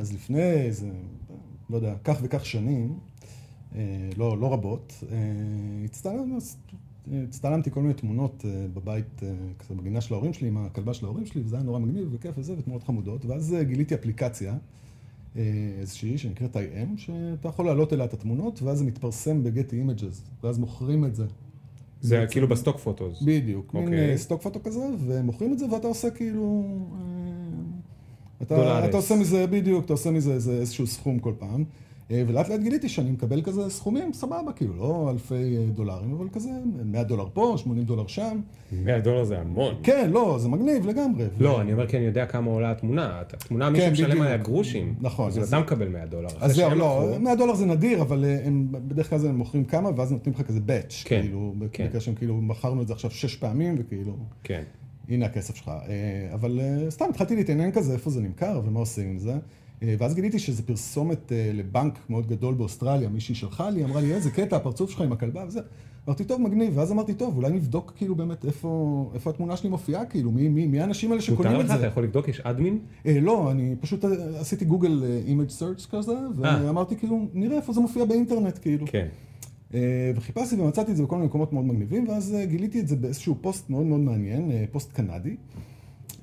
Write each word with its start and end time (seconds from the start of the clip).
אז 0.00 0.12
לפני 0.14 0.42
איזה, 0.42 0.90
לא 1.70 1.76
יודע, 1.76 1.94
כך 2.04 2.18
וכך 2.22 2.46
שנים, 2.46 2.98
לא, 4.16 4.38
לא 4.38 4.52
רבות, 4.52 5.04
הצטלם, 5.84 6.38
הצטלמתי 7.28 7.70
כל 7.70 7.82
מיני 7.82 7.94
תמונות 7.94 8.44
בבית, 8.74 9.22
כזה 9.58 9.74
בגינה 9.74 10.00
של 10.00 10.14
ההורים 10.14 10.32
שלי, 10.32 10.48
עם 10.48 10.56
הכלבה 10.56 10.94
של 10.94 11.06
ההורים 11.06 11.26
שלי, 11.26 11.42
וזה 11.44 11.56
היה 11.56 11.64
נורא 11.64 11.78
מגניב 11.78 12.08
וכיף 12.12 12.38
וזה, 12.38 12.54
ותמונות 12.58 12.82
חמודות, 12.82 13.24
ואז 13.24 13.56
גיליתי 13.62 13.94
אפליקציה. 13.94 14.56
איזושהי 15.80 16.18
שנקראת 16.18 16.56
EyeEm, 16.56 16.96
שאתה 16.96 17.48
יכול 17.48 17.64
להעלות 17.64 17.92
אליה 17.92 18.04
את 18.04 18.14
התמונות, 18.14 18.62
ואז 18.62 18.78
זה 18.78 18.84
מתפרסם 18.84 19.42
ב-Getty 19.42 19.72
Images, 19.72 20.42
ואז 20.42 20.58
מוכרים 20.58 21.04
את 21.04 21.14
זה. 21.14 21.26
זה 22.00 22.18
בעצם, 22.18 22.32
כאילו 22.32 22.48
ב 22.48 22.53
stock 22.53 22.76
photos. 22.78 23.22
בדיוק, 23.22 23.70
okay. 23.70 23.78
מין 23.78 23.84
אוקיי. 23.84 24.18
stock 24.18 24.42
photo 24.42 24.62
כזה, 24.62 24.88
ומוכרים 25.06 25.52
את 25.52 25.58
זה 25.58 25.72
ואתה 25.72 25.86
עושה 25.86 26.10
כאילו... 26.10 26.64
אתה, 28.42 28.84
אתה 28.84 28.96
עושה 28.96 29.16
מזה, 29.16 29.46
בדיוק, 29.46 29.84
אתה 29.84 29.92
עושה 29.92 30.10
מזה 30.10 30.32
איזה, 30.32 30.52
איזשהו 30.52 30.86
סכום 30.86 31.18
כל 31.18 31.32
פעם. 31.38 31.64
אה, 32.10 32.22
ולאט 32.26 32.48
לאט 32.48 32.60
גיליתי 32.60 32.88
שאני 32.88 33.10
מקבל 33.10 33.42
כזה 33.42 33.70
סכומים, 33.70 34.12
סבבה, 34.12 34.52
כאילו, 34.52 34.74
לא 34.76 35.10
אלפי 35.10 35.56
אה, 35.56 35.64
דולרים, 35.74 36.12
אבל 36.12 36.28
כזה 36.32 36.50
100 36.84 37.04
דולר 37.04 37.26
פה, 37.32 37.54
80 37.56 37.84
דולר 37.84 38.06
שם. 38.06 38.40
100 38.72 39.00
דולר 39.00 39.24
זה 39.24 39.38
המון. 39.38 39.74
כן, 39.82 40.10
לא, 40.10 40.36
זה 40.38 40.48
מגניב 40.48 40.86
לגמרי. 40.86 41.24
לא, 41.38 41.48
ו... 41.48 41.60
אני 41.60 41.72
אומר 41.72 41.86
כי 41.86 41.96
אני 41.96 42.04
יודע 42.04 42.26
כמה 42.26 42.50
עולה 42.50 42.70
התמונה. 42.70 43.20
התמונה, 43.20 43.70
מי 43.70 43.78
כן, 43.78 43.94
שמשלם 43.94 44.22
עליה 44.22 44.36
גרושים. 44.36 44.94
נכון. 45.00 45.28
אז 45.28 45.48
אתה 45.48 45.60
מקבל 45.60 45.88
100 45.88 46.06
דולר. 46.06 46.28
אז 46.40 46.54
זהו, 46.54 46.74
לא, 46.74 47.16
100 47.20 47.36
דולר 47.36 47.54
זה 47.54 47.66
נדיר, 47.66 48.02
אבל 48.02 48.24
אה, 48.24 48.38
הם, 48.44 48.66
בדרך 48.70 49.10
כלל 49.10 49.26
הם 49.26 49.36
מוכרים 49.36 49.64
כמה, 49.64 49.90
ואז 49.96 50.12
נותנים 50.12 50.34
לך 50.34 50.42
כזה 50.42 50.60
באץ'. 50.60 51.02
כן. 51.04 51.22
כאילו, 51.22 51.54
כן. 51.72 51.86
בקשר 51.86 51.98
שהם 51.98 52.14
כאילו, 52.14 52.36
מכרנו 52.40 52.82
את 52.82 52.86
זה 52.86 52.92
עכשיו 52.92 53.10
שש 53.10 53.36
פעמים, 53.36 53.74
וכאילו... 53.78 54.16
כן. 54.42 54.62
הנה 55.08 55.26
הכסף 55.26 55.54
שלך. 55.54 55.70
אבל 56.34 56.60
סתם 56.88 57.04
התחלתי 57.10 57.36
להתעניין 57.36 57.72
כזה, 57.72 57.92
איפה 57.92 58.10
זה 58.10 58.20
נמכר 58.20 58.60
ומה 58.64 58.80
עושים 58.80 59.08
עם 59.08 59.18
זה. 59.18 59.38
אה, 59.82 59.94
ואז 59.98 60.14
גיליתי 60.14 60.38
שזה 60.38 60.62
פרסומת 60.62 61.32
אה, 61.32 61.50
לבנק 61.54 61.98
מאוד 62.08 62.26
גדול 62.26 62.54
באוסטרליה, 62.54 63.08
מישהי 63.08 63.34
שלחה 63.34 63.70
לי, 63.70 63.84
אמרה 63.84 64.00
לי, 64.00 64.14
איזה 64.14 64.30
קטע, 64.30 64.56
הפרצוף 64.56 64.90
שלך 64.90 65.00
עם 65.00 65.12
הכלבה 65.12 65.44
וזה. 65.46 65.60
אמרתי, 66.08 66.24
טוב, 66.24 66.40
מגניב, 66.40 66.72
ואז 66.76 66.92
אמרתי, 66.92 67.14
טוב, 67.14 67.36
אולי 67.36 67.50
נבדוק 67.50 67.92
כאילו 67.96 68.14
באמת 68.14 68.44
איפה, 68.44 69.10
איפה 69.14 69.30
התמונה 69.30 69.56
שלי 69.56 69.70
מופיעה, 69.70 70.04
כאילו, 70.04 70.30
מי, 70.30 70.48
מי, 70.48 70.66
מי 70.66 70.80
האנשים 70.80 71.10
האלה 71.10 71.22
שקונים 71.22 71.60
את 71.60 71.68
זה. 71.68 71.74
אתה 71.74 71.86
יכול 71.86 72.04
לבדוק, 72.04 72.28
יש 72.28 72.40
admin? 72.40 72.78
אה, 73.06 73.20
לא, 73.20 73.50
אני 73.50 73.74
פשוט 73.80 74.04
אה, 74.04 74.10
עשיתי 74.40 74.64
Google 74.64 75.04
image 75.26 75.48
search 75.48 75.86
כזה, 75.86 76.14
ואמרתי, 76.36 76.96
כאילו, 76.96 77.26
נראה 77.34 77.56
איפה 77.56 77.72
זה 77.72 77.80
מופיע 77.80 78.04
באינטרנט, 78.04 78.58
כאילו. 78.62 78.86
כן. 78.86 79.06
אה, 79.74 80.10
וחיפשתי 80.16 80.60
ומצאתי 80.60 80.90
את 80.92 80.96
זה 80.96 81.02
בכל 81.02 81.16
מיני 81.16 81.26
מקומות 81.26 81.52
מאוד 81.52 81.64
מגניבים, 81.64 82.08
ואז 82.08 82.34
אה, 82.34 82.46
גיליתי 82.46 82.80
את 82.80 82.88
זה 82.88 82.96
באיזשהו 82.96 83.36
פוסט 83.40 83.70
מאוד 83.70 83.86
מאוד 83.86 84.00
מעניין, 84.00 84.50
אה, 84.50 84.64
פוסט 84.72 84.92
קנדי. 84.92 85.36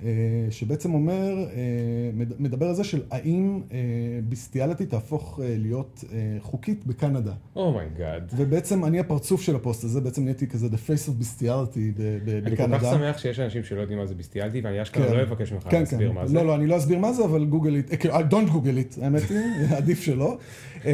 אה, 0.03 0.09
שבעצם 0.49 0.93
אומר, 0.93 1.45
אה, 1.55 2.25
מדבר 2.39 2.65
על 2.65 2.75
זה 2.75 2.83
של 2.83 3.01
האם 3.11 3.61
אה, 3.71 3.79
bestiality 4.23 4.85
תהפוך 4.85 5.39
להיות 5.43 6.03
חוקית 6.39 6.85
בקנדה. 6.85 7.33
oh 7.55 7.74
my 7.74 7.93
god. 7.93 8.31
Oh 8.31 8.35
ובעצם 8.37 8.85
אני 8.85 8.99
הפרצוף 8.99 9.41
של 9.41 9.55
הפוסט 9.55 9.83
הזה, 9.83 10.01
בעצם 10.01 10.23
נהייתי 10.23 10.47
כזה 10.47 10.67
the 10.67 10.89
face 10.89 11.09
of 11.09 11.11
bestiality 11.11 11.91
בקנדה. 11.95 12.65
אני 12.65 12.79
כל 12.79 12.85
כך 12.85 12.93
שמח 12.93 13.17
שיש 13.17 13.39
אנשים 13.39 13.63
שלא 13.63 13.81
יודעים 13.81 13.99
מה 13.99 14.05
זה 14.05 14.15
bestiality, 14.15 14.61
ואני 14.61 14.81
אשכרה 14.81 15.07
כן. 15.07 15.13
לא 15.13 15.21
אבקש 15.21 15.51
ממך 15.51 15.63
כן, 15.69 15.79
להסביר 15.79 16.09
כן. 16.09 16.15
מה 16.15 16.27
זה. 16.27 16.35
לא, 16.35 16.45
לא, 16.45 16.55
אני 16.55 16.67
לא 16.67 16.77
אסביר 16.77 16.99
מה 16.99 17.13
זה, 17.13 17.25
אבל 17.25 17.45
Google 17.45 17.75
it, 17.75 17.93
כאילו, 17.99 18.15
don't 18.19 18.51
Google 18.51 18.77
it, 18.77 18.95
האמת 19.01 19.29
היא, 19.29 19.37
עדיף 19.77 20.01
שלא. 20.01 20.37
אז 20.77 20.89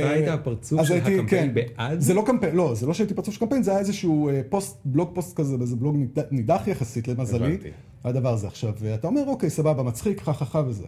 אתה 0.00 0.10
היית 0.10 0.28
הפרצוף 0.28 0.82
של 0.82 0.94
הקמפיין 0.94 1.26
כן. 1.28 1.54
בעד? 1.54 2.00
זה 2.00 2.14
לא 2.14 2.22
קמפיין, 2.26 2.56
לא, 2.56 2.74
זה 2.74 2.86
לא 2.86 2.94
שהייתי 2.94 3.14
פרצוף 3.14 3.34
של 3.34 3.40
קמפיין, 3.40 3.62
זה 3.62 3.70
היה 3.70 3.80
איזשהו 3.80 4.30
פוסט, 4.48 4.80
בלוג 4.84 5.10
פוסט 5.14 5.36
כזה, 5.36 5.56
באיזה 5.56 5.76
בלוג 5.76 5.96
נידח 6.30 6.62
יחסית 6.66 7.08
למזלי. 7.08 7.58
הדבר 8.04 8.32
הזה. 8.32 8.46
עכשיו, 8.46 8.72
אתה 8.94 9.06
אומר, 9.06 9.22
אוקיי, 9.26 9.50
סבבה, 9.50 9.82
מצחיק, 9.82 10.20
חככה 10.20 10.62
וזה. 10.66 10.86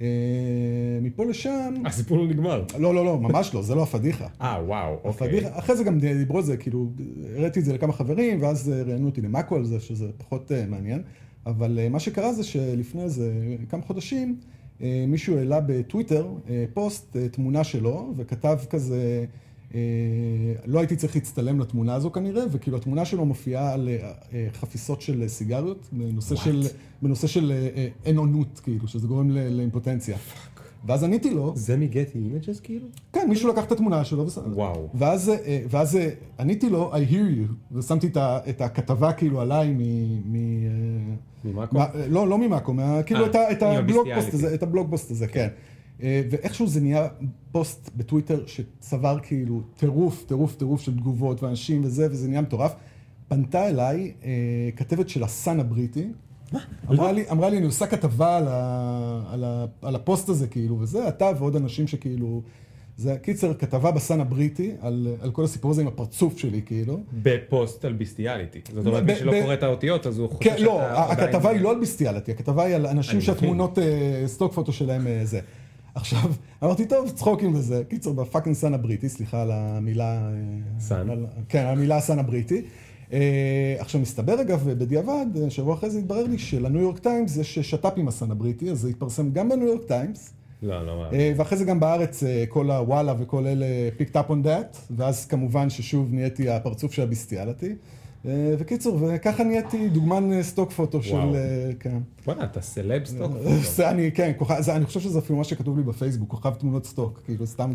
אה, 0.00 0.06
מפה 1.02 1.24
לשם... 1.24 1.74
הסיפור 1.86 2.18
לא 2.18 2.26
נגמר. 2.26 2.64
לא, 2.78 2.94
לא, 2.94 3.04
לא, 3.04 3.18
ממש 3.18 3.54
לא, 3.54 3.62
זה 3.62 3.74
לא 3.74 3.82
הפדיחה. 3.82 4.26
אה, 4.40 4.62
וואו, 4.66 4.98
אוקיי. 5.04 5.58
אחרי 5.58 5.76
זה 5.76 5.84
גם 5.84 5.98
דיברו 5.98 6.38
על 6.38 6.44
זה, 6.44 6.56
כאילו, 6.56 6.90
הראיתי 7.36 7.60
את 7.60 7.64
זה 7.64 7.72
לכמה 7.72 7.92
חברים, 7.92 8.42
ואז 8.42 8.72
ראיינו 8.86 9.06
אותי 9.06 9.20
למאקו 9.20 9.56
על 9.56 9.64
זה, 9.64 9.80
שזה 9.80 10.08
פחות 10.18 10.52
אה, 10.52 10.66
מעניין. 10.68 11.02
אבל 11.46 11.78
אה, 11.78 11.88
מה 11.88 12.00
שקרה 12.00 12.32
זה 12.32 12.44
שלפני 12.44 13.02
איזה 13.02 13.32
כמה 13.68 13.82
חודשים, 13.82 14.40
מישהו 15.08 15.38
העלה 15.38 15.60
בטוויטר 15.66 16.28
פוסט, 16.74 17.16
תמונה 17.32 17.64
שלו, 17.64 18.12
וכתב 18.16 18.58
כזה... 18.70 19.24
אה, 19.74 19.80
לא 20.66 20.78
הייתי 20.78 20.96
צריך 20.96 21.14
להצטלם 21.14 21.60
לתמונה 21.60 21.94
הזו 21.94 22.12
כנראה, 22.12 22.44
וכאילו 22.50 22.76
התמונה 22.76 23.04
שלו 23.04 23.24
מופיעה 23.24 23.72
על 23.72 23.88
אה, 24.32 24.46
חפיסות 24.52 25.00
של 25.00 25.28
סיגריות, 25.28 25.88
בנושא 25.92 26.34
What? 26.34 26.38
של, 26.38 26.62
בנושא 27.02 27.26
של 27.26 27.52
אה, 27.52 27.88
אין 28.04 28.16
אונות, 28.16 28.60
כאילו, 28.64 28.88
שזה 28.88 29.06
גורם 29.06 29.30
לאימפוטנציה. 29.30 30.16
Fuck. 30.16 30.60
ואז 30.86 31.04
עניתי 31.04 31.34
לו... 31.34 31.52
זה 31.56 31.76
מ 31.76 31.83
Getty 31.83 32.18
Images 32.18 32.60
כאילו? 32.60 32.86
כן, 33.12 33.26
מישהו 33.28 33.48
לקח 33.48 33.64
את 33.64 33.72
התמונה 33.72 34.04
שלו 34.04 34.26
וס... 34.26 34.38
וואו. 34.38 34.88
ואז, 34.94 35.32
ואז 35.70 35.98
עניתי 36.38 36.70
לו, 36.70 36.92
I 36.92 37.10
hear 37.10 37.12
you, 37.12 37.52
ושמתי 37.72 38.10
את 38.48 38.60
הכתבה 38.60 39.12
כאילו 39.12 39.40
עליי 39.40 39.74
מ... 39.78 39.82
מ 40.32 40.68
ממאקו? 41.44 41.78
לא, 42.08 42.28
לא 42.28 42.38
ממאקו, 42.38 42.74
כאילו 43.06 43.26
את 44.54 44.62
ה 44.62 44.68
blog 44.68 44.90
post 44.90 45.10
הזה, 45.10 45.26
כן. 45.26 45.48
אה, 46.02 46.22
ואיכשהו 46.30 46.66
זה 46.66 46.80
נהיה 46.80 47.08
פוסט 47.52 47.90
בטוויטר 47.96 48.46
שצבר 48.46 49.18
כאילו 49.22 49.62
טירוף, 49.76 50.24
טירוף, 50.26 50.54
טירוף 50.54 50.80
של 50.80 50.96
תגובות 50.96 51.42
ואנשים 51.42 51.84
וזה, 51.84 52.06
וזה 52.10 52.28
נהיה 52.28 52.40
מטורף. 52.40 52.74
פנתה 53.28 53.68
אליי 53.68 54.12
אה, 54.24 54.30
כתבת 54.76 55.08
של 55.08 55.22
הסאן 55.22 55.60
הבריטי. 55.60 56.08
אמרה 56.90 57.12
לי, 57.12 57.24
אמרה 57.30 57.50
לי, 57.50 57.58
אני 57.58 57.66
עושה 57.66 57.86
כתבה 57.86 58.36
על, 58.36 58.48
ה, 58.48 59.22
על, 59.32 59.44
ה, 59.44 59.64
על 59.82 59.94
הפוסט 59.94 60.28
הזה, 60.28 60.46
כאילו, 60.46 60.80
וזה, 60.80 61.08
אתה 61.08 61.30
ועוד 61.38 61.56
אנשים 61.56 61.86
שכאילו... 61.86 62.42
זה 62.96 63.16
קיצר, 63.22 63.54
כתבה 63.54 63.90
בסאן 63.90 64.20
הבריטי 64.20 64.72
על, 64.80 65.06
על 65.20 65.30
כל 65.30 65.44
הסיפור 65.44 65.70
הזה 65.70 65.82
עם 65.82 65.88
הפרצוף 65.88 66.38
שלי, 66.38 66.62
כאילו. 66.66 67.00
בפוסט 67.22 67.84
על 67.84 67.92
bestiality. 67.92 68.60
זאת 68.74 68.86
אומרת, 68.86 69.02
מי 69.02 69.16
שלא 69.16 69.32
קורא 69.42 69.54
את 69.54 69.62
האותיות, 69.62 70.06
אז 70.06 70.18
הוא 70.18 70.28
חושב 70.28 70.50
כן, 70.50 70.62
לא, 70.62 70.82
הכתבה 70.82 71.50
היא 71.50 71.60
לא 71.60 71.70
על 71.70 71.80
bestiality, 71.80 72.30
הכתבה 72.30 72.64
היא 72.64 72.74
על 72.74 72.86
אנשים 72.86 73.20
שהתמונות 73.20 73.78
stock 74.26 74.52
photo 74.52 74.72
שלהם 74.72 75.06
זה. 75.24 75.40
עכשיו, 75.98 76.30
אמרתי, 76.64 76.86
טוב, 76.86 77.10
צחוקים 77.10 77.54
וזה. 77.54 77.82
קיצור, 77.88 78.14
ב 78.14 78.19
fucking 78.19 78.56
סאן 78.56 78.74
הבריטי, 78.74 79.08
סליחה 79.08 79.42
על 79.42 79.50
המילה... 79.52 80.30
סאן? 80.78 81.08
כן, 81.48 81.66
המילה 81.66 82.00
סאן 82.00 82.18
הבריטי. 82.18 82.62
אה, 83.12 83.76
עכשיו, 83.78 84.00
מסתבר 84.00 84.40
אגב, 84.40 84.70
בדיעבד, 84.70 85.26
שבוע 85.48 85.74
אחרי 85.74 85.90
זה 85.90 85.98
התברר 85.98 86.24
לי 86.24 86.38
שלניו 86.38 86.80
יורק 86.80 86.98
טיימס 86.98 87.36
יש 87.36 87.58
שת"פ 87.58 87.92
עם 87.96 88.08
הסאן 88.08 88.30
הבריטי, 88.30 88.70
אז 88.70 88.80
זה 88.80 88.88
התפרסם 88.88 89.30
גם 89.32 89.48
בניו 89.48 89.66
יורק 89.66 89.84
טיימס. 89.84 90.32
לא, 90.62 90.86
לא. 90.86 91.04
אה, 91.12 91.32
ואחרי 91.36 91.58
זה 91.58 91.64
גם 91.64 91.80
בארץ, 91.80 92.22
אה, 92.22 92.44
כל 92.48 92.70
הוואלה 92.70 93.14
וכל 93.18 93.46
אלה 93.46 93.66
picked 93.98 94.14
up 94.14 94.30
on 94.30 94.46
that, 94.46 94.76
ואז 94.96 95.26
כמובן 95.26 95.70
ששוב 95.70 96.08
נהייתי 96.12 96.50
הפרצוף 96.50 96.92
של 96.92 97.02
הביסטיאליטי. 97.02 97.74
אה, 98.26 98.54
וקיצור, 98.58 98.98
וככה 99.02 99.44
נהייתי 99.44 99.88
דוגמן 99.88 100.42
סטוק 100.42 100.70
פוטו 100.72 101.02
של... 101.02 101.16
אה, 101.16 101.70
כן. 101.80 101.98
וואלה, 102.26 102.44
אתה 102.44 102.60
סלב 102.60 103.04
סטוק 103.04 103.32
פוטו. 103.32 103.88
אני, 103.88 104.12
כן, 104.12 104.32
אני 104.68 104.84
חושב 104.84 105.00
שזה 105.00 105.18
אפילו 105.18 105.38
מה 105.38 105.44
שכתוב 105.44 105.76
לי 105.78 105.82
בפייסבוק, 105.82 106.30
כוכב 106.30 106.54
תמונות 106.54 106.86
סטוק, 106.86 107.20
כאילו 107.24 107.46
סתם 107.46 107.72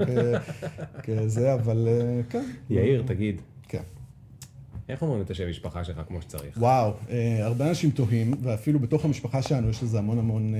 כזה, 1.03 1.53
אבל 1.53 1.87
אה, 1.87 2.21
כן. 2.29 2.43
יאיר, 2.69 3.03
תגיד. 3.05 3.41
כן. 3.67 3.81
איך 4.89 5.01
אומרים 5.01 5.21
את 5.21 5.31
השם 5.31 5.49
משפחה 5.49 5.83
שלך 5.83 6.01
כמו 6.07 6.21
שצריך? 6.21 6.57
וואו, 6.57 6.91
הרבה 7.41 7.69
אנשים 7.69 7.91
תוהים, 7.91 8.33
ואפילו 8.41 8.79
בתוך 8.79 9.05
המשפחה 9.05 9.41
שלנו 9.41 9.69
יש 9.69 9.83
לזה 9.83 9.99
המון 9.99 10.19
המון 10.19 10.53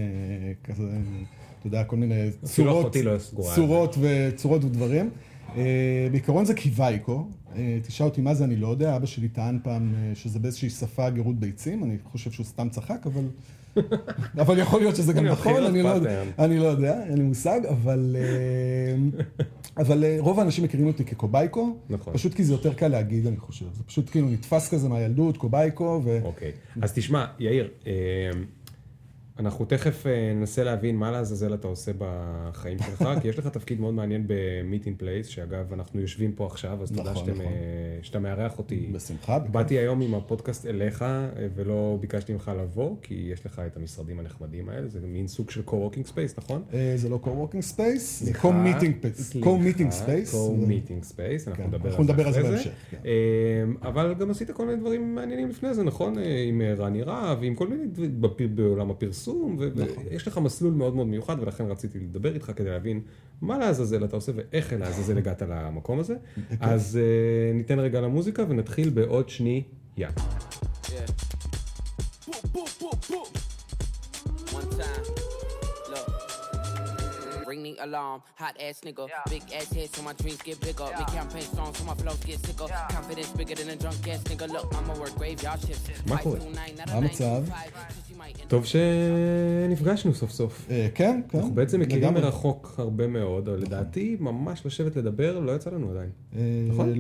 כזה, 0.64 0.84
אתה 1.60 1.68
יודע, 1.68 1.84
כל 1.84 1.96
מיני 1.96 2.30
צורות, 2.44 2.96
לא 2.96 3.18
צורות 3.56 3.98
וצורות 4.02 4.64
ודברים. 4.64 5.10
בעיקרון 6.12 6.46
זה 6.46 6.54
קיווייקו, 6.54 7.28
אה, 7.56 7.80
תשאל 7.88 8.06
אותי 8.06 8.22
מה 8.22 8.34
זה, 8.34 8.44
אני 8.44 8.56
לא 8.56 8.68
יודע. 8.68 8.96
אבא 8.96 9.06
שלי 9.06 9.28
טען 9.28 9.60
פעם 9.64 9.94
אה, 9.96 10.12
שזה 10.16 10.40
באיזושהי 10.40 10.70
שפה 10.70 11.10
גירות 11.10 11.36
ביצים, 11.36 11.84
אני 11.84 11.98
חושב 12.04 12.32
שהוא 12.32 12.46
סתם 12.46 12.70
צחק, 12.70 13.06
אבל... 13.06 13.24
אבל 14.42 14.60
יכול 14.60 14.80
להיות 14.80 14.96
שזה 14.96 15.14
גם 15.14 15.26
נכון, 15.26 15.64
אני 15.64 15.82
לא 15.82 15.90
יודע, 15.90 16.24
אני 16.40 16.60
לא 16.60 16.66
יודע, 16.66 17.04
אין 17.04 17.18
לי 17.18 17.24
מושג, 17.24 17.60
אבל, 17.70 18.16
אה, 18.20 19.20
אבל 19.78 20.04
רוב 20.20 20.40
האנשים 20.40 20.64
מכירים 20.64 20.88
אותי 20.88 21.06
כקובייקו, 21.06 21.78
נכון. 21.90 22.14
פשוט 22.14 22.34
כי 22.34 22.44
זה 22.44 22.54
יותר 22.54 22.74
קל 22.74 22.88
להגיד, 22.88 23.28
אני 23.28 23.38
חושב. 23.38 23.66
זה 23.74 23.84
פשוט 23.84 24.10
כאילו 24.10 24.30
נתפס 24.30 24.70
כזה 24.70 24.90
מהילדות, 24.90 25.38
קובייקו. 25.38 26.02
ו... 26.04 26.20
אוקיי, 26.24 26.52
אז 26.82 26.94
תשמע, 26.94 27.26
יאיר, 27.40 27.70
אנחנו 29.40 29.66
תכף 29.66 30.08
אה, 30.08 30.34
ננסה 30.36 30.64
להבין 30.64 30.96
מה 30.96 31.12
לעזאזל 31.12 31.54
אתה 31.54 31.68
עושה 31.68 31.92
בחיים 31.98 32.78
שלך, 32.78 33.10
כי 33.22 33.28
יש 33.28 33.40
לך 33.40 33.48
תפקיד 33.48 33.80
מאוד 33.80 33.94
מעניין 33.94 34.28
ב-meeting 34.28 35.02
place, 35.02 35.28
שאגב, 35.28 35.74
אנחנו 35.74 36.02
יושבים 36.02 36.32
פה 36.32 36.46
עכשיו, 36.46 36.84
אז 36.84 36.92
תודה 36.92 37.12
נכון, 37.12 37.30
נכון. 37.30 37.46
אה, 37.46 37.52
שאתה 38.02 38.20
מארח 38.20 38.58
אותי. 38.58 38.90
בשמחה. 38.92 39.40
באתי 39.40 39.78
היום 39.80 40.02
עם 40.02 40.16
הפודקאסט 40.16 40.66
אליך, 40.66 41.02
אה, 41.02 41.28
ולא 41.56 41.98
ביקשתי 42.02 42.34
ממך 42.34 42.52
לבוא, 42.62 42.96
כי 43.02 43.30
יש 43.34 43.46
לך 43.46 43.62
את 43.68 43.78
המשרדים 43.78 44.20
הנחמדים 44.20 44.70
האלה, 44.70 44.88
זה 44.88 45.00
מין 45.04 45.28
סוג 45.28 45.50
של 45.50 45.62
co-working 45.68 46.10
space, 46.10 46.34
נכון? 46.38 46.64
זה 46.96 47.10
לא 47.10 47.20
co-working 47.24 47.76
space, 47.76 48.00
זה 48.00 48.32
co-meeting 48.32 49.04
space. 49.04 49.44
co-meeting 49.44 49.92
space. 49.92 50.34
co-meeting 50.34 51.14
space, 51.14 51.48
אנחנו 51.48 51.64
כן, 51.64 52.04
נדבר 52.04 52.28
על 52.28 52.34
זה 52.34 52.44
בהמשך. 52.44 52.72
כן. 52.92 52.98
אבל 53.82 54.14
גם 54.20 54.32
עשית 54.32 54.52
כל 54.52 54.66
מיני 54.66 54.80
דברים 54.80 55.16
מעניינים 55.16 55.50
לפני 55.50 55.74
זה, 55.74 55.84
נכון? 55.84 56.16
עם 56.50 56.62
רני 56.78 57.02
רהב, 57.02 57.44
עם 57.44 57.56
כל 57.56 57.68
מיני 57.68 57.84
דברים 57.88 58.56
בעולם 58.56 58.92
הפרסום. 58.92 59.23
קסום, 59.24 59.58
ויש 59.58 60.28
לך 60.28 60.38
מסלול 60.38 60.74
מאוד 60.74 60.96
מאוד 60.96 61.08
מיוחד, 61.08 61.36
ולכן 61.40 61.66
רציתי 61.66 62.00
לדבר 62.00 62.34
איתך 62.34 62.52
כדי 62.56 62.70
להבין 62.70 63.02
מה 63.42 63.58
לעזאזל 63.58 64.06
אתה 64.06 64.16
עושה 64.16 64.32
ואיך 64.36 64.74
לעזאזל 64.80 65.18
הגעת 65.18 65.42
למקום 65.42 66.00
הזה. 66.00 66.16
אז 66.60 67.00
uh, 67.02 67.58
ניתן 67.58 67.80
רגע 67.80 68.02
למוזיקה 68.02 68.44
ונתחיל 68.50 68.90
בעוד 68.90 69.30
שנייה. 69.30 69.64
Yeah. 69.98 70.04
Ring 77.54 77.64
the 77.68 77.74
alarm, 77.88 78.20
hot 78.42 78.56
ass 78.68 78.78
nigga. 78.88 79.04
Yeah. 79.08 79.34
Big 79.34 79.44
ass 79.58 79.70
head 79.76 79.90
so 79.96 80.02
my 80.08 80.14
dreams 80.22 80.42
get 80.48 80.58
bigger. 80.68 80.88
Yeah. 80.90 81.00
Big 81.00 81.10
campaign 81.18 81.46
strong 81.52 81.72
so 81.78 81.84
my 81.90 81.96
flows 82.02 82.22
get 82.30 82.40
sicker. 82.46 82.68
Yeah. 82.70 82.96
Confidence 82.96 83.32
bigger 83.40 83.56
than 83.60 83.70
a 83.76 83.78
drunk 83.84 84.08
ass 84.12 84.22
nigga. 84.30 84.46
Look, 84.56 84.68
I'ma 84.78 84.94
work 85.02 85.14
graveyard 85.20 85.60
shifts. 85.68 86.10
מה 86.10 86.18
קורה? 86.18 86.40
מה 86.56 86.62
המצב? 86.88 87.44
טוב 88.48 88.66
שנפגשנו 88.66 90.14
סוף 90.14 90.32
סוף. 90.32 90.68
כן, 90.96 91.22
כן. 91.30 91.38
אנחנו 91.38 91.54
בעצם 91.54 91.80
מכירים 91.80 92.14
מרחוק 92.14 92.76
הרבה 92.78 93.08
מאוד, 93.08 93.50
אבל 93.50 93.58
לדעתי 93.58 94.18
ממש 94.20 94.66
לשבת 94.66 94.96
לדבר 94.96 95.40
לא 95.40 95.52
יצא 95.52 95.70
לנו 95.70 95.92
עדיין. 95.92 96.10
נכון? 96.70 96.94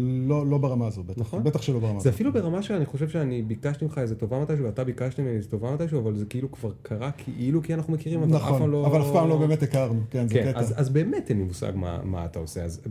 לא 0.50 0.58
ברמה 0.58 0.88
הזו, 0.88 1.04
בטח. 1.04 1.20
נכון? 1.20 1.44
בטח 1.44 1.62
שלא 1.62 1.80
ברמה 1.80 1.96
הזו. 1.96 2.04
זה 2.04 2.10
אפילו 2.10 2.34
ברמה 2.34 2.62
שאני 2.62 2.86
חושב 2.86 3.10
שאני 3.10 3.42
ביקשתי 3.42 3.86
ממך 3.86 3.98
איזה 3.98 4.16
טובה 4.16 4.40
מתישהו, 4.40 4.66
ואתה 4.66 4.84
ביקשת 4.84 5.20
ממני 5.20 5.36
איזה 5.36 5.50
טובה 5.50 5.74
מתישהו, 5.74 6.00
אבל 6.00 6.16
זה 6.16 6.26
כאילו 6.26 6.52
כבר 6.52 6.72
קרה 6.82 7.12
כאילו 7.12 7.64
כי 7.64 7.74
אנחנו 7.74 7.94
מכירים, 7.94 8.24
אבל 8.24 8.38
אף 8.38 8.44
פעם 8.60 8.72
לא... 8.72 8.88
אבל 8.88 9.02
אף 9.02 9.12
פעם 9.14 9.30
לא 9.30 9.38
באמת 9.38 9.64
הכרנו, 9.64 10.02
כן, 10.12 10.28
זה 10.28 10.43
קטע. 10.50 10.60
אז 10.60 10.90
באמת 10.90 11.30
אין 11.30 11.38
לי 11.38 11.44
מושג 11.44 11.72
מה 12.04 12.26
אתה 12.26 12.40
עושה, 12.40 12.64
אז 12.64 12.82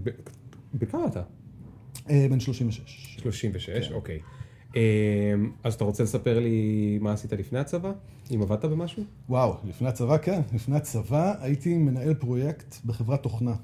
בכמה 0.74 1.06
אתה? 1.06 1.22
בן 2.08 2.40
36. 2.40 3.16
36, 3.22 3.92
אוקיי. 3.92 4.20
אמ, 4.76 4.80
אז 5.64 5.74
אתה 5.74 5.84
רוצה 5.84 6.02
לספר 6.02 6.38
לי 6.38 6.98
מה 7.00 7.12
עשית 7.12 7.32
לפני 7.32 7.58
הצבא? 7.58 7.92
אם 8.34 8.42
עבדת 8.42 8.64
במשהו? 8.64 9.02
וואו, 9.28 9.56
לפני 9.64 9.88
הצבא 9.88 10.18
כן. 10.18 10.40
לפני 10.52 10.76
הצבא 10.76 11.34
הייתי 11.40 11.78
מנהל 11.78 12.14
פרויקט 12.14 12.76
בחברת 12.84 13.22
תוכנה. 13.22 13.54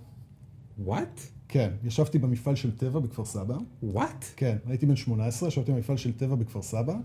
וואט? 0.79 1.20
כן, 1.49 1.70
ישבתי 1.85 2.19
במפעל 2.19 2.55
של 2.55 2.76
טבע 2.76 3.00
בכפר 3.00 3.25
סבא. 3.25 3.56
וואט? 3.82 4.25
כן, 4.37 4.56
הייתי 4.67 4.87
בן 4.87 4.96
18, 4.96 5.49
ישבתי 5.49 5.73
במפעל 5.73 5.96
של 5.96 6.12
טבע 6.12 6.35
בכפר 6.35 6.62
סבא, 6.62 6.96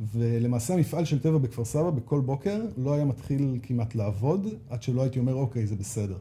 ולמעשה 0.00 0.74
המפעל 0.74 1.04
של 1.04 1.18
טבע 1.18 1.38
בכפר 1.38 1.64
סבא 1.64 1.90
בכל 1.90 2.20
בוקר 2.20 2.60
לא 2.76 2.94
היה 2.94 3.04
מתחיל 3.04 3.58
כמעט 3.62 3.94
לעבוד, 3.94 4.46
עד 4.70 4.82
שלא 4.82 5.02
הייתי 5.02 5.18
אומר, 5.18 5.34
אוקיי, 5.34 5.66
זה 5.66 5.76
בסדר. 5.76 6.16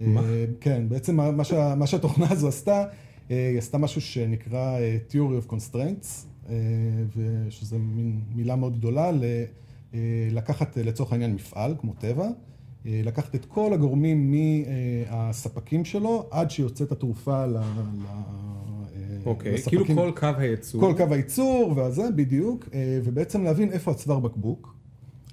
מה? 0.00 0.22
כן, 0.60 0.88
בעצם 0.88 1.16
מה, 1.36 1.44
שה, 1.44 1.74
מה 1.74 1.86
שהתוכנה 1.86 2.26
הזו 2.30 2.48
עשתה, 2.48 2.84
היא 3.28 3.58
עשתה 3.58 3.78
משהו 3.78 4.00
שנקרא 4.00 4.78
Theory 5.10 5.46
of 5.46 5.52
Constraints. 5.52 6.26
ושזו 7.16 7.78
מין 7.78 8.20
מילה 8.34 8.56
מאוד 8.56 8.76
גדולה, 8.78 9.10
לקחת 10.30 10.76
לצורך 10.76 11.12
העניין 11.12 11.34
מפעל, 11.34 11.74
כמו 11.80 11.92
טבע, 11.98 12.28
לקחת 12.84 13.34
את 13.34 13.44
כל 13.44 13.72
הגורמים 13.72 14.34
מהספקים 15.10 15.84
שלו 15.84 16.26
עד 16.30 16.50
שיוצאת 16.50 16.92
התרופה 16.92 17.46
ל... 17.46 17.56
אוקיי, 19.26 19.62
כאילו 19.62 19.86
כל 19.86 20.12
קו 20.16 20.26
הייצור. 20.38 20.80
כל 20.80 20.94
קו 20.96 21.14
הייצור, 21.14 21.74
וזה, 21.76 22.10
בדיוק, 22.16 22.68
ובעצם 23.04 23.44
להבין 23.44 23.72
איפה 23.72 23.90
הצוואר 23.90 24.20
בקבוק. 24.20 24.76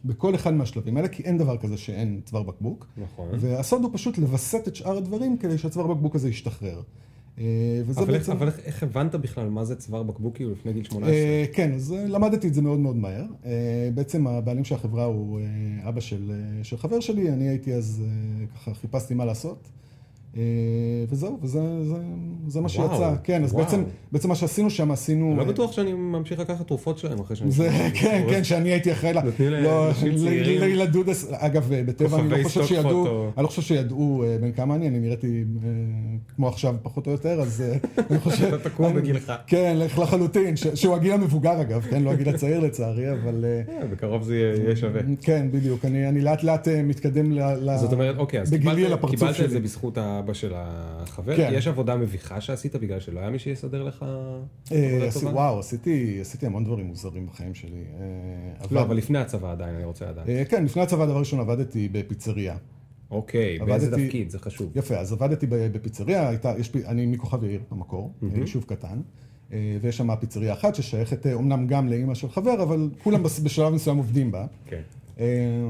בכל 0.06 0.36
אחד 0.36 0.54
מהשלבים 0.54 0.98
האלה, 0.98 1.08
כי 1.08 1.24
אין 1.24 1.38
דבר 1.38 1.58
כזה 1.58 1.78
שאין 1.78 2.22
צוואר 2.26 2.44
בקבוק. 2.44 2.88
נכון. 2.98 3.30
והסוד 3.32 3.84
הוא 3.84 3.92
פשוט 3.94 4.18
לווסת 4.18 4.68
את 4.68 4.76
שאר 4.76 4.98
הדברים 4.98 5.38
כדי 5.38 5.58
שהצוואר 5.58 5.88
בקבוק 5.88 6.16
הזה 6.16 6.30
ישתחרר. 6.30 6.82
אבל, 7.38 8.06
בעצם... 8.06 8.14
איך, 8.14 8.30
אבל 8.30 8.50
איך 8.66 8.84
הבנת 8.84 9.16
בכלל 9.16 9.50
מה 9.50 9.66
זה 9.66 9.76
צוואר 9.76 10.04
בקבוק 10.04 10.36
כאילו 10.36 10.52
לפני 10.52 10.74
גיל 10.74 10.84
18? 10.84 11.16
כן, 11.54 11.74
אז 11.74 11.96
למדתי 12.08 12.48
את 12.48 12.54
זה 12.54 12.62
מאוד 12.62 12.80
מאוד 12.80 12.96
מהר. 12.96 13.26
בעצם 13.94 14.28
הבעלים 14.28 14.64
של 14.64 14.76
החברה 14.76 15.04
הוא 15.04 15.40
אבא 15.84 16.00
של, 16.00 16.32
של 16.64 16.78
חבר 16.78 17.00
שלי, 17.00 17.30
אני 17.30 17.50
הייתי 17.50 17.74
אז, 17.74 18.04
ככה 18.56 18.74
חיפשתי 18.74 19.14
מה 19.14 19.26
לעשות. 19.26 19.70
וזהו, 21.10 21.40
וזה 21.42 21.60
זה, 21.84 21.96
זה 22.48 22.62
מה 22.62 22.68
וואו, 22.76 22.90
שיצא. 22.90 23.16
כן, 23.24 23.44
אז 23.44 23.54
בעצם, 23.54 23.84
בעצם 24.12 24.30
מה 24.30 24.36
שעשינו 24.36 24.70
שם, 24.70 24.92
עשינו... 24.92 25.30
אני 25.30 25.38
לא 25.38 25.44
בטוח 25.44 25.72
שאני 25.72 25.94
ממשיך 25.94 26.40
לקחת 26.40 26.68
תרופות 26.68 26.98
שלהם 26.98 27.20
אחרי 27.20 27.36
שאני... 27.36 27.52
זה, 27.52 27.70
כן, 27.94 28.24
כן, 28.30 28.44
שאני 28.50 28.70
הייתי 28.70 28.92
אחראי 28.92 29.14
לה. 29.14 29.22
נותנים 29.24 29.50
לאנשים 29.50 30.16
צעירים. 30.16 30.62
לילדודס, 30.62 31.28
אגב, 31.32 31.72
בטבע 31.86 32.20
אני 32.20 32.30
לא 32.30 32.44
חושב 32.44 32.66
שידעו, 32.66 33.28
אני 33.38 33.44
לא 33.44 33.48
חושב 33.48 33.62
שידעו 33.62 34.24
בין 34.42 34.52
כמה 34.52 34.76
אני, 34.76 34.88
אני 34.88 35.00
נראיתי 35.00 35.44
כמו 36.36 36.48
עכשיו 36.48 36.76
פחות 36.82 37.08
או 37.08 37.12
יותר, 37.12 37.42
אז 37.42 37.64
אני 38.10 38.20
חושב... 38.20 38.54
אתה 38.54 38.70
תקוע 38.70 38.90
בגילך. 38.90 39.34
כן, 39.48 39.78
לחלוטין, 39.98 40.56
שהוא 40.56 40.96
הגיל 40.96 41.12
המבוגר 41.12 41.62
אגב, 41.62 41.82
כן, 41.90 42.04
לא 42.04 42.12
הגיל 42.12 42.30
הצעיר 42.30 42.60
לצערי, 42.60 43.12
אבל... 43.12 43.46
בקרוב 43.92 44.24
זה 44.24 44.36
יהיה 44.36 44.76
שווה. 44.76 45.02
כן, 45.22 45.48
בדיוק, 45.52 45.86
אני 45.86 46.22
לאט 46.22 46.44
לאט 46.44 46.68
מתקדם 46.68 47.32
בגילי 48.52 48.86
אל 48.86 48.94
הפרצוף 48.94 49.20
שלי. 49.20 49.34
קיבלת 49.34 49.46
את 49.46 49.50
זה 49.50 49.60
בזכות 49.60 49.98
אבא 50.24 50.34
של 50.34 50.54
החבר? 50.56 51.36
כן. 51.38 51.50
כי 51.50 51.56
יש 51.56 51.68
עבודה 51.68 51.96
מביכה 51.96 52.42
שעשית 52.42 52.76
בגלל 52.76 53.00
שלא 53.00 53.20
היה 53.20 53.30
מי 53.30 53.40
שיסדר 53.40 53.84
לך 53.84 54.06
עבודה 54.72 55.12
טובה? 55.14 55.32
וואו, 55.32 55.60
עשיתי, 55.60 56.18
עשיתי 56.22 56.46
המון 56.46 56.64
דברים 56.64 56.86
מוזרים 56.86 57.26
בחיים 57.28 57.54
שלי. 57.54 57.84
לא, 58.72 58.82
אבל 58.82 58.96
לפני 58.96 59.18
הצבא 59.18 59.52
עדיין, 59.52 59.76
אני 59.76 59.84
רוצה 59.84 60.06
לדעת. 60.12 60.26
כן, 60.50 60.66
לפני 60.66 60.82
הצבא, 60.82 61.06
דבר 61.06 61.20
ראשון, 61.20 61.40
עבדתי 61.40 61.90
בפיצריה. 61.92 62.58
אוקיי, 63.12 63.60
באיזה 63.60 63.92
תפקיד? 63.98 64.30
זה 64.30 64.40
חשוב. 64.40 64.72
יפה, 64.76 64.96
אז 64.96 65.14
עבדתי 65.14 65.48
בפיצריה, 65.50 66.30
הייתה, 66.30 66.54
יש, 66.58 66.72
אני 66.86 67.06
מכוכב 67.06 67.44
יאיר 67.44 67.62
במקור, 67.72 68.14
יישוב 68.36 68.64
קטן. 68.64 69.02
ויש 69.82 69.98
שם 69.98 70.16
פיצריה 70.16 70.54
אחת 70.54 70.76
ששייכת 70.76 71.28
אומנם 71.28 71.68
גם 71.68 71.88
לאימא 71.88 72.14
של 72.14 72.30
חבר, 72.30 72.64
אבל 72.64 72.90
כולם 73.04 73.24
בשלב 73.24 73.74
מסוים 73.74 73.98
עובדים 73.98 74.32
בה. 74.32 74.46
כן. 74.66 74.82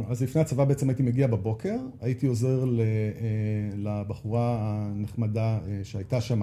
אז 0.08 0.24
לפני 0.24 0.42
הצבא 0.42 0.66
בעצם 0.66 0.90
הייתי 0.90 1.04
מגיע 1.04 1.28
בבוקר, 1.28 1.76
הייתי 2.02 2.28
עוזר 2.28 2.66
לבחורה 3.76 4.58
הנחמדה 4.62 5.60
שהייתה 5.84 6.22
שם 6.22 6.42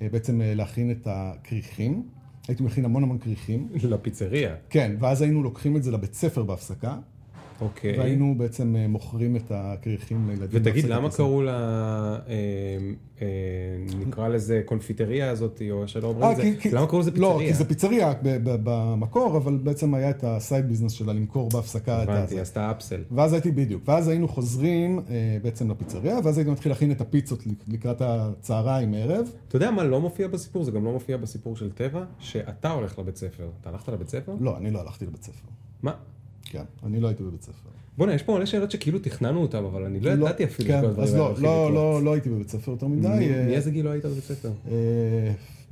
בעצם 0.00 0.40
להכין 0.44 0.90
את 0.90 1.06
הכריכים. 1.10 2.02
הייתי 2.48 2.62
מכין 2.62 2.84
המון 2.84 3.02
המון 3.02 3.18
כריכים. 3.18 3.68
לפיצריה. 3.90 4.54
כן, 4.70 4.96
ואז 4.98 5.22
היינו 5.22 5.42
לוקחים 5.42 5.76
את 5.76 5.82
זה 5.82 5.90
לבית 5.90 6.14
ספר 6.14 6.42
בהפסקה. 6.42 6.98
אוקיי. 7.60 7.98
והיינו 7.98 8.34
בעצם 8.38 8.76
מוכרים 8.88 9.36
את 9.36 9.52
הכריכים 9.54 10.28
לילדים. 10.28 10.60
ותגיד, 10.62 10.84
למה 10.84 11.10
קראו 11.10 11.42
לה, 11.42 12.18
נקרא 14.06 14.28
לזה 14.28 14.62
קונפיטריה 14.64 15.30
הזאת, 15.30 15.62
או 15.70 15.88
שלא 15.88 16.08
אומרים 16.08 16.30
את 16.30 16.36
זה, 16.36 16.76
למה 16.76 16.86
קראו 16.86 17.00
לזה 17.00 17.10
פיצריה? 17.10 17.32
לא, 17.34 17.38
כי 17.38 17.54
זה 17.54 17.64
פיצריה 17.64 18.12
במקור, 18.42 19.36
אבל 19.36 19.56
בעצם 19.56 19.94
היה 19.94 20.10
את 20.10 20.24
הסייד 20.24 20.68
ביזנס 20.68 20.92
שלה 20.92 21.12
למכור 21.12 21.48
בהפסקה. 21.48 22.02
הבנתי, 22.02 22.40
עשתה 22.40 22.70
אפסל. 22.70 23.02
ואז 23.10 23.32
הייתי 23.32 23.50
בדיוק, 23.50 23.82
ואז 23.88 24.08
היינו 24.08 24.28
חוזרים 24.28 25.00
בעצם 25.42 25.70
לפיצריה, 25.70 26.18
ואז 26.24 26.38
הייתי 26.38 26.50
מתחיל 26.50 26.72
להכין 26.72 26.92
את 26.92 27.00
הפיצות 27.00 27.44
לקראת 27.68 28.00
הצהריים 28.00 28.94
ערב. 28.94 29.28
אתה 29.48 29.56
יודע 29.56 29.70
מה 29.70 29.84
לא 29.84 30.00
מופיע 30.00 30.28
בסיפור? 30.28 30.64
זה 30.64 30.70
גם 30.70 30.84
לא 30.84 30.92
מופיע 30.92 31.16
בסיפור 31.16 31.56
של 31.56 31.70
טבע, 31.70 32.04
שאתה 32.18 32.70
הולך 32.70 32.98
לבית 32.98 33.16
ספר. 33.16 33.48
אתה 33.60 33.70
הלכת 33.70 33.88
לבית 33.88 34.08
ספר? 34.08 34.34
לא, 34.40 34.56
אני 34.56 34.70
לא 34.70 34.80
הלכתי 34.80 35.06
לבית 35.06 35.22
ספר. 35.22 35.48
מה? 35.82 35.92
כן, 36.50 36.62
אני 36.86 37.00
לא 37.00 37.08
הייתי 37.08 37.22
בבית 37.22 37.42
ספר. 37.42 37.68
בוא'נה, 37.98 38.14
יש 38.14 38.22
פה 38.22 38.34
מלא 38.34 38.46
שאלות 38.46 38.70
שכאילו 38.70 38.98
תכננו 38.98 39.42
אותם, 39.42 39.64
אבל 39.64 39.84
אני 39.84 40.00
לא 40.00 40.10
ידעתי 40.10 40.44
אפילו 40.44 40.74
את 40.74 40.80
כל 40.80 40.86
הדברים 40.86 41.14
האלה. 41.14 41.30
אז 41.30 41.42
לא, 41.42 41.72
לא, 41.74 42.02
לא 42.04 42.12
הייתי 42.12 42.30
בבית 42.30 42.48
ספר 42.48 42.70
יותר 42.70 42.86
מדי. 42.86 43.08
מאיזה 43.46 43.70
גיל 43.70 43.84
לא 43.84 43.90
היית 43.90 44.04
בבית 44.04 44.24
ספר? 44.24 44.50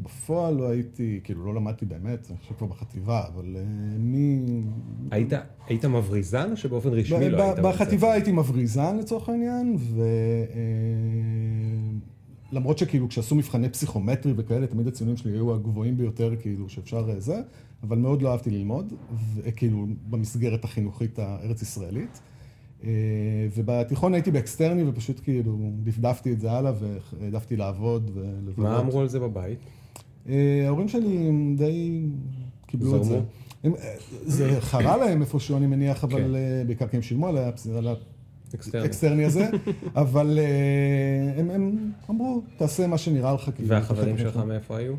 בפועל 0.00 0.54
לא 0.54 0.68
הייתי, 0.68 1.20
כאילו 1.24 1.44
לא 1.44 1.54
למדתי 1.54 1.86
באמת, 1.86 2.26
אני 2.30 2.38
חושב 2.38 2.54
כבר 2.54 2.66
בחטיבה, 2.66 3.24
אבל 3.34 3.56
מי... 3.98 4.40
היית 5.10 5.84
מבריזן 5.84 6.50
או 6.50 6.56
שבאופן 6.56 6.88
רשמי 6.88 7.30
לא 7.30 7.42
היית? 7.42 7.58
בחטיבה 7.58 8.12
הייתי 8.12 8.32
מבריזן 8.32 8.96
לצורך 8.98 9.28
העניין, 9.28 9.76
ולמרות 12.52 12.78
שכאילו 12.78 13.08
כשעשו 13.08 13.34
מבחני 13.34 13.68
פסיכומטרי 13.68 14.32
וכאלה, 14.36 14.66
תמיד 14.66 14.86
הציונים 14.86 15.16
שלי 15.16 15.32
היו 15.32 15.54
הגבוהים 15.54 15.96
ביותר, 15.96 16.34
כאילו 16.40 16.68
שאפשר 16.68 17.20
זה. 17.20 17.40
אבל 17.82 17.98
מאוד 17.98 18.22
לא 18.22 18.32
אהבתי 18.32 18.50
ללמוד, 18.50 18.92
כאילו 19.56 19.86
במסגרת 20.10 20.64
החינוכית 20.64 21.18
הארץ 21.18 21.62
ישראלית. 21.62 22.20
ובתיכון 23.54 24.14
הייתי 24.14 24.30
באקסטרני 24.30 24.82
ופשוט 24.88 25.20
כאילו 25.24 25.58
דפדפתי 25.84 26.32
את 26.32 26.40
זה 26.40 26.52
הלאה 26.52 26.72
והעדפתי 27.20 27.56
לעבוד 27.56 28.10
ולבלות. 28.14 28.58
מה 28.58 28.80
אמרו 28.80 29.00
על 29.00 29.08
זה 29.08 29.20
בבית? 29.20 29.58
ההורים 30.66 30.88
שלי 30.88 31.30
די 31.56 32.02
קיבלו 32.66 32.96
את 32.96 33.04
זה. 33.04 33.20
זה 34.22 34.60
חרה 34.60 34.96
להם 34.96 35.20
איפשהו 35.20 35.56
אני 35.56 35.66
מניח, 35.66 36.04
אבל 36.04 36.36
בעיקר 36.66 36.88
כי 36.88 36.96
הם 36.96 37.02
שילמו 37.02 37.28
על 37.28 37.38
האקסטרני 38.74 39.24
הזה, 39.24 39.48
אבל 39.94 40.38
הם 41.36 41.90
אמרו, 42.10 42.42
תעשה 42.56 42.86
מה 42.86 42.98
שנראה 42.98 43.34
לך. 43.34 43.50
והחברים 43.66 44.18
שלך 44.18 44.36
מאיפה 44.36 44.76
היו? 44.76 44.94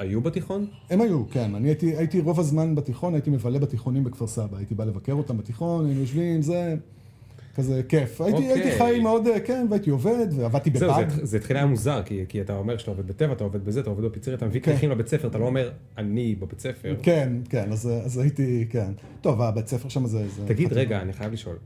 היו 0.00 0.20
בתיכון? 0.20 0.66
הם 0.90 1.00
היו, 1.00 1.28
כן. 1.30 1.54
אני 1.54 1.68
הייתי, 1.68 1.96
הייתי 1.96 2.20
רוב 2.20 2.40
הזמן 2.40 2.74
בתיכון, 2.74 3.14
הייתי 3.14 3.30
מבלה 3.30 3.58
בתיכונים 3.58 4.04
בכפר 4.04 4.26
סבא. 4.26 4.56
הייתי 4.56 4.74
בא 4.74 4.84
לבקר 4.84 5.12
אותם 5.12 5.38
בתיכון, 5.38 5.86
היינו 5.86 6.00
יושבים, 6.00 6.42
זה... 6.42 6.74
כזה 7.54 7.82
כיף. 7.88 8.20
הייתי, 8.20 8.38
אוקיי. 8.38 8.52
הייתי 8.52 8.78
חי 8.78 9.00
מאוד, 9.00 9.26
אה, 9.26 9.40
כן, 9.40 9.66
והייתי 9.70 9.90
עובד, 9.90 10.26
ועבדתי 10.36 10.70
זהו, 10.74 10.90
בבאג. 10.92 11.08
זה, 11.08 11.26
זה 11.26 11.36
התחיל 11.36 11.56
היה 11.56 11.66
מוזר, 11.66 12.02
כי, 12.02 12.24
כי 12.28 12.40
אתה 12.40 12.56
אומר 12.56 12.76
שאתה 12.76 12.90
עובד 12.90 13.06
בטבע, 13.06 13.32
אתה 13.32 13.44
עובד 13.44 13.64
בזה, 13.64 13.80
אתה 13.80 13.90
עובד 13.90 14.04
בפיצריה, 14.04 14.36
אתה 14.36 14.46
מביא 14.46 14.60
כן. 14.60 14.70
כריכים 14.70 14.90
לבית 14.90 15.08
ספר, 15.08 15.28
אתה 15.28 15.38
לא 15.38 15.46
אומר, 15.46 15.70
אני 15.98 16.34
בבית 16.34 16.60
ספר. 16.60 16.96
כן, 17.02 17.32
כן, 17.48 17.72
אז, 17.72 17.90
אז 18.04 18.18
הייתי, 18.18 18.66
כן. 18.70 18.92
טוב, 19.20 19.42
הבית 19.42 19.66
ספר 19.66 19.88
שם 19.88 20.06
זה... 20.06 20.28
זה 20.28 20.46
תגיד, 20.46 20.66
חטיבה. 20.66 20.80
רגע, 20.80 21.02
אני 21.02 21.12
חייב 21.12 21.32
לשאול, 21.32 21.56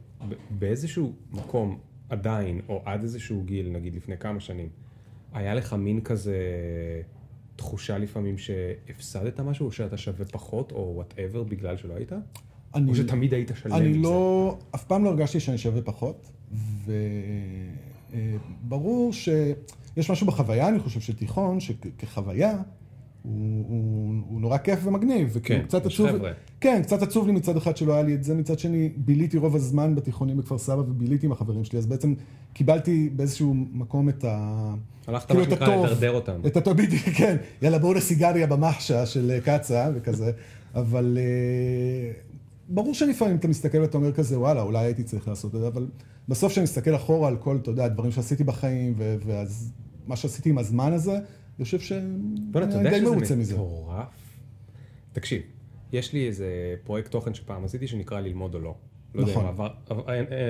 באיזשהו 0.51 1.13
מקום 1.33 1.79
עדיין, 2.09 2.61
או 2.69 2.83
עד 2.85 3.03
איזשהו 3.03 3.43
גיל, 3.45 3.71
נגיד 3.71 3.95
לפני 3.95 4.17
כמה 4.17 4.41
שנים, 4.41 4.69
היה 5.33 5.55
לך 5.55 5.73
מין 5.73 6.01
כזה 6.01 6.37
תחושה 7.57 7.99
לפעמים 7.99 8.39
שהפסדת 8.39 9.41
משהו, 9.41 9.67
או 9.67 9.73
שאתה 9.73 9.97
שווה 9.97 10.25
פחות, 10.25 10.73
או 10.73 10.93
whatever, 10.95 11.43
בגלל 11.43 11.77
שלא 11.77 11.95
היית? 11.95 12.13
אני, 12.75 12.91
או 12.91 12.95
שתמיד 12.95 13.35
היית 13.35 13.51
שלם 13.63 13.73
אני 13.73 13.95
עם 13.95 14.03
לא, 14.03 14.59
אף 14.75 14.85
פעם 14.85 15.05
לא 15.05 15.09
הרגשתי 15.09 15.41
שאני 15.41 15.59
שווה 15.59 15.83
פחות, 15.83 16.31
וברור 18.65 19.13
שיש 19.13 20.11
משהו 20.11 20.27
בחוויה, 20.27 20.69
אני 20.69 20.79
חושב, 20.79 21.01
של 21.01 21.17
תיכון, 21.17 21.61
שכחוויה, 21.61 22.63
הוא, 23.25 23.65
הוא, 23.69 24.15
הוא 24.29 24.41
נורא 24.41 24.59
כיף 24.59 24.87
ומגניב, 24.87 25.31
וכאילו 25.33 25.61
כן, 25.61 25.67
קצת 25.67 25.87
עצוב, 25.87 26.09
חבר'ה. 26.09 26.33
כן, 26.61 26.83
קצת 26.83 27.03
עצוב 27.03 27.27
לי 27.27 27.33
מצד 27.33 27.57
אחד 27.57 27.77
שלא 27.77 27.93
היה 27.93 28.03
לי 28.03 28.15
את 28.15 28.25
זה, 28.25 28.35
מצד 28.35 28.59
שני 28.59 28.91
ביליתי 28.97 29.39
רוב 29.39 29.57
הזמן 29.57 29.95
בתיכונים 29.95 30.37
בכפר 30.37 30.59
סבא 30.59 30.81
וביליתי 30.81 31.27
עם 31.27 31.33
החברים 31.33 31.65
שלי, 31.65 31.79
אז 31.79 31.87
בעצם 31.87 32.15
קיבלתי 32.53 33.11
באיזשהו 33.17 33.55
מקום 33.55 34.09
את 34.09 34.25
ה... 34.25 34.75
הלכת 35.07 35.27
כאילו, 35.27 35.41
מה 35.41 35.51
שנקרא. 35.51 35.77
לדרדר 35.77 36.11
אותם. 36.11 36.41
את 36.47 36.57
הטוב, 36.57 36.77
בדיוק, 36.77 37.03
כן. 37.03 37.37
יאללה, 37.63 37.79
בואו 37.79 37.95
לסיגריה 37.95 38.47
במחשה 38.47 39.07
של 39.07 39.31
אה, 39.31 39.59
קצא 39.59 39.91
וכזה. 39.95 40.31
אבל 40.75 41.19
אה, 41.21 42.13
ברור 42.69 42.95
שלפעמים 42.95 43.37
אתה 43.37 43.49
מסתכל 43.49 43.79
ואתה 43.79 43.97
אומר 43.97 44.13
כזה, 44.13 44.39
וואלה, 44.39 44.63
אולי 44.63 44.85
הייתי 44.85 45.03
צריך 45.03 45.29
לעשות 45.29 45.55
את 45.55 45.61
זה, 45.61 45.67
אבל 45.67 45.87
בסוף 46.29 46.53
כשאני 46.53 46.65
מסתכל 46.65 46.97
אחורה 46.97 47.29
על 47.29 47.37
כל, 47.37 47.57
אתה 47.57 47.71
יודע, 47.71 47.85
הדברים 47.85 48.13
שעשיתי 48.13 48.45
בחיים, 48.45 48.95
ו- 48.99 49.17
ואז 49.27 49.73
מה 50.07 50.17
שעשיתי 50.17 50.51
עם 50.51 50.59
הזמן 50.59 50.93
הזה, 50.93 51.19
אני 51.59 51.65
חושב 51.65 51.81
יודע 52.79 52.91
די 52.91 53.05
מרוצה 53.05 53.37
מזה. 53.37 53.55
מטורף? 53.55 54.39
תקשיב, 55.13 55.43
יש 55.93 56.13
לי 56.13 56.27
איזה 56.27 56.47
פרויקט 56.85 57.11
תוכן 57.11 57.35
שפעם 57.35 57.65
עשיתי 57.65 57.87
שנקרא 57.87 58.21
ללמוד 58.21 58.55
או 58.55 58.61
לא. 58.61 58.75
לא 59.15 59.21
יודע 59.21 59.33
נכון. 59.33 59.47
עבר, 59.47 59.69
עבר- 59.89 60.05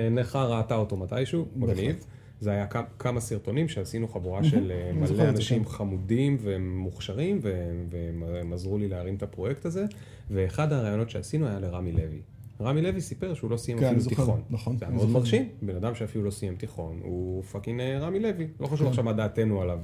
עינך 0.04 0.37
ראתה 0.37 0.76
אותו 0.76 0.96
מתישהו. 0.96 1.46
מגניב. 1.56 2.04
זה 2.40 2.50
היה 2.50 2.66
כמה- 2.99 3.20
סרטונים 3.20 3.68
שעשינו 3.68 4.08
חבורה 4.08 4.44
של 4.44 4.73
אה, 4.73 4.92
מלא 4.92 5.28
אנשים 5.28 5.64
כן. 5.64 5.70
חמודים 5.70 6.37
ומוכשרים, 6.40 7.38
והם- 7.42 7.88
עזרו 8.52 8.78
לי 8.78 8.88
להרים 8.88 9.14
את 9.14 9.23
הפרויקט 9.23 9.64
הזה. 9.66 9.84
ואחד 10.30 10.73
הרעיונות 10.73 11.11
שעשינו 11.11 11.46
היה 11.46 11.58
לרמי 11.61 11.92
לוי. 11.92 12.20
רמי 12.61 12.82
לוי 12.82 13.00
סיפר 13.00 13.34
שהוא 13.34 13.50
לא 13.50 13.56
סיים 13.56 13.78
כן, 13.78 13.84
אפילו 13.87 14.00
זוכר, 14.00 14.16
תיכון. 14.16 14.42
נכון, 14.50 14.76
זה 14.78 14.84
היה 14.87 14.94
מאוד. 14.94 15.08
מרשים, 15.08 15.49
בן 15.62 15.76
אדם 15.76 15.94
שאפילו 15.94 16.25
לא 16.25 16.30
סיים 16.30 16.56
תיכון, 16.56 17.00
הוא 17.02 17.42
fucking 17.43 17.81
אה, 17.80 17.99
רמי 17.99 18.20
לוי. 18.20 18.49
לא 18.61 18.66
חשוב 18.66 18.80
כן. 18.87 18.90
עכשיו 18.90 19.04
מה 19.04 19.12
דעתנו 19.12 19.62
עליו. 19.62 19.78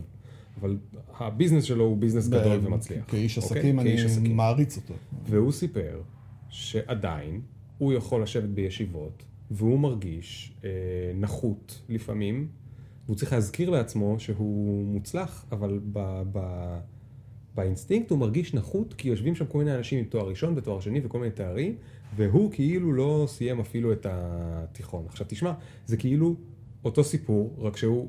אבל 0.60 0.78
הביזנס 1.18 1.64
שלו 1.64 1.84
הוא 1.84 1.96
ביזנס 1.96 2.28
גדול 2.28 2.58
ב- 2.58 2.64
ומצליח. 2.66 3.04
כאיש 3.08 3.38
אוקיי? 3.38 3.58
עסקים, 3.58 3.80
אני 3.80 3.88
כאיש 3.90 4.04
עסקים. 4.04 4.36
מעריץ 4.36 4.76
אותו. 4.76 4.94
והוא 5.26 5.52
סיפר 5.52 6.00
שעדיין 6.48 7.40
הוא 7.78 7.92
יכול 7.92 8.22
לשבת 8.22 8.48
בישיבות, 8.48 9.22
והוא 9.50 9.78
מרגיש 9.78 10.52
אה, 10.64 10.70
נחות 11.14 11.82
לפעמים, 11.88 12.48
והוא 13.06 13.16
צריך 13.16 13.32
להזכיר 13.32 13.70
לעצמו 13.70 14.20
שהוא 14.20 14.86
מוצלח, 14.86 15.44
אבל 15.52 15.80
ב, 15.92 16.22
ב, 16.32 16.40
באינסטינקט 17.54 18.10
הוא 18.10 18.18
מרגיש 18.18 18.54
נחות, 18.54 18.94
כי 18.94 19.08
יושבים 19.08 19.34
שם 19.34 19.46
כל 19.46 19.58
מיני 19.58 19.74
אנשים 19.74 19.98
עם 19.98 20.04
תואר 20.04 20.28
ראשון 20.28 20.54
ותואר 20.56 20.80
שני 20.80 21.00
וכל 21.04 21.18
מיני 21.18 21.30
תארים, 21.32 21.74
והוא 22.16 22.52
כאילו 22.52 22.92
לא 22.92 23.24
סיים 23.28 23.60
אפילו 23.60 23.92
את 23.92 24.06
התיכון. 24.10 25.04
עכשיו 25.06 25.26
תשמע, 25.30 25.52
זה 25.86 25.96
כאילו 25.96 26.34
אותו 26.84 27.04
סיפור, 27.04 27.56
רק 27.58 27.76
שהוא 27.76 28.08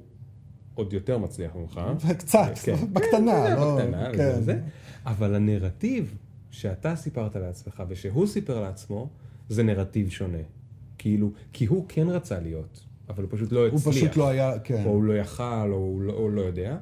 עוד 0.76 0.94
יותר 0.94 1.18
מצליח 1.18 1.52
ממך. 1.56 1.82
קצת, 2.18 2.52
כן. 2.64 2.76
בקטנה, 2.94 3.48
כן, 3.48 3.56
לא... 3.56 3.78
בקטנה, 3.78 4.12
כן. 4.14 4.30
וזה 4.32 4.40
וזה. 4.40 4.60
אבל 5.06 5.36
הנרטיב 5.36 6.16
שאתה 6.52 6.96
סיפרת 6.96 7.36
לעצמך 7.36 7.84
ושהוא 7.88 8.28
סיפר 8.28 8.62
לעצמו, 8.62 9.10
זה 9.50 9.64
נרטיב 9.64 10.10
שונה. 10.10 10.38
כאילו, 10.98 11.32
כי 11.54 11.66
הוא 11.66 11.86
כן 11.88 12.10
רצה 12.10 12.40
להיות, 12.40 12.86
אבל 13.10 13.24
הוא 13.24 13.32
פשוט 13.32 13.52
לא 13.52 13.60
הוא 13.60 13.80
הצליח. 13.80 13.96
פשוט 13.96 14.18
לא 14.18 14.28
היה, 14.28 14.60
כן. 14.60 14.84
או 14.86 14.90
הוא 14.90 15.04
לא 15.04 15.14
יכל, 15.14 15.72
או 15.72 15.76
הוא 15.78 16.02
לא, 16.02 16.14
או 16.14 16.30
לא 16.30 16.42
יודע. 16.42 16.78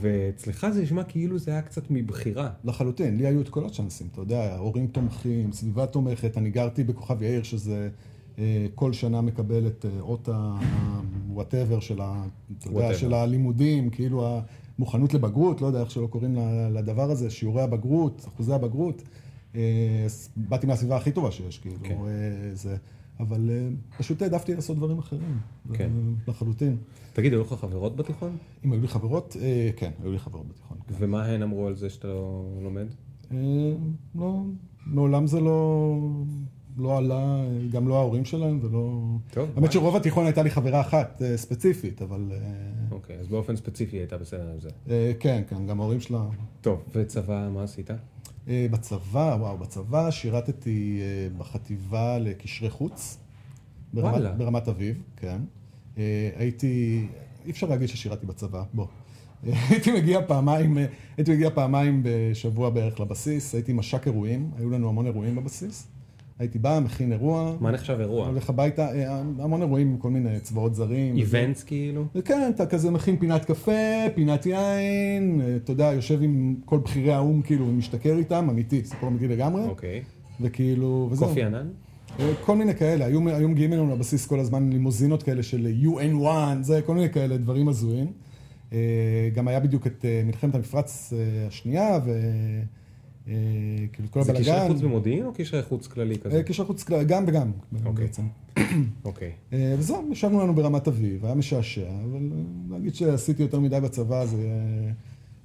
ואצלך 0.00 0.66
זה 0.72 0.82
נשמע 0.82 1.04
כאילו 1.04 1.38
זה 1.38 1.50
היה 1.50 1.62
קצת 1.62 1.82
מבחירה. 1.90 2.50
לחלוטין, 2.64 3.16
לי 3.16 3.26
היו 3.26 3.40
את 3.40 3.48
כל 3.48 3.66
הצ'אנסים, 3.66 4.08
אתה 4.12 4.20
יודע, 4.20 4.56
הורים 4.56 4.86
תומכים, 4.86 5.52
סביבה 5.52 5.86
תומכת, 5.86 6.38
אני 6.38 6.50
גרתי 6.50 6.84
בכוכב 6.84 7.22
יאיר, 7.22 7.42
שזה 7.42 7.88
כל 8.74 8.92
שנה 8.92 9.20
מקבל 9.20 9.66
את 9.66 9.86
אה, 9.88 10.00
אות 10.00 10.28
ה-whatever 10.28 11.80
של, 11.80 12.00
ה- 12.00 12.24
יודע. 12.66 12.94
של 12.94 13.14
הלימודים, 13.14 13.90
כאילו 13.90 14.38
המוכנות 14.78 15.14
לבגרות, 15.14 15.60
לא 15.60 15.66
יודע 15.66 15.80
איך 15.80 15.90
שלא 15.90 16.06
קוראים 16.06 16.36
לדבר 16.74 17.10
הזה, 17.10 17.30
שיעורי 17.30 17.62
הבגרות, 17.62 18.24
אחוזי 18.34 18.52
הבגרות. 18.54 19.02
אה, 19.54 20.06
באתי 20.36 20.66
מהסביבה 20.66 20.96
הכי 20.96 21.12
טובה 21.12 21.30
שיש, 21.30 21.58
כאילו, 21.58 21.76
כן. 21.82 21.94
אה, 22.06 22.54
זה, 22.54 22.76
אבל 23.20 23.50
אה, 23.50 23.68
פשוט 23.98 24.22
העדפתי 24.22 24.54
לעשות 24.54 24.76
דברים 24.76 24.98
אחרים, 24.98 25.38
כן. 25.74 25.84
אה, 25.94 26.12
לחלוטין. 26.28 26.76
תגיד, 27.12 27.32
היו 27.32 27.42
לך 27.42 27.52
חברות 27.52 27.96
בתיכון? 27.96 28.36
אם 28.64 28.72
היו 28.72 28.80
לי 28.80 28.88
חברות, 28.88 29.36
אה, 29.40 29.70
כן, 29.76 29.90
היו 30.02 30.12
לי 30.12 30.18
חברות 30.18 30.48
בתיכון. 30.48 30.78
כן. 30.88 30.94
ומה 30.98 31.24
הן 31.24 31.42
אמרו 31.42 31.66
על 31.66 31.74
זה 31.76 31.90
שאתה 31.90 32.08
לומד? 32.62 32.86
אה, 33.32 33.36
לא, 34.14 34.42
מעולם 34.86 35.26
זה 35.26 35.40
לא, 35.40 35.94
לא 36.78 36.98
עלה, 36.98 37.40
גם 37.72 37.88
לא 37.88 37.96
ההורים 37.96 38.24
שלהם 38.24 38.58
ולא... 38.62 39.00
טוב, 39.30 39.50
האמת? 39.56 39.72
שרוב 39.72 39.96
התיכון 39.96 40.24
הייתה 40.26 40.42
לי 40.42 40.50
חברה 40.50 40.80
אחת 40.80 41.22
אה, 41.22 41.36
ספציפית, 41.36 42.02
אבל 42.02 42.32
אה, 42.32 42.38
אוקיי, 42.90 43.16
אז 43.18 43.28
באופן 43.28 43.56
ספציפי 43.56 43.96
הייתה 43.96 44.18
בסדר 44.18 44.50
עם 44.52 44.60
זה. 44.60 44.68
אה, 44.90 45.12
כן, 45.20 45.42
כן, 45.48 45.66
גם 45.66 45.80
ההורים 45.80 46.00
שלה... 46.00 46.24
טוב, 46.60 46.82
וצבא, 46.94 47.48
מה 47.54 47.62
עשית? 47.62 47.90
בצבא, 48.46 49.36
וואו, 49.40 49.58
בצבא 49.58 50.10
שירתתי 50.10 51.00
בחטיבה 51.38 52.18
לקשרי 52.18 52.70
חוץ. 52.70 53.18
ברמת, 53.94 54.12
וואלה. 54.12 54.32
ברמת 54.32 54.68
אביב, 54.68 55.02
כן. 55.16 55.40
הייתי, 56.36 57.06
אי 57.44 57.50
אפשר 57.50 57.66
להגיד 57.66 57.88
ששירתי 57.88 58.26
בצבא, 58.26 58.62
בוא. 58.74 58.86
הייתי 59.70 59.92
מגיע 59.92 60.20
פעמיים, 60.26 60.78
הייתי 61.16 61.32
מגיע 61.32 61.50
פעמיים 61.50 62.00
בשבוע 62.04 62.70
בערך 62.70 63.00
לבסיס, 63.00 63.54
הייתי 63.54 63.72
מש"ק 63.72 64.06
אירועים, 64.06 64.50
היו 64.56 64.70
לנו 64.70 64.88
המון 64.88 65.06
אירועים 65.06 65.36
בבסיס. 65.36 65.88
הייתי 66.38 66.58
בא, 66.58 66.80
מכין 66.84 67.12
אירוע, 67.12 67.56
מה 67.60 67.70
נחשב 67.70 67.96
אירוע? 68.00 68.26
הולך 68.26 68.50
הביתה, 68.50 68.88
אה, 68.94 69.18
המון 69.18 69.62
אירועים 69.62 69.88
עם 69.88 69.96
כל 69.96 70.10
מיני 70.10 70.40
צבאות 70.40 70.74
זרים. 70.74 71.16
איבנטס 71.16 71.64
כאילו? 71.64 72.04
כן, 72.24 72.50
אתה 72.54 72.66
כזה 72.66 72.90
מכין 72.90 73.16
פינת 73.16 73.44
קפה, 73.44 73.72
פינת 74.14 74.46
יין, 74.46 75.40
אה, 75.40 75.56
אתה 75.56 75.72
יודע, 75.72 75.92
יושב 75.92 76.22
עם 76.22 76.56
כל 76.64 76.78
בכירי 76.78 77.12
האו"ם, 77.12 77.42
כאילו, 77.42 77.66
ומשתכר 77.66 78.18
איתם, 78.18 78.46
אמיתי, 78.50 78.84
סיפור 78.84 79.08
אמיתי 79.08 79.28
לגמרי, 79.28 79.62
אוקיי. 79.62 80.02
וכאילו, 80.40 81.08
וזהו. 81.10 81.28
קופי 81.28 81.42
ענן? 81.42 81.68
אה, 82.20 82.32
כל 82.44 82.56
מיני 82.56 82.74
כאלה, 82.74 83.04
היו, 83.04 83.28
היו 83.28 83.48
מגיעים 83.48 83.72
אלינו 83.72 83.94
לבסיס 83.94 84.26
כל 84.26 84.40
הזמן 84.40 84.70
לימוזינות 84.70 85.22
כאלה 85.22 85.42
של 85.42 85.68
UN1, 85.82 86.26
זה, 86.60 86.80
כל 86.86 86.94
מיני 86.94 87.10
כאלה, 87.10 87.36
דברים 87.36 87.68
הזויים. 87.68 88.12
גם 89.34 89.48
היה 89.48 89.60
בדיוק 89.60 89.86
את 89.86 90.04
מלחמת 90.24 90.54
המפרץ 90.54 91.12
השנייה, 91.48 91.98
וכאילו 93.28 94.08
כל 94.10 94.22
זה 94.22 94.32
הבלאגן. 94.32 94.52
קשרי 94.56 94.68
חוץ 94.68 94.80
במודיעין 94.82 95.24
או 95.26 95.32
קשרי 95.34 95.62
חוץ 95.62 95.86
כללי 95.86 96.18
כזה? 96.18 96.36
אה, 96.36 96.42
קשרי 96.42 96.66
חוץ, 96.66 96.82
כלל- 96.82 97.04
גם 97.04 97.24
וגם, 97.26 97.50
אוקיי. 97.84 98.04
בעצם. 98.06 98.22
אוקיי. 99.04 99.32
אה, 99.52 99.74
וזהו, 99.78 100.08
ישבנו 100.12 100.40
לנו 100.40 100.54
ברמת 100.54 100.88
אביב, 100.88 101.24
היה 101.24 101.34
משעשע, 101.34 101.80
אבל 102.04 102.28
אה, 102.32 102.38
להגיד 102.70 102.94
שעשיתי 102.94 103.42
יותר 103.42 103.60
מדי 103.60 103.80
בצבא 103.80 104.24
זה 104.26 104.36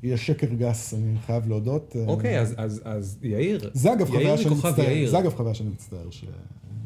יהיה- 0.03 0.17
שקר 0.17 0.47
גס, 0.47 0.93
אני 0.93 1.17
חייב 1.25 1.47
להודות. 1.49 1.95
אה, 1.99 2.05
אוקיי, 2.07 2.39
אז- 2.41 3.17
יאיר, 3.23 3.69
זה 3.73 3.93
אגב 3.93 4.07
חוויה 4.07 4.37
שאני 4.37 4.55
מצטער. 4.55 5.09
זה 5.09 5.19
אגב 5.19 5.33
חוויה 5.35 5.53
שאני 5.53 5.69
מצטער. 5.69 6.07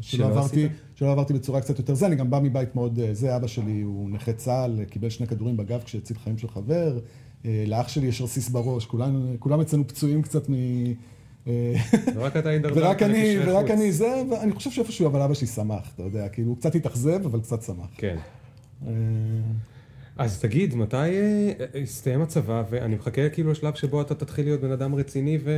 שלא 0.01 1.11
עברתי, 1.11 1.33
בצורה 1.33 1.61
קצת 1.61 1.79
יותר 1.79 1.93
זה, 1.93 2.05
אני 2.05 2.15
גם 2.15 2.29
בא 2.29 2.39
מבית 2.43 2.75
מאוד, 2.75 2.99
אה, 2.99 3.13
זה 3.13 3.35
אבא 3.35 3.47
שלי, 3.47 3.81
הוא 3.81 4.09
נכה 4.09 4.33
צה"ל, 4.33 4.83
קיבל 4.85 5.09
שני 5.09 5.27
כדורים 5.27 5.57
בגב 5.57 5.81
כשהציל 5.85 6.17
חיים 6.17 6.37
של 6.37 6.47
חבר, 6.47 6.93
אה, 6.95 6.99
לאח 7.45 7.87
שלי 7.87 8.07
יש 8.07 8.21
רסיס 8.21 8.49
בראש, 8.49 8.85
כולם, 8.85 9.35
כולם 9.39 9.61
אצלנו 9.61 9.87
פצועים 9.87 10.21
קצת 10.21 10.49
מ... 10.49 10.53
אה, 11.47 11.73
ורק 12.15 12.37
אתה 12.37 12.49
הידרדרת 12.49 12.83
ורק 12.83 13.03
אני, 13.03 13.37
ורק. 13.45 13.71
אני 13.71 13.91
זה, 13.91 14.23
ואני 14.31 14.51
חושב 14.51 14.71
שאיפשהו 14.71 15.07
אבל 15.07 15.21
אבא 15.21 15.33
שלי 15.33 15.47
שמח, 15.47 15.91
אתה 15.95 16.03
יודע, 16.03 16.29
כאילו 16.29 16.49
הוא 16.49 16.57
קצת 16.57 16.75
התאכזב, 16.75 17.25
אבל 17.25 17.39
קצת 17.39 17.61
שמח. 17.61 17.89
כן. 17.97 18.17
אה, 18.87 18.91
אז 20.17 20.39
תגיד, 20.39 20.75
מתי 20.75 20.97
אה, 20.97 21.51
הסתיים 21.83 22.21
הצבא, 22.21 22.63
ואני 22.69 22.95
מחכה 22.95 23.29
כאילו 23.29 23.51
לשלב 23.51 23.73
שבו 23.73 24.01
אתה 24.01 24.15
תתחיל 24.15 24.45
להיות 24.45 24.61
בן 24.61 24.71
אדם 24.71 24.95
רציני 24.95 25.37
ו... 25.43 25.51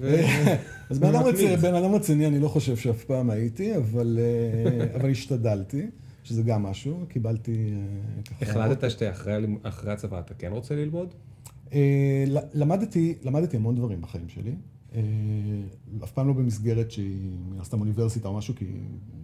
אז 0.90 0.98
בן 0.98 1.14
אדם. 1.74 1.94
רציני, 1.94 2.26
אני 2.26 2.38
לא 2.38 2.48
חושב 2.48 2.76
שאף 2.76 3.04
פעם 3.04 3.30
הייתי, 3.30 3.72
אה, 3.72 3.76
אבל 4.94 5.10
השתדלתי, 5.10 5.86
שזה 6.26 6.42
גם 6.42 6.62
משהו, 6.62 7.04
קיבלתי 7.08 7.72
אה. 8.42 8.48
החלטת 8.50 8.90
שאתה 8.90 9.10
אחרי 9.10 9.34
הלימ- 9.34 9.58
אחרי 9.68 9.92
הצבא, 9.92 10.20
אתה 10.20 10.34
כן 10.34 10.52
רוצה 10.52 10.74
ללמוד? 10.76 11.14
אה, 11.72 12.24
למדתי, 12.54 13.14
למדתי 13.22 13.56
המון 13.56 13.74
דברים 13.76 14.00
בחיים 14.00 14.28
שלי. 14.28 14.54
אף 16.04 16.10
פעם 16.12 16.28
לא 16.28 16.32
במסגרת 16.32 16.90
שהיא 16.90 17.30
מן 17.50 17.60
הסתם 17.60 17.80
אוניברסיטה 17.80 18.28
או 18.28 18.34
משהו, 18.36 18.54
כי 18.54 18.64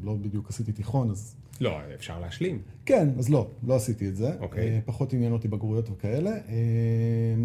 לא 0.02 0.14
בדיוק 0.14 0.48
עשיתי 0.50 0.72
תיכון, 0.72 1.10
אז... 1.10 1.34
לא, 1.60 1.78
אפשר 1.94 2.20
להשלים. 2.20 2.58
כן, 2.86 3.08
אז 3.18 3.28
לא, 3.30 3.48
לא 3.62 3.76
עשיתי 3.76 4.08
את 4.08 4.16
זה. 4.16 4.30
אוקיי. 4.40 4.80
פחות 4.84 5.12
עניין 5.12 5.32
אותי 5.32 5.48
בגרויות 5.48 5.90
וכאלה, 5.90 6.30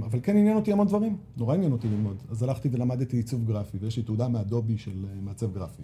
אבל 0.04 0.20
כן 0.24 0.38
עניין 0.38 0.56
אותי 0.56 0.72
המון 0.72 0.88
דברים, 0.88 1.18
נורא 1.38 1.54
עניין 1.56 1.72
אותי 1.72 1.88
ללמוד. 1.88 2.18
אז 2.30 2.44
הלכתי 2.44 2.70
ולמדתי 2.72 3.18
עיצוב 3.18 3.46
גרפי, 3.48 3.78
ויש 3.82 3.98
לי 3.98 4.04
תעודה 4.04 4.28
מאדובי 4.28 4.78
של 4.78 5.06
מעצב 5.22 5.54
גרפי. 5.54 5.84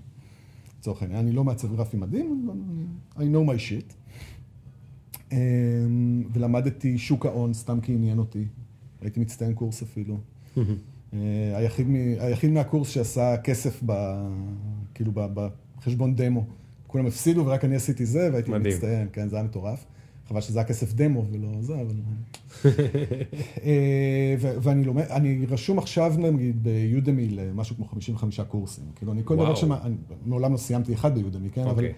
לצורך 0.84 1.02
העניין, 1.02 1.20
אני 1.20 1.32
לא 1.32 1.44
מעצב 1.44 1.76
גרפי 1.76 1.98
מדהים, 1.98 2.50
אבל 3.16 3.26
I 3.26 3.30
know 3.30 3.50
my 3.50 3.60
shit. 5.32 5.34
ולמדתי 6.34 6.98
שוק 6.98 7.26
ההון, 7.26 7.54
סתם 7.54 7.82
כי 7.82 7.94
עניין 7.94 8.20
אותי. 8.20 8.46
הייתי 9.02 9.20
מצטיין 9.20 9.54
קורס 9.54 9.82
אפילו. 9.82 10.18
היחיד, 11.56 11.88
היחיד 12.20 12.52
מהקורס 12.52 12.90
שעשה 12.90 13.38
כסף 13.38 13.84
ב, 13.86 13.94
כאילו 14.94 15.12
בחשבון 15.16 16.16
דמו. 16.16 16.46
כולם 16.88 17.06
הפסידו 17.06 17.46
ורק 17.46 17.66
אני 17.66 17.76
עשיתי 17.76 18.06
זה 18.06 18.30
והייתי 18.32 18.52
מדהים. 18.52 18.76
מצטיין, 18.76 19.08
כן, 19.14 19.30
זה 19.30 19.36
היה 19.36 19.46
מטורף. 19.46 19.86
חבל 20.34 20.42
שזה 20.42 20.60
היה 20.60 20.68
כסף 20.68 20.94
דמו 20.94 21.26
ולא 21.32 21.48
זה, 21.62 21.74
אבל... 21.82 21.96
ואני 24.36 24.84
לומד, 24.84 25.04
אני 25.04 25.46
רשום 25.50 25.78
עכשיו 25.78 26.14
נגיד 26.18 26.64
ביודמי 26.64 27.28
למשהו 27.28 27.76
כמו 27.76 27.86
55 27.86 28.40
קורסים. 28.40 28.84
כאילו 28.96 29.12
אני 29.12 29.22
כל 29.26 29.36
דבר 29.36 29.56
שמה, 29.56 29.80
מעולם 30.26 30.52
לא 30.52 30.58
סיימתי 30.58 30.94
אחד 30.94 31.16
ביודמי, 31.16 31.50
כן? 31.50 31.64
אוקיי. 31.64 31.94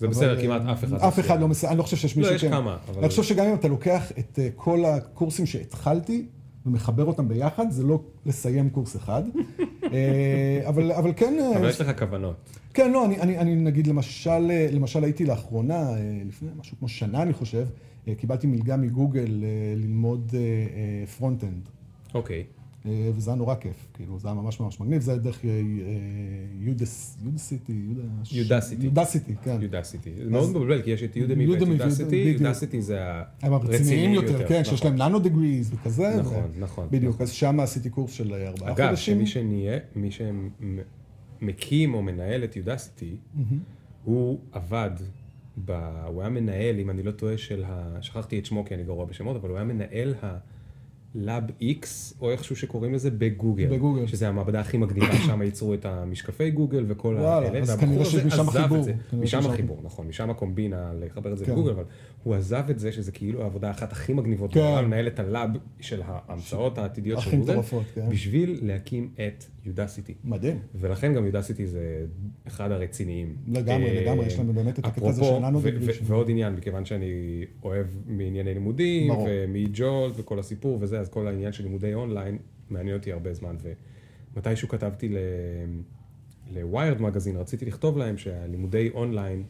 זה 0.00 0.08
בסדר, 0.08 0.42
כמעט 0.42 0.62
אף 0.62 0.84
אחד. 0.84 0.94
אף 0.94 1.20
אחד 1.20 1.40
לא 1.40 1.48
מסיים, 1.48 1.70
אני 1.70 1.78
לא 1.78 1.82
חושב 1.82 1.96
שיש 1.96 2.16
מישהו... 2.16 2.32
לא, 2.32 2.36
יש 2.36 2.44
כמה. 2.44 2.76
אני 2.98 3.08
חושב 3.08 3.22
שגם 3.22 3.46
אם 3.46 3.54
אתה 3.54 3.68
לוקח 3.68 4.12
את 4.18 4.38
כל 4.56 4.84
הקורסים 4.84 5.46
שהתחלתי, 5.46 6.26
ומחבר 6.66 7.04
אותם 7.04 7.28
ביחד, 7.28 7.70
זה 7.70 7.82
לא 7.82 8.00
לסיים 8.26 8.70
קורס 8.70 8.96
אחד. 8.96 9.22
אבל, 10.66 10.92
אבל 10.92 11.12
כן... 11.16 11.34
אבל 11.56 11.68
יש 11.68 11.80
לך 11.80 11.98
כוונות. 11.98 12.36
כן, 12.74 12.92
לא, 12.92 13.04
אני, 13.04 13.20
אני, 13.20 13.38
אני 13.38 13.54
נגיד 13.54 13.86
למשל, 13.86 14.50
למשל 14.72 15.04
הייתי 15.04 15.24
לאחרונה, 15.24 15.90
לפני 16.28 16.48
משהו 16.60 16.76
כמו 16.78 16.88
שנה 16.88 17.22
אני 17.22 17.32
חושב, 17.32 17.66
קיבלתי 18.16 18.46
מלגה 18.46 18.76
מגוגל 18.76 19.44
ללמוד 19.76 20.34
front-end. 21.18 21.68
אוקיי. 22.14 22.44
וזה 22.86 23.30
היה 23.30 23.38
נורא 23.38 23.54
כיף, 23.54 23.86
כאילו, 23.94 24.18
זה 24.18 24.28
היה 24.28 24.34
ממש 24.34 24.60
ממש 24.60 24.80
מגניב, 24.80 25.02
זה 25.02 25.10
היה 25.10 25.20
דרך 25.20 25.44
Udacity, 26.60 27.72
Udacity. 28.32 28.86
Udacity, 28.86 29.34
כן. 29.42 29.58
Udacity. 29.60 30.10
זה 30.24 30.30
מאוד 30.30 30.50
מבלבל, 30.50 30.82
כי 30.82 30.90
יש 30.90 31.02
את 31.02 31.16
Udemy 31.16 31.48
ואת 31.48 31.60
Udacity, 31.60 32.36
Udacity 32.40 32.82
זה 32.82 32.98
הרציניים 33.42 34.14
יותר, 34.14 34.48
כן, 34.48 34.64
שיש 34.64 34.84
להם 34.84 34.96
nano 34.96 35.18
degrees 35.18 35.74
וכזה. 35.74 36.16
נכון, 36.20 36.50
נכון. 36.58 36.88
בדיוק, 36.90 37.20
אז 37.20 37.30
שם 37.30 37.60
עשיתי 37.60 37.90
קורס 37.90 38.12
של 38.12 38.34
ארבעה 38.34 38.74
חודשים. 38.74 38.86
אגב, 38.86 38.94
שמי 38.94 39.26
שנהיה, 39.26 39.78
מי 39.96 40.10
שמקים 41.40 41.94
או 41.94 42.02
מנהל 42.02 42.44
את 42.44 42.56
Udacity, 42.56 43.16
הוא 44.04 44.38
עבד, 44.52 44.90
הוא 46.06 46.20
היה 46.20 46.30
מנהל, 46.30 46.80
אם 46.80 46.90
אני 46.90 47.02
לא 47.02 47.10
טועה, 47.10 47.38
של 47.38 47.64
ה... 47.66 47.98
שכחתי 48.00 48.38
את 48.38 48.46
שמו 48.46 48.64
כי 48.64 48.74
אני 48.74 48.84
גרוע 48.84 49.04
בשמות, 49.04 49.36
אבל 49.36 49.48
הוא 49.48 49.56
היה 49.56 49.64
מנהל 49.64 50.14
ה... 50.22 50.38
Lab 51.14 51.42
X, 51.60 52.14
או 52.20 52.30
איכשהו 52.30 52.56
שקוראים 52.56 52.94
לזה, 52.94 53.10
בגוגל. 53.10 53.66
בגוגל. 53.66 54.06
שזה 54.06 54.28
המעבדה 54.28 54.60
הכי 54.60 54.76
מגניבה, 54.76 55.16
שם 55.26 55.42
ייצרו 55.42 55.74
את 55.74 55.84
המשקפי 55.84 56.50
גוגל 56.50 56.84
וכל 56.88 57.16
האלה. 57.16 57.28
וואלה, 57.28 57.58
אז 57.58 57.76
כנראה 57.76 58.04
שמשם 58.04 58.48
החיבור. 58.48 58.86
משם 59.12 59.46
החיבור, 59.46 59.80
נכון, 59.82 60.06
משם 60.06 60.30
הקומבינה 60.30 60.92
לחבר 61.00 61.32
את 61.32 61.38
זה 61.38 61.44
לגוגל, 61.46 61.70
אבל 61.70 61.84
הוא 62.22 62.34
עזב 62.34 62.64
את 62.70 62.78
זה, 62.78 62.92
שזה 62.92 63.12
כאילו 63.12 63.42
העבודה 63.42 63.68
האחת 63.68 63.92
הכי 63.92 64.12
מגניבות 64.12 64.54
בעולם, 64.54 64.84
לנהל 64.84 65.06
את 65.06 65.18
ה 65.18 65.26
lab 65.26 65.50
של 65.80 66.02
ההמצאות 66.04 66.78
העתידיות 66.78 67.20
של 67.20 67.36
גוגל, 67.36 67.58
בשביל 68.08 68.58
להקים 68.62 69.10
את 69.14 69.44
Udacity. 69.64 70.14
מדהים. 70.24 70.58
ולכן 70.74 71.14
גם 71.14 71.26
Udacity 71.26 71.66
זה 71.66 72.06
אחד 72.46 72.70
הרציניים. 72.70 73.36
לגמרי, 73.48 74.00
לגמרי, 74.02 74.26
יש 74.26 74.38
לנו 74.38 74.52
באמת 74.52 74.78
את 74.78 74.84
הקטע 74.84 75.08
הזה 75.08 75.24
של 75.24 75.38
ננו 75.38 75.60
ועוד 76.02 76.30
עניין, 76.30 76.54
מכיוון 76.54 76.84
שאני 76.84 77.44
אוהב 77.62 77.86
מענייני 78.06 78.54
לימודים, 78.54 79.10
ומג'ולט 79.10 80.14
וכל 80.16 80.38
הסיפור 80.38 80.78
וזה, 80.80 81.00
אז 81.00 81.08
כל 81.08 81.26
העניין 81.26 81.52
של 81.52 81.64
לימודי 81.64 81.94
אונליין 81.94 82.38
מעניין 82.70 82.96
אותי 82.96 83.12
הרבה 83.12 83.34
זמן, 83.34 83.56
ומתישהו 84.34 84.68
כתבתי 84.68 85.14
ל 86.52 86.60
Wired 86.60 87.02
Magazine, 87.02 87.36
רציתי 87.36 87.64
לכתוב 87.64 87.98
להם 87.98 88.18
שהלימודי 88.18 88.90
אונליין 88.94 89.42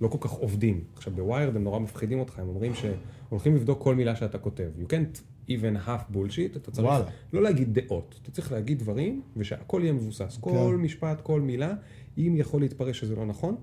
לא 0.00 0.08
כל 0.08 0.18
כך 0.20 0.30
עובדים. 0.30 0.84
עכשיו 0.94 1.12
ב 1.12 1.19
Wired 1.19 1.56
הם 1.56 1.64
נורא 1.64 1.78
מפחידים 1.78 2.20
אותך, 2.20 2.38
הם 2.38 2.48
אומרים 2.48 2.72
שהולכים 2.74 3.54
לבדוק 3.54 3.82
כל 3.82 3.94
מילה 3.94 4.16
שאתה 4.16 4.38
כותב. 4.38 4.70
You 4.78 4.90
can't 4.90 5.20
even 5.48 5.86
half 5.86 6.14
bullshit, 6.14 6.56
אתה 6.56 6.70
צריך 6.70 6.86
וואלה. 6.88 7.04
לא 7.32 7.42
להגיד 7.42 7.78
דעות, 7.78 8.20
אתה 8.22 8.30
צריך 8.30 8.52
להגיד 8.52 8.78
דברים 8.78 9.22
ושהכל 9.36 9.80
יהיה 9.82 9.92
מבוסס. 9.92 10.36
כן. 10.36 10.40
כל 10.40 10.76
משפט, 10.80 11.20
כל 11.20 11.40
מילה, 11.40 11.74
אם 12.18 12.34
יכול 12.36 12.60
להתפרש 12.60 13.00
שזה 13.00 13.16
לא 13.16 13.26
נכון, 13.26 13.56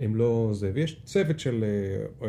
הם 0.00 0.16
לא 0.16 0.50
זה. 0.52 0.70
ויש 0.74 1.02
צוות 1.04 1.40
של... 1.40 1.64
אה, 2.22 2.28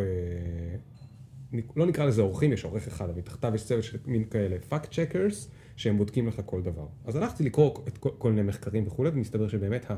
לא 1.76 1.86
נקרא 1.86 2.06
לזה 2.06 2.22
עורכים, 2.22 2.54
יש 2.54 2.64
עורך 2.64 2.88
אחד, 2.88 3.10
אבל 3.10 3.18
מתחתיו 3.18 3.56
יש 3.56 3.66
צוות 3.66 3.84
של 3.84 3.98
מין 4.06 4.24
כאלה 4.24 4.58
fact 4.72 4.86
checkers, 4.86 5.50
שהם 5.76 5.98
בודקים 5.98 6.28
לך 6.28 6.42
כל 6.46 6.62
דבר. 6.62 6.86
אז 7.06 7.16
הלכתי 7.16 7.44
לקרוא 7.44 7.72
את 7.88 7.98
כל, 7.98 8.10
כל 8.18 8.32
מיני 8.32 8.48
מחקרים 8.48 8.88
וכולי, 8.88 9.10
ומסתבר 9.14 9.48
שבאמת, 9.48 9.92
ה, 9.92 9.98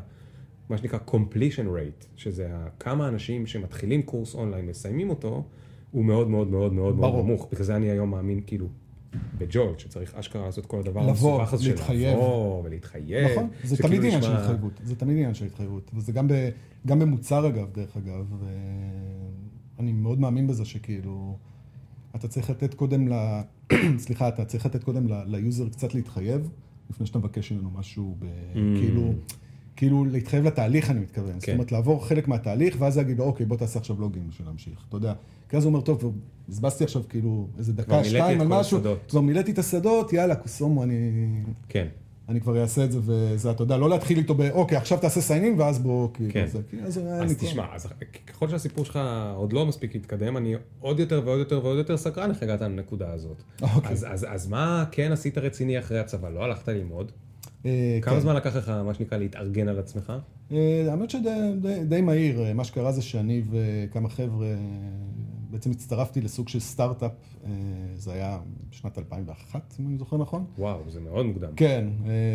מה 0.70 0.78
שנקרא 0.78 1.00
completion 1.08 1.66
rate, 1.66 2.06
שזה 2.16 2.50
כמה 2.80 3.08
אנשים 3.08 3.48
שמתחילים 3.48 4.02
קורס 4.02 4.36
אונליין, 4.36 4.66
מסיימים 4.66 5.10
אותו, 5.10 5.44
הוא 5.92 6.06
מאוד 6.06 6.30
מאוד 6.30 6.48
מאוד 6.48 6.74
מאוד 6.74 6.96
מאוד 6.96 7.26
נמוך. 7.26 7.48
בגלל 7.52 7.64
זה 7.64 7.76
אני 7.76 7.90
היום 7.90 8.12
מאמין, 8.12 8.42
כאילו, 8.48 8.68
בג'ולט, 9.38 9.80
שצריך 9.80 10.16
אשכרה 10.16 10.46
לעשות 10.46 10.66
כל 10.66 10.80
הדבר 10.80 11.10
המסובך 11.10 11.54
הזה 11.54 11.64
של 11.64 11.94
לבוא 11.94 12.64
ולהתחייב. 12.64 13.32
נכון, 13.32 13.50
זה 13.64 13.78
תמיד 13.78 14.04
עניין 14.04 14.22
של 14.22 14.36
התחייבות, 14.36 14.82
זה 14.84 14.96
תמיד 14.96 15.18
עניין 15.18 15.34
של 15.34 15.46
התחייבות, 15.46 15.92
וזה 15.94 16.12
גם, 16.12 16.28
ב, 16.28 16.50
גם 16.88 17.00
במוצר 17.00 17.48
אגב, 17.48 17.68
דרך 17.74 17.98
אגב, 17.98 18.34
ואני 19.78 19.92
מאוד 19.92 20.20
מאמין 20.20 20.48
בזה 20.48 20.66
שכאילו, 20.66 21.38
אתה 22.16 22.28
צריך 22.28 22.50
לתת 22.50 22.74
קודם 22.74 23.08
ל... 23.08 23.14
סליחה, 23.98 24.28
אתה 24.28 24.46
צריך 24.46 24.66
לתת 24.66 24.84
קודם 24.84 25.08
ל 25.08 25.20
user 25.20 25.70
קצת 25.70 25.94
להתחייב, 25.94 26.50
לפני 26.90 27.06
שאתה 27.06 27.20
מבקש 27.20 27.52
ממנו 27.52 27.70
משהו, 27.70 28.16
ב... 28.20 28.24
mm. 28.24 28.58
כאילו... 28.80 29.14
כאילו 29.80 30.06
להתחייב 30.06 30.46
לתהליך 30.46 30.90
אני 30.90 31.00
מתכוון, 31.00 31.34
כן. 31.34 31.40
זאת 31.40 31.50
אומרת 31.50 31.72
לעבור 31.72 32.08
חלק 32.08 32.28
מהתהליך 32.28 32.76
ואז 32.80 32.98
להגיד 32.98 33.18
לו 33.18 33.24
אוקיי 33.24 33.46
בוא 33.46 33.58
תעשה 33.58 33.80
עכשיו 33.80 33.96
login 34.00 34.30
בשביל 34.30 34.48
להמשיך, 34.48 34.86
אתה 34.90 34.98
יודע, 34.98 35.14
כי 35.50 35.58
אז 35.58 35.66
הוא 35.66 35.74
אומר 35.74 35.82
טוב, 35.82 36.14
בזבזתי 36.50 36.84
עכשיו 36.84 37.02
כאילו 37.10 37.48
איזה 37.58 37.74
דקה, 37.74 38.04
שתיים 38.04 38.42
על 38.42 38.48
משהו, 38.48 38.80
כבר 39.10 39.22
מילאתי 39.22 39.52
את 39.52 39.60
השדות, 39.60 40.14
יאללה 40.14 40.36
קוסומו 40.36 40.84
אני, 40.84 41.12
כן. 41.70 41.88
אני 42.30 42.42
כבר 42.42 42.62
אעשה 42.62 42.86
את 42.86 42.92
זה 42.92 43.00
וזה, 43.02 43.52
אתה 43.52 43.64
יודע, 43.64 43.78
לא 43.78 43.90
להתחיל 43.90 44.18
איתו 44.18 44.36
באוקיי 44.36 44.78
עכשיו 44.78 44.98
תעשה 44.98 45.22
סיינינג 45.22 45.60
ואז 45.60 45.80
בוא, 45.80 46.10
כאילו, 46.14 46.34
כן. 46.34 46.48
זה, 46.48 46.60
כאילו, 46.70 46.84
אז, 46.84 47.00
אז 47.22 47.36
תשמע, 47.40 47.66
אז 47.74 47.88
ככל 48.28 48.50
שהסיפור 48.50 48.86
שלך 48.86 49.00
עוד 49.36 49.54
לא 49.54 49.66
מספיק 49.66 49.96
התקדם, 49.96 50.38
אני 50.38 50.56
עוד 50.80 51.00
יותר 51.00 51.22
ועוד 51.26 51.40
יותר 51.40 51.60
ועוד 51.64 51.78
יותר 51.78 51.98
סקרן 51.98 52.30
איך 52.30 52.44
הגעת 52.44 52.62
לנקודה 52.62 53.12
הזאת. 53.12 53.38
אוקיי. 53.62 53.92
אז, 53.92 54.06
אז, 54.10 54.26
אז 54.30 54.48
מה 54.48 54.86
כן 54.92 55.12
עשית 55.12 55.38
רציני 55.38 55.80
אחרי 55.80 56.00
הצבא, 56.00 56.30
לא 56.30 56.44
הלכת 56.44 56.68
ללמוד? 56.68 57.12
אה, 57.66 58.00
כמה 58.02 58.16
כן. 58.16 58.20
זמן 58.20 58.36
לקח 58.36 58.56
לך, 58.56 58.70
מה 58.70 58.94
שנקרא, 58.94 59.18
להתארגן 59.18 59.68
על 59.68 59.80
עצמך? 59.80 60.14
אה, 60.52 60.86
האמת 60.90 61.10
שדי 61.10 62.02
מהיר, 62.02 62.44
אה, 62.44 62.54
מה 62.54 62.64
שקרה 62.64 62.92
זה 62.92 63.02
שאני 63.02 63.42
וכמה 63.50 64.10
חבר'ה, 64.10 64.48
בעצם 65.52 65.72
הצטרפתי 65.72 66.22
לסוג 66.22 66.50
של 66.50 66.60
סטארט-אפ, 66.60 67.12
זה 67.96 68.14
היה 68.14 68.40
בשנת 68.70 68.98
2001, 68.98 69.76
אם 69.80 69.88
אני 69.88 69.98
זוכר 69.98 70.18
נכון. 70.18 70.46
וואו, 70.58 70.80
זה 70.88 71.00
מאוד 71.00 71.26
מוקדם. 71.26 71.50
כן, 71.56 71.88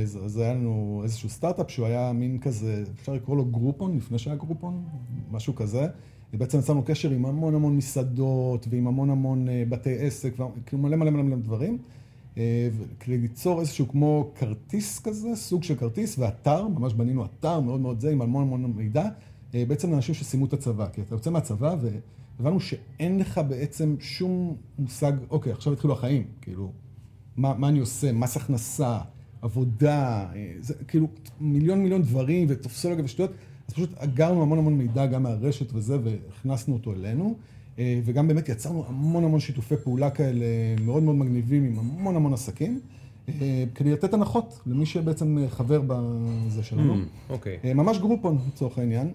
זה 0.04 0.44
היה 0.44 0.54
לנו 0.54 1.00
איזשהו 1.04 1.28
סטארט-אפ 1.28 1.70
שהוא 1.70 1.86
היה 1.86 2.12
מין 2.12 2.38
כזה, 2.38 2.84
אפשר 3.00 3.12
לקרוא 3.12 3.36
לו 3.36 3.44
גרופון, 3.44 3.96
לפני 3.96 4.18
שהיה 4.18 4.36
גרופון, 4.36 4.84
משהו 5.30 5.54
כזה. 5.54 5.86
בעצם 6.32 6.58
יצרנו 6.58 6.82
קשר 6.84 7.10
עם 7.10 7.26
המון 7.26 7.54
המון 7.54 7.76
מסעדות 7.76 8.66
ועם 8.70 8.86
המון 8.86 9.10
המון 9.10 9.46
בתי 9.68 9.98
עסק, 9.98 10.32
כאילו 10.66 10.82
מלא 10.82 10.96
מלא 10.96 11.10
מלא 11.10 11.36
דברים. 11.36 11.78
אה, 12.38 12.68
כדי 13.00 13.18
ליצור 13.18 13.60
איזשהו 13.60 13.88
כמו 13.88 14.32
כרטיס 14.34 15.00
כזה, 15.00 15.28
סוג 15.34 15.62
של 15.62 15.74
כרטיס, 15.74 16.18
ואתר, 16.18 16.68
ממש 16.68 16.94
בנינו 16.94 17.24
אתר 17.24 17.60
מאוד 17.60 17.80
מאוד 17.80 18.00
זה, 18.00 18.10
עם 18.10 18.22
המון 18.22 18.42
המון 18.42 18.72
מידע, 18.76 19.08
אה, 19.54 19.64
בעצם 19.68 19.92
לאנשים 19.92 20.14
שסיימו 20.14 20.46
את 20.46 20.52
הצבא. 20.52 20.86
כי 20.92 21.00
אתה 21.00 21.14
יוצא 21.14 21.30
מהצבא 21.30 21.76
והבנו 22.38 22.60
שאין 22.60 23.18
לך 23.18 23.40
בעצם 23.48 23.96
שום 24.00 24.56
מושג, 24.78 25.12
אוקיי, 25.30 25.52
עכשיו 25.52 25.72
התחילו 25.72 25.92
החיים, 25.92 26.24
כאילו, 26.40 26.72
מה, 27.36 27.54
מה 27.54 27.68
אני 27.68 27.78
עושה, 27.78 28.12
מס 28.12 28.36
הכנסה, 28.36 28.98
עבודה, 29.42 30.26
אה, 30.34 30.52
זה 30.60 30.74
כאילו 30.88 31.08
מיליון 31.40 31.82
מיליון 31.82 32.02
דברים 32.02 32.46
וטופסולוגיה 32.50 33.04
ושטויות, 33.04 33.30
אז 33.68 33.74
פשוט 33.74 33.90
אגרנו 33.96 34.42
המון 34.42 34.58
המון 34.58 34.78
מידע 34.78 35.06
גם 35.06 35.22
מהרשת 35.22 35.74
וזה, 35.74 35.98
והכנסנו 36.04 36.74
אותו 36.74 36.92
אלינו. 36.92 37.36
אה, 37.78 38.00
וגם 38.04 38.28
באמת 38.28 38.48
יצרנו 38.48 38.84
המון 38.88 39.24
המון 39.24 39.40
שיתופי 39.40 39.76
פעולה 39.76 40.10
כאלה 40.10 40.46
מאוד 40.80 41.02
מאוד 41.02 41.16
מגניבים 41.16 41.64
עם 41.64 41.78
המון 41.78 42.16
המון 42.16 42.32
עסקים, 42.32 42.80
אה, 43.28 43.64
כדי 43.74 43.92
לתת 43.92 44.14
הנחות 44.14 44.60
למי 44.66 44.86
שבעצם 44.86 45.38
חבר 45.48 45.82
בזה 45.86 46.62
שלנו. 46.62 46.94
Mm, 46.94 47.32
אוקיי. 47.32 47.58
ממש 47.74 47.98
גרופון 47.98 48.38
לצורך 48.48 48.78
העניין. 48.78 49.12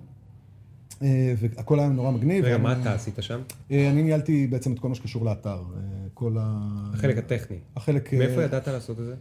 אה, 1.01 1.33
והכל 1.37 1.79
היה 1.79 1.89
נורא 1.89 2.11
מגניב. 2.11 2.45
רגע, 2.45 2.57
מה 2.57 2.81
אתה 2.81 2.93
עשית 2.93 3.15
שם? 3.21 3.39
אה, 3.71 3.89
אני 3.89 4.03
ניהלתי 4.03 4.47
בעצם 4.47 4.73
את 4.73 4.79
כל 4.79 4.89
מה 4.89 4.95
שקשור 4.95 5.25
לאתר. 5.25 5.49
אה, 5.49 5.81
כל 6.13 6.35
ה... 6.39 6.67
החלק 6.93 7.17
הטכני. 7.17 7.57
החלק... 7.75 8.13
מאיפה 8.13 8.43
ידעת 8.43 8.67
לעשות 8.67 8.97
את 8.99 9.05
זה? 9.05 9.15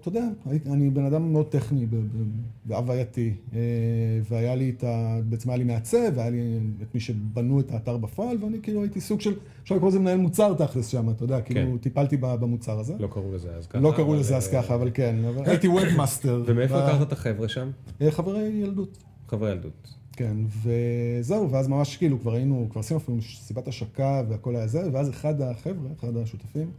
אתה 0.00 0.08
יודע, 0.08 0.24
אני 0.66 0.90
בן 0.90 1.04
אדם 1.04 1.32
מאוד 1.32 1.46
טכני 1.46 1.86
בהווייתי, 2.64 3.34
והיה 4.30 4.54
לי 4.54 4.70
את 4.70 4.84
ה... 4.84 5.18
בעצם 5.24 5.50
היה 5.50 5.56
לי 5.56 5.64
מעצב, 5.64 5.98
והיה 6.14 6.30
לי 6.30 6.58
את 6.82 6.94
מי 6.94 7.00
שבנו 7.00 7.60
את 7.60 7.70
האתר 7.72 7.96
בפועל, 7.96 8.36
ואני 8.44 8.58
כאילו 8.62 8.82
הייתי 8.82 9.00
סוג 9.00 9.20
של, 9.20 9.34
אפשר 9.62 9.74
לקרוא 9.74 9.90
לזה 9.90 9.98
מנהל 9.98 10.18
מוצר 10.18 10.54
תכלס 10.54 10.86
שם, 10.86 11.10
אתה 11.10 11.24
יודע, 11.24 11.40
כאילו 11.40 11.78
טיפלתי 11.78 12.16
ב- 12.16 12.34
במוצר 12.34 12.80
הזה. 12.80 12.94
לא 12.98 13.06
קראו 13.06 13.34
לזה 13.34 13.48
אז 13.56 13.66
ככה. 13.66 13.78
לא 13.78 13.92
קראו 13.96 14.14
לזה 14.14 14.36
אז 14.36 14.48
ככה, 14.48 14.74
אבל 14.74 14.90
כן, 14.94 15.16
הייתי 15.46 15.68
webmaster. 15.68 16.42
ומאיפה 16.46 16.84
הכרת 16.84 17.06
את 17.06 17.12
החבר'ה 17.12 17.48
שם? 17.48 17.70
חברי 18.10 18.42
ילדות. 18.42 19.11
חברי 19.32 19.50
ילדות. 19.50 19.94
כן, 20.12 20.36
וזהו, 20.46 21.50
ואז 21.50 21.68
ממש 21.68 21.96
כאילו 21.96 22.20
כבר 22.20 22.34
היינו, 22.34 22.66
כבר 22.70 22.80
עשינו 22.80 23.00
אפילו 23.00 23.22
סיבת 23.22 23.68
השקה 23.68 24.22
והכל 24.28 24.56
היה 24.56 24.66
זה, 24.66 24.88
ואז 24.92 25.10
אחד 25.10 25.40
החבר'ה, 25.40 25.90
אחד 26.00 26.16
השותפים, 26.16 26.70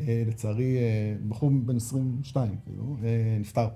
אה, 0.00 0.22
לצערי, 0.26 0.76
אה, 0.76 1.14
בחור 1.28 1.50
בן 1.50 1.76
22, 1.76 2.56
כאילו, 2.64 2.96
אה, 3.04 3.36
נפטר. 3.40 3.68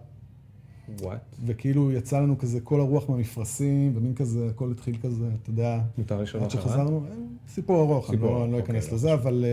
וואט? 1.01 1.37
וכאילו 1.45 1.93
יצא 1.93 2.21
לנו 2.21 2.39
כזה 2.39 2.61
כל 2.61 2.81
הרוח 2.81 3.09
מהמפרשים, 3.11 3.93
ומין 3.95 4.15
כזה, 4.15 4.49
הכל 4.51 4.71
התחיל 4.71 4.97
כזה, 5.03 5.29
אתה 5.43 5.51
יודע, 5.51 5.81
מותר 5.99 6.23
לשאול 6.23 6.43
עד? 6.43 6.51
שחזרנו, 6.51 7.07
סיפור 7.49 7.81
ארוך, 7.81 8.11
סיפור 8.11 8.31
לא, 8.31 8.33
ארוך, 8.33 8.45
אני 8.45 8.53
לא 8.53 8.59
אוקיי, 8.59 8.75
אכנס 8.75 8.89
לא 8.89 8.95
לזה, 8.95 9.15
אבל 9.15 9.45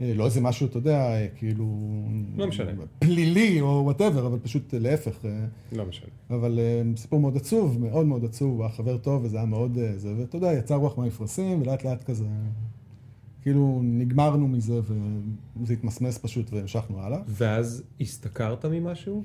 לא 0.00 0.24
איזה 0.24 0.40
משהו, 0.40 0.66
אתה 0.66 0.78
יודע, 0.78 0.98
אה, 0.98 1.26
כאילו... 1.36 1.66
לא 2.36 2.46
משנה. 2.46 2.72
פלילי 2.98 3.60
או 3.60 3.80
whatever, 3.84 4.26
אבל 4.26 4.38
פשוט 4.38 4.74
אה, 4.74 4.78
להפך. 4.78 5.24
אה, 5.24 5.30
לא 5.72 5.86
משנה. 5.86 6.08
אבל 6.30 6.58
אה, 6.58 6.82
סיפור 6.96 7.20
מאוד 7.20 7.36
עצוב, 7.36 7.78
מאוד 7.80 8.06
מאוד 8.06 8.24
עצוב, 8.24 8.54
הוא 8.54 8.64
היה 8.64 8.72
חבר 8.72 8.98
טוב 8.98 9.24
וזה 9.24 9.36
היה 9.36 9.46
מאוד 9.46 9.78
אה, 9.78 9.98
זה, 9.98 10.14
ואתה 10.18 10.36
יודע, 10.36 10.52
יצא 10.52 10.74
רוח 10.74 10.98
מהמפרשים 10.98 11.62
ולאט 11.62 11.84
לאט 11.84 12.04
כזה, 12.04 12.26
כאילו 13.42 13.80
נגמרנו 13.82 14.48
מזה 14.48 14.80
וזה 15.60 15.72
התמסמס 15.72 16.18
פשוט 16.18 16.52
והמשכנו 16.52 17.00
הלאה. 17.00 17.18
ואז 17.28 17.82
השתכרת 18.00 18.64
ממשהו? 18.64 19.22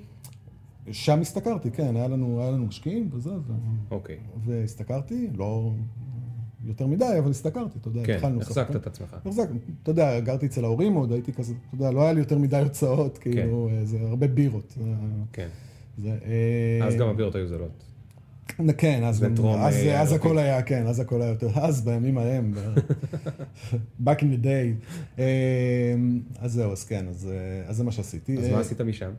שם 0.91 1.21
השתכרתי, 1.21 1.71
כן, 1.71 1.95
היה 1.95 2.07
לנו, 2.07 2.41
היה 2.41 2.51
לנו 2.51 2.65
משקיעים 2.65 3.09
וזה, 3.11 3.33
ו... 3.33 3.53
אוקיי. 3.91 4.17
והשתכרתי, 4.45 5.27
לא 5.35 5.71
יותר 6.65 6.87
מדי, 6.87 7.05
אבל 7.19 7.29
השתכרתי, 7.29 7.77
אתה 7.81 7.87
יודע, 7.87 8.01
כן, 8.05 8.13
התחלנו 8.15 8.41
החזקת 8.41 8.67
סוף- 8.67 8.75
את 8.75 8.87
עצמך. 8.87 9.15
החזקתי, 9.25 9.53
אתה 9.83 9.91
יודע, 9.91 10.19
גרתי 10.19 10.45
אצל 10.45 10.63
ההורים 10.63 10.93
עוד, 10.93 11.11
הייתי 11.11 11.33
כזה, 11.33 11.53
אתה 11.67 11.83
יודע, 11.83 11.91
לא 11.91 12.01
היה 12.03 12.13
לי 12.13 12.19
יותר 12.19 12.37
מדי 12.37 12.59
הוצאות, 12.59 13.17
כאילו, 13.17 13.69
אה, 13.71 13.85
זה 13.85 13.97
הרבה 14.01 14.27
בירות. 14.27 14.77
כן. 15.33 15.47
זה, 15.97 16.09
אה, 16.81 16.87
אז 16.87 16.95
גם 16.95 17.07
הבירות 17.07 17.35
היו 17.35 17.47
זולות. 17.47 17.83
כן, 18.77 19.03
אז, 19.03 19.17
זה 19.17 19.25
גם, 19.27 19.35
טרום, 19.35 19.59
אז, 19.61 19.75
אה, 19.75 20.01
אז 20.01 20.11
הכל 20.11 20.37
היה, 20.37 20.61
כן, 20.61 20.87
אז 20.87 20.99
הכל 20.99 21.21
היה 21.21 21.29
יותר, 21.29 21.47
אז 21.59 21.81
בימים 21.81 22.17
ההם, 22.17 22.53
back 24.05 24.17
in 24.19 24.39
the 24.39 24.43
day. 24.43 24.85
אה, 25.19 25.25
אז 26.39 26.51
זהו, 26.53 26.71
אז 26.71 26.83
כן, 26.83 27.05
אז, 27.09 27.29
אה, 27.31 27.69
אז 27.69 27.75
זה 27.77 27.83
מה 27.83 27.91
שעשיתי. 27.91 28.37
אז 28.37 28.49
מה 28.49 28.59
עשית 28.59 28.81
משם? 28.81 29.11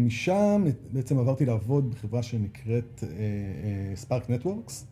משם 0.00 0.64
בעצם 0.92 1.18
עברתי 1.18 1.44
לעבוד 1.46 1.90
בחברה 1.90 2.22
שנקראת 2.22 3.04
ספארק 3.94 4.30
נטוורקס. 4.30 4.86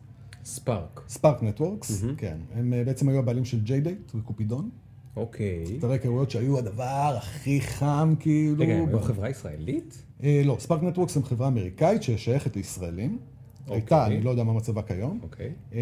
Spark. 0.45 1.01
Spark 1.07 1.43
Networks. 1.43 2.03
כן. 2.17 2.37
הם 2.53 2.73
אה, 2.73 2.83
בעצם 2.83 3.09
היו 3.09 3.19
הבעלים 3.19 3.45
של 3.45 3.59
JDate 3.61 4.15
וקופידון. 4.15 4.69
אוקיי. 5.15 5.63
אתרי 5.77 5.93
היכרויות 5.93 6.31
שהיו 6.31 6.57
הדבר 6.57 7.15
הכי 7.17 7.61
חם, 7.61 8.13
כאילו. 8.19 8.63
רגע, 8.63 8.73
הם 8.73 8.87
היו 8.87 9.01
חברה 9.01 9.29
ישראלית? 9.29 10.03
אה, 10.23 10.41
לא, 10.45 10.55
Spark 10.59 10.83
Networks 10.83 11.17
הם 11.17 11.23
חברה 11.23 11.47
אמריקאית 11.47 12.03
ששייכת 12.03 12.55
לישראלים. 12.55 13.17
אוקיי. 13.61 13.75
הייתה, 13.75 14.05
אני 14.05 14.21
לא 14.21 14.29
יודע 14.29 14.43
מה 14.43 14.53
מצבה 14.53 14.81
כיום. 14.81 15.19
אוקיי. 15.23 15.53
אה, 15.73 15.79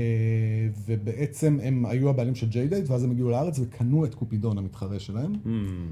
ובעצם 0.86 1.60
הם 1.63 1.86
היו 1.86 2.10
הבעלים 2.10 2.36
של 2.36 2.50
JDate, 2.50 2.90
ואז 2.89 3.04
הם 3.04 3.12
הגיעו 3.12 3.30
לארץ 3.30 3.60
וקנו 3.60 4.06
את 4.06 4.15
קופידון 4.15 4.58
המתחרה 4.58 5.00
שלהם, 5.00 5.34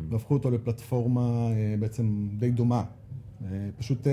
והפכו 0.10 0.34
אותו 0.34 0.52
לפלטפורמה 0.52 1.50
בעצם 1.80 2.28
די 2.38 2.52
דומה. 2.52 2.84
פשוט 3.78 4.08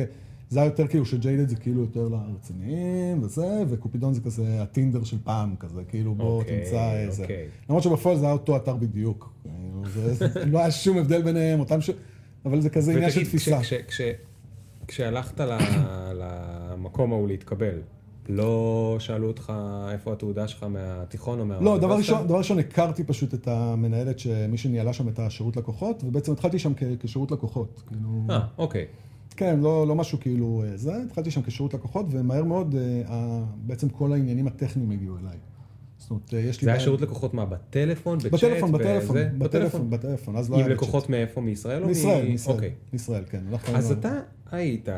זה 0.53 0.61
היה 0.61 0.67
יותר 0.67 0.87
כאילו 0.87 1.05
שג'יי-דייט 1.07 1.49
זה 1.49 1.57
כאילו 1.57 1.81
יותר 1.81 2.09
לרציניים 2.09 3.23
וזה, 3.23 3.63
וקופידון 3.69 4.15
זה 4.15 4.21
כזה 4.21 4.63
הטינדר 4.63 5.05
של 5.05 5.17
פעם 5.25 5.55
כזה, 5.57 5.83
כאילו 5.89 6.15
בוא 6.15 6.39
אוקיי, 6.41 6.59
תמצא 6.65 6.93
איזה. 6.95 7.23
אוקיי. 7.23 7.47
למרות 7.69 7.83
שבפועל 7.83 8.17
זה 8.17 8.25
היה 8.25 8.33
אותו 8.33 8.57
אתר 8.57 8.77
בדיוק. 8.77 9.33
כאילו, 9.43 9.83
זה- 9.95 10.15
זה- 10.15 10.45
לא 10.53 10.59
היה 10.59 10.71
שום 10.71 10.99
הבדל 10.99 11.23
ביניהם, 11.23 11.61
אותם 11.61 11.81
ש... 11.81 11.91
אבל 12.45 12.61
זה 12.61 12.71
כזה 12.71 12.93
עניין 12.93 13.11
של 13.11 13.25
תפיסה. 13.25 13.61
כש- 13.63 13.73
כש- 13.75 14.01
כש- 14.01 14.01
כשהלכת 14.89 15.41
ל- 15.41 15.59
למקום 16.15 17.13
ההוא 17.13 17.29
להתקבל, 17.29 17.79
לא 18.29 18.97
שאלו 18.99 19.27
אותך 19.29 19.53
איפה 19.93 20.13
התעודה 20.13 20.49
שלך 20.49 20.63
מהתיכון 20.65 21.39
או 21.41 21.45
לא, 21.45 21.49
מהאוניברסיטה? 21.49 21.87
דבר 21.87 21.97
ראשון, 21.97 22.27
דבר 22.27 22.39
ראשון, 22.39 22.59
הכרתי 22.59 23.05
פשוט 23.05 23.35
את 23.35 23.49
המנהלת, 23.49 24.19
שמי 24.19 24.57
שניהלה 24.59 24.93
שם 24.93 25.09
את 25.09 25.19
השירות 25.19 25.57
לקוחות, 25.57 26.05
ובעצם 26.05 26.33
התחלתי 26.33 26.59
שם 26.59 26.73
כשירות 27.01 27.31
לקוחות. 27.31 27.83
כאילו, 27.89 28.23
אה, 28.31 28.41
אוקיי. 28.59 28.87
כן, 29.33 29.61
לא, 29.61 29.87
לא 29.87 29.95
משהו 29.95 30.21
כאילו 30.21 30.65
אה, 30.67 30.77
זה, 30.77 31.03
התחלתי 31.03 31.31
שם 31.31 31.43
כשירות 31.43 31.75
לקוחות, 31.75 32.07
ומהר 32.11 32.45
מאוד 32.45 32.75
אה, 33.09 33.45
בעצם 33.57 33.89
כל 33.89 34.13
העניינים 34.13 34.47
הטכניים 34.47 34.91
הגיעו 34.91 35.19
אליי. 35.19 35.37
זאת 35.99 36.11
אומרת, 36.11 36.35
אה, 36.35 36.39
יש 36.39 36.61
לי... 36.61 36.65
זה 36.65 36.71
היה 36.71 36.81
שירות 36.81 37.01
לקוחות 37.01 37.35
מה? 37.35 37.45
בטלפון? 37.45 38.19
בצ'אט? 38.19 38.31
בטלפון? 38.33 38.73
בטלפון, 38.73 39.17
בטלפון, 39.39 39.91
בטלפון, 39.91 40.37
אז 40.37 40.51
לא 40.51 40.57
היה 40.57 40.65
עם 40.65 40.69
לי 40.69 40.75
לקוחות. 40.75 41.11
מאיפה? 41.11 41.41
מישראל. 41.41 41.85
מישראל, 41.85 42.29
מישראל, 42.29 42.57
אוקיי. 42.57 42.71
מישראל, 42.93 43.25
כן. 43.31 43.43
אז 43.75 43.93
אתה 43.93 44.21
היית, 44.51 44.89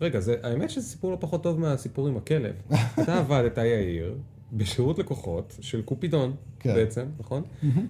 רגע, 0.00 0.20
זה, 0.20 0.34
האמת 0.42 0.70
שזה 0.70 0.86
סיפור 0.86 1.10
לא 1.10 1.16
פחות 1.20 1.42
טוב 1.42 1.60
מהסיפור 1.60 2.08
עם 2.08 2.16
הכלב. 2.16 2.54
אתה 3.02 3.18
עבדת, 3.18 3.58
יאיר, 3.58 4.14
בשירות 4.52 4.98
לקוחות 4.98 5.56
של 5.60 5.82
קופידון, 5.82 6.34
כן. 6.60 6.74
בעצם, 6.74 7.04
נכון? 7.20 7.42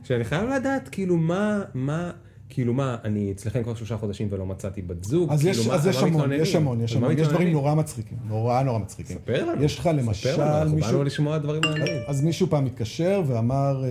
שאני 0.04 0.24
חייב 0.24 0.48
לדעת, 0.48 0.88
כאילו, 0.88 1.16
מה, 1.16 1.62
מה, 1.74 2.10
כאילו, 2.48 2.74
מה, 2.74 2.96
אני 3.04 3.32
אצלכם 3.32 3.62
כבר 3.62 3.74
שלושה 3.74 3.96
חודשים 3.96 4.28
ולא 4.30 4.46
מצאתי 4.46 4.82
בת 4.82 5.04
זוג, 5.04 5.32
אז 5.32 5.40
כאילו, 5.40 5.60
יש, 5.60 5.66
מה, 5.66 5.74
אז 5.74 5.86
יש 5.86 5.96
המון? 6.02 6.32
יש 6.32 6.54
המון, 6.54 6.80
יש 6.80 6.96
המון, 6.96 7.18
יש 7.18 7.28
דברים? 7.28 7.52
נורא 7.52 7.74
מצחיקים, 7.74 8.18
נורא 8.28 8.62
נורא 8.62 8.78
מצחיקים. 8.78 9.16
ספר 9.18 9.46
לנו. 9.46 9.64
יש 9.64 9.78
לך 9.78 9.82
ספר 9.82 9.92
לנו, 9.92 10.06
למשל 10.06 10.30
אנחנו 10.42 10.74
מישהו... 10.76 10.92
באנו 10.92 11.04
לשמוע 11.04 11.38
דברים 11.38 11.60
מעניינים. 11.64 12.02
אז 12.06 12.22
מישהו 12.24 12.46
פעם 12.46 12.66
התקשר 12.66 13.22
ואמר, 13.26 13.84
אה, 13.84 13.88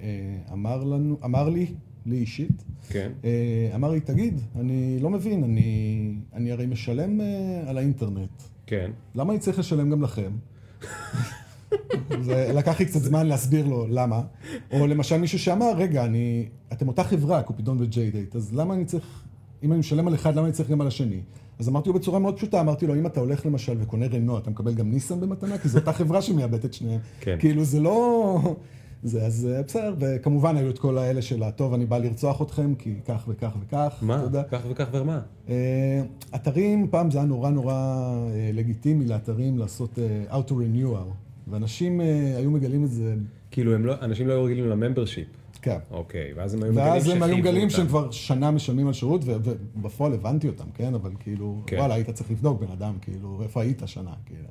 אה, 0.00 0.52
אמר 0.52 0.84
לנו, 0.84 1.18
אמר 1.24 1.48
לי, 1.48 1.66
לי 2.06 2.16
אישית, 2.16 2.64
כן. 2.88 3.12
אה, 3.24 3.70
אמר 3.74 3.90
לי, 3.90 4.00
תגיד, 4.00 4.40
אני 4.60 4.98
לא 5.00 5.10
מבין, 5.10 5.44
אני, 5.44 6.14
אני 6.34 6.52
הרי 6.52 6.66
משלם 6.66 7.20
אה, 7.20 7.26
על 7.66 7.78
האינטרנט, 7.78 8.42
כן. 8.66 8.90
למה 9.14 9.32
אני 9.32 9.40
צריך 9.40 9.58
לשלם 9.58 9.90
גם 9.90 10.02
לכם? 10.02 10.30
זה 12.20 12.52
לקח 12.54 12.80
לי 12.80 12.86
קצת 12.86 13.00
זמן 13.00 13.26
להסביר 13.26 13.66
לו 13.66 13.86
למה. 13.88 14.22
או 14.72 14.86
למשל 14.86 15.18
מישהו 15.18 15.38
שאמר, 15.38 15.72
רגע, 15.76 16.04
אני, 16.04 16.48
אתם 16.72 16.88
אותה 16.88 17.04
חברה, 17.04 17.42
קופידון 17.42 17.76
וג'יי 17.80 18.10
דייט, 18.10 18.36
אז 18.36 18.54
למה 18.54 18.74
אני 18.74 18.84
צריך, 18.84 19.24
אם 19.62 19.72
אני 19.72 19.78
משלם 19.80 20.08
על 20.08 20.14
אחד, 20.14 20.36
למה 20.36 20.46
אני 20.46 20.52
צריך 20.52 20.70
גם 20.70 20.80
על 20.80 20.86
השני? 20.86 21.20
אז 21.58 21.68
אמרתי 21.68 21.88
לו 21.88 21.94
בצורה 21.94 22.18
מאוד 22.18 22.36
פשוטה, 22.36 22.60
אמרתי 22.60 22.86
לו, 22.86 22.94
אם 22.94 23.06
אתה 23.06 23.20
הולך 23.20 23.46
למשל 23.46 23.76
וקונה 23.80 24.06
רנו, 24.06 24.38
אתה 24.38 24.50
מקבל 24.50 24.74
גם 24.74 24.90
ניסן 24.90 25.20
במתנה? 25.20 25.58
כי 25.58 25.68
זו 25.68 25.78
אותה 25.78 25.92
חברה 25.92 26.22
שמייבאת 26.22 26.64
את 26.64 26.74
שניהם. 26.74 27.00
כן. 27.20 27.36
כאילו, 27.40 27.64
זה 27.64 27.80
לא... 27.80 28.38
זה, 29.02 29.26
אז 29.26 29.48
אה, 29.52 29.62
בסדר, 29.62 29.94
וכמובן 29.98 30.56
היו 30.56 30.70
את 30.70 30.78
כל 30.78 30.98
האלה 30.98 31.22
של, 31.22 31.42
טוב, 31.56 31.74
אני 31.74 31.86
בא 31.86 31.98
לרצוח 31.98 32.42
אתכם, 32.42 32.74
כי 32.74 32.94
כך 33.04 33.24
וכך 33.28 33.56
וכך. 33.60 33.98
מה? 34.02 34.20
יודע. 34.22 34.42
כך 34.42 34.60
וכך 34.70 34.86
ומה? 34.92 35.20
אה, 35.48 36.02
אתרים, 36.34 36.88
פעם 36.90 37.10
זה 37.10 37.18
היה 37.18 37.26
נורא 37.26 37.50
נורא 37.50 37.74
אה, 37.74 38.50
לגיטימי 38.52 39.06
לאתרים 39.06 39.58
לעשות 39.58 39.98
אה, 39.98 40.38
auto 40.38 40.50
renewal, 40.50 41.27
ואנשים 41.50 42.00
אה, 42.00 42.34
היו 42.36 42.50
מגלים 42.50 42.84
את 42.84 42.90
זה, 42.90 43.14
כאילו, 43.50 43.78
לא, 43.78 43.94
אנשים 44.02 44.28
לא 44.28 44.32
היו 44.32 44.44
רגילים 44.44 44.68
לממברשיפ. 44.68 45.26
כן. 45.62 45.78
אוקיי, 45.90 46.32
ואז 46.36 46.54
הם 46.54 46.62
היו 46.62 46.72
מגלים 46.72 46.92
ואז 46.92 47.08
הם 47.08 47.22
היו 47.22 47.36
מגלים. 47.36 47.70
שהם 47.70 47.86
כבר 47.86 48.10
שנה 48.10 48.50
משלמים 48.50 48.86
על 48.86 48.92
שירות, 48.92 49.20
ובפועל 49.24 50.14
הבנתי 50.14 50.48
אותם, 50.48 50.64
כן? 50.74 50.94
אבל 50.94 51.10
כאילו, 51.20 51.56
כן. 51.66 51.76
וואלה, 51.76 51.94
היית 51.94 52.10
צריך 52.10 52.30
לבדוק 52.30 52.60
בן 52.60 52.70
אדם, 52.72 52.94
כאילו, 53.00 53.40
איפה 53.42 53.62
היית 53.62 53.82
שנה, 53.86 54.12
כאילו. 54.26 54.48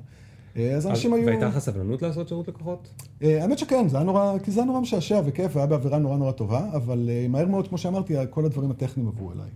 אה, 0.56 0.76
אז 0.76 0.86
אנשים 0.86 1.14
היו... 1.14 1.26
והייתה 1.26 1.48
לך 1.48 1.58
סבלנות 1.58 2.02
לעשות 2.02 2.28
שירות 2.28 2.48
לקוחות? 2.48 2.88
אה, 3.22 3.42
האמת 3.42 3.58
שכן, 3.58 3.88
זה 3.88 3.96
היה 3.96 4.06
נורא, 4.06 4.38
כי 4.38 4.50
זה 4.50 4.60
היה 4.60 4.66
נורא 4.66 4.80
משעשע 4.80 5.20
וכיף, 5.24 5.56
והיה 5.56 5.66
באווירה 5.66 5.98
נורא 5.98 6.16
נורא 6.16 6.32
טובה, 6.32 6.68
אבל 6.72 7.10
מהר 7.28 7.46
מאוד, 7.46 7.68
כמו 7.68 7.78
שאמרתי, 7.78 8.14
כל 8.30 8.44
הדברים 8.44 8.70
הטכניים 8.70 9.08
עברו 9.08 9.32
אליי. 9.32 9.50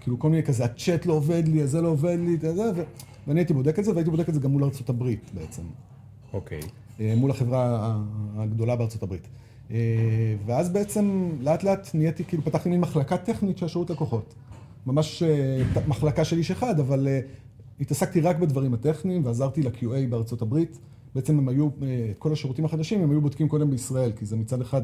כאילו 0.00 0.18
כל 0.18 0.30
מיני 0.30 0.42
כזה, 0.42 0.64
הצ'אט 0.64 1.06
לא 1.06 1.12
עובד 1.12 1.48
לי, 1.48 1.66
זה 1.66 1.82
לא 1.82 1.88
עובד 1.88 2.18
לי, 2.20 2.36
זה. 2.36 2.72
ואני 3.26 3.40
הייתי 3.40 3.52
בודק 3.52 3.78
את 3.78 3.84
זה, 3.84 3.92
והייתי 3.92 4.10
בודק 4.10 4.28
את 4.28 4.34
זה 4.34 4.40
גם 4.40 4.50
מול 4.50 4.64
ארצות 4.64 4.88
הברית 4.88 5.30
בעצם. 5.34 5.62
אוקיי. 6.32 6.60
מול 7.16 7.30
החברה 7.30 7.96
הגדולה 8.36 8.76
בארצות 8.76 9.02
הברית. 9.02 9.28
אה, 9.70 9.76
ואז 10.46 10.68
בעצם 10.68 11.30
לאט 11.40 11.62
לאט 11.62 11.90
נהייתי, 11.94 12.24
כאילו 12.24 12.44
פתחתי 12.44 12.68
מין 12.68 12.80
מחלקה 12.80 13.16
טכנית 13.16 13.58
של 13.58 13.68
שירות 13.68 13.90
לקוחות. 13.90 14.34
ממש 14.86 15.22
אה, 15.22 15.62
מחלקה 15.86 16.24
של 16.24 16.38
איש 16.38 16.50
אחד, 16.50 16.80
אבל 16.80 17.08
אה, 17.08 17.20
התעסקתי 17.80 18.20
רק 18.20 18.36
בדברים 18.36 18.74
הטכניים 18.74 19.24
ועזרתי 19.24 19.62
ל-QA 19.62 20.08
בארצות 20.10 20.42
הברית. 20.42 20.78
בעצם 21.14 21.38
הם 21.38 21.48
היו, 21.48 21.68
אה, 21.82 22.08
את 22.10 22.18
כל 22.18 22.32
השירותים 22.32 22.64
החדשים 22.64 23.02
הם 23.02 23.10
היו 23.10 23.20
בודקים 23.20 23.48
קודם 23.48 23.70
בישראל, 23.70 24.12
כי 24.12 24.26
זה 24.26 24.36
מצד 24.36 24.60
אחד, 24.60 24.82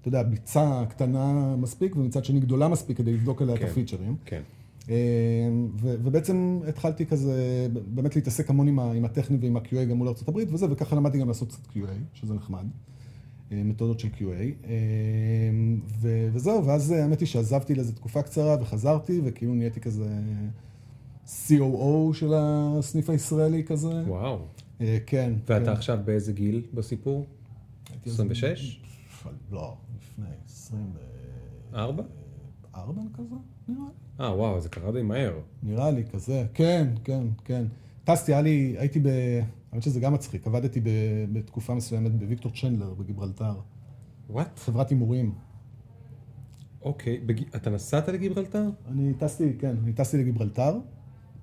אתה 0.00 0.08
יודע, 0.08 0.22
ביצה 0.22 0.82
קטנה 0.88 1.56
מספיק, 1.56 1.96
ומצד 1.96 2.24
שני 2.24 2.40
גדולה 2.40 2.68
מספיק 2.68 2.96
כדי 2.96 3.12
לבדוק 3.12 3.42
עליה 3.42 3.54
את 3.54 3.60
כן. 3.60 3.66
הפיצ'רים. 3.66 4.16
כן. 4.24 4.42
ו- 4.88 4.94
ובעצם 6.02 6.60
התחלתי 6.68 7.06
כזה, 7.06 7.66
באמת 7.94 8.16
להתעסק 8.16 8.50
המון 8.50 8.68
עם, 8.68 8.78
ה- 8.78 8.92
עם 8.92 9.04
הטכני 9.04 9.36
ועם 9.40 9.56
ה-QA 9.56 9.84
גם 9.84 9.96
מול 9.96 10.08
ארה"ב 10.08 10.36
וזה, 10.54 10.66
וככה 10.72 10.96
למדתי 10.96 11.18
גם 11.18 11.28
לעשות 11.28 11.48
קצת 11.48 11.66
QA, 11.66 11.88
שזה 12.14 12.34
נחמד. 12.34 12.64
מתודות 13.50 14.00
של 14.00 14.08
QA. 14.08 14.66
ו- 16.00 16.28
וזהו, 16.32 16.64
ואז 16.66 16.90
האמת 16.90 17.20
היא 17.20 17.26
שעזבתי 17.26 17.74
לאיזו 17.74 17.92
תקופה 17.92 18.22
קצרה 18.22 18.56
וחזרתי, 18.60 19.20
וכאילו 19.24 19.54
נהייתי 19.54 19.80
כזה 19.80 20.18
COO 21.26 22.12
של 22.14 22.32
הסניף 22.36 23.10
הישראלי 23.10 23.64
כזה. 23.64 24.02
וואו. 24.06 24.38
כן. 25.06 25.32
ואתה 25.48 25.64
כן. 25.64 25.70
עכשיו 25.72 25.98
באיזה 26.04 26.32
גיל 26.32 26.62
בסיפור? 26.74 27.26
26? 28.06 28.80
לא, 29.52 29.76
לפני 29.98 30.26
4? 31.74 32.02
24 32.72 33.02
כזה, 33.14 33.34
נראה 33.68 33.80
לי. 33.80 34.05
אה, 34.20 34.34
וואו, 34.34 34.60
זה 34.60 34.68
קרה 34.68 34.92
די 34.92 35.02
מהר. 35.02 35.32
נראה 35.62 35.90
לי 35.90 36.04
כזה, 36.04 36.46
כן, 36.54 36.88
כן, 37.04 37.26
כן. 37.44 37.64
טסתי, 38.04 38.32
היה 38.32 38.42
לי, 38.42 38.74
הייתי 38.78 39.00
ב... 39.00 39.08
האמת 39.72 39.82
שזה 39.82 40.00
גם 40.00 40.14
מצחיק, 40.14 40.46
עבדתי 40.46 40.80
ב, 40.80 40.88
בתקופה 41.32 41.74
מסוימת 41.74 42.12
בוויקטור 42.12 42.52
צ'נדלר 42.52 42.94
בגיברלטר. 42.94 43.54
וואט? 44.30 44.58
חברת 44.58 44.90
הימורים. 44.90 45.34
אוקיי, 46.82 47.18
בג... 47.18 47.54
אתה 47.56 47.70
נסעת 47.70 48.08
לגיברלטר? 48.08 48.68
אני 48.88 49.14
טסתי, 49.14 49.52
כן, 49.58 49.76
אני 49.84 49.92
טסתי 49.92 50.18
לגיברלטר, 50.18 50.78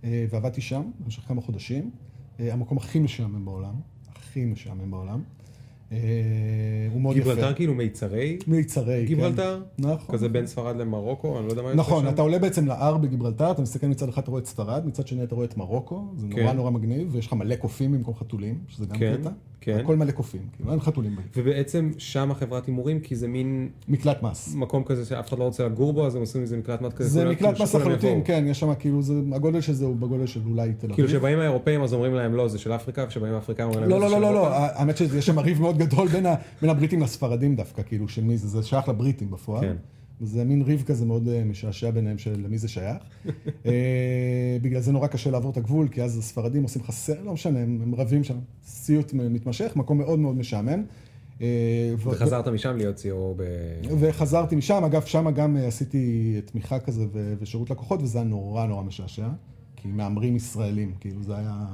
אה, 0.04 0.26
ועבדתי 0.30 0.62
שם 0.62 0.92
במשך 1.00 1.22
כמה 1.28 1.42
חודשים. 1.42 1.92
אה, 2.40 2.54
המקום 2.54 2.78
הכי 2.78 3.00
משעמם 3.00 3.46
בעולם, 3.46 3.76
הכי 4.16 4.46
משעמם 4.46 4.92
בעולם. 4.92 5.24
אה, 5.92 5.98
הוא 6.94 7.02
מאוד 7.02 7.18
יפה. 7.18 7.30
גיברלטר 7.30 7.54
כאילו 7.54 7.74
מיצרי? 7.74 8.38
מיצרי, 8.48 9.06
גיברלטר? 9.06 9.62
כן. 9.78 9.84
נכון. 9.88 10.16
כזה 10.16 10.30
בין 10.30 10.48
ספרד 10.48 10.76
למרוקו? 10.76 11.40
אני 11.40 11.46
לא 11.46 11.52
יודע 11.52 11.62
מה 11.62 11.70
יוצא 11.70 11.82
נכון. 11.82 12.08
אתה 12.08 12.22
עולה 12.22 12.40
בעצם 12.40 12.68
להר 12.68 12.98
בגיברלטר, 12.98 13.52
אתה 13.52 13.62
מסתכל 13.62 13.88
מצד 13.88 14.10
אחד 14.10 14.22
אתה 14.22 14.32
רואה 14.32 14.42
את 14.42 14.46
ספרד, 14.46 14.86
מצד 14.86 15.08
שני 15.08 15.24
אתה 15.24 15.36
רואה 15.36 15.46
את 15.46 15.58
מרוקו, 15.58 16.08
זה 16.18 16.28
כן. 16.32 16.42
נורא 16.42 16.54
נורא 16.54 16.72
מגניב, 16.72 17.08
ויש 17.12 17.28
לך 17.28 17.34
מלא 17.34 17.56
קופים 17.56 17.92
במקום 17.92 18.14
חתולים, 18.16 18.58
שזה 18.68 18.86
גם 18.86 18.98
כן, 18.98 19.18
קטע. 19.22 19.30
כן. 19.64 19.80
הכל 19.84 19.96
מלא 19.96 20.12
קופים, 20.12 20.42
כאילו 20.56 20.72
אין 20.72 20.80
חתולים 20.80 21.16
בעיר. 21.16 21.28
ובעצם 21.36 21.92
שם 21.98 22.32
החברת 22.32 22.66
הימורים, 22.66 23.00
כי 23.00 23.16
זה 23.16 23.28
מין 23.28 23.70
מקלט 23.88 24.24
מס. 24.24 24.56
מקום 24.56 24.84
כזה 24.84 25.06
שאף 25.06 25.30
אחד 25.30 25.40
לא 25.40 25.44
רוצה 25.44 25.66
לגור 25.66 25.94
בו, 25.94 26.06
אז 26.08 26.16
הם 26.16 26.22
עושים 26.22 26.44
מזה 26.44 26.58
מקלט 26.58 26.82
מס 26.82 26.94
כזה. 26.94 27.10
זה 27.10 27.26
מקלט 27.26 27.40
כאילו 27.40 27.64
מס 27.64 27.76
לחלוטין. 27.76 28.22
כן, 28.26 28.46
יש 28.48 28.60
שם 28.60 28.74
כאילו, 28.80 29.02
זה- 29.02 29.14
הגודל 29.34 29.62
של 29.62 29.74
זה 29.74 29.86
הוא 29.86 29.96
בגודל 29.96 30.26
של 30.26 30.40
אולי 30.50 30.74
תל 30.74 30.86
אביב. 30.86 30.96
כאילו 30.96 31.10
שבאים 31.10 31.40
האירופאים 31.40 31.82
אז 31.84 31.94
אומרים 31.94 32.14
להם 32.14 32.34
לא, 32.36 32.48
זה 32.48 32.60
של 32.60 32.72
אפריקה, 32.72 33.04
וכשבאים 33.04 33.34
האפריקאים 33.34 33.68
אומרים 33.70 33.82
להם 33.82 33.90
לא, 33.92 34.00
לא, 34.00 34.12
לא, 34.12 34.22
לא, 34.22 34.28
אירופה. 34.30 34.50
לא, 34.50 34.56
האמת 34.56 34.98
שיש 34.98 35.26
שם 35.26 35.40
ריב 35.40 35.62
מאוד 35.62 35.78
גדול 35.78 36.08
בין 36.62 36.70
הבריטים 36.70 37.02
לספרדים 37.02 37.56
דווקא, 37.56 37.82
כאילו, 37.86 38.08
של 38.08 38.24
מי 38.24 38.38
זה, 38.38 38.48
זה 38.48 38.64
שייך 38.64 38.90
לבריטים 38.90 39.32
בפועל. 39.32 39.62
כן. 39.62 39.76
זה 40.24 40.44
מין 40.44 40.62
ריב 40.62 40.84
כזה 40.86 41.06
מאוד 41.06 41.28
אה, 41.28 41.44
משעשע 41.44 41.92
ביניהם 41.92 42.18
של 42.18 42.34
למי 42.44 42.58
זה 42.58 42.68
שייך. 42.68 42.98
אה, 43.66 43.72
בגלל 44.62 44.82
זה 44.82 44.92
נורא 44.92 45.08
קשה 45.08 45.32
לעבור 45.32 45.52
את 45.52 45.58
הגבול, 45.58 45.88
כי 45.88 46.02
אז 46.04 46.18
הספרדים 46.18 46.64
עושים 46.64 46.82
סרט, 46.90 47.18
לא 47.26 47.34
משנה, 47.34 47.60
הם 47.60 47.96
רבים 47.98 48.24
שם, 48.24 48.38
סיוט 48.66 49.14
מתמשך, 49.14 49.74
מקום 49.76 49.98
מאוד 49.98 50.20
מאוד 50.20 50.36
משעמם. 50.36 50.84
אה, 51.42 51.48
וחזרת 52.04 52.48
משם 52.48 52.78
להיות 52.78 52.98
CEO 52.98 53.36
ב... 53.36 53.44
וחזרתי 54.00 54.56
משם, 54.56 54.84
אגב, 54.84 55.02
שם 55.06 55.32
גם 55.32 55.58
עשיתי 55.58 56.36
תמיכה 56.46 56.80
כזה 56.80 57.06
ושירות 57.40 57.70
לקוחות, 57.70 58.02
וזה 58.02 58.18
היה 58.18 58.28
נורא 58.28 58.66
נורא 58.66 58.84
משעשע, 58.84 59.28
כי 59.76 59.88
מהמרים 59.88 60.36
ישראלים, 60.36 60.94
כאילו 61.00 61.24
זה 61.24 61.38
היה... 61.38 61.66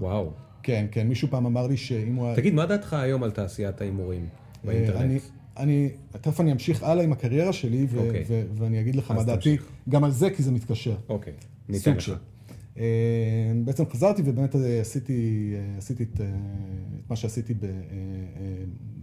וואו. 0.00 0.30
כן, 0.62 0.86
כן, 0.90 1.08
מישהו 1.08 1.28
פעם 1.30 1.46
אמר 1.46 1.66
לי 1.66 1.76
שאם 1.76 2.14
הוא... 2.14 2.26
היה- 2.26 2.36
תגיד, 2.36 2.54
מה 2.54 2.66
דעתך 2.66 2.92
היום 2.92 3.22
על 3.22 3.30
תעשיית 3.30 3.80
ההימורים 3.80 4.26
באינטרנט? 4.64 5.22
אני, 5.56 5.88
תכף 6.10 6.40
אני 6.40 6.52
אמשיך 6.52 6.82
הלאה 6.82 7.04
עם 7.04 7.12
הקריירה 7.12 7.52
שלי, 7.52 7.86
ו- 7.90 7.98
אוקיי. 8.06 8.24
ו- 8.28 8.44
ואני 8.54 8.80
אגיד 8.80 8.94
לך 8.94 9.10
מה 9.10 9.24
דעתי, 9.24 9.56
תמשיך. 9.56 9.70
גם 9.88 10.04
על 10.04 10.10
זה, 10.10 10.30
כי 10.30 10.42
זה 10.42 10.50
מתקשר. 10.52 10.96
אוקיי, 11.08 11.32
ניתן 11.68 11.80
סוג 11.84 11.94
לך. 11.94 12.00
של. 12.00 12.14
אה, 12.78 12.84
בעצם 13.64 13.84
חזרתי 13.92 14.22
ובאמת 14.24 14.56
אה, 14.56 14.80
עשיתי, 14.80 15.52
אה, 15.54 15.78
עשיתי 15.78 16.02
את, 16.02 16.20
אה, 16.20 16.26
את 17.04 17.10
מה 17.10 17.16
שעשיתי 17.16 17.54
ב- 17.54 17.64
אה, 17.64 17.70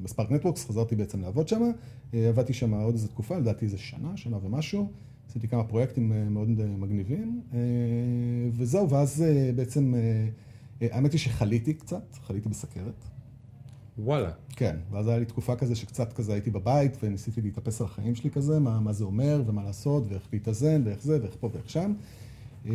בספארק 0.03 0.31
נטוורקס, 0.31 0.65
חזרתי 0.65 0.95
בעצם 0.95 1.21
לעבוד 1.21 1.47
שם, 1.47 1.61
אה, 2.13 2.29
עבדתי 2.29 2.53
שם 2.53 2.73
עוד 2.73 2.93
איזה 2.93 3.07
תקופה, 3.07 3.37
לדעתי 3.37 3.65
איזה 3.65 3.77
שנה, 3.77 4.17
שנה 4.17 4.37
ומשהו, 4.45 4.91
עשיתי 5.29 5.47
כמה 5.47 5.63
פרויקטים 5.63 6.13
אה, 6.13 6.29
מאוד 6.29 6.49
אה, 6.59 6.65
מגניבים, 6.77 7.41
אה, 7.53 7.59
וזהו, 8.53 8.89
ואז 8.89 9.21
אה, 9.27 9.51
בעצם, 9.55 9.93
אה, 9.95 9.99
אה, 10.81 10.87
האמת 10.95 11.11
היא 11.11 11.19
שחליתי 11.19 11.73
קצת, 11.73 12.15
חליתי 12.27 12.49
בסכרת. 12.49 13.05
וואלה. 14.03 14.31
כן, 14.55 14.75
ואז 14.91 15.07
היה 15.07 15.19
לי 15.19 15.25
תקופה 15.25 15.55
כזה 15.55 15.75
שקצת 15.75 16.13
כזה 16.13 16.33
הייתי 16.33 16.51
בבית 16.51 16.97
וניסיתי 17.03 17.41
להתאפס 17.41 17.81
על 17.81 17.87
החיים 17.87 18.15
שלי 18.15 18.29
כזה, 18.29 18.59
מה, 18.59 18.79
מה 18.79 18.93
זה 18.93 19.03
אומר 19.03 19.43
ומה 19.47 19.63
לעשות 19.63 20.03
ואיך 20.09 20.23
להתאזן 20.33 20.81
ואיך 20.85 21.03
זה 21.03 21.21
ואיך 21.21 21.35
פה 21.39 21.49
ואיך 21.53 21.69
שם. 21.69 21.93
אה, 22.65 22.71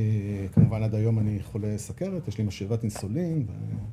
כמובן 0.52 0.82
עד 0.82 0.94
היום 0.94 1.18
אני 1.18 1.38
חולה 1.42 1.78
סכרת, 1.78 2.28
יש 2.28 2.38
לי 2.38 2.44
משאבת 2.44 2.82
אינסולין 2.82 3.46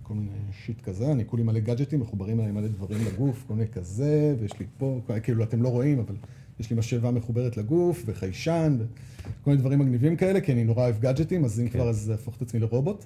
וכל 0.04 0.14
מיני 0.14 0.30
שיט 0.66 0.82
כזה, 0.82 1.12
אני 1.12 1.26
כולי 1.26 1.44
מלא 1.44 1.60
גאדג'טים, 1.60 2.00
מחוברים 2.00 2.40
אליי 2.40 2.52
מלא 2.52 2.68
דברים 2.68 3.00
לגוף, 3.06 3.44
כל 3.48 3.54
מיני 3.54 3.68
כזה, 3.68 4.36
ויש 4.40 4.60
לי 4.60 4.66
פה, 4.78 5.00
כאילו 5.24 5.44
אתם 5.44 5.62
לא 5.62 5.70
רואים, 5.70 6.00
אבל 6.00 6.16
יש 6.60 6.70
לי 6.70 6.76
משאבה 6.76 7.12
מחוברת 7.12 7.58
לגוף 7.58 8.04
וחיישן 8.06 8.78
וכל 9.20 9.50
מיני 9.50 9.58
דברים 9.62 9.80
מגניבים 9.80 10.16
כאלה, 10.16 10.42
כי 10.42 10.52
אני 10.52 10.64
נורא 10.64 10.84
אוהב 10.84 11.00
גאדג'טים, 11.00 11.46
אז 11.46 11.60
אם 11.60 11.70
כבר 11.70 11.90
אז 11.90 12.12
אהפוך 12.12 12.38
את 12.38 12.42
עצמי 12.42 12.60
לרובוט. 12.60 13.06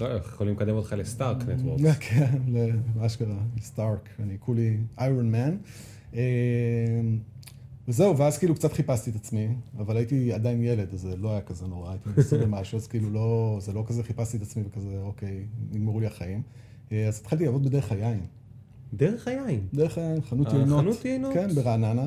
יכולים 0.00 0.54
לקדם 0.54 0.74
אותך 0.74 0.94
לסטארק 0.98 1.36
נטוורקס. 1.48 1.98
כן, 2.00 2.38
מה 2.96 3.08
שקרה, 3.08 3.36
סטארק, 3.60 4.08
אני 4.22 4.36
כולי 4.40 4.76
איירון 4.98 5.32
מן. 5.32 5.56
וזהו, 7.88 8.16
ואז 8.16 8.38
כאילו 8.38 8.54
קצת 8.54 8.72
חיפשתי 8.72 9.10
את 9.10 9.14
עצמי, 9.14 9.48
אבל 9.78 9.96
הייתי 9.96 10.32
עדיין 10.32 10.62
ילד, 10.62 10.94
אז 10.94 11.00
זה 11.00 11.16
לא 11.16 11.32
היה 11.32 11.40
כזה 11.40 11.66
נורא, 11.66 11.90
הייתי 11.90 12.08
מנסה 12.16 12.38
במשהו, 12.38 12.78
אז 12.80 12.86
כאילו 12.86 13.10
לא, 13.10 13.58
זה 13.60 13.72
לא 13.72 13.84
כזה 13.86 14.02
חיפשתי 14.02 14.36
את 14.36 14.42
עצמי 14.42 14.62
וכזה, 14.66 14.98
אוקיי, 15.02 15.44
נגמרו 15.72 16.00
לי 16.00 16.06
החיים. 16.06 16.42
אה, 16.92 17.08
אז 17.08 17.18
התחלתי 17.18 17.44
לעבוד 17.44 17.64
בדרך 17.64 17.92
היין. 17.92 18.20
דרך 18.94 19.28
היין. 19.28 19.60
דרך 19.74 19.98
היין, 19.98 20.20
חנות 20.20 20.46
אה, 20.46 20.58
יינות. 20.58 20.80
חנות 20.80 21.04
יינות? 21.04 21.34
כן, 21.34 21.48
ברעננה. 21.54 22.06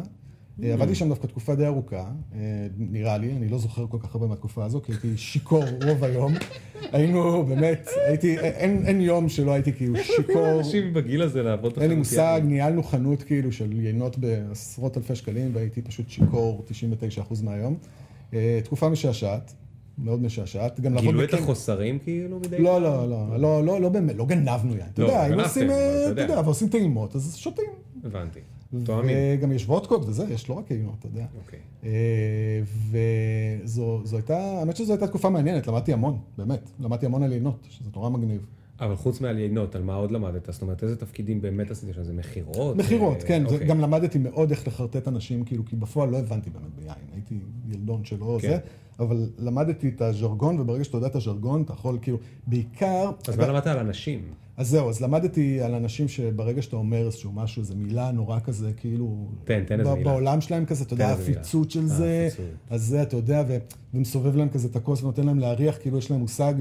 אה, 0.64 0.74
עבדתי 0.74 0.96
שם 0.96 1.10
דווקא 1.10 1.28
תקופה 1.28 1.56
די 1.56 1.66
ארוכה, 1.66 2.12
אה, 2.36 2.68
נראה 2.78 3.18
לי, 3.18 3.32
אני 3.32 3.50
לא 3.50 3.58
זוכר 3.58 3.88
כל 3.88 3.98
כך 4.02 4.16
הרבה 4.16 4.28
מהתקופה 4.28 4.66
הזו, 4.66 4.82
כי 4.82 4.92
הייתי 4.92 5.18
שיכור 5.18 5.64
רוב 5.86 6.04
היום. 6.04 6.34
היינו, 6.92 7.46
באמת, 7.46 7.88
הייתי, 8.08 8.40
אין, 8.40 8.84
אין 8.86 9.02
יום 9.02 9.30
שלא 9.30 9.52
הייתי 9.52 9.74
כאילו 9.74 9.96
שיכור. 10.04 10.58
אנשים 10.58 10.94
בגיל 10.94 11.22
הזה 11.22 11.44
לעבוד 11.44 11.80
אין 11.82 11.90
לי 11.90 11.96
מושג. 11.96 12.42
ניהלנו 12.46 12.84
חנות 12.84 13.24
כאילו 13.24 13.52
של 13.52 13.80
יינות 13.80 14.18
בעשרות 14.18 14.98
אלפי 14.98 15.16
שקלים, 15.16 15.52
והייתי 15.54 15.82
פשוט 15.82 16.10
שיכור 16.10 16.66
99% 17.30 17.44
מהיום. 17.44 17.78
אה, 18.34 18.60
תקופה 18.64 18.90
משעשעת, 18.90 19.54
מאוד 19.98 20.22
משעשעת. 20.22 20.80
גם 20.80 20.94
לעבוד 20.94 21.12
גילו 21.12 21.24
את 21.24 21.34
החוסרים 21.34 22.00
כאילו 22.00 22.40
מדי 22.40 22.60
לא, 22.60 22.70
פעם? 22.74 22.84
לא, 22.84 23.10
לא, 23.10 23.40
לא, 23.40 23.66
לא, 23.66 23.82
לא 23.82 23.90
באמת, 23.90 24.16
לא 24.16 24.26
גנבנו 24.26 24.76
יין. 24.76 24.86
אתה 24.94 25.02
לא, 25.02 25.08
יודע, 25.08 25.22
היינו 25.22 25.38
גנבתם, 25.38 25.50
עושים, 25.50 25.70
אתה 25.70 26.02
אתה 26.04 26.10
יודע. 26.10 26.22
יודע, 26.22 26.42
ועושים 26.46 26.70
טעימות, 26.70 27.16
אז 27.16 27.36
שותים. 27.36 27.70
הבנתי. 28.04 28.40
תואמים. 28.84 29.18
וגם 29.40 29.52
יש 29.52 29.66
וודקות 29.70 30.06
וזה, 30.10 30.24
יש 30.30 30.50
לא 30.50 30.54
רק 30.54 30.72
יינות, 30.72 30.94
אתה 31.00 31.08
יודע. 31.08 31.26
אוקיי. 31.46 31.60
אה, 31.84 32.62
וזו 33.64 34.02
זו 34.04 34.16
הייתה, 34.18 34.38
האמת 34.38 34.76
שזו 34.76 34.94
הייתה 34.94 35.08
תקופה 35.08 35.30
מעניינת, 35.30 35.68
למדתי 35.68 35.94
המון, 35.94 36.18
באמת. 36.38 36.70
למדתי 36.80 37.06
המון 37.06 37.24
על 37.24 37.32
יינות, 37.34 37.68
שזה 37.70 37.90
נורא 37.96 38.10
מגניב. 38.10 38.46
אבל 38.80 38.96
חוץ 38.96 39.22
מעל 39.22 39.40
יינות, 39.40 39.76
על 39.76 39.84
מה 39.84 39.96
עוד 39.96 40.12
למדת? 40.12 40.50
זאת 40.54 40.62
אומרת, 40.62 40.84
איזה 40.84 40.96
תפקידים 40.96 41.42
באמת 41.42 41.72
עשית 41.72 41.94
שם? 41.96 42.04
זה 42.04 42.14
מכירות? 42.14 42.76
מכירות, 42.78 43.18
אה, 43.22 43.28
כן, 43.28 43.44
זה- 43.50 43.54
אוקיי. 43.56 43.68
גם 43.68 43.80
למדתי 43.80 44.18
מאוד 44.18 44.50
איך 44.52 44.68
לחרטט 44.68 45.08
אנשים, 45.08 45.44
כאילו, 45.46 45.66
כי 45.66 45.76
בפועל 45.76 46.10
לא 46.10 46.18
הבנתי 46.20 46.50
באמת 46.50 46.76
ביין, 46.76 46.96
הייתי 47.14 47.36
ילדון 47.70 48.06
שלא 48.06 48.38
כן. 48.42 48.48
זה, 48.48 48.58
אבל 49.00 49.30
למדתי 49.38 49.90
את 49.90 50.02
הז'רגון, 50.02 50.60
וברגע 50.60 50.84
שאתה 50.84 50.98
יודע 50.98 51.08
את 51.08 51.16
הז'רגון, 51.16 51.62
אתה 51.62 51.74
יכול, 51.74 51.98
כאילו, 52.02 52.18
בעיקר... 52.48 53.12
אז 53.28 53.38
מה 53.38 53.48
למדת 53.48 53.68
על 53.68 53.80
אנשים? 53.80 54.22
אז 54.58 54.70
זהו, 54.70 54.90
אז 54.90 55.02
למדתי 55.02 55.62
על 55.62 55.74
אנשים 55.74 56.08
שברגע 56.08 56.62
שאתה 56.62 56.76
אומר 56.76 57.06
איזשהו 57.06 57.32
משהו, 57.32 57.62
איזו 57.62 57.76
מילה 57.76 58.12
נורא 58.12 58.40
כזה, 58.40 58.72
כאילו... 58.78 59.28
תן, 59.44 59.64
תן 59.66 59.80
איזה 59.80 59.94
מילה. 59.94 60.12
בעולם 60.12 60.42
שלהם 60.42 60.66
כזה, 60.66 60.84
אתה 60.84 60.94
יודע. 60.94 61.12
הפיצוץ 61.12 61.74
של 61.74 61.80
אה, 61.80 61.86
זה. 61.88 62.30
אז 62.70 62.84
זה, 62.84 63.02
אתה 63.02 63.16
יודע, 63.16 63.44
ומסובב 63.94 64.36
להם 64.36 64.50
כזה 64.50 64.68
את 64.68 64.76
הכוס 64.76 65.04
ונותן 65.04 65.26
להם 65.26 65.40
להריח, 65.40 65.78
כאילו 65.82 65.98
יש 65.98 66.12
להם 66.12 66.20
מושג, 66.20 66.54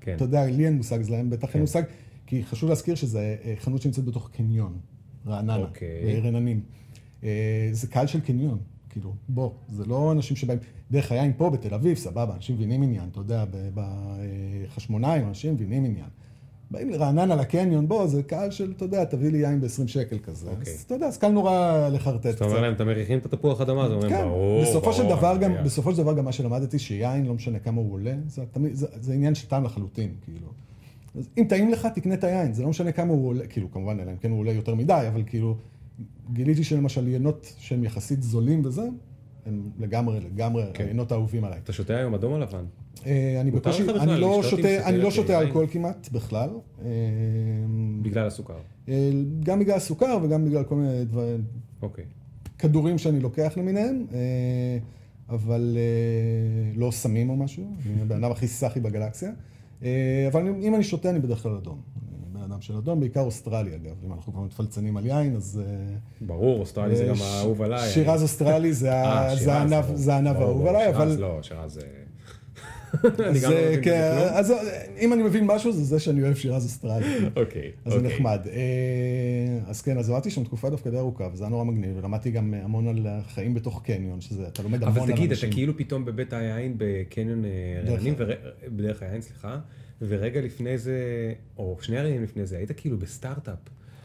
כן. 0.00 0.14
אתה 0.16 0.24
יודע, 0.24 0.46
לי 0.46 0.66
אין 0.66 0.76
מושג, 0.76 1.00
אז 1.00 1.10
להם 1.10 1.30
בטח 1.30 1.46
כן. 1.46 1.52
אין 1.52 1.60
מושג, 1.60 1.82
כי 2.26 2.44
חשוב 2.44 2.68
להזכיר 2.68 2.94
שזה 2.94 3.36
אה, 3.44 3.54
חנות 3.58 3.82
שנמצאת 3.82 4.04
בתוך 4.04 4.30
קניון, 4.32 4.78
רעננה, 5.26 5.56
אוקיי. 5.56 6.20
רננים. 6.20 6.60
אה, 7.24 7.68
זה 7.72 7.86
קהל 7.86 8.06
של 8.06 8.20
קניון, 8.20 8.58
כאילו, 8.90 9.12
בוא, 9.28 9.50
זה 9.68 9.84
לא 9.84 10.12
אנשים 10.12 10.36
שבאים, 10.36 10.58
דרך 10.90 11.12
היין 11.12 11.32
פה 11.36 11.50
בתל 11.50 11.74
אביב, 11.74 11.96
סבבה, 11.96 12.34
אנשים 12.34 12.54
מבינים 12.56 12.82
עניין, 12.82 13.08
אתה 13.12 13.20
יודע, 13.20 13.44
בחשמונאים, 13.74 15.28
אנשים 15.28 15.54
מבינים 15.54 15.84
עניין. 15.84 16.08
באים 16.70 16.90
לרעננה 16.90 17.34
לקניון, 17.34 17.88
בוא, 17.88 18.06
זה 18.06 18.22
קהל 18.22 18.50
של, 18.50 18.72
אתה 18.76 18.84
יודע, 18.84 19.04
תביא 19.04 19.30
לי 19.30 19.38
יין 19.38 19.60
ב-20 19.60 19.86
שקל 19.86 20.18
כזה. 20.18 20.50
אוקיי. 20.50 20.74
אז 20.74 20.82
אתה 20.86 20.94
יודע, 20.94 21.06
אז 21.06 21.18
קל 21.18 21.28
נורא 21.28 21.88
לחרטט 21.92 22.26
אתה 22.26 22.44
אומר 22.44 22.60
להם, 22.60 22.72
אתם 22.72 22.86
מריחים 22.86 23.18
את 23.18 23.26
התפוח 23.26 23.60
אדמה? 23.60 23.84
אז 23.84 23.90
הם 23.90 23.96
אומרים, 23.96 24.12
כן, 24.12 24.24
ברור, 24.24 24.62
בסופו 24.62 24.92
של 24.92 25.02
ברור, 25.02 25.16
דבר 25.16 25.32
אני 25.32 25.44
גם, 25.44 25.50
יודע." 25.50 25.62
בסופו 25.62 25.92
של 25.92 25.98
דבר 25.98 26.12
גם 26.12 26.24
מה 26.24 26.32
שלמדתי, 26.32 26.78
שיין, 26.78 27.26
לא 27.26 27.34
משנה 27.34 27.58
כמה 27.58 27.80
הוא 27.80 27.92
עולה, 27.92 28.14
זה, 28.26 28.42
תמיד, 28.52 28.74
זה, 28.74 28.86
זה 29.00 29.14
עניין 29.14 29.34
של 29.34 29.48
טעם 29.48 29.64
לחלוטין, 29.64 30.10
כאילו. 30.24 30.46
אז 31.18 31.28
אם 31.38 31.44
טעים 31.48 31.70
לך, 31.70 31.88
תקנה 31.94 32.14
את 32.14 32.24
היין, 32.24 32.52
זה 32.52 32.62
לא 32.62 32.68
משנה 32.68 32.92
כמה 32.92 33.12
הוא 33.12 33.28
עולה, 33.28 33.46
כאילו, 33.46 33.70
כמובן, 33.70 34.00
אלא 34.00 34.10
אם 34.10 34.16
כן 34.16 34.30
הוא 34.30 34.38
עולה 34.38 34.52
יותר 34.52 34.74
מדי, 34.74 35.04
אבל 35.08 35.22
כאילו, 35.26 35.56
גיליתי 36.32 36.64
שלמשל 36.64 37.08
יינות 37.08 37.54
שהם 37.58 37.84
יחסית 37.84 38.22
זולים 38.22 38.64
וזה, 38.64 38.88
הם 39.46 39.70
לגמרי, 39.78 40.20
לגמרי 40.20 40.64
כן. 40.74 40.84
היינות 40.84 41.12
האהובים 41.12 41.44
עליי. 41.44 41.58
אתה 41.64 41.72
שותה 41.72 41.96
היום 41.96 42.14
אדום 42.14 42.32
או 42.32 42.38
לבן? 42.38 42.64
אה, 43.06 43.40
אני 43.40 43.50
בקושי, 43.50 43.82
אני 43.82 44.20
לא 44.20 44.42
שותה, 44.42 44.88
אני 44.88 44.98
לא 44.98 45.10
שותה? 45.10 45.40
אלכוהול 45.40 45.66
כמעט 45.70 46.08
בכלל. 46.12 46.50
אה, 46.84 46.88
בגלל 48.02 48.26
הסוכר. 48.26 48.58
אה, 48.88 49.10
גם 49.40 49.58
בגלל 49.58 49.76
הסוכר 49.76 50.18
וגם 50.22 50.44
בגלל 50.44 50.64
כל 50.64 50.74
מיני 50.74 51.04
דברים, 51.04 51.44
אוקיי. 51.82 52.04
כדורים 52.58 52.98
שאני 52.98 53.20
לוקח 53.20 53.52
למיניהם, 53.56 54.06
אבל 55.28 55.76
לא 56.76 56.90
סמים 56.90 57.30
או 57.30 57.36
משהו, 57.36 57.74
אני 57.86 58.02
הבן 58.02 58.24
אדם 58.24 58.32
הכי 58.32 58.48
סאחי 58.48 58.80
בגלקסיה. 58.80 59.30
אבל 60.28 60.48
אם 60.62 60.74
אני 60.74 60.84
שותה, 60.84 61.10
אני 61.10 61.18
בדרך 61.18 61.42
כלל 61.42 61.56
אדום. 61.56 61.80
אדם 62.60 62.66
של 62.66 62.76
אדום, 62.76 63.00
בעיקר 63.00 63.20
אוסטרלי 63.20 63.74
אגב. 63.74 63.94
אם 64.06 64.12
אנחנו 64.12 64.32
כבר 64.32 64.42
מתפלצנים 64.42 64.96
על 64.96 65.06
יין, 65.06 65.36
אז... 65.36 65.60
אה, 65.66 65.96
ברור, 66.20 66.60
אוסטרלי 66.60 66.96
זה 66.96 67.04
גם 67.04 67.14
ש- 67.16 67.20
האהוב 67.20 67.62
עליי. 67.62 67.88
שירז 67.90 68.22
אוסטרלי 68.22 68.72
זה 68.72 68.92
אה, 69.04 69.36
זה. 69.36 69.44
זה 69.94 70.12
ברור, 70.22 70.36
האהוב 70.36 70.66
עליי, 70.66 70.88
אבל... 70.88 71.16
לא, 71.18 71.38
שירז 71.42 71.72
זה... 71.72 71.80
גם 73.44 73.50
לא 73.52 73.82
כן. 73.82 74.12
אז 74.30 74.52
אם 75.00 75.12
אני 75.12 75.22
מבין 75.22 75.46
משהו, 75.46 75.72
זה 75.72 75.84
זה 75.84 75.98
שאני 76.00 76.22
אוהב 76.22 76.34
שירז 76.34 76.64
אוסטרלי. 76.64 77.06
אוקיי, 77.36 77.70
אז 77.84 77.92
זה 77.92 77.98
אוקיי. 77.98 78.14
נחמד. 78.14 78.40
אה, 78.52 78.58
אז 79.66 79.82
כן, 79.82 79.98
אז 79.98 80.10
עבדתי 80.10 80.30
שם 80.30 80.44
תקופה 80.44 80.70
דווקא 80.70 80.90
די 80.90 80.98
ארוכה, 80.98 81.28
וזה 81.32 81.44
היה 81.44 81.50
נורא 81.50 81.64
מגניב, 81.64 81.96
ולמדתי 81.96 82.30
גם 82.30 82.54
המון 82.54 82.88
על 82.88 83.06
החיים 83.10 83.54
בתוך 83.54 83.82
קניון, 83.84 84.20
שזה, 84.20 84.46
אתה 84.48 84.62
לומד 84.62 84.82
המון 84.82 84.96
על 84.96 85.02
אבל 85.02 85.10
אנשים. 85.10 85.16
תגיד, 85.16 85.32
אתה 85.32 85.50
כאילו 85.50 85.76
פתאום 85.76 86.04
בבית 86.04 86.32
היין 86.32 86.74
בקניון 86.78 87.44
אה, 87.44 87.50
רעננים. 87.92 88.14
ור- 88.18 88.32
בדרך 88.68 89.02
היין, 89.02 89.20
סליחה, 89.22 89.58
ורגע 90.02 90.40
לפני 90.40 90.78
זה, 90.78 90.98
או 91.58 91.78
שני 91.80 91.98
רגעים 91.98 92.22
לפני 92.22 92.46
זה, 92.46 92.58
היית 92.58 92.70
כאילו 92.76 92.98
בסטארט-אפ. 92.98 93.58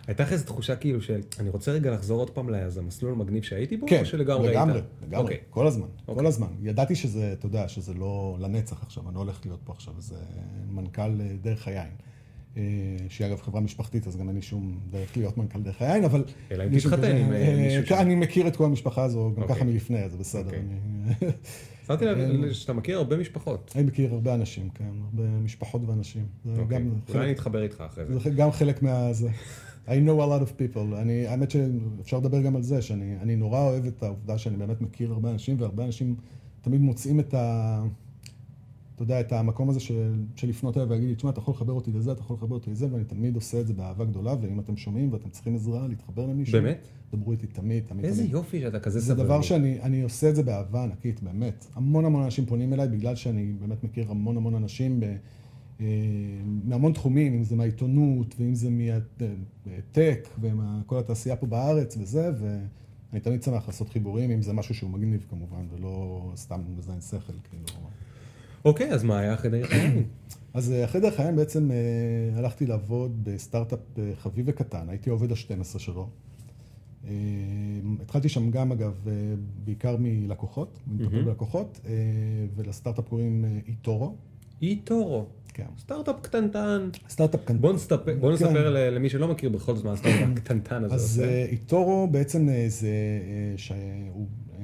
הייתה 0.07 0.23
לך 0.23 0.31
איזו 0.31 0.45
תחושה 0.45 0.75
כאילו 0.75 1.01
של, 1.01 1.21
אני 1.39 1.49
רוצה 1.49 1.71
רגע 1.71 1.91
לחזור 1.91 2.19
עוד 2.19 2.29
פעם 2.29 2.49
לאיזה 2.49 2.81
מסלול 2.81 3.11
המגניב 3.11 3.43
שהייתי 3.43 3.77
בו, 3.77 3.87
כן, 3.87 3.99
או 3.99 4.05
שלגמרי 4.05 4.47
היית? 4.47 4.57
לגמרי, 4.57 4.81
לגמרי, 5.07 5.23
אוקיי. 5.23 5.37
כל 5.49 5.67
הזמן, 5.67 5.87
כל 6.05 6.11
אוקיי. 6.11 6.27
הזמן. 6.27 6.47
ידעתי 6.61 6.95
שזה, 6.95 7.33
אתה 7.33 7.45
יודע, 7.45 7.67
שזה 7.67 7.93
לא 7.93 8.37
לנצח 8.39 8.83
עכשיו, 8.83 9.03
אני 9.07 9.15
לא 9.15 9.19
הולך 9.19 9.39
להיות 9.45 9.59
פה 9.63 9.73
עכשיו 9.73 9.93
איזה 9.97 10.15
מנכ"ל 10.69 11.01
אה, 11.01 11.27
דרך 11.41 11.67
היין. 11.67 11.91
אה, 12.57 12.63
שהיא 13.09 13.27
אגב 13.27 13.41
חברה 13.41 13.61
משפחתית, 13.61 14.07
אז 14.07 14.17
גם 14.17 14.27
אין 14.27 14.35
לי 14.35 14.41
שום 14.41 14.79
דרך 14.91 15.17
להיות 15.17 15.37
מנכ"ל 15.37 15.59
דרך 15.59 15.81
היין, 15.81 16.03
אבל... 16.03 16.23
אלא 16.51 16.63
אם 16.63 16.79
תתחתן 16.79 17.15
עם, 17.15 17.33
אה, 17.33 17.55
מישהו 17.57 17.83
כן, 17.85 17.95
שם. 17.95 18.01
אני 18.01 18.15
מכיר 18.15 18.47
את 18.47 18.55
כל 18.55 18.65
המשפחה 18.65 19.03
הזו 19.03 19.31
גם 19.35 19.41
אוקיי. 19.41 19.55
ככה 19.55 19.65
מלפני, 19.65 20.09
זה 20.09 20.17
בסדר. 20.17 20.45
אוקיי. 20.45 20.61
שמתי 21.87 22.05
לב 22.05 22.51
שאתה 22.51 22.73
מכיר 22.73 22.97
הרבה 22.97 23.17
משפחות. 23.17 23.71
אני 23.75 23.83
מכיר 23.83 24.13
הרבה 24.13 24.33
אנשים, 24.33 24.69
כן, 24.69 24.89
הרבה 25.03 25.23
משפחות 25.23 25.81
ואנשים. 25.87 26.25
זה 26.45 26.61
אוקיי. 26.61 26.77
גם 26.77 26.89
אולי 27.09 27.23
אני 27.23 27.31
אתחבר 27.31 27.63
איתך 27.63 27.83
אחרי 27.87 28.05
זה. 28.05 28.19
זה 28.19 28.29
גם 28.29 28.51
חלק 28.51 28.83
מה... 28.83 29.11
I 29.87 29.89
know 29.89 30.19
a 30.19 30.25
lot 30.25 30.47
of 30.47 30.51
people. 30.59 30.95
אני, 30.97 31.27
האמת 31.27 31.51
שאפשר 31.51 32.17
לדבר 32.17 32.41
גם 32.41 32.55
על 32.55 32.61
זה, 32.61 32.81
שאני 32.81 33.15
אני 33.21 33.35
נורא 33.35 33.61
אוהב 33.61 33.85
את 33.85 34.03
העובדה 34.03 34.37
שאני 34.37 34.57
באמת 34.57 34.81
מכיר 34.81 35.11
הרבה 35.11 35.31
אנשים, 35.31 35.55
והרבה 35.59 35.85
אנשים 35.85 36.15
תמיד 36.61 36.81
מוצאים 36.81 37.19
את 37.19 37.33
ה... 37.33 37.83
אתה 38.95 39.03
יודע, 39.03 39.19
את 39.19 39.31
המקום 39.31 39.69
הזה 39.69 39.79
של, 39.79 40.13
של 40.35 40.49
לפנות 40.49 40.77
אליי 40.77 40.87
ולהגיד 40.87 41.09
לי, 41.09 41.15
תשמע, 41.15 41.29
אתה 41.29 41.39
יכול 41.39 41.53
לחבר 41.53 41.73
אותי 41.73 41.91
לזה, 41.91 42.11
אתה 42.11 42.21
יכול 42.21 42.35
לחבר 42.35 42.53
אותי 42.53 42.71
לזה, 42.71 42.87
ואני 42.91 43.03
תמיד 43.03 43.35
עושה 43.35 43.61
את 43.61 43.67
זה 43.67 43.73
באהבה 43.73 44.05
גדולה, 44.05 44.35
ואם 44.41 44.59
אתם 44.59 44.77
שומעים 44.77 45.13
ואתם 45.13 45.29
צריכים 45.29 45.55
עזרה, 45.55 45.87
להתחבר 45.87 46.25
למישהו, 46.27 46.61
באמת? 46.61 46.87
דברו 47.13 47.31
איתי 47.31 47.47
תמיד, 47.47 47.83
תמיד, 47.87 48.05
איזה 48.05 48.21
תמיד. 48.21 48.33
יופי 48.33 48.61
שאתה 48.61 48.79
כזה 48.79 48.99
זה 48.99 49.05
סבלני. 49.05 49.23
דבר 49.23 49.41
שאני 49.41 49.81
אני 49.81 50.01
עושה 50.01 50.29
את 50.29 50.35
זה 50.35 50.43
באהבה 50.43 50.83
ענקית, 50.83 51.23
באמת. 51.23 51.65
המון 51.73 52.05
המון 52.05 52.23
אנשים 52.23 52.45
פונים 52.45 52.73
אליי 52.73 52.87
בגלל 52.87 53.15
שאני 53.15 53.53
באמת 53.59 53.83
מכיר 53.83 54.11
המון 54.11 54.37
המון 54.37 54.55
אנשים 54.55 54.99
ב, 54.99 55.03
אה, 55.81 55.85
מהמון 56.63 56.93
תחומים, 56.93 57.33
אם 57.33 57.43
זה 57.43 57.55
מהעיתונות 57.55 58.35
ואם 58.39 58.55
זה 58.55 58.69
מהטק 58.69 60.27
וכל 60.41 60.99
התעשייה 60.99 61.35
פה 61.35 61.45
בארץ 61.45 61.97
וזה, 61.99 62.31
ואני 62.39 63.19
תמיד 63.21 63.43
שמח 63.43 63.67
לעשות 63.67 63.89
חיבורים, 63.89 64.31
אם 64.31 64.41
זה 64.41 64.53
משהו 64.53 64.75
שהוא 64.75 64.89
מגניב 64.89 65.25
כמובן, 65.29 65.65
ולא 65.71 66.31
סתם 66.35 66.61
מזיין 66.77 67.01
שכל, 67.01 67.33
כאילו. 67.49 67.65
אוקיי, 68.65 68.91
אז 68.93 69.03
מה 69.03 69.19
היה 69.19 69.33
אחרי 69.33 69.49
דרך 69.49 69.71
היין? 69.71 70.03
אז 70.53 70.71
אה, 70.71 70.85
אחרי 70.85 71.01
דרך 71.01 71.19
היין 71.19 71.35
בעצם 71.35 71.71
אה, 71.71 71.77
הלכתי 72.39 72.65
לעבוד 72.65 73.19
בסטארט-אפ 73.23 73.79
אה, 73.97 74.11
חביב 74.19 74.45
וקטן, 74.47 74.89
הייתי 74.89 75.09
עובד 75.09 75.31
ה-12 75.31 75.79
שלו. 75.79 76.09
אה, 77.07 77.11
התחלתי 78.01 78.29
שם 78.29 78.51
גם, 78.51 78.71
אגב, 78.71 78.93
אה, 79.07 79.11
בעיקר 79.65 79.95
מלקוחות, 79.99 80.79
מטפל 80.87 81.21
בלקוחות, 81.23 81.79
אה, 81.85 81.91
ולסטארט-אפ 82.55 83.07
קוראים 83.09 83.45
אה, 83.45 83.59
eToro. 83.67 84.15
eToro. 84.61 85.25
כן. 85.53 85.65
סטארט-אפ 85.79 86.15
קטנטן. 86.21 86.89
סטארט-אפ 87.09 87.39
קטן. 87.45 87.61
בוא 87.61 87.73
נספר, 87.73 87.95
בוא 88.19 88.37
כן. 88.37 88.45
נספר 88.45 88.69
ל- 88.69 88.89
למי 88.95 89.09
שלא 89.09 89.27
מכיר 89.27 89.49
בכל 89.49 89.75
זאת 89.75 89.85
מה 89.85 89.91
הסטארט-אפ 89.91 90.29
הקטנטן 90.37 90.83
הזה 90.83 90.95
אז 90.95 91.01
עושה. 91.19 91.23
אה, 91.29 91.45
eToro 91.45 92.07
בעצם 92.11 92.49
אה, 92.49 92.65
זה 92.69 92.87
אה, 92.87 93.57
שהוא 93.57 94.27
אה, 94.59 94.63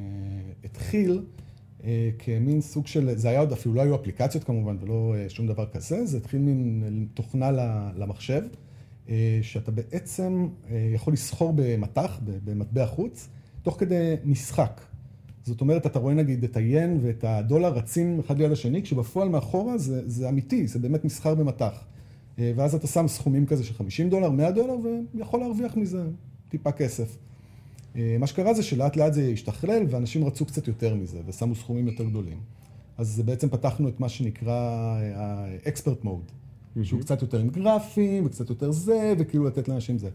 התחיל 0.64 1.12
אה, 1.12 1.51
כמין 2.20 2.62
סוג 2.62 2.88
של, 2.88 3.18
זה 3.18 3.30
היה 3.30 3.40
עוד 3.40 3.52
אפילו 3.52 3.76
לא 3.76 3.82
היו 3.82 3.96
אפליקציות 3.96 4.44
כמובן 4.44 4.78
ולא 4.82 5.16
אה, 5.18 5.30
שום 5.30 5.48
דבר 5.48 5.66
כזה, 5.66 6.06
זה 6.06 6.18
התחיל 6.18 6.40
מין 6.40 6.84
אה, 6.86 7.06
תוכנה 7.14 7.52
למחשב, 7.96 8.42
אה, 9.10 9.40
שאתה 9.42 9.72
בעצם 9.72 10.48
אה, 10.70 10.90
יכול 10.94 11.14
לסחור 11.14 11.54
במטח, 11.56 12.20
במטבע 12.46 12.86
חוץ, 12.86 13.28
תוך 13.62 13.80
כדי 13.80 14.16
משחק. 14.26 14.82
זאת 15.44 15.62
אומרת, 15.62 15.86
אתה 15.86 16.00
רואה 16.00 16.14
נגיד 16.14 16.44
את 16.44 16.58
היין 16.58 17.00
ואת 17.02 17.24
הדולר 17.24 17.74
רצים 17.74 18.20
אחד 18.20 18.38
ליד 18.38 18.52
השני, 18.52 18.82
כשבפועל 18.82 19.30
מאחורה 19.30 19.78
זה, 19.78 20.10
זה 20.10 20.30
אמיתי, 20.30 20.68
זה 20.68 20.80
באמת 20.80 21.06
מסחר 21.06 21.36
במטח. 21.36 21.84
אה, 22.40 22.52
ואז 22.56 22.76
אתה 22.76 22.88
שם 22.88 23.08
סכומים 23.08 23.46
כזה 23.46 23.64
של 23.64 23.74
50 23.74 24.10
דולר, 24.10 24.30
100 24.30 24.52
דולר, 24.52 24.76
ויכול 25.14 25.40
להרוויח 25.40 25.78
מזה 25.78 26.04
טיפה 26.50 26.72
כסף. 26.72 27.18
אה, 27.96 28.16
מה 28.20 28.28
שקרה 28.28 28.54
זה 28.54 28.64
שלאט 28.64 28.96
לאט 28.96 29.14
זה 29.14 29.30
השתכלל, 29.34 29.84
ואנשים 29.90 30.26
רצו 30.26 30.46
קצת 30.46 30.68
יותר 30.68 30.96
מזה, 30.96 31.22
ושמו 31.26 31.56
סכומים 31.56 31.88
יותר 31.88 32.04
גדולים. 32.04 32.38
אז 32.98 33.22
בעצם 33.26 33.50
פתחנו 33.50 33.88
את 33.88 34.00
מה 34.00 34.10
שנקרא 34.10 34.54
ה-expert 35.16 36.06
mode, 36.06 36.32
שהוא 36.84 37.02
קצת 37.02 37.22
יותר 37.22 37.40
עם 37.40 37.50
גרפים, 37.50 38.26
וקצת 38.26 38.50
יותר 38.50 38.72
זה, 38.72 39.14
וכאילו 39.20 39.46
לתת 39.46 39.68
לאנשים 39.68 39.98
זה. 39.98 40.10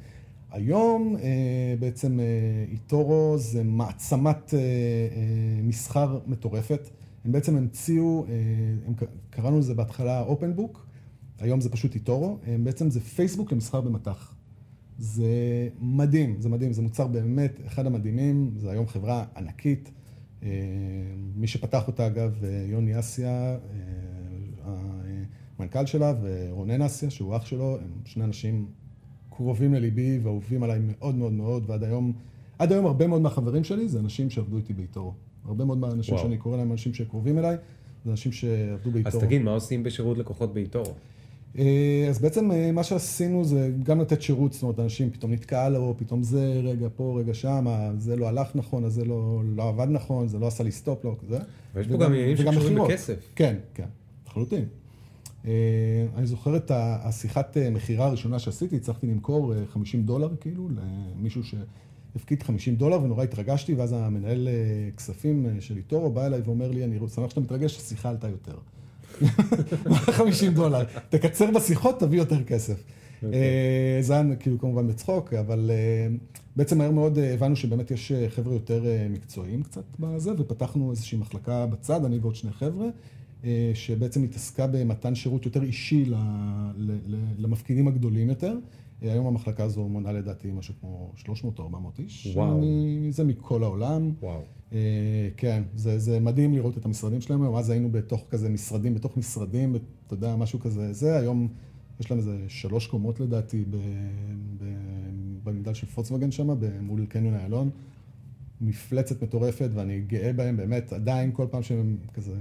היום 0.51 1.17
אה, 1.17 1.75
בעצם 1.81 2.21
אה, 2.21 2.25
איטורו 2.73 3.35
זה 3.39 3.63
מעצמת 3.65 4.55
אה, 4.55 4.59
אה, 4.59 5.63
מסחר 5.63 6.19
מטורפת. 6.27 6.89
הם 7.25 7.33
בעצם 7.33 7.57
המציאו, 7.57 8.25
אה, 8.29 8.33
הם 8.87 8.95
קראנו 9.31 9.59
לזה 9.59 9.75
בהתחלה 9.75 10.25
open 10.29 10.59
book, 10.61 10.79
היום 11.39 11.61
זה 11.61 11.71
פשוט 11.71 11.95
איטורו, 11.95 12.39
הם 12.47 12.65
בעצם 12.65 12.91
זה 12.91 13.01
פייסבוק 13.01 13.53
למסחר 13.53 13.81
במטח. 13.81 14.35
זה 14.99 15.69
מדהים, 15.81 16.37
זה 16.41 16.49
מדהים, 16.49 16.73
זה 16.73 16.83
מוצר 16.83 17.07
באמת 17.07 17.61
אחד 17.67 17.87
המדהימים, 17.87 18.51
זה 18.57 18.71
היום 18.71 18.87
חברה 18.87 19.25
ענקית. 19.37 19.91
אה, 20.43 20.49
מי 21.37 21.47
שפתח 21.47 21.87
אותה 21.87 22.07
אגב, 22.07 22.45
אה, 22.45 22.67
יוני 22.69 22.99
אסיה, 22.99 23.57
אה, 24.65 24.67
המנכ"ל 25.59 25.87
שלה, 25.87 26.15
ורונן 26.23 26.83
אסיה, 26.83 27.11
שהוא 27.11 27.37
אח 27.37 27.47
שלו, 27.47 27.79
הם 27.83 27.91
שני 28.05 28.25
אנשים 28.25 28.67
קרובים 29.31 29.75
לליבי 29.75 30.19
ואהובים 30.23 30.63
עליי 30.63 30.81
מאוד 30.83 31.15
מאוד 31.15 31.33
מאוד, 31.33 31.71
ועד 31.71 31.85
היום, 31.85 32.13
עד 32.59 32.73
היום 32.73 32.87
הרבה 32.87 33.07
מאוד 33.07 33.23
מהחברים 33.23 33.65
שלי 33.65 33.89
זה 33.89 33.99
אנשים 33.99 34.31
שעבדו 34.31 34.57
איתי 34.57 34.73
באיתורו. 34.73 35.13
הרבה 35.45 35.65
מאוד 35.65 35.79
מהאנשים 35.79 36.15
וואו. 36.15 36.27
שאני 36.27 36.39
קורא 36.39 36.57
להם 36.57 36.73
אנשים 36.73 36.95
שקרובים 36.95 37.39
אליי, 37.39 37.57
זה 38.05 38.11
אנשים 38.11 38.33
שעבדו 38.33 38.91
ב 38.91 38.94
eToro. 38.94 39.17
אז 39.17 39.25
תגיד, 39.25 39.43
מה 39.43 39.51
עושים 39.51 39.83
בשירות 39.83 40.19
לקוחות 40.19 40.55
באיטורו? 40.55 40.95
אה, 41.59 42.07
אז 42.09 42.19
בעצם 42.19 42.53
אה, 42.53 42.73
מה 42.73 42.83
שעשינו 42.83 43.45
זה 43.45 43.71
גם 43.83 44.01
לתת 44.01 44.23
שירות, 44.23 44.53
זאת 44.53 44.63
אומרת, 44.63 44.81
אנשים 44.81 45.11
פתאום 45.11 45.33
נתקע 45.33 45.69
לו, 45.69 45.95
פתאום 45.99 46.23
זה, 46.23 46.61
רגע 46.65 46.89
פה, 46.97 47.17
רגע 47.21 47.35
שם, 47.35 47.67
זה 47.99 48.17
לא 48.17 48.29
הלך 48.29 48.49
נכון, 48.55 48.85
אז 48.85 48.93
זה 48.93 49.05
לא, 49.05 49.43
לא 49.57 49.69
עבד 49.69 49.87
נכון, 49.91 50.29
זה 50.29 50.39
לא 50.39 50.47
עשה 50.47 50.65
לי 50.65 50.73
stop 50.73 50.87
loss, 50.87 51.05
לא 51.05 51.17
כזה. 51.23 51.39
ויש 51.75 51.87
פה 51.87 51.97
גם 51.97 52.13
עניינים 52.13 52.37
שקשורים. 52.37 52.79
בכסף. 52.85 53.31
כן, 53.35 53.57
כן, 53.75 53.87
לחלוטין. 54.29 54.65
אה, 55.47 56.07
אני 56.17 56.27
זוכר 56.27 56.57
את 56.57 56.71
השיחת 56.75 57.57
אה, 57.57 57.71
מכירה 57.71 58.07
הראשונה 58.07 58.39
שעשיתי, 58.39 58.77
הצלחתי 58.77 59.07
למכור 59.07 59.55
אה, 59.55 59.59
50 59.73 60.03
דולר 60.03 60.29
כאילו 60.41 60.69
למישהו 61.19 61.43
שהפקיד 61.45 62.43
50 62.43 62.77
דולר 62.77 63.03
ונורא 63.03 63.25
התרגשתי, 63.25 63.75
ואז 63.75 63.93
המנהל 63.93 64.49
אה, 64.49 64.91
כספים 64.97 65.47
אה, 65.47 65.61
של 65.61 65.77
eToro 65.77 66.11
בא 66.11 66.27
אליי 66.27 66.41
ואומר 66.41 66.71
לי, 66.71 66.85
אני 66.85 66.99
שמח 67.15 67.31
שאתה 67.31 67.41
מתרגש, 67.41 67.77
השיחה 67.77 68.09
עלתה 68.11 68.29
יותר. 68.29 68.59
50 69.93 70.55
דולר. 70.55 70.85
תקצר 71.09 71.51
בשיחות, 71.51 72.01
תביא 72.01 72.19
יותר 72.19 72.45
כסף. 72.45 72.85
אה, 73.25 73.99
זה 74.01 74.13
היה 74.15 74.37
כאילו 74.37 74.59
כמובן 74.59 74.89
בצחוק, 74.89 75.35
אבל 75.35 75.71
אה, 75.75 76.09
בעצם 76.57 76.79
מהר 76.79 76.91
מאוד 76.91 77.19
אה, 77.19 77.35
הבנו 77.35 77.57
שבאמת 77.57 77.91
יש 77.91 78.13
אה, 78.13 78.31
חבר'ה 78.31 78.55
יותר 78.55 78.87
אה, 78.87 79.07
מקצועיים 79.11 79.63
קצת 79.63 79.85
בזה, 79.99 80.31
ופתחנו 80.39 80.91
איזושהי 80.91 81.19
מחלקה 81.19 81.67
בצד, 81.67 82.05
אני 82.05 82.19
ועוד 82.19 82.35
שני 82.35 82.53
חבר'ה, 82.53 82.87
אה, 83.45 83.71
שבעצם 83.75 84.23
התעסקה 84.25 84.67
במתן 84.67 85.15
שירות 85.15 85.45
יותר 85.45 85.63
אישי 85.63 86.05
למפקידים 87.39 87.89
הגדולים 87.89 88.29
יותר. 88.29 88.57
אה, 89.03 89.13
היום 89.13 89.27
המחלקה 89.27 89.65
הזו 89.65 89.89
מונה 89.89 90.13
לדעתי 90.13 90.51
משהו 90.53 90.75
כמו 90.81 91.13
300 91.17 91.59
או 91.59 91.65
400 91.65 91.99
איש. 91.99 92.33
וואו. 92.37 92.61
מ- 92.61 93.11
זה 93.11 93.25
מכל 93.25 93.63
העולם. 93.63 94.13
וואו. 94.23 94.43
אה, 94.73 94.79
כן, 95.37 95.63
זה, 95.75 95.99
זה 95.99 96.21
מדהים 96.21 96.53
לראות 96.55 96.79
את 96.79 96.85
המשרדים 96.85 97.21
שלהם 97.21 97.43
היום, 97.43 97.57
אז 97.57 97.71
היינו 97.71 97.91
בתוך 97.93 98.25
כזה 98.31 98.49
משרדים, 98.49 98.95
בתוך 98.95 99.17
משרדים, 99.17 99.77
אתה 100.07 100.15
יודע, 100.15 100.37
משהו 100.37 100.61
כזה, 100.61 100.93
זה, 100.93 101.17
היום 101.19 101.49
יש 102.01 102.11
להם 102.11 102.19
איזה 102.19 102.45
שלוש 102.49 102.87
קומות 102.87 103.21
לדעתי, 103.21 103.65
במגדל 105.45 105.75
של 105.75 105.87
פולקסווגן 105.87 106.31
שם, 106.31 106.49
מול 106.81 107.07
קניון 107.07 107.35
איילון. 107.35 107.71
מפלצת 108.61 109.23
מטורפת, 109.23 109.71
ואני 109.75 110.01
גאה 110.01 110.33
בהם 110.33 110.57
באמת, 110.57 110.93
עדיין 110.93 111.31
כל 111.33 111.47
פעם 111.51 111.63
שהם 111.63 111.97
כזה 112.15 112.33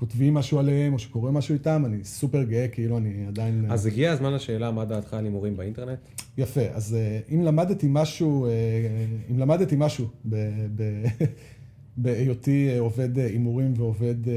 כותבים 0.00 0.34
משהו 0.34 0.58
עליהם, 0.58 0.92
או 0.92 0.98
שקורה 0.98 1.30
משהו 1.30 1.52
איתם, 1.52 1.82
אני 1.86 2.04
סופר 2.04 2.42
גאה, 2.42 2.68
כאילו 2.68 2.98
אני 2.98 3.26
עדיין... 3.28 3.64
אז 3.68 3.86
הגיע 3.86 4.12
הזמן 4.12 4.32
לשאלה, 4.32 4.70
מה 4.70 4.84
דעתך 4.84 5.14
על 5.14 5.24
הימורים 5.24 5.56
באינטרנט? 5.56 5.98
יפה, 6.38 6.60
אז 6.60 6.94
אה, 6.94 7.20
אם 7.34 7.42
למדתי 7.42 7.86
משהו, 7.90 8.46
אה, 8.46 8.50
אם 9.30 9.38
למדתי 9.38 9.74
משהו 9.78 10.06
בהיותי 11.96 12.68
אה, 12.70 12.80
עובד 12.80 13.18
אה, 13.18 13.26
הימורים 13.26 13.74
ועובד 13.76 14.28
אה, 14.28 14.34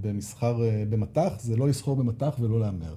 במסחר 0.00 0.64
אה, 0.64 0.84
במטח, 0.90 1.32
זה 1.38 1.56
לא 1.56 1.68
לסחור 1.68 1.96
במטח 1.96 2.36
ולא 2.40 2.60
להמר. 2.60 2.94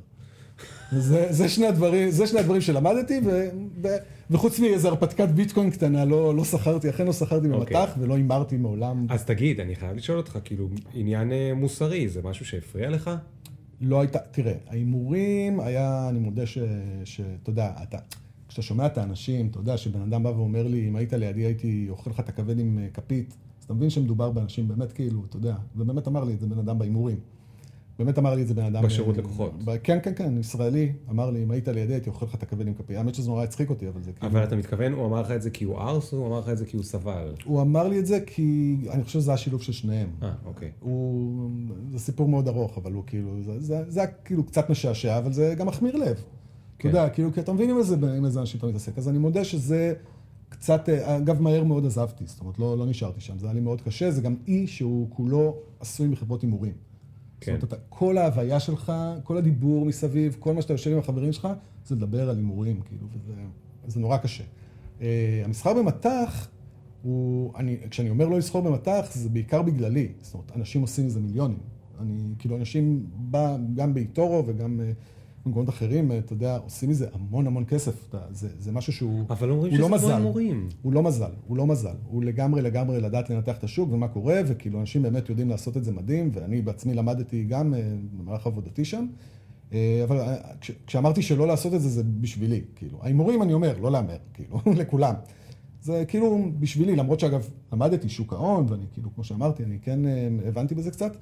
זה, 0.92 1.28
זה, 1.30 1.50
שני 1.50 1.68
הדברים, 1.68 2.10
זה 2.10 2.28
שני 2.28 2.40
הדברים 2.40 2.62
שלמדתי, 2.62 3.20
ו, 3.26 3.48
ו, 3.84 3.88
וחוץ 4.30 4.60
מאיזו 4.60 4.88
הרפתקת 4.88 5.30
ביטקוין 5.30 5.70
קטנה, 5.72 6.06
לא, 6.06 6.36
לא 6.36 6.46
שכרתי, 6.46 6.90
אכן 6.90 7.06
לא 7.06 7.14
שכרתי 7.14 7.48
במטח 7.48 7.90
אוקיי. 7.90 8.04
ולא 8.04 8.16
הימרתי 8.16 8.58
מעולם. 8.58 9.06
אז 9.10 9.26
תגיד, 9.26 9.60
אני 9.60 9.76
חייב 9.76 9.98
לשאול 9.98 10.18
אותך, 10.18 10.38
כאילו, 10.44 10.70
עניין 10.94 11.32
אה, 11.32 11.52
מוסרי, 11.56 12.10
זה 12.10 12.22
משהו 12.24 12.46
שהפריע 12.46 12.90
לך? 12.90 13.12
לא 13.82 14.00
הייתה, 14.02 14.20
תראה, 14.32 14.54
ההימורים 14.68 15.60
היה, 15.60 16.10
אני 16.10 16.20
מודה 16.20 16.46
ש- 16.46 16.58
שאתה 17.06 17.50
יודע, 17.50 17.72
אתה, 17.84 17.98
כשאתה 18.48 18.62
שומע 18.62 18.86
את 18.86 18.98
האנשים, 18.98 19.48
אתה 19.48 19.60
יודע 19.60 19.78
שבן 19.78 20.02
אדם 20.02 20.24
בא 20.24 20.30
ואומר 20.30 20.68
לי, 20.68 20.88
אם 20.88 20.96
היית 20.96 21.14
לידי 21.14 21.42
הייתי 21.42 21.86
אוכל 21.90 22.10
לך 22.10 22.20
את 22.20 22.30
הכבד 22.30 22.60
עם 22.60 22.80
אה, 22.82 22.88
כפית, 22.94 23.38
אז 23.60 23.66
אתה 23.66 23.74
מבין 23.74 23.90
שמדובר 23.90 24.32
באנשים 24.32 24.68
באמת 24.68 24.92
כאילו, 24.92 25.22
אתה 25.30 25.38
יודע, 25.38 25.56
ובאמת 25.76 26.08
אמר 26.08 26.24
לי 26.24 26.34
את 26.34 26.40
זה 26.40 26.48
בן 26.48 26.60
אדם 26.60 26.80
בהימורים. 26.80 27.18
באמת 28.00 28.18
אמר 28.18 28.36
לי 28.36 28.42
את 28.42 28.48
זה 28.48 28.54
בן 28.54 28.66
אדם... 28.66 28.84
בשירות 28.84 29.16
אה, 29.16 29.22
לקוחות. 29.22 29.64
ב- 29.64 29.78
כן, 29.84 30.00
כן, 30.04 30.12
כן, 30.16 30.38
ישראלי, 30.38 30.92
אמר 31.10 31.30
לי, 31.30 31.44
אם 31.44 31.52
היית 31.52 31.68
לידי 31.68 31.94
הייתי 31.94 32.10
אוכל 32.10 32.26
לך 32.26 32.36
את 32.36 32.44
הכבד 32.44 32.68
עם 32.68 32.74
כפית. 32.74 32.98
האמת 32.98 33.16
שזה 33.16 33.30
נורא 33.30 33.44
הצחיק 33.44 33.70
אותי, 33.70 33.88
אבל 33.88 34.04
זה 34.04 34.12
כאילו... 34.12 34.32
אבל 34.32 34.44
אתה 34.44 34.56
מתכוון, 34.56 34.94
הוא 34.94 35.06
אמר 35.06 35.22
לך 35.22 35.32
את 35.32 35.42
זה 35.42 35.50
כי 35.50 35.66
הוא 35.66 35.78
ארס, 35.78 36.14
או 36.14 36.18
הוא 36.18 36.28
אמר 36.28 36.40
לך 36.40 36.50
את 36.50 36.58
זה 36.58 36.66
כי 36.66 36.78
הוא 36.78 36.84
סבל? 36.84 37.34
הוא 37.46 37.62
אמר 37.62 37.88
לי 37.88 38.00
את 38.00 38.06
זה 38.06 38.20
כי 38.26 38.78
אני 38.90 39.04
חושב 39.04 39.20
שזה 39.20 39.34
השילוב 39.34 39.62
של 39.62 39.72
שניהם. 39.72 40.10
אה, 40.24 40.32
אוקיי. 40.46 40.72
הוא, 40.80 41.50
זה 41.92 42.00
סיפור 42.00 42.28
מאוד 42.28 42.48
ארוך, 42.48 42.78
אבל 42.78 42.94
הוא 42.94 43.04
כאילו, 43.08 43.32
זה, 43.46 43.60
זה, 43.60 43.84
זה 43.88 44.00
היה 44.00 44.10
כאילו 44.26 44.44
קצת 44.44 44.70
משעשע, 44.70 45.18
אבל 45.18 45.34
זה 45.34 45.56
גם 45.58 45.68
מחמיר 45.68 45.96
לב. 45.96 46.08
אתה 46.08 46.22
כן. 46.80 46.88
יודע, 46.88 47.10
כאילו, 47.10 47.34
כי 47.34 47.40
אתה 47.40 47.54
מבין 47.54 47.70
עם 47.70 47.78
איזה, 47.78 47.96
עם 48.18 48.26
איזה 48.26 48.40
אנשים 48.40 48.58
אתה 48.58 48.68
מתעסק. 48.68 48.98
אז 48.98 49.10
אני 49.10 49.18
מודה 49.18 49.44
שזה 49.44 49.94
קצת, 50.50 50.90
אה, 50.90 51.18
אגב, 51.18 51.42
מהר 51.42 51.64
מאוד 51.64 51.86
עזבתי, 51.86 52.24
זאת 52.28 52.42
אומרת, 52.42 52.60
לא, 52.60 52.78
לא 52.78 52.86
נשארתי 52.86 53.22
שם, 53.22 53.40
זה 53.40 53.46
היה 53.46 53.54
לי 53.54 53.60
מאוד 53.60 53.82
קשה, 53.82 54.12
זה 54.12 54.22
גם 54.22 54.36
אי 54.48 54.68
שהוא 54.68 55.08
כולו 55.10 55.56
עשוי 55.80 56.08
מחברות 56.08 56.42
הימורים. 56.42 56.74
כן. 57.42 57.60
זאת 57.60 57.72
אומרת, 57.72 57.86
כל 57.90 58.18
ההוויה 58.18 58.60
שלך, 58.60 58.94
כל 59.24 59.38
הדיבור 59.38 59.86
מסביב, 59.86 60.36
כל 60.40 60.54
מה 60.54 60.62
שאתה 60.62 60.74
יושב 60.74 60.92
עם 60.92 60.98
החברים 60.98 61.34
שלך, 61.34 61.48
זה 61.86 61.96
לדבר 61.96 62.30
על 62.30 62.36
הימורים, 62.36 62.82
כאילו, 62.82 63.08
וזה 63.12 63.34
זה 63.88 64.00
נורא 64.00 64.18
קשה. 64.18 64.44
Uh, 65.00 65.04
המסחר 65.46 65.74
במטח, 65.74 66.48
הוא, 67.04 67.54
אני, 67.56 67.78
כשאני 67.90 68.10
אומר 68.10 68.28
לא 68.28 68.38
לסחור 68.38 68.62
במטח, 68.62 69.06
זה 69.14 69.30
בעיקר 69.30 69.62
בגללי. 69.62 70.08
זאת 70.22 70.34
אומרת, 70.34 70.52
אנשים 70.56 70.82
עושים 70.82 71.06
מזה 71.06 71.20
מיליונים. 71.20 71.60
אני, 72.00 72.34
כאילו, 72.40 72.58
אנשים, 72.58 73.06
בא, 73.16 73.58
גם 73.76 73.94
באיטורו 73.94 74.44
וגם 74.48 74.80
uh, 74.80 74.84
במקומות 75.46 75.70
אחרים, 75.70 76.12
uh, 76.12 76.14
אתה 76.26 76.34
יודע, 76.34 76.58
עושים 76.58 76.90
מזה 76.90 77.08
המון 77.14 77.48
המון 77.48 77.66
כסף. 77.66 78.10
אתה, 78.10 78.18
זה, 78.32 78.50
זה 78.60 78.72
משהו 78.72 78.94
שהוא... 78.94 79.24
אבל 79.30 79.50
אומרים 79.50 79.72
הוא 79.72 79.78
שזה 79.78 79.82
לא 79.82 79.88
כמו 79.88 79.96
מזל. 79.96 80.16
הימורים. 80.16 80.70
הוא 80.82 80.94
לא 80.94 81.04
מזל, 81.04 81.32
הוא 81.48 81.58
לא 81.58 81.68
מזל. 81.68 81.96
הוא 82.08 82.24
לגמרי 82.24 82.62
לגמרי 82.62 83.02
לדעת 83.02 83.30
לנתח 83.30 83.58
את 83.58 83.64
השוק 83.64 83.92
ומה 83.92 84.08
קורה, 84.08 84.42
וכאילו 84.48 84.80
אנשים 84.80 85.02
באמת 85.02 85.30
יודעים 85.30 85.50
לעשות 85.50 85.78
את 85.78 85.84
זה 85.84 85.92
מדהים, 85.92 86.32
ואני 86.34 86.62
בעצמי 86.62 86.94
למדתי 86.94 87.44
גם 87.44 87.74
אה, 87.74 87.80
במהלך 88.14 88.48
עבודתי 88.48 88.86
שם. 88.86 89.06
אה, 89.74 90.02
אבל 90.04 90.20
אה, 90.20 90.36
כש, 90.62 90.72
כשאמרתי 90.88 91.22
שלא 91.22 91.48
לעשות 91.48 91.74
את 91.74 91.82
זה, 91.82 91.90
זה 91.90 92.04
בשבילי, 92.04 92.62
כאילו. 92.76 93.00
ההימורים 93.02 93.42
אני 93.42 93.54
אומר, 93.54 93.78
לא 93.80 93.92
להמר, 93.92 94.18
כאילו, 94.34 94.60
לכולם. 94.82 95.14
זה 95.82 96.04
כאילו 96.08 96.46
בשבילי, 96.60 96.96
למרות 96.96 97.20
שאגב, 97.20 97.50
למדתי 97.74 98.10
שוק 98.10 98.34
ההון, 98.34 98.66
ואני 98.70 98.86
כאילו, 98.94 99.10
כמו 99.16 99.24
שאמרתי, 99.24 99.64
אני 99.64 99.80
כן 99.82 100.06
אה, 100.06 100.28
הבנתי 100.46 100.76
בזה 100.76 100.92
קצת. 100.92 101.18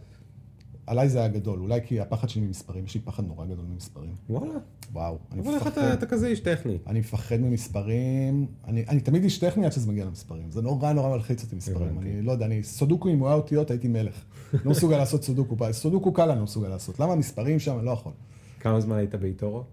עליי 0.88 1.10
זה 1.10 1.20
היה 1.20 1.28
גדול, 1.28 1.60
אולי 1.60 1.80
כי 1.86 2.00
הפחד 2.00 2.30
שלי 2.30 2.42
ממספרים, 2.42 2.86
יש 2.86 2.96
לי 2.96 3.02
פחד 3.02 3.28
נורא 3.28 3.46
גדול 3.46 3.66
ממספרים. 3.66 4.16
וואלה. 4.30 4.54
וואו, 4.94 5.18
אני 5.32 5.42
אבל 5.42 5.54
איך 5.54 5.68
מפחד. 5.68 5.72
אתה 5.72 5.94
אתה 5.94 6.06
כזה 6.06 6.28
איש 6.28 6.40
טכני? 6.40 6.78
אני 6.88 7.00
מפחד 7.00 7.38
ממספרים, 7.38 8.48
אני, 8.68 8.86
אני 8.90 9.00
תמיד 9.00 9.24
איש 9.24 9.38
טכני 9.38 9.66
עד 9.66 9.72
שזה 9.72 9.92
מגיע 9.92 10.06
למספרים, 10.06 10.52
זה 10.52 10.62
נורא 10.62 10.94
נורא 10.94 11.10
מלחיץ 11.10 11.44
אותי 11.44 11.56
מספרים. 11.56 12.00
אני 12.00 12.22
לא 12.22 12.32
יודע, 12.32 12.46
אני 12.46 12.64
סודוקו 12.64 13.10
עם 13.10 13.22
וואי 13.22 13.34
אותיות 13.34 13.72
הייתי 13.72 13.88
מלך, 13.88 14.24
לא 14.54 14.72
מסוגל 14.72 14.98
לעשות 14.98 15.24
סודוקו, 15.24 15.58
סודוקו 15.72 16.14
קל 16.14 16.30
אני 16.30 16.38
לא 16.38 16.44
מסוגל 16.44 16.68
לעשות, 16.68 17.00
למה 17.00 17.14
המספרים 17.14 17.60
שם, 17.60 17.78
אני 17.78 17.86
לא 17.86 17.92
יכול. 17.92 18.12
כמה 18.60 18.80
זמן 18.80 18.98
היית 18.98 19.16
באיטורו? 19.16 19.64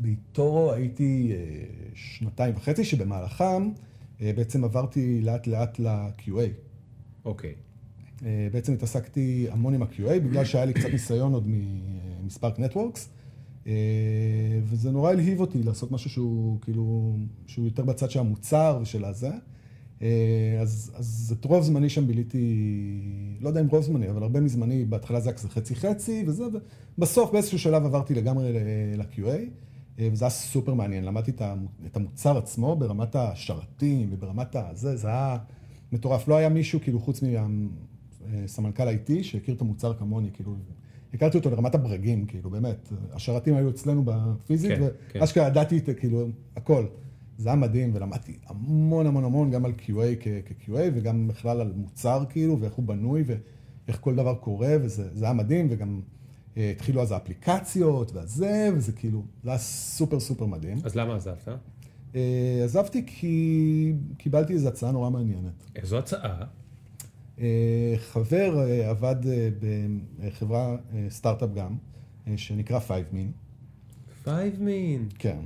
באיטורו 0.00 0.72
הייתי 0.72 1.32
אה, 1.32 1.64
שנתיים 1.94 2.54
וחצי, 2.56 2.84
שבמהלכם 2.84 3.70
אה, 4.20 4.32
בעצם 4.36 4.64
עברתי 4.64 5.20
לאט 5.20 5.46
לאט 5.46 5.78
ל-QA. 5.78 6.48
אוקיי. 7.24 7.54
אה, 8.24 8.48
בעצם 8.52 8.72
התעסקתי 8.72 9.46
המון 9.50 9.74
עם 9.74 9.82
ה-QA, 9.82 10.20
בגלל 10.20 10.44
שהיה 10.44 10.64
לי 10.64 10.72
קצת 10.72 10.88
ניסיון 10.92 11.32
עוד 11.32 11.48
מספארק 12.26 12.58
נטוורקס, 12.58 13.08
אה, 13.66 13.72
וזה 14.64 14.90
נורא 14.90 15.10
הלהיב 15.10 15.40
אותי 15.40 15.62
לעשות 15.62 15.92
משהו 15.92 16.10
שהוא 16.10 16.58
כאילו, 16.60 17.16
שהוא 17.46 17.64
יותר 17.64 17.84
בצד 17.84 18.10
של 18.10 18.20
המוצר 18.20 18.78
ושל 18.82 19.04
הזה. 19.04 19.30
אה, 20.02 20.58
אז, 20.60 20.92
אז 20.94 21.34
את 21.40 21.44
רוב 21.44 21.62
זמני 21.62 21.88
שם 21.88 22.06
ביליתי, 22.06 22.70
לא 23.40 23.48
יודע 23.48 23.60
אם 23.60 23.66
רוב 23.66 23.82
זמני, 23.82 24.10
אבל 24.10 24.22
הרבה 24.22 24.40
מזמני, 24.40 24.84
בהתחלה 24.84 25.20
זה 25.20 25.28
היה 25.28 25.36
כזה 25.38 25.48
חצי-חצי 25.48 26.24
וזה, 26.26 26.44
ובסוף 26.98 27.32
באיזשהו 27.32 27.58
שלב 27.58 27.84
עברתי 27.84 28.14
לגמרי 28.14 28.52
ל-QA, 28.96 29.38
וזה 29.98 30.24
היה 30.24 30.30
סופר 30.30 30.74
מעניין. 30.74 31.04
למדתי 31.04 31.30
את 31.30 31.40
המו- 31.40 31.68
את 31.86 31.96
המוצר 31.96 32.38
עצמו 32.38 32.76
ברמת 32.76 33.16
השרתים 33.16 34.08
וברמת 34.12 34.56
הזה, 34.56 34.96
זה 34.96 35.08
היה 35.08 35.36
מטורף. 35.92 36.28
לא 36.28 36.36
היה 36.36 36.48
מישהו, 36.48 36.80
כאילו, 36.80 37.00
חוץ 37.00 37.22
מהסמנכ"ל 38.26 38.88
IT, 38.88 39.22
שהכיר 39.22 39.54
את 39.54 39.60
המוצר 39.60 39.94
כמוני, 39.94 40.30
כאילו, 40.32 40.56
הכרתי 41.14 41.38
אותו 41.38 41.50
לרמת 41.50 41.74
הברגים, 41.74 42.26
כאילו, 42.26 42.50
באמת. 42.50 42.92
השרתים 43.12 43.54
היו 43.54 43.70
אצלנו 43.70 44.02
בפיזית, 44.04 44.78
כן, 44.78 44.86
כן. 45.08 45.20
ואשכרה 45.20 45.46
ידעתי 45.46 45.78
את, 45.78 45.88
כאילו, 45.98 46.28
הכל. 46.56 46.86
זה 47.38 47.48
היה 47.48 47.56
מדהים, 47.56 47.90
ולמדתי 47.94 48.38
המון 48.46 49.06
המון 49.06 49.24
המון, 49.24 49.50
גם 49.50 49.64
על 49.64 49.72
QA 49.78 50.20
כ-QA, 50.20 50.78
וגם 50.94 51.28
בכלל 51.28 51.60
על 51.60 51.72
מוצר, 51.76 52.24
כאילו, 52.28 52.60
ואיך 52.60 52.72
הוא 52.72 52.84
בנוי, 52.84 53.24
ואיך 53.26 53.98
כל 54.00 54.14
דבר 54.14 54.34
קורה, 54.34 54.76
וזה 54.80 55.08
זה 55.12 55.24
היה 55.24 55.34
מדהים, 55.34 55.66
וגם 55.70 56.00
אה, 56.56 56.70
התחילו 56.70 57.02
אז 57.02 57.12
האפליקציות, 57.12 58.12
והזה, 58.12 58.70
וזה 58.76 58.92
כאילו, 58.92 59.24
זה 59.42 59.50
היה 59.50 59.58
סופר 59.58 60.20
סופר 60.20 60.46
מדהים. 60.46 60.78
אז 60.84 60.94
למה 60.94 61.16
עזבת? 61.16 61.48
אה, 62.14 62.60
עזבתי 62.64 63.04
כי 63.06 63.94
קיבלתי 64.16 64.52
איזו 64.52 64.68
הצעה 64.68 64.92
נורא 64.92 65.10
מעניינת. 65.10 65.70
איזו 65.76 65.98
הצעה? 65.98 66.44
אה, 67.40 67.94
חבר 67.98 68.60
אה, 68.60 68.90
עבד 68.90 69.16
אה, 69.26 69.48
בחברה, 70.18 70.76
סטארט-אפ 71.08 71.50
גם, 71.54 71.76
שנקרא 72.36 72.78
Five-Min. 72.88 73.44
פייב 74.24 74.62
מין. 74.62 75.08
כן. 75.18 75.38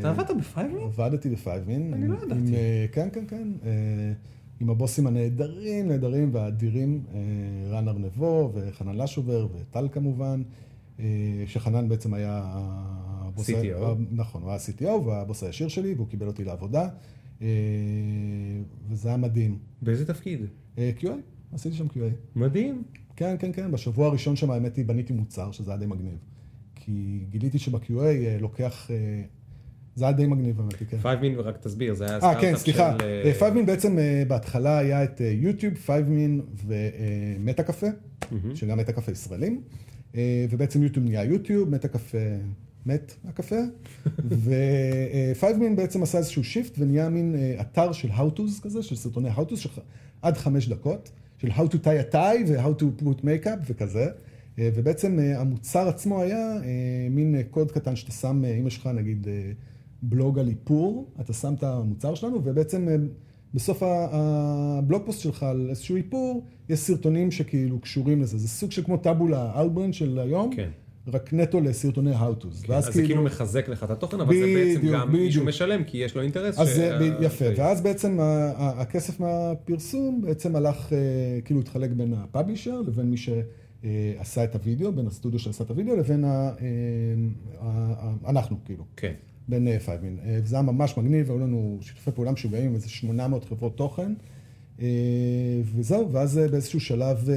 אתה 0.00 0.10
עבדת 0.10 0.30
בפייב 0.30 0.72
מין? 0.72 0.82
עבדתי 0.82 1.30
ב 1.30 1.41
5min. 1.41 1.94
אני 1.94 2.08
לא 2.08 2.14
ידעתי. 2.14 2.34
עם, 2.34 2.54
כן, 2.92 3.08
כן, 3.12 3.24
כן. 3.28 3.48
עם 4.60 4.70
הבוסים 4.70 5.06
הנהדרים, 5.06 5.88
נהדרים 5.88 6.34
והאדירים, 6.34 7.04
רן 7.70 7.88
ארנבו 7.88 8.52
וחנן 8.54 8.96
לשובר 8.96 9.46
וטל 9.54 9.88
כמובן, 9.92 10.42
שחנן 11.46 11.88
בעצם 11.88 12.14
היה 12.14 12.40
הבוס... 12.44 13.50
CTO. 13.50 13.84
נכון, 14.10 14.42
הוא 14.42 14.50
היה 14.50 14.58
CTO 14.58 15.06
והבוס 15.06 15.42
הישיר 15.42 15.68
שלי, 15.68 15.94
והוא 15.94 16.08
קיבל 16.08 16.26
אותי 16.26 16.44
לעבודה, 16.44 16.88
וזה 18.88 19.08
היה 19.08 19.16
מדהים. 19.16 19.58
באיזה 19.82 20.06
תפקיד? 20.06 20.40
אה, 20.78 20.90
QA, 20.98 21.08
עשיתי 21.52 21.76
שם 21.76 21.86
QA. 21.86 22.00
מדהים. 22.36 22.82
כן, 23.16 23.36
כן, 23.38 23.52
כן, 23.52 23.70
בשבוע 23.72 24.06
הראשון 24.06 24.36
שם 24.36 24.50
האמת 24.50 24.76
היא 24.76 24.84
בניתי 24.84 25.12
מוצר, 25.12 25.50
שזה 25.50 25.70
היה 25.70 25.78
די 25.78 25.86
מגניב. 25.86 26.18
כי 26.74 27.24
גיליתי 27.30 27.58
שב-QA 27.58 28.00
אה, 28.00 28.36
לוקח... 28.40 28.90
אה, 28.90 29.22
זה 29.94 30.04
היה 30.04 30.12
די 30.12 30.26
מגניב 30.26 30.60
האמת, 30.60 30.74
כן. 30.74 30.98
פייב 30.98 31.20
מין, 31.20 31.34
ורק 31.38 31.56
תסביר, 31.56 31.94
זה 31.94 32.04
היה 32.04 32.14
אה, 32.14 32.18
סטארט-אפ 32.20 32.40
כן, 32.40 32.56
סליחה. 32.56 32.96
של, 33.00 33.04
אה, 33.24 33.34
פייבמין 33.34 33.66
בעצם 33.66 33.98
אה, 33.98 34.22
בהתחלה 34.28 34.78
היה 34.78 35.04
את 35.04 35.20
אה, 35.20 35.26
יוטיוב, 35.26 35.74
5min 35.74 36.40
ו 36.66 37.62
Metacafe, 37.62 37.86
שגם 38.54 38.78
Metacafe 38.78 39.12
ישראלים, 39.12 39.62
אה, 40.14 40.46
ובעצם 40.50 40.82
יוטיוב 40.82 41.04
נהיה 41.06 41.24
יוטיוב, 41.24 41.68
Metacafe 41.70 42.18
נהיה 42.86 43.14
Metacafe, 43.24 43.56
ו 45.34 45.42
5min 45.42 45.76
בעצם 45.76 46.02
עשה 46.02 46.18
איזשהו 46.18 46.44
shift 46.44 46.74
ונהיה 46.78 47.08
מין 47.08 47.34
אה, 47.34 47.60
אתר 47.60 47.92
של 47.92 48.08
How-To's 48.08 48.62
כזה, 48.62 48.82
של 48.82 48.96
סרטוני 48.96 49.30
How-To's, 49.30 49.56
של 49.56 49.68
עד 50.22 50.36
חמש 50.36 50.68
דקות, 50.68 51.10
של 51.38 51.48
How 51.48 51.72
to 51.72 51.74
tie 51.74 52.10
a 52.10 52.14
tie 52.14 52.48
ו-How 52.48 52.82
to 52.82 53.02
put 53.02 53.20
makeup 53.22 53.58
וכזה. 53.66 54.06
אה, 54.58 54.70
ובעצם 54.74 55.18
אה, 55.18 55.40
המוצר 55.40 55.88
עצמו 55.88 56.22
היה 56.22 56.60
מין 57.10 57.42
קוד 57.50 57.72
קטן 57.72 57.96
שאתה 57.96 58.12
שם, 58.12 58.44
אם 58.44 58.66
יש 58.66 58.78
לך 58.78 58.86
נגיד 58.86 59.26
בלוג 60.02 60.38
על 60.38 60.48
איפור, 60.48 61.10
אתה 61.20 61.32
שם 61.32 61.54
את 61.54 61.62
המוצר 61.62 62.14
שלנו, 62.14 62.40
ובעצם 62.44 62.88
בסוף 63.54 63.82
הבלוג 63.82 65.02
פוסט 65.06 65.20
שלך 65.20 65.42
על 65.42 65.66
איזשהו 65.70 65.96
איפור, 65.96 66.44
יש 66.68 66.80
סרטונים 66.80 67.30
שכאילו 67.30 67.78
קשורים 67.78 68.22
לזה. 68.22 68.38
זה 68.38 68.48
סוג 68.48 68.70
של 68.70 68.82
כמו 68.82 68.96
טאבולה 68.96 69.60
אלברן 69.60 69.92
של 69.92 70.18
היום, 70.18 70.50
כן. 70.56 70.70
רק 71.08 71.32
נטו 71.32 71.60
לסרטוני 71.60 72.14
how-to's. 72.16 72.66
כן, 72.66 72.72
אז 72.72 72.84
זה 72.84 73.02
כאילו 73.02 73.22
מחזק 73.22 73.68
לך 73.68 73.84
את 73.84 73.90
התוכן, 73.90 74.20
אבל 74.20 74.34
זה 74.34 74.44
בעצם 74.54 74.78
בדיוק, 74.80 74.94
גם 74.94 75.12
מישהו. 75.12 75.44
משלם, 75.44 75.84
כי 75.84 75.98
יש 75.98 76.14
לו 76.14 76.22
אינטרס. 76.22 76.58
אז 76.58 76.68
ש- 76.68 76.72
זה 76.72 76.98
ב- 77.00 77.22
יפה, 77.22 77.44
זה- 77.44 77.54
ואז 77.56 77.80
בעצם 77.80 78.20
ה- 78.20 78.24
ה- 78.56 78.80
הכסף 78.80 79.20
מהפרסום 79.20 80.22
בעצם 80.22 80.56
הלך, 80.56 80.92
אה, 80.92 80.98
כאילו 81.44 81.60
התחלק 81.60 81.90
בין 81.90 82.14
הפאבלישר 82.14 82.80
לבין 82.86 83.10
מי 83.10 83.16
שעשה 83.16 84.44
את 84.44 84.54
הוידאו, 84.54 84.92
בין 84.92 85.06
הסטודיו 85.06 85.38
שעשה 85.38 85.64
את 85.64 85.70
הוידאו 85.70 85.96
לבין 85.96 86.24
ה- 86.24 86.50
אה, 87.62 87.64
אנחנו, 88.28 88.56
כאילו. 88.64 88.84
כן. 88.96 89.12
בין 89.48 89.78
פייבין. 89.78 90.18
אה, 90.24 90.38
וזה 90.44 90.56
היה 90.56 90.62
ממש 90.62 90.96
מגניב, 90.96 91.30
היו 91.30 91.38
לנו 91.38 91.78
שיתופי 91.80 92.10
פעולה 92.10 92.32
משוגעים 92.32 92.74
איזה 92.74 92.88
800 92.88 93.44
חברות 93.44 93.76
תוכן. 93.76 94.12
אה, 94.80 95.60
וזהו, 95.64 96.12
ואז 96.12 96.38
אה, 96.38 96.48
באיזשהו 96.48 96.80
שלב 96.80 97.28
אה, 97.28 97.34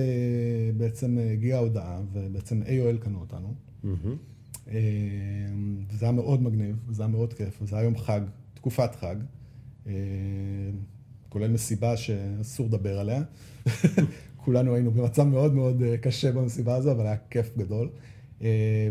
בעצם 0.78 1.18
הגיעה 1.34 1.60
ההודעה, 1.60 2.02
ובעצם 2.14 2.62
AOL 2.62 2.98
קנו 3.04 3.20
אותנו. 3.20 3.54
וזה 5.90 6.06
היה 6.06 6.12
מאוד 6.12 6.42
מגניב, 6.44 6.76
וזה 6.88 7.04
היה 7.04 7.12
מאוד 7.12 7.34
כיף, 7.34 7.62
וזה 7.62 7.76
היה 7.76 7.86
יום 7.86 7.98
חג, 7.98 8.22
תקופת 8.54 8.96
חג, 8.96 9.16
כולל 11.30 11.48
מסיבה 11.48 11.98
שאסור 11.98 12.68
לדבר 12.68 13.00
עליה. 13.00 13.22
כולנו 14.46 14.74
היינו 14.76 14.92
במצב 14.92 15.24
מאוד 15.24 15.54
מאוד 15.54 15.84
קשה 16.02 16.32
במסיבה 16.32 16.76
הזו, 16.76 16.92
אבל 16.92 17.06
היה 17.06 17.18
כיף 17.30 17.58
גדול. 17.58 17.90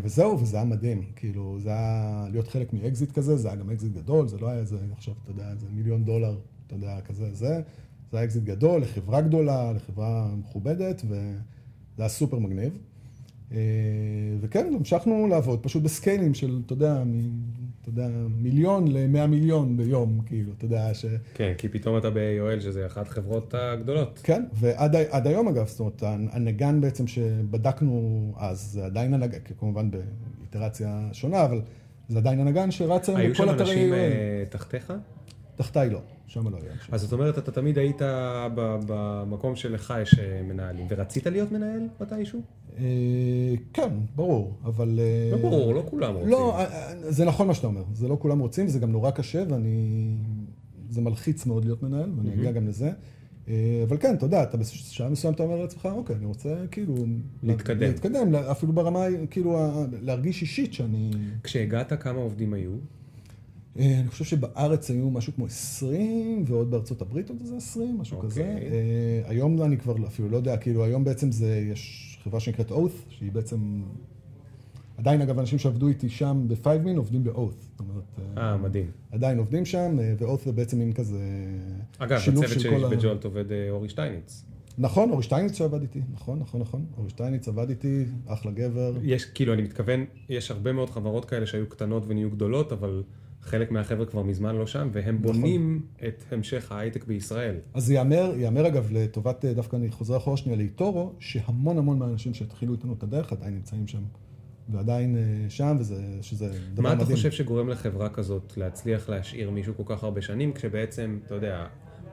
וזהו, 0.03 0.40
וזה 0.40 0.57
היה 0.57 0.64
מדהים, 0.64 1.03
כאילו, 1.16 1.59
זה 1.61 1.68
היה 1.70 2.26
להיות 2.30 2.48
חלק 2.48 2.72
מאקזיט 2.72 3.12
כזה, 3.12 3.36
זה 3.36 3.48
היה 3.48 3.57
גם 3.57 3.70
אקזיט 3.70 3.92
גדול, 3.92 4.28
זה 4.28 4.38
לא 4.38 4.48
היה 4.48 4.59
איזה, 4.59 4.76
עכשיו, 4.92 5.14
אתה 5.22 5.30
יודע, 5.30 5.50
איזה 5.50 5.66
מיליון 5.74 6.05
דולר, 6.05 6.38
אתה 6.66 6.74
יודע, 6.74 7.00
כזה, 7.00 7.34
זה. 7.34 7.62
זה 8.13 8.19
היה 8.19 8.25
אקזיט 8.25 8.45
גדול, 8.45 8.81
לחברה 8.81 9.21
גדולה, 9.21 9.73
לחברה 9.73 10.29
מכובדת, 10.39 11.03
וזה 11.05 11.33
היה 11.99 12.09
סופר 12.09 12.39
מגניב. 12.39 12.79
אה, 13.53 13.59
וכן, 14.41 14.73
המשכנו 14.77 15.27
לעבוד, 15.27 15.63
פשוט 15.63 15.83
בסקיילים 15.83 16.35
של, 16.35 16.61
אתה 16.67 16.73
יודע, 16.73 17.05
מ, 17.05 17.21
אתה 17.81 17.89
יודע, 17.89 18.09
מיליון 18.29 18.89
ל-100 18.89 19.27
מיליון 19.27 19.77
ביום, 19.77 20.21
כאילו, 20.27 20.53
אתה 20.57 20.65
יודע, 20.65 20.95
ש... 20.95 21.05
כן, 21.35 21.53
כי 21.59 21.69
פתאום 21.69 21.99
אתה 21.99 22.11
ב-AOL, 22.11 22.61
שזה 22.61 22.87
אחת 22.87 23.09
החברות 23.09 23.55
הגדולות. 23.55 24.21
כן, 24.23 24.45
ועד 24.53 25.27
היום 25.27 25.49
אגב, 25.49 25.67
זאת 25.67 25.81
אומרת, 25.81 26.03
הנגן 26.33 26.81
בעצם 26.81 27.07
שבדקנו 27.07 28.33
אז, 28.37 28.61
זה 28.61 28.85
עדיין 28.85 29.15
הנגן, 29.15 29.39
כמובן 29.59 29.91
באיטרציה 29.91 31.09
שונה, 31.13 31.45
אבל 31.45 31.61
זה 32.09 32.19
עדיין 32.19 32.41
הנגן 32.41 32.71
שרץ 32.71 33.09
היום 33.09 33.21
היו 33.21 33.33
בכל 33.33 33.47
שם 33.47 33.55
אתרי 33.55 33.71
אנשים 33.71 33.93
AOL. 33.93 33.95
אה, 33.95 34.45
תחתיך? 34.49 34.93
תחתיי 35.57 35.91
לא, 35.91 36.01
שם 36.33 36.49
לא 36.49 36.59
היה. 36.62 36.72
אז 36.93 37.01
זאת 37.01 37.12
אומרת, 37.12 37.39
אתה 37.39 37.53
תמיד 37.53 37.78
היית 37.78 38.03
במקום 38.55 39.57
שלך 39.57 39.95
יש 40.03 40.18
אה, 40.18 40.43
מנהלים, 40.43 40.87
ורצית 40.91 41.26
להיות 41.26 41.53
מנהל 41.53 41.89
מתישהו? 42.01 42.41
אה, 42.78 42.85
כן, 43.72 43.91
ברור, 44.16 44.59
אבל... 44.64 45.01
אה, 45.03 45.37
לא 45.37 45.43
ברור, 45.43 45.74
לא 45.74 45.85
כולם 45.91 46.14
רוצים. 46.14 46.30
לא, 46.30 46.59
זה 47.09 47.24
נכון 47.24 47.47
מה 47.47 47.55
שאתה 47.55 47.66
אומר, 47.66 47.83
זה 47.93 48.09
לא 48.09 48.16
כולם 48.20 48.39
רוצים, 48.39 48.68
זה 48.68 48.78
גם 48.78 48.93
נורא 48.93 49.11
קשה, 49.11 49.45
ואני... 49.49 50.16
זה 50.91 51.01
מלחיץ 51.01 51.47
מאוד 51.47 51.64
להיות 51.64 51.83
מנהל, 51.83 52.11
ואני 52.16 52.35
אגיע 52.35 52.53
גם 52.53 52.68
לזה. 52.68 52.91
אבל 53.89 53.97
כן, 54.01 54.14
אתה 54.14 54.26
יודע, 54.26 54.43
אתה 54.43 54.57
בשעה 54.57 55.09
מסוים 55.09 55.35
אתה 55.35 55.43
אומר 55.43 55.57
לעצמך, 55.57 55.89
אוקיי, 55.93 56.16
אני 56.16 56.26
רוצה 56.26 56.55
כאילו... 56.70 56.95
להתקדם. 57.43 57.80
להתקדם, 57.80 58.35
אפילו 58.35 58.72
ברמה, 58.72 59.05
כאילו, 59.30 59.59
להרגיש 60.01 60.43
אישית 60.43 60.72
שאני... 60.72 61.11
כשהגעת, 61.43 62.03
כמה 62.03 62.18
עובדים 62.20 62.53
היו? 62.53 62.72
אה, 63.79 64.01
אני 64.01 64.09
חושב 64.09 64.25
שבארץ 64.25 64.91
היו 64.91 65.11
משהו 65.11 65.33
כמו 65.33 65.47
20, 65.47 66.45
ועוד 66.47 66.70
בארצות 66.70 67.03
הברית 67.03 67.29
עוד 67.31 67.39
איזה 67.41 67.57
20, 67.57 67.99
משהו 67.99 68.16
אוקיי. 68.16 68.31
כזה. 68.31 68.43
אה, 68.43 69.23
היום 69.25 69.62
אני 69.62 69.77
כבר 69.77 70.07
אפילו 70.07 70.29
לא 70.29 70.37
יודע, 70.37 70.57
כאילו 70.57 70.85
היום 70.85 71.05
בעצם 71.05 71.33
זה, 71.33 71.68
יש 71.73 72.18
חברה 72.25 72.41
שנקראת 72.41 72.70
Oath, 72.70 73.11
שהיא 73.11 73.33
בעצם... 73.33 73.83
עדיין 74.97 75.20
אגב, 75.20 75.39
אנשים 75.39 75.59
שעבדו 75.59 75.89
איתי 75.89 76.09
שם 76.09 76.45
ב-5min 76.49 76.97
עובדים 76.97 77.25
ב-Oath. 77.25 77.61
זאת 77.61 77.81
אומרת, 77.81 78.37
אה, 78.37 78.51
אה, 78.51 78.57
מדהים. 78.57 78.91
עדיין 79.11 79.39
עובדים 79.39 79.64
שם, 79.64 79.97
ו-Oath 80.18 80.45
זה 80.45 80.53
בעצם 80.53 80.79
מין 80.79 80.93
כזה... 80.93 81.18
אגב, 81.99 82.18
שלי 82.20 82.70
כל 82.70 82.85
ה- 82.85 82.89
בג'ולט 82.89 83.25
עובד 83.25 83.45
אורי 83.70 83.89
שטייניץ. 83.89 84.45
נכון, 84.79 85.11
אורי 85.11 85.23
שטייניץ 85.23 85.57
שעבד 85.57 85.83
איתי, 85.83 86.01
נכון, 86.12 86.39
נכון, 86.39 86.61
נכון. 86.61 86.85
אורי 86.99 87.11
שטייניץ 87.11 87.49
עבד 87.49 87.68
איתי, 87.68 88.05
אחלה 88.27 88.53
גבר. 88.53 88.95
יש, 89.03 89.25
כאילו, 89.25 89.53
אני 89.55 89.62
מתכוון, 89.62 90.05
יש 90.29 90.51
הרבה 90.51 90.73
מאוד 90.73 90.91
חברות 90.91 91.25
כאלה 91.25 91.47
שהיו 91.47 91.68
קטנות 91.68 92.03
ונהיו 92.07 92.31
גדולות, 92.31 92.73
אבל 92.73 93.03
חלק 93.43 93.70
מהחבר'ה 93.70 94.07
כבר 94.07 94.22
מזמן 94.22 94.57
לא 94.57 94.66
שם, 94.66 94.88
והם 94.93 95.18
נכון. 95.20 95.32
בונים 95.32 95.82
את 96.09 96.24
המשך 96.30 96.72
ההייטק 96.72 97.05
בישראל. 97.05 97.57
אז 97.74 97.90
ייאמר, 97.90 98.32
ייאמר 98.36 98.66
אגב, 98.66 98.88
לטובת, 98.93 99.45
אה, 99.45 99.55
דווקא 99.55 99.76
אני 99.76 99.90
חוזר 99.90 100.16
אחורה 100.16 100.36
שנייה 100.36 100.59
לאיטורו, 100.59 101.12
שהמון 101.18 101.78
המון 101.78 101.99
מהאנשים 101.99 102.34
שהתחילו 102.34 102.72
איתנו 102.74 102.93
את 102.93 103.03
הדרך 103.03 103.32
עדיין 103.32 103.55
נמצאים 103.55 103.86
שם. 103.86 104.03
ועדיין 104.68 105.16
אה, 105.16 105.51
שם, 105.51 105.76
וזה, 105.80 106.03
שזה 106.20 106.49
דבר 106.74 106.82
מה 106.82 106.95
מדהים. 106.95 107.07
אתה 107.07 107.16
חושב 107.16 107.30
שגורם 107.30 107.68
לחברה 107.68 108.09
כזאת 108.09 108.57
להצליח 108.57 109.09
להשאיר 109.09 109.51
מישהו 109.51 109.74
כל 109.76 109.82
כך 109.86 110.05
הרבה 110.05 110.22
שנים, 110.22 110.53
כשבעצם, 110.53 111.18
אתה 111.26 111.34
יודע, 111.34 111.66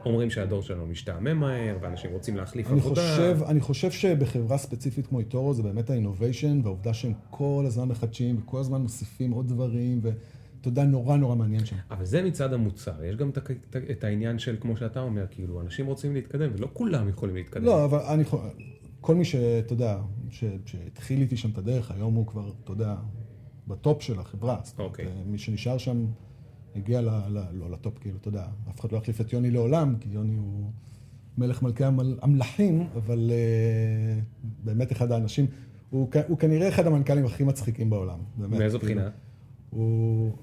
אומרים 0.06 0.30
שהדור 0.30 0.62
שלנו 0.62 0.86
משתעמם 0.86 1.38
מהר, 1.38 1.78
ואנשים 1.82 2.12
רוצים 2.12 2.38
להחליף 2.38 2.68
אני 2.68 2.80
עבודה. 2.80 3.02
חושב, 3.02 3.38
אני 3.48 3.60
חושב 3.60 3.92
שבחברה 3.92 4.58
ספציפית 4.58 5.08
כמו 5.08 5.20
איטורו 5.20 5.54
זה 5.54 5.64
באמת 5.64 5.90
האינוביישן, 5.90 6.62
והעובדה 6.64 6.94
שהם 6.94 7.14
כל 7.30 7.64
הזמן 7.68 7.88
מחדשים, 7.88 8.38
וכל 8.40 8.60
הזמן 8.60 8.82
מוסיפים 8.82 9.32
עוד 9.32 9.48
דברים, 9.48 10.00
ואתה 10.02 10.18
יודע, 10.68 10.84
נורא 10.84 11.18
נורא 11.18 11.36
מעניין 11.36 11.66
שם. 11.66 11.76
אבל 11.92 12.06
זה 12.06 12.24
מצד 12.24 12.54
המוצר, 12.54 13.04
יש 13.04 13.16
גם 13.16 13.30
את 13.92 14.04
העניין 14.04 14.40
של, 14.40 14.58
כמו 14.60 14.78
שאתה 14.78 15.00
אומר, 15.00 15.26
כאילו, 15.32 15.62
אנשים 15.62 15.86
רוצים 15.86 16.14
להתקדם, 16.14 16.50
ולא 16.58 16.70
כולם 16.74 17.10
יכולים 17.10 17.36
להתקדם. 17.36 17.64
לא, 17.64 17.86
אבל 17.86 18.00
אני. 18.00 18.24
כל 19.02 19.16
מי 19.16 19.26
שאתה 19.26 19.74
יודע, 19.74 19.98
שהתחיל 20.66 21.22
איתי 21.22 21.38
שם 21.38 21.50
את 21.50 21.58
הדרך, 21.58 21.92
היום 21.92 22.14
הוא 22.14 22.28
כבר, 22.28 22.52
אתה 22.64 22.72
יודע, 22.72 22.96
ב 23.68 23.76
top 23.76 24.02
של 24.02 24.20
החברה. 24.20 24.60
זאת 24.64 24.80
אומרת, 24.80 24.92
אוקיי. 24.92 25.06
אה, 25.06 25.12
מי 25.26 25.38
שנשאר 25.38 25.78
שם 25.78 26.06
הגיע 26.76 27.02
ל... 27.02 27.10
ל 27.10 27.44
לא 27.54 27.72
ל 27.72 27.77
top, 27.77 28.00
כאילו, 28.00 28.18
אתה 28.18 28.28
יודע, 28.28 28.46
אף 28.70 28.80
אחד 28.80 28.92
לא 28.92 28.98
יחליף 28.98 29.22
את 29.22 29.34
יוני 29.34 29.52
לעולם, 29.52 29.96
כי 30.00 30.10
יוני 30.10 30.36
הוא 30.36 30.72
מלך 31.38 31.64
מלכי 31.64 31.84
המל- 31.86 32.18
המלכים, 32.22 32.88
אבל 32.96 33.32
אה, 33.32 34.20
באמת 34.64 34.92
אחד 34.92 35.12
האנשים, 35.12 35.46
הוא 35.90 36.38
כנראה 36.40 36.70
אחד 36.70 36.88
המנכ"לים 36.88 37.26
הכי 37.26 37.44
מצחיקים 37.44 37.90
בעולם. 37.90 38.20
באמת, 38.38 38.60
מאיזו 38.60 38.80
כאילו. 38.80 38.94
בחינה? 38.94 39.10
הוא... 39.70 40.34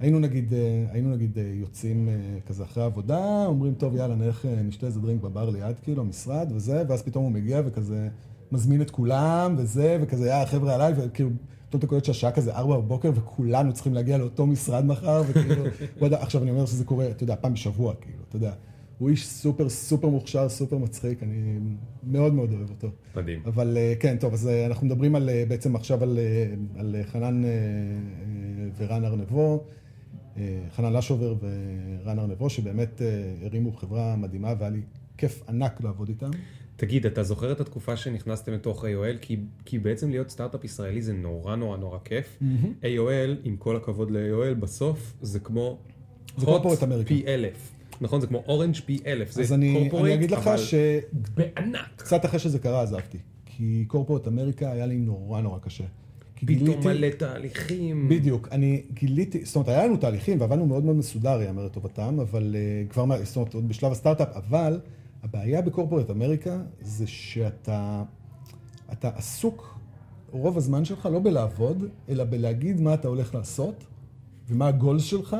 היינו 0.00 0.18
נגיד, 0.18 0.54
אה, 0.54 0.84
היינו 0.90 1.10
נגיד 1.10 1.38
אה, 1.38 1.52
יוצאים 1.54 2.08
אה, 2.08 2.14
כזה 2.46 2.64
אחרי 2.64 2.82
העבודה, 2.82 3.46
אומרים, 3.46 3.74
טוב, 3.74 3.96
יאללה, 3.96 4.14
נלך, 4.14 4.44
נשתה 4.64 4.86
איזה 4.86 5.00
דרינק 5.00 5.22
בבר 5.22 5.50
ליד, 5.50 5.76
כאילו, 5.82 6.02
המשרד 6.02 6.52
וזה, 6.54 6.82
ואז 6.88 7.02
פתאום 7.02 7.24
הוא 7.24 7.32
מגיע 7.32 7.62
וכזה 7.66 8.08
מזמין 8.52 8.82
את 8.82 8.90
כולם 8.90 9.54
וזה, 9.58 9.98
וכזה, 10.00 10.28
יא, 10.28 10.44
חבר'ה 10.44 10.74
עליי, 10.74 10.92
וכאילו, 10.96 11.30
פתאום 11.68 11.78
אתה 11.78 11.86
קולט 11.86 12.04
שהשעה 12.04 12.32
כזה 12.32 12.54
ארבע 12.54 12.76
בבוקר, 12.76 13.10
וכולנו 13.14 13.72
צריכים 13.72 13.94
להגיע 13.94 14.18
לאותו 14.18 14.46
משרד 14.46 14.84
מחר, 14.84 15.22
וכאילו, 15.28 15.64
יודע, 16.00 16.22
עכשיו 16.22 16.42
אני 16.42 16.50
אומר 16.50 16.66
שזה 16.66 16.84
קורה, 16.84 17.10
אתה 17.10 17.22
יודע, 17.22 17.36
פעם 17.36 17.52
בשבוע, 17.52 17.94
כאילו, 18.00 18.18
אתה 18.28 18.36
יודע. 18.36 18.52
הוא 18.98 19.08
איש 19.08 19.26
סופר 19.26 19.68
סופר 19.68 20.08
מוכשר, 20.08 20.48
סופר 20.48 20.78
מצחיק, 20.78 21.22
אני 21.22 21.58
מאוד 22.06 22.34
מאוד 22.34 22.52
אוהב 22.52 22.70
אותו. 22.70 22.88
מדהים. 23.16 23.42
אבל 23.46 23.76
כן, 24.00 24.16
טוב, 24.20 24.32
אז 24.32 24.50
אנחנו 24.66 24.86
מדברים 24.86 25.14
על, 25.14 25.30
בעצם 25.48 25.76
עכשיו 25.76 26.02
על, 26.02 26.18
על 26.76 26.96
חנן 27.12 27.42
ורן 28.78 29.04
ארנבו, 29.04 29.64
חנן 30.70 30.92
לשובר 30.92 31.34
ורן 31.40 32.18
ארנבו, 32.18 32.50
שבאמת 32.50 33.02
אה, 33.02 33.46
הרימו 33.46 33.72
חברה 33.72 34.16
מדהימה 34.16 34.54
והיה 34.58 34.70
לי 34.70 34.80
כיף 35.18 35.42
ענק 35.48 35.84
לעבוד 35.84 36.08
איתם. 36.08 36.30
תגיד, 36.76 37.06
אתה 37.06 37.22
זוכר 37.22 37.52
את 37.52 37.60
התקופה 37.60 37.96
שנכנסתם 37.96 38.52
לתוך 38.52 38.84
AOL? 38.84 39.18
כי, 39.20 39.36
כי 39.64 39.78
בעצם 39.78 40.10
להיות 40.10 40.30
סטארט-אפ 40.30 40.64
ישראלי 40.64 41.02
זה 41.02 41.12
נורא 41.12 41.56
נורא 41.56 41.76
נורא 41.76 41.98
כיף. 42.04 42.38
AOL, 42.82 43.30
עם 43.44 43.56
כל 43.56 43.76
הכבוד 43.76 44.10
ל-AOL, 44.10 44.54
בסוף 44.54 45.14
זה 45.22 45.40
כמו... 45.40 45.78
זה 46.36 46.46
America. 46.46 47.06
פי 47.06 47.24
אלף. 47.26 47.72
נכון, 48.00 48.20
זה 48.20 48.26
כמו 48.26 48.42
אורנג' 48.46 48.76
פי 48.86 48.98
אלף. 49.06 49.30
זה 49.30 49.54
אני, 49.54 49.90
corporate, 49.90 49.96
אני 50.00 50.14
אגיד 50.14 50.30
לך 50.30 50.46
אבל 50.46 50.56
שקצת 50.56 51.14
בענק. 51.34 52.24
אחרי 52.24 52.38
שזה 52.38 52.58
קרה 52.58 52.82
עזבתי, 52.82 53.18
כי 53.46 53.84
קורפורט 53.88 54.28
אמריקה 54.28 54.72
היה 54.72 54.86
לי 54.86 54.96
נורא 54.96 55.40
נורא 55.40 55.58
קשה. 55.58 55.84
כי 56.36 56.46
פתאום 56.46 56.58
גיליתי- 56.68 56.88
מלא 56.88 57.08
תהליכים. 57.18 58.08
בדיוק, 58.08 58.48
אני 58.52 58.82
גיליתי, 58.94 59.44
זאת 59.44 59.56
אומרת, 59.56 59.68
היה 59.68 59.86
לנו 59.86 59.96
תהליכים 59.96 60.40
ועבדנו 60.40 60.66
מאוד 60.66 60.84
מאוד 60.84 60.96
מסודר, 60.96 61.42
יאמר 61.42 61.64
לטובתם, 61.66 62.20
אבל 62.20 62.56
uh, 62.88 62.92
כבר, 62.92 63.04
מה- 63.04 63.24
זאת 63.24 63.36
אומרת, 63.36 63.54
עוד 63.54 63.68
בשלב 63.68 63.92
הסטארט-אפ, 63.92 64.28
אבל 64.36 64.80
הבעיה 65.22 65.62
בקורפורט 65.62 66.10
אמריקה 66.10 66.58
זה 66.80 67.06
שאתה 67.06 68.02
אתה 68.92 69.08
עסוק 69.16 69.78
רוב 70.30 70.56
הזמן 70.56 70.84
שלך 70.84 71.08
לא 71.12 71.18
בלעבוד, 71.18 71.84
אלא 72.08 72.24
בלהגיד 72.24 72.80
מה 72.80 72.94
אתה 72.94 73.08
הולך 73.08 73.34
לעשות, 73.34 73.84
ומה 74.50 74.66
הגולס 74.68 75.02
שלך, 75.02 75.36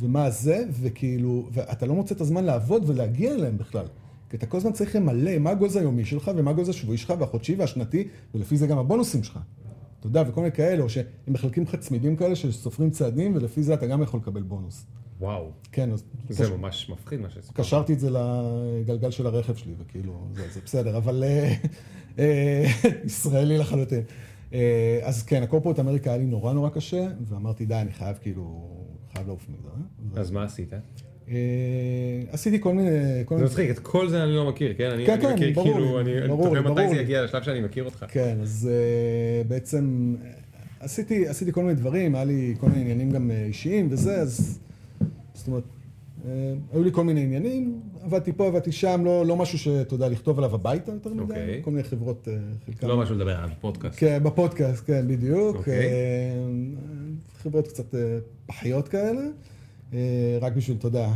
ומה 0.00 0.30
זה, 0.30 0.64
וכאילו, 0.80 1.48
ואתה 1.52 1.86
לא 1.86 1.94
מוצא 1.94 2.14
את 2.14 2.20
הזמן 2.20 2.44
לעבוד 2.44 2.82
ולהגיע 2.90 3.34
אליהם 3.34 3.58
בכלל. 3.58 3.84
כי 4.30 4.36
אתה 4.36 4.46
כל 4.46 4.56
הזמן 4.56 4.72
צריך 4.72 4.96
למלא 4.96 5.38
מה 5.38 5.50
הגולס 5.50 5.76
היומי 5.76 6.04
שלך, 6.04 6.30
ומה 6.36 6.50
הגולס 6.50 6.68
השבועי 6.68 6.98
שלך, 6.98 7.12
והחודשי 7.18 7.54
והשנתי, 7.54 8.08
ולפי 8.34 8.56
זה 8.56 8.66
גם 8.66 8.78
הבונוסים 8.78 9.22
שלך. 9.22 9.38
אתה 9.98 10.06
יודע, 10.06 10.22
וכל 10.28 10.40
מיני 10.40 10.52
כאלה, 10.52 10.82
או 10.82 10.88
שהם 10.88 11.04
מחלקים 11.28 11.62
לך 11.62 11.76
צמידים 11.76 12.16
כאלה 12.16 12.36
שסופרים 12.36 12.90
צעדים, 12.90 13.36
ולפי 13.36 13.62
זה 13.62 13.74
אתה 13.74 13.86
גם 13.86 14.02
יכול 14.02 14.20
לקבל 14.20 14.42
בונוס. 14.42 14.86
וואו, 15.20 15.50
כן, 15.72 15.92
אז 15.92 16.04
זה 16.28 16.56
ממש 16.56 16.90
מפחיד 16.90 17.20
מה 17.20 17.30
שסיפרת. 17.30 17.56
קשרתי 17.56 17.92
את 17.92 18.00
זה 18.00 18.10
לגלגל 18.10 19.10
של 19.10 19.26
הרכב 19.26 19.54
שלי, 19.54 19.74
וכאילו, 19.78 20.26
זה, 20.32 20.48
זה 20.52 20.60
בסדר, 20.64 20.96
אבל 20.96 21.24
אה, 21.24 21.54
אה, 22.18 22.66
ישראלי 23.04 23.58
לחלוטין. 23.58 24.02
אה, 24.52 25.00
אז 25.02 25.22
כן, 25.22 25.42
הקורפורט 25.42 25.78
אמריקה 25.78 26.10
היה 26.10 26.18
לי 26.18 26.26
נורא 26.26 26.52
נורא 26.52 26.70
קשה, 26.70 27.06
ואמרתי, 27.28 27.66
די, 27.66 27.74
אני 27.74 27.92
חייב 27.92 28.16
כאילו, 28.22 28.68
חייב 29.12 29.26
לעוף 29.26 29.46
מזה. 29.48 30.20
אז 30.20 30.30
מה 30.30 30.44
עשית? 30.44 30.72
אה, 31.30 31.36
עשיתי 32.32 32.60
כל 32.60 32.74
מיני... 32.74 32.90
כל 33.24 33.34
זה 33.34 33.40
מיני- 33.40 33.46
מצחיק, 33.50 33.70
את 33.70 33.78
כל 33.78 34.08
זה 34.08 34.24
אני 34.24 34.32
לא 34.34 34.48
מכיר, 34.48 34.74
כן? 34.78 34.90
אני 34.90 35.06
כן, 35.06 35.12
אני 35.12 35.20
כן, 35.22 35.32
מכיר 35.34 35.52
ברור 35.54 35.72
כאילו, 35.74 36.00
אני 36.00 36.18
אני 36.18 36.28
תוהה 36.28 36.60
מתי 36.60 36.88
זה. 36.88 36.96
יגיע 36.96 37.22
לשלב 37.24 37.42
שאני 37.42 37.60
מכיר 37.60 37.84
אותך. 37.84 38.04
כן, 38.08 38.36
אז 38.42 38.68
אה, 38.72 39.42
בעצם 39.48 40.14
עשיתי, 40.80 41.28
עשיתי 41.28 41.52
כל 41.52 41.62
מיני 41.62 41.74
דברים, 41.74 42.14
היה 42.14 42.24
לי 42.24 42.54
כל 42.60 42.68
מיני 42.68 42.80
עניינים 42.80 43.10
גם 43.10 43.30
אה, 43.30 43.44
אישיים 43.44 43.88
וזה, 43.90 44.16
אז 44.20 44.58
זאת 45.34 45.46
אומרת, 45.48 45.62
אה, 46.28 46.30
היו 46.72 46.82
לי 46.82 46.90
כל 46.92 47.04
מיני 47.04 47.20
עניינים, 47.22 47.80
עבדתי 48.02 48.32
פה, 48.32 48.46
עבדתי 48.46 48.72
שם, 48.72 49.02
לא, 49.04 49.26
לא 49.26 49.36
משהו 49.36 49.58
שאתה 49.58 49.94
יודע, 49.94 50.08
לכתוב 50.08 50.38
עליו 50.38 50.54
הביתה 50.54 50.92
יותר 50.92 51.10
מדי, 51.14 51.22
אוקיי. 51.22 51.60
כל 51.64 51.70
מיני 51.70 51.82
חברות, 51.82 52.28
אה, 52.30 52.34
חלקם... 52.66 52.86
לא 52.88 52.96
משהו 52.96 53.14
לדבר 53.14 53.36
עליו, 53.36 53.48
פודקאסט. 53.60 53.98
כן, 53.98 54.18
בפודקאסט, 54.22 54.86
כן, 54.86 55.08
בדיוק. 55.08 55.56
אוקיי. 55.56 55.78
אה, 55.78 55.88
חברות 57.42 57.68
קצת 57.68 57.94
אה, 57.94 58.18
פחיות 58.46 58.88
כאלה, 58.88 59.22
רק 60.40 60.52
בשביל, 60.56 60.76
אתה 60.76 60.86
יודע, 60.86 61.04
אה, 61.06 61.14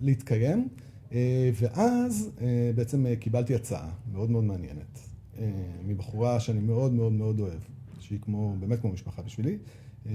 להתקיים. 0.00 0.68
אה, 1.12 1.50
ואז 1.54 2.30
אה, 2.40 2.70
בעצם 2.74 3.06
אה, 3.06 3.16
קיבלתי 3.16 3.54
הצעה 3.54 3.90
מאוד 4.12 4.30
מאוד 4.30 4.44
מעניינת, 4.44 4.98
אה, 5.38 5.50
מבחורה 5.86 6.40
שאני 6.40 6.60
מאוד 6.60 6.92
מאוד 6.92 7.12
מאוד 7.12 7.40
אוהב, 7.40 7.60
שהיא 8.00 8.18
כמו, 8.20 8.56
באמת 8.60 8.80
כמו 8.80 8.92
משפחה 8.92 9.22
בשבילי, 9.22 9.58
אה, 10.06 10.12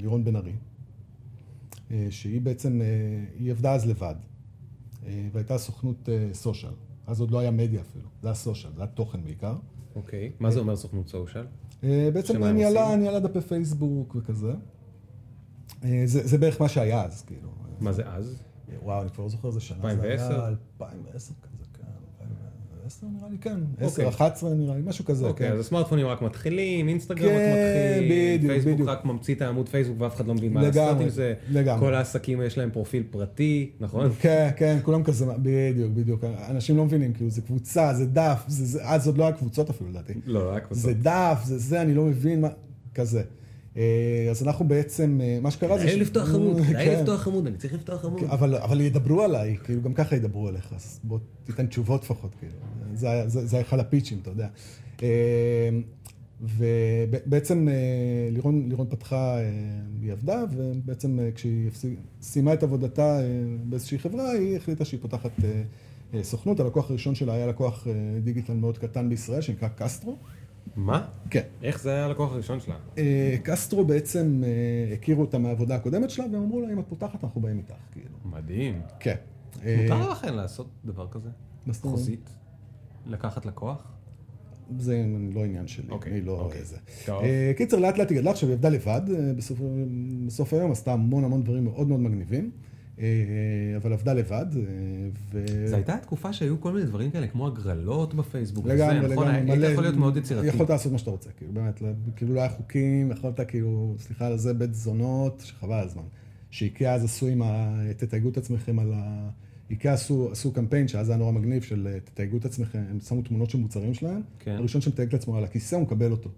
לירון 0.00 0.24
בן 0.24 0.36
ארי, 0.36 0.52
אה, 1.90 2.06
שהיא 2.10 2.40
בעצם, 2.40 2.80
אה, 2.82 2.86
היא 3.38 3.50
עבדה 3.50 3.74
אז 3.74 3.86
לבד, 3.86 4.14
אה, 5.06 5.28
והייתה 5.32 5.58
סוכנות 5.58 6.08
אה, 6.08 6.28
סושיאל. 6.32 6.72
אז 7.06 7.20
עוד 7.20 7.30
לא 7.30 7.38
היה 7.38 7.50
מדיה 7.50 7.80
אפילו, 7.80 8.08
זה 8.22 8.28
היה 8.28 8.34
סושיאל, 8.34 8.72
זה 8.76 8.82
היה 8.82 8.90
תוכן 8.90 9.24
בעיקר. 9.24 9.56
אוקיי, 9.94 10.32
מה 10.40 10.50
זה 10.50 10.60
אומר 10.60 10.76
סוכנות 10.76 11.08
סושיאל? 11.08 11.46
אה, 11.84 12.08
בעצם? 12.14 12.44
ניהלה 12.96 13.20
דפי 13.20 13.40
פייסבוק 13.40 14.16
וכזה. 14.18 14.52
אה, 15.84 16.02
זה, 16.04 16.26
זה 16.26 16.38
בערך 16.38 16.60
מה 16.60 16.68
שהיה 16.68 17.04
אז, 17.04 17.22
כאילו. 17.22 17.48
מה 17.80 17.92
זה 17.92 18.02
אז? 18.06 18.42
וואו, 18.82 19.02
אני 19.02 19.10
כבר 19.10 19.24
לא 19.24 19.28
זוכר 19.28 19.48
איזה 19.48 19.60
שנה. 19.60 19.76
2010? 19.76 20.28
זה 20.28 20.34
היה 20.34 20.48
2010 20.80 21.34
כזה, 21.42 21.64
כן. 21.74 21.82
2010 22.20 23.06
נראה 23.06 23.28
לי, 23.30 23.38
כן. 23.38 23.60
אוקיי. 23.72 23.86
10, 23.86 24.08
11 24.08 24.54
נראה 24.54 24.76
לי, 24.76 24.82
משהו 24.84 25.04
כזה, 25.04 25.26
אוקיי, 25.26 25.48
כן. 25.48 25.54
אז 25.54 25.60
הסמארטפונים 25.60 26.06
רק 26.06 26.22
מתחילים, 26.22 26.88
אינסטגרם 26.88 27.28
כן, 27.28 27.34
רק 27.34 27.40
מתחיל, 27.40 28.36
בדיוק, 28.38 28.52
פייסבוק. 28.52 28.88
רק 28.88 29.04
ממציא 29.04 29.34
את 29.34 29.42
העמוד 29.42 29.68
פייסבוק 29.68 30.00
ואף 30.00 30.16
אחד 30.16 30.26
לא 30.26 30.34
מבין 30.34 30.52
מה 30.52 30.62
לעשות 30.62 31.00
עם 31.00 31.08
זה. 31.08 31.34
לגמרי. 31.50 31.80
כל 31.80 31.94
העסקים 31.94 32.42
יש 32.42 32.58
להם 32.58 32.70
פרופיל 32.70 33.02
פרטי, 33.10 33.70
נכון? 33.80 34.10
כן, 34.20 34.50
כן, 34.56 34.78
כולם 34.82 35.04
כזה, 35.04 35.26
בדיוק, 35.42 35.92
בדיוק. 35.92 36.24
אנשים 36.24 36.76
לא 36.76 36.84
מבינים, 36.84 37.12
כאילו, 37.12 37.30
זה 37.30 37.42
קבוצה, 37.42 37.94
זה 37.94 38.06
דף, 38.06 38.44
אז 38.82 39.06
עוד 39.06 39.18
לא 39.18 39.24
היה 39.24 39.32
קבוצות 39.32 39.70
אפילו, 39.70 39.90
לדעתי. 39.90 40.12
לא, 40.26 40.50
רק 40.52 40.70
בסוף. 40.70 40.82
זה 40.84 40.94
דף, 40.94 41.40
זה 41.44 41.58
זה, 41.58 41.82
אני 41.82 41.94
לא 41.94 42.04
מבין 42.04 42.40
מה, 42.40 42.48
כזה. 42.94 43.22
אה, 43.76 43.82
אז 44.30 44.42
אנחנו 44.42 44.68
בעצם, 44.68 45.20
אה, 45.22 45.38
מה 45.42 45.50
שקרה 45.50 45.78
זה... 45.78 45.84
כדאי 45.84 46.00
לפתוח 46.00 46.34
עמוד, 46.34 46.60
כדאי 46.68 46.84
כן. 46.84 46.98
לפתוח 47.00 47.28
עמוד, 47.28 47.46
אני 47.46 47.56
צריך 47.56 47.74
לפתוח 47.74 48.04
עמוד. 48.04 48.22
אבל, 48.24 48.54
אבל 48.56 48.80
ידברו 48.80 49.22
עליי, 49.22 49.56
כאילו 49.64 49.82
גם 49.82 49.94
ככה 49.94 50.16
ידברו 50.16 50.48
עליך, 50.48 50.72
אז 50.76 51.00
בוא 51.04 51.18
תיתן 51.44 51.66
תשובות 51.66 52.02
לפחות, 52.04 52.34
כאילו. 52.34 52.52
זה, 52.94 53.08
היה- 53.56 53.62
אחד 53.62 53.78
הפיצ'ים, 53.78 54.18
אתה 54.22 54.30
יודע. 54.30 54.48
אה, 55.02 55.08
ובעצם 56.40 57.68
לירון, 58.30 58.68
לירון 58.68 58.86
פתחה, 58.90 59.36
היא 60.02 60.12
עבדה, 60.12 60.44
ובעצם 60.52 61.18
כשהיא 61.34 61.70
סיימה 62.22 62.52
את 62.52 62.62
עבודתה 62.62 63.20
באיזושהי 63.64 63.98
חברה, 63.98 64.30
היא 64.30 64.56
החליטה 64.56 64.84
שהיא 64.84 65.00
פותחת 65.02 65.30
סוכנות. 66.22 66.60
הלקוח 66.60 66.90
הראשון 66.90 67.14
שלה 67.14 67.34
היה 67.34 67.46
לקוח 67.46 67.86
דיגיטל 68.24 68.52
מאוד 68.52 68.78
קטן 68.78 69.08
בישראל, 69.08 69.40
שנקרא 69.40 69.68
קסטרו. 69.76 70.16
מה? 70.76 71.08
כן. 71.30 71.42
איך 71.62 71.82
זה 71.82 71.90
היה 71.90 72.04
הלקוח 72.04 72.32
הראשון 72.32 72.60
שלה? 72.60 72.74
אה, 72.98 73.36
קסטרו 73.42 73.84
בעצם 73.84 74.42
אה, 74.44 74.94
הכירו 74.94 75.20
אותה 75.20 75.38
מהעבודה 75.38 75.74
הקודמת 75.74 76.10
שלה, 76.10 76.24
והם 76.32 76.42
אמרו 76.42 76.60
לה, 76.60 76.72
אם 76.72 76.78
את 76.78 76.84
פותחת, 76.88 77.24
אנחנו 77.24 77.40
באים 77.40 77.58
איתך, 77.58 77.74
כאילו. 77.92 78.16
מדהים. 78.24 78.80
כן. 79.00 79.16
מותר 79.54 80.10
לכם 80.10 80.34
לעשות 80.34 80.68
דבר 80.84 81.08
כזה? 81.08 81.28
חוזית? 81.82 82.30
לקחת 83.06 83.46
לקוח? 83.46 83.92
זה 84.78 85.04
לא 85.34 85.44
עניין 85.44 85.66
שלי, 85.66 85.90
אוקיי, 85.90 86.12
אני 86.12 86.20
לא 86.20 86.32
אוקיי. 86.40 86.60
איזה. 86.60 86.76
טוב. 87.06 87.22
אה, 87.22 87.52
קיצר, 87.56 87.78
לאט 87.78 87.98
לאט 87.98 88.10
היא 88.10 88.18
גדלה, 88.18 88.30
עכשיו 88.30 88.48
היא 88.48 88.56
עבדה 88.56 88.68
לבד, 88.68 89.00
אה, 89.14 89.32
בסוף, 89.36 89.58
בסוף 90.26 90.52
היום 90.52 90.72
עשתה 90.72 90.92
המון 90.92 91.24
המון 91.24 91.42
דברים 91.42 91.64
מאוד 91.64 91.88
מאוד 91.88 92.00
מגניבים, 92.00 92.44
אה, 92.44 92.71
אבל 93.76 93.92
עבדה 93.92 94.14
לבד, 94.14 94.46
אה, 94.56 94.62
ו... 95.32 95.44
זו 95.66 95.76
הייתה 95.76 95.96
תקופה 95.96 96.32
שהיו 96.32 96.60
כל 96.60 96.72
מיני 96.72 96.86
דברים 96.86 97.10
כאלה, 97.10 97.26
כמו 97.26 97.46
הגרלות 97.46 98.14
בפייסבוק. 98.14 98.66
לגמרי, 98.66 99.08
נכון? 99.12 99.28
לגמרי, 99.28 99.52
היית 99.52 99.72
יכול 99.72 99.84
להיות 99.84 99.96
מאוד 99.96 100.16
יצירתי. 100.16 100.46
יכולת 100.46 100.70
לעשות 100.70 100.92
מה 100.92 100.98
שאתה 100.98 101.10
רוצה, 101.10 101.30
כאילו, 101.36 101.52
באמת, 101.52 101.82
לא- 101.82 101.88
כאילו 102.16 102.34
לא 102.34 102.40
היה 102.40 102.48
חוקים, 102.48 103.10
יכולת 103.10 103.40
כאילו, 103.48 103.94
סליחה 103.98 104.26
על 104.26 104.38
זה, 104.38 104.54
בית 104.54 104.74
זונות, 104.74 105.42
שחבל 105.44 105.74
על 105.74 105.84
הזמן. 105.86 106.02
שאיקאה 106.50 106.94
אז 106.94 107.04
עשו 107.04 107.26
עם 107.26 107.42
ה... 107.42 107.78
תתייגו 107.96 108.28
את 108.28 108.36
עצמכם 108.36 108.78
על 108.78 108.92
ה... 108.94 109.30
איקאה 109.70 109.92
עשו, 109.92 110.28
עשו 110.32 110.52
קמפיין 110.52 110.88
שאז 110.88 111.08
היה 111.08 111.18
נורא 111.18 111.32
מגניב 111.32 111.62
של 111.62 111.88
אה, 111.92 112.00
תתייגו 112.00 112.36
את 112.36 112.44
עצמכם, 112.44 112.82
הם 112.90 113.00
שמו 113.00 113.22
תמונות 113.22 113.50
של 113.50 113.58
מוצרים 113.58 113.94
שלהם, 113.94 114.20
כן. 114.38 114.50
הראשון 114.50 114.80
שמתייג 114.80 115.08
את 115.08 115.14
עצמו 115.14 115.36
על 115.36 115.44
הכיסא, 115.44 115.74
הוא 115.74 115.82
מקבל 115.82 116.10
אותו. 116.10 116.30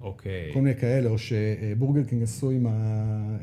אוקיי. 0.00 0.50
כל 0.54 0.60
מיני 0.60 0.76
כאלה, 0.76 1.10
או 1.10 1.18
שבורגר 1.18 2.04
קינג 2.04 2.22
עשו 2.22 2.50
עם 2.50 2.66
ה... 2.66 2.70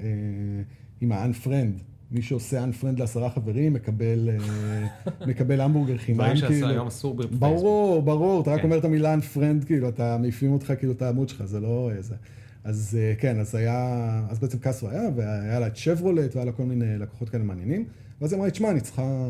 אה, 0.04 0.62
עם 1.02 1.12
ה-unfriend. 1.12 1.91
מי 2.12 2.22
שעושה 2.22 2.64
unfriend 2.64 2.99
לעשרה 2.99 3.30
חברים 3.30 3.74
מקבל, 3.74 4.30
אה, 4.30 4.88
מקבל 5.30 5.62
המבורגר 5.62 5.97
חינם. 5.97 6.18
דברים 6.18 6.36
שעשו 6.36 6.53
כאילו. 6.53 6.68
היום 6.68 6.88
אסור 6.88 7.14
בפייסבוק. 7.14 7.39
ברור, 7.39 8.01
ברור, 8.01 8.41
אתה 8.41 8.51
רק 8.51 8.59
כן. 8.59 8.64
אומר 8.64 8.78
את 8.78 8.86
המילה 8.86 9.16
unfriend, 9.16 9.66
כאילו, 9.66 9.89
אתה 9.89 10.18
מעיפים 10.18 10.51
אותך 10.51 10.74
כאילו 10.80 10.91
את 10.91 11.01
העמוד 11.01 11.30
שלך, 11.30 11.45
זה 11.45 11.59
לא 11.59 11.91
איזה. 11.95 12.16
אז 12.64 12.97
אה, 13.01 13.14
כן, 13.16 13.39
אז 13.39 13.55
היה, 13.55 14.22
אז 14.30 14.39
בעצם 14.39 14.57
קסטרו 14.62 14.89
היה, 14.89 15.09
והיה 15.16 15.59
לה 15.59 15.68
את 15.68 15.78
שברולט, 15.78 16.36
והיה 16.36 16.45
לה 16.45 16.51
כל 16.51 16.64
מיני 16.64 16.97
לקוחות 16.97 17.30
כאלה 17.30 17.43
מעניינים. 17.43 17.86
ואז 18.22 18.32
היא 18.32 18.38
אמרה 18.38 18.47
לי, 18.47 18.51
תשמע, 18.51 18.72
אני 18.72 18.82
צריכה, 18.82 19.28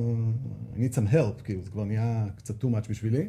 I 0.73 0.77
need 0.77 0.95
some 0.95 1.13
help, 1.13 1.43
כאילו, 1.43 1.61
זה 1.61 1.69
כבר 1.71 1.83
נהיה 1.83 2.25
קצת 2.35 2.63
too 2.63 2.67
much 2.67 2.89
בשבילי. 2.89 3.27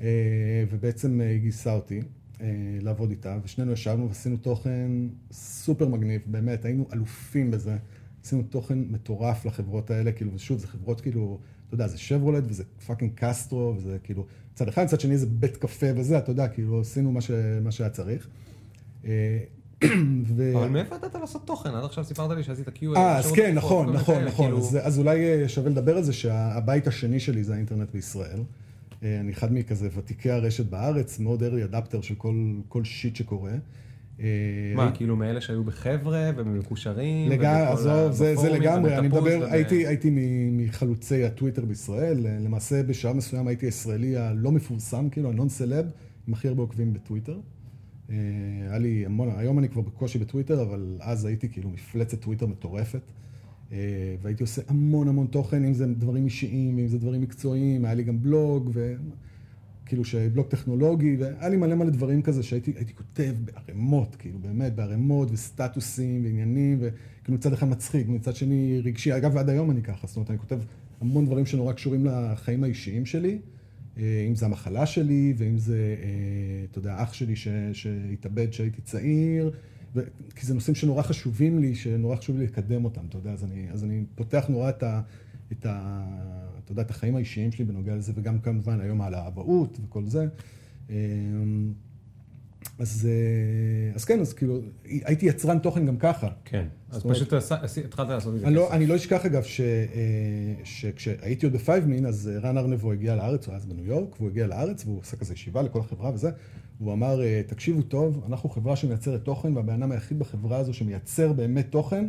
אה, 0.00 0.64
ובעצם 0.70 1.20
אה, 1.20 1.30
היא 1.30 1.40
גייסה 1.40 1.72
אותי 1.72 2.02
אה, 2.40 2.46
לעבוד 2.80 3.10
איתה, 3.10 3.38
ושנינו 3.44 3.72
ישבנו 3.72 4.08
ועשינו 4.08 4.36
תוכן 4.36 4.90
סופר 5.32 5.88
מגניב, 5.88 6.20
באמת, 6.26 6.64
היינו 6.64 6.86
אלופים 6.92 7.50
בזה. 7.50 7.76
עשינו 8.24 8.42
תוכן 8.42 8.78
מטורף 8.78 9.44
לחברות 9.44 9.90
האלה, 9.90 10.12
כאילו, 10.12 10.30
ושוב, 10.34 10.58
זה 10.58 10.66
חברות 10.66 11.00
כאילו, 11.00 11.38
אתה 11.66 11.74
יודע, 11.74 11.88
זה 11.88 11.98
שברולט 11.98 12.44
וזה 12.46 12.64
fucking 12.86 13.12
קסטרו, 13.14 13.74
וזה 13.76 13.96
כאילו, 14.02 14.26
צד 14.54 14.68
אחד, 14.68 14.86
צד 14.86 15.00
שני 15.00 15.18
זה 15.18 15.26
בית 15.26 15.56
קפה 15.56 15.86
וזה, 15.96 16.18
אתה 16.18 16.30
יודע, 16.30 16.48
כאילו, 16.48 16.80
עשינו 16.80 17.12
מה, 17.12 17.20
ש, 17.20 17.30
מה 17.62 17.72
שהיה 17.72 17.90
צריך. 17.90 18.28
אה, 19.04 19.38
ו... 20.36 20.52
אבל 20.58 20.68
מאיפה 20.68 20.96
ידעת 20.96 21.14
לעשות 21.14 21.46
תוכן? 21.46 21.70
עד 21.70 21.84
עכשיו 21.84 22.04
סיפרת 22.04 22.36
לי 22.36 22.42
שעשית 22.42 22.68
Q&A. 22.68 22.96
אה, 22.96 23.18
אז 23.18 23.32
כן, 23.32 23.54
נכון, 23.54 23.92
נכון, 23.92 24.24
נכון. 24.24 24.46
כאילו- 24.46 24.58
אז, 24.58 24.78
אז 24.82 24.98
אולי 24.98 25.42
אה, 25.42 25.48
שווה 25.48 25.70
לדבר 25.70 25.96
על 25.96 26.02
זה 26.02 26.12
שהבית 26.12 26.86
השני 26.86 27.20
שלי 27.20 27.44
זה 27.44 27.54
האינטרנט 27.54 27.90
בישראל. 27.90 28.40
אה, 29.02 29.20
אני 29.20 29.32
אחד 29.32 29.52
מכזה 29.52 29.88
ותיקי 29.94 30.30
הרשת 30.30 30.66
בארץ, 30.66 31.18
מאוד 31.18 31.42
early 31.42 31.72
adapter 31.72 32.02
של 32.02 32.14
כל, 32.14 32.34
כל 32.68 32.84
שיט 32.84 33.16
שקורה. 33.16 33.52
אה, 34.20 34.26
מה, 34.76 34.90
כאילו 34.94 35.16
מאלה 35.16 35.40
שהיו 35.40 35.64
בחבר'ה 35.64 36.30
ומקושרים? 36.36 37.30
לגמרי, 37.30 37.62
עזוב, 37.66 38.12
זה, 38.12 38.36
זה 38.36 38.48
לגמרי, 38.48 38.98
אני 38.98 39.08
מדבר, 39.08 39.20
וב- 39.20 39.42
הייתי, 39.42 39.86
הייתי 39.86 40.10
מחלוצי 40.52 41.24
הטוויטר 41.24 41.64
בישראל, 41.64 42.18
למעשה 42.40 42.82
בשלב 42.82 43.16
מסוים 43.16 43.46
הייתי 43.46 43.66
הישראלי 43.66 44.16
הלא 44.16 44.52
מפורסם, 44.52 45.08
כאילו, 45.10 45.30
הנון 45.30 45.48
סלב, 45.48 45.86
עם 46.28 46.34
הכי 46.34 46.48
הרבה 46.48 46.62
עוקבים 46.62 46.92
בטוויטר. 46.92 47.38
אה, 48.10 48.16
היה 48.68 48.78
לי 48.78 49.06
המון, 49.06 49.28
היום 49.36 49.58
אני 49.58 49.68
כבר 49.68 49.82
בקושי 49.82 50.18
בטוויטר, 50.18 50.62
אבל 50.62 50.96
אז 51.00 51.24
הייתי 51.24 51.48
כאילו 51.48 51.70
מפלצת 51.70 52.20
טוויטר 52.20 52.46
מטורפת. 52.46 53.00
אה, 53.72 53.78
והייתי 54.22 54.42
עושה 54.42 54.62
המון 54.68 55.08
המון 55.08 55.26
תוכן, 55.26 55.64
אם 55.64 55.74
זה 55.74 55.86
דברים 55.86 56.24
אישיים, 56.24 56.78
אם 56.78 56.88
זה 56.88 56.98
דברים 56.98 57.20
מקצועיים, 57.20 57.84
היה 57.84 57.94
לי 57.94 58.02
גם 58.02 58.22
בלוג, 58.22 58.70
וכאילו 59.84 60.04
שבלוג 60.04 60.46
טכנולוגי, 60.46 61.16
והיה 61.18 61.48
לי 61.48 61.56
מלא 61.56 61.74
מלא 61.74 61.90
דברים 61.90 62.22
כזה 62.22 62.42
שהייתי 62.42 62.72
הייתי 62.76 62.94
כותב 62.94 63.34
בערימות, 63.44 64.16
כאילו 64.16 64.38
באמת 64.38 64.74
בערימות 64.74 65.28
וסטטוסים 65.32 66.24
ועניינים, 66.24 66.78
וכאילו 66.80 67.38
מצד 67.38 67.52
אחד 67.52 67.68
מצחיק, 67.68 68.08
מצד 68.08 68.36
שני 68.36 68.80
רגשי, 68.84 69.16
אגב 69.16 69.36
עד 69.36 69.48
היום 69.48 69.70
אני 69.70 69.82
ככה, 69.82 70.06
זאת 70.06 70.16
אומרת 70.16 70.30
אני 70.30 70.38
כותב 70.38 70.60
המון 71.00 71.26
דברים 71.26 71.46
שנורא 71.46 71.72
קשורים 71.72 72.06
לחיים 72.06 72.64
האישיים 72.64 73.06
שלי, 73.06 73.38
אה, 73.98 74.26
אם 74.28 74.34
זה 74.34 74.46
המחלה 74.46 74.86
שלי, 74.86 75.34
ואם 75.36 75.58
זה, 75.58 75.96
אה, 76.02 76.64
אתה 76.70 76.78
יודע, 76.78 77.02
אח 77.02 77.12
שלי 77.12 77.34
שהתאבד 77.72 78.50
כשהייתי 78.50 78.82
צעיר, 78.82 79.50
ו- 79.96 80.04
כי 80.34 80.46
זה 80.46 80.54
נושאים 80.54 80.74
שנורא 80.74 81.02
חשובים 81.02 81.58
לי, 81.58 81.74
שנורא 81.74 82.16
חשוב 82.16 82.38
לי 82.38 82.44
לקדם 82.44 82.84
אותם, 82.84 83.00
אתה 83.08 83.18
יודע, 83.18 83.32
אז 83.32 83.44
אני, 83.44 83.66
אז 83.72 83.84
אני 83.84 84.04
פותח 84.14 84.46
נורא 84.48 84.68
את 84.68 84.82
ה... 84.82 85.00
את 85.52 85.66
ה... 85.66 86.04
אתה 86.64 86.72
יודע, 86.72 86.82
את 86.82 86.90
החיים 86.90 87.16
האישיים 87.16 87.52
שלי 87.52 87.64
בנוגע 87.64 87.96
לזה, 87.96 88.12
וגם 88.16 88.38
כמובן 88.38 88.80
היום 88.80 89.00
על 89.00 89.14
האבהות 89.14 89.78
וכל 89.84 90.04
זה. 90.06 90.26
אה, 90.90 90.96
אז, 92.78 93.08
אה, 93.10 93.94
אז 93.94 94.04
כן, 94.04 94.20
אז 94.20 94.32
כאילו, 94.32 94.60
הייתי 94.84 95.26
יצרן 95.26 95.58
תוכן 95.58 95.86
גם 95.86 95.96
ככה. 95.96 96.28
כן, 96.44 96.66
אז 96.90 97.04
אומרת- 97.04 97.16
פשוט 97.16 97.32
התחלת 97.84 98.08
לעשות 98.08 98.34
את 98.34 98.40
זה. 98.40 98.46
אני 98.46 98.54
לא. 98.54 98.72
אני 98.72 98.86
לא 98.86 98.96
אשכח 98.96 99.26
אגב 99.26 99.42
ש, 99.42 99.60
אה, 99.60 99.66
שכשהייתי 100.64 101.46
עוד 101.46 101.52
בפייב 101.54 101.86
מין, 101.86 102.06
אז 102.06 102.30
אה, 102.34 102.38
רן 102.48 102.58
ארנבו 102.58 102.92
הגיע 102.92 103.16
לארץ, 103.16 103.46
הוא 103.46 103.52
היה 103.52 103.60
אז 103.60 103.66
בניו 103.66 103.84
יורק, 103.86 104.20
והוא 104.20 104.28
הגיע 104.30 104.46
לארץ 104.46 104.84
והוא 104.86 105.00
עשה 105.02 105.16
כזה 105.16 105.32
ישיבה 105.34 105.62
לכל 105.62 105.80
החבר'ה 105.80 106.10
וזה, 106.14 106.30
והוא 106.80 106.92
אמר, 106.92 107.20
תקשיבו 107.46 107.82
טוב, 107.82 108.24
אנחנו 108.28 108.48
חברה 108.48 108.76
שמייצרת 108.76 109.24
תוכן, 109.24 109.56
והבן 109.56 109.82
אדם 109.82 109.92
היחיד 109.92 110.18
בחברה 110.18 110.56
הזו 110.58 110.74
שמייצר 110.74 111.32
באמת 111.32 111.66
תוכן, 111.70 112.08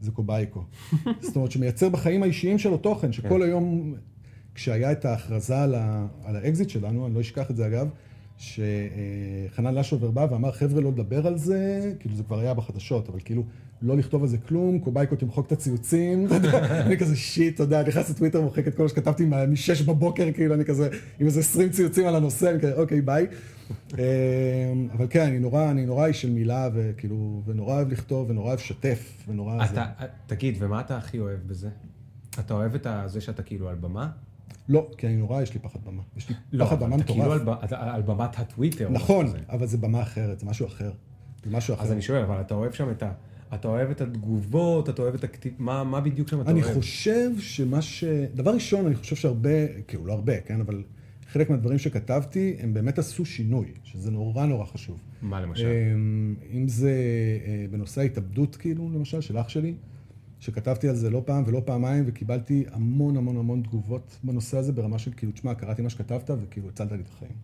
זה 0.00 0.10
קובייקו. 0.10 0.62
זאת 1.20 1.36
אומרת, 1.36 1.50
שמייצר 1.50 1.88
בחיים 1.88 2.22
האישיים 2.22 2.58
שלו 2.58 2.76
תוכן, 2.76 3.12
שכל. 3.12 3.42
היום, 3.42 3.94
כשהיה 4.54 4.92
את 4.92 5.04
ההכרזה 5.04 5.62
על, 5.62 5.74
ה, 5.74 6.06
על 6.24 6.36
האקזיט 6.36 6.68
שלנו, 6.68 7.06
אני 7.06 7.14
לא 7.14 7.20
אשכח 7.20 7.50
את 7.50 7.56
זה 7.56 7.66
אגב, 7.66 7.88
שחנן 8.38 9.74
לשובר 9.74 10.10
בא 10.10 10.26
ואמר, 10.30 10.52
חבר'ה, 10.52 10.80
לא 10.80 10.90
לדבר 10.90 11.26
על 11.26 11.38
זה, 11.38 11.92
כאילו 12.00 12.16
זה 12.16 12.22
כבר 12.22 12.38
היה 12.38 12.54
בחדשות, 12.54 13.08
אבל 13.08 13.18
כאילו, 13.24 13.44
לא 13.82 13.96
לכתוב 13.96 14.22
על 14.22 14.28
זה 14.28 14.38
כלום, 14.38 14.78
קובאיקו 14.78 15.16
תמחוק 15.16 15.46
את 15.46 15.52
הציוצים, 15.52 16.26
אני 16.86 16.98
כזה 16.98 17.16
שיט, 17.16 17.54
אתה 17.54 17.62
יודע, 17.62 17.82
נכנס 17.88 18.10
לטוויטר, 18.10 18.40
מוחק 18.40 18.68
את 18.68 18.74
כל 18.76 18.82
מה 18.82 18.88
שכתבתי 18.88 19.24
מה- 19.24 19.46
משש 19.46 19.82
בבוקר, 19.82 20.32
כאילו, 20.32 20.54
אני 20.54 20.64
כזה, 20.64 20.88
עם 21.20 21.26
איזה 21.26 21.40
20 21.40 21.70
ציוצים 21.70 22.06
על 22.06 22.16
הנושא, 22.16 22.50
אני 22.50 22.60
כזה, 22.60 22.74
אוקיי, 22.74 23.00
ביי. 23.00 23.26
אה, 23.98 24.04
אבל 24.92 25.06
כן, 25.10 25.26
אני 25.26 25.38
נורא, 25.38 25.70
אני 25.70 25.86
נורא 25.86 26.06
איש 26.06 26.22
של 26.22 26.30
מילה, 26.30 26.68
וכאילו, 26.74 27.42
ונורא 27.46 27.74
אוהב 27.74 27.88
לכתוב, 27.88 28.30
ונורא 28.30 28.46
אוהב 28.48 28.58
לשתף, 28.58 29.24
ונורא... 29.28 29.64
אתה, 29.64 29.86
תגיד, 30.26 30.56
ומה 30.58 30.80
אתה 30.80 30.96
הכי 30.96 31.18
אוהב 31.18 31.38
בזה? 31.46 31.68
אתה 32.38 32.54
אוהב 32.54 32.74
את 32.74 32.86
זה 33.06 33.20
שאתה 33.20 33.42
כאילו 33.42 33.68
על 33.68 33.74
במה? 33.74 34.08
לא, 34.68 34.90
כי 34.98 35.06
אני 35.06 35.16
נורא, 35.16 35.42
יש 35.42 35.54
לי 35.54 35.60
פחד 35.60 35.78
במה. 35.86 36.02
יש 36.16 36.28
לי 36.28 36.34
לא, 36.52 36.64
פחד 36.64 36.78
במה 36.80 36.94
אבל 36.94 37.02
אתה 37.02 37.12
כאילו 37.12 37.24
מטורף. 37.24 37.72
על 37.72 37.88
על 37.88 38.02
במת 38.02 38.38
הטוויטר. 38.38 38.88
נכון. 38.90 39.26
אבל 39.48 39.66
זה 39.66 39.78
במה 39.78 40.02
אחרת, 40.02 40.38
זה 40.38 40.46
משהו 40.46 40.66
אחר. 40.66 40.92
זה 41.44 41.50
משהו 41.50 41.74
אחר. 41.74 41.84
אז 41.84 41.92
אני 41.92 42.02
שואל, 42.02 42.22
אבל 42.22 42.40
אתה 42.40 42.54
אוהב 42.54 42.72
שם 42.72 42.90
את 42.90 43.02
ה... 43.02 43.12
אתה 43.54 43.68
אוהב 43.68 43.90
את 43.90 44.00
התגובות, 44.00 44.88
אתה 44.88 45.02
אוהב 45.02 45.14
את 45.14 45.24
הכתיב... 45.24 45.52
מה 45.58 45.84
מה 45.84 46.00
בדיוק 46.00 46.28
שם 46.28 46.40
אתה 46.40 46.50
אני 46.50 46.62
אוהב? 46.62 46.74
חושב 46.74 47.30
שמה 47.38 47.82
ש... 47.82 48.04
דבר 48.34 48.54
ראשון, 48.54 48.86
אני 48.86 48.94
חושב 48.94 49.16
שהרבה, 49.16 49.82
כאילו 49.88 50.06
לא 50.06 50.12
הרבה, 50.12 50.40
כן, 50.40 50.60
אבל 50.60 50.82
חלק 51.26 51.50
מהדברים 51.50 51.78
שכתבתי, 51.78 52.56
הם 52.60 52.74
באמת 52.74 52.98
עשו 52.98 53.24
שינוי, 53.24 53.66
שזה 53.84 54.10
נורא 54.10 54.46
נורא 54.46 54.64
חשוב. 54.64 54.98
מה 55.22 55.40
למשל? 55.40 55.66
אמ, 55.66 56.34
אם 56.52 56.68
זה 56.68 56.92
אה, 57.46 57.66
בנושא 57.70 58.00
ההתאבדות, 58.00 58.56
כאילו, 58.56 58.90
למשל, 58.94 59.20
של 59.20 59.38
אח 59.38 59.48
שלי, 59.48 59.74
שכתבתי 60.40 60.88
על 60.88 60.94
זה 60.96 61.10
לא 61.10 61.22
פעם 61.26 61.44
ולא 61.46 61.62
פעמיים, 61.64 62.04
וקיבלתי 62.06 62.64
המון 62.72 63.16
המון 63.16 63.36
המון 63.36 63.62
תגובות 63.62 64.18
בנושא 64.24 64.58
הזה, 64.58 64.72
ברמה 64.72 64.98
של 64.98 65.12
כאילו, 65.16 65.32
תשמע, 65.32 65.54
קראתי 65.54 65.82
מה 65.82 65.90
שכתבת, 65.90 66.30
וכאילו, 66.42 66.68
הצלת 66.68 66.92
לי 66.92 67.00
את 67.00 67.08
החיים. 67.08 67.34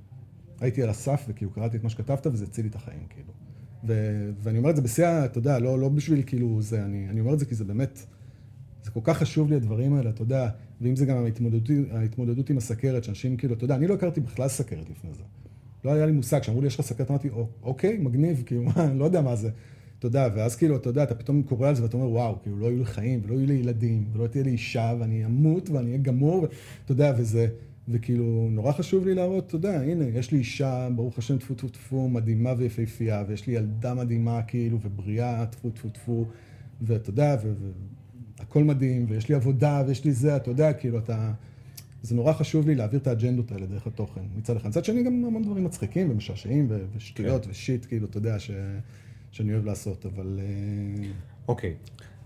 הייתי 0.61 0.83
על 0.83 0.89
הסף, 0.89 1.25
וכאילו, 1.29 1.51
קראתי 1.51 1.77
את 1.77 1.83
מה 1.83 1.89
שכתבת, 1.89 2.27
וזה 2.27 2.45
הציל 2.45 2.65
לי 2.65 2.71
את 2.71 2.75
החיים, 2.75 3.03
כאילו. 3.11 3.33
ו- 3.87 4.31
ואני 4.43 4.59
אומר 4.59 4.71
את 4.71 4.77
זה 4.77 4.83
בשיא, 4.83 5.25
אתה 5.25 5.39
יודע, 5.39 5.59
לא, 5.59 5.79
לא 5.79 5.89
בשביל 5.89 6.23
כאילו 6.27 6.63
זה, 6.63 6.85
אני, 6.85 7.07
אני 7.11 7.21
אומר 7.21 7.35
את 7.35 7.39
זה 7.39 7.45
כי 7.45 7.55
זה 7.55 7.65
באמת, 7.65 8.07
זה 8.85 8.91
כל 8.91 9.01
כך 9.05 9.19
חשוב 9.19 9.51
לי 9.51 9.57
הדברים 9.57 9.95
האלה, 9.95 10.11
אתה 10.11 10.23
יודע, 10.23 10.49
ואם 10.81 10.97
זה 10.97 11.07
גם 11.07 11.25
ההתמודדות, 11.25 11.71
ההתמודדות 11.93 12.51
עם 12.51 12.57
הסכרת, 12.57 13.05
שאנשים 13.05 13.37
כאילו, 13.37 13.55
אתה 13.55 13.65
יודע, 13.65 13.75
אני 13.75 13.87
לא 13.87 13.95
הכרתי 13.95 14.21
בכלל 14.21 14.49
סכרת 14.49 14.91
לפני 14.91 15.11
זה. 15.15 15.23
לא 15.85 15.93
היה 15.93 16.07
לי 16.07 16.13
מושג, 16.13 16.39
כשאמרו 16.41 16.61
לי 16.61 16.67
יש 16.67 16.75
לך 16.75 16.81
סכרת, 16.81 17.11
אמרתי, 17.11 17.29
"או- 17.29 17.49
אוקיי, 17.63 17.99
מגניב, 17.99 18.43
כאילו, 18.47 18.63
מה, 18.63 18.73
אני 18.91 18.99
לא 18.99 19.05
יודע 19.05 19.21
מה 19.23 19.37
זה. 19.37 19.51
אתה 19.99 20.07
יודע, 20.07 20.29
ואז 20.37 20.57
כאילו, 20.57 20.77
אתה 20.77 20.89
יודע, 20.89 21.03
אתה 21.03 21.15
פתאום 21.15 21.43
קורא 21.43 21.69
על 21.69 21.75
זה 21.75 21.83
ואתה 21.83 21.97
אומר, 21.97 22.09
וואו, 22.11 22.37
כאילו, 22.43 22.59
לא 22.59 22.67
יהיו 22.67 22.79
לי 22.79 22.85
חיים, 22.85 23.21
ולא 23.25 23.35
יהיו 23.35 23.47
לי 23.47 23.55
ילדים, 23.55 24.05
ולא 24.13 24.27
תהיה 24.27 24.45
לי 24.45 24.51
אישה, 24.51 24.95
ואני 25.01 25.25
אמות, 25.25 25.71
ואני 25.71 25.87
אהיה 25.87 25.99
גמור, 25.99 26.43
ואתה 26.43 26.93
יודע, 26.93 27.13
וזה, 27.19 27.49
וכאילו, 27.89 28.49
נורא 28.51 28.73
חשוב 28.73 29.07
לי 29.07 29.15
להראות, 29.15 29.47
אתה 29.47 29.57
יודע, 29.57 29.81
הנה, 29.81 30.05
יש 30.05 30.33
לי 30.33 30.39
אישה, 30.39 30.89
ברוך 30.97 31.19
השם, 31.19 31.39
טפו 31.39 31.55
טפו 31.55 31.69
טפו, 31.69 32.09
מדהימה 32.09 32.53
ויפהפייה, 32.57 33.25
ויש 33.29 33.47
לי 33.47 33.53
ילדה 33.53 33.95
מדהימה, 33.95 34.43
כאילו, 34.43 34.79
ובריאה, 34.83 35.47
טפו 35.47 35.71
טפו 35.71 35.89
טפו, 35.89 36.25
ואתה 36.83 37.11
יודע, 37.11 37.37
ו- 37.43 37.53
ו- 37.61 37.71
הכל 38.39 38.65
מדהים, 38.65 39.07
ויש 39.09 39.29
לי 39.29 39.35
עבודה, 39.35 39.83
ויש 39.87 40.05
לי 40.05 40.13
זה, 40.13 40.37
אתה 40.37 40.51
יודע, 40.51 40.73
כאילו, 40.73 40.99
אתה... 40.99 41.33
זה 42.03 42.15
נורא 42.15 42.33
חשוב 42.33 42.67
לי 42.67 42.75
להעביר 42.75 43.01
את 43.01 43.07
האג'נדות 43.07 43.53
האלה 43.53 43.67
דרך 43.67 43.87
התוכן, 43.87 44.21
מצד 44.37 44.57
אחד. 44.57 44.69
מצד 44.69 44.85
שני, 44.85 45.03
גם 45.03 45.25
המון 45.25 45.43
דברים 45.43 45.65
מצחיקים 45.65 46.11
ומשעשעים 46.11 46.67
ו- 46.71 46.85
ושטויות 46.97 47.45
כן. 47.45 47.51
ושיט, 47.51 47.85
כאילו, 47.85 48.07
אתה 48.07 48.19
יודע, 48.19 48.39
ש... 48.39 48.51
שאני 49.31 49.53
אוהב 49.53 49.65
לעשות, 49.65 50.07
אבל... 50.07 50.41
אה, 50.43 51.09
אוקיי. 51.49 51.75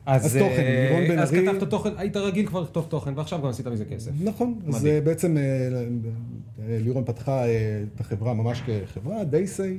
אז 0.07 0.37
אה, 0.37 0.43
תוכן, 0.43 0.65
לירון 0.91 1.09
בן 1.09 1.19
אז 1.19 1.35
ארי- 1.35 1.47
כתבת 1.47 1.71
תוכן, 1.71 1.91
היית 1.97 2.17
רגיל 2.17 2.47
כבר 2.47 2.61
לכתוב 2.61 2.87
תוכן, 2.89 3.13
ועכשיו 3.17 3.39
גם 3.43 3.49
עשית 3.49 3.67
מזה 3.67 3.85
כסף. 3.85 4.11
נכון, 4.25 4.59
אז 4.69 4.75
מדהים. 4.75 4.95
אה, 4.95 5.01
בעצם 5.01 5.37
אה, 5.37 5.43
אה, 5.43 6.79
לירון 6.81 7.05
פתחה 7.05 7.47
אה, 7.47 7.83
את 7.95 8.01
החברה 8.01 8.35
ממש 8.35 8.63
כחברה, 8.67 9.25
דייסיי. 9.25 9.79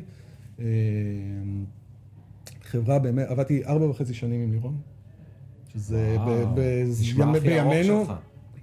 אה, 0.60 0.66
חברה 2.64 3.00
באמת, 3.00 3.28
עבדתי 3.28 3.66
ארבע 3.66 3.86
וחצי 3.86 4.14
שנים 4.14 4.42
עם 4.42 4.52
לירון. 4.52 4.78
שזה 5.74 6.18
בימינו. 7.44 8.06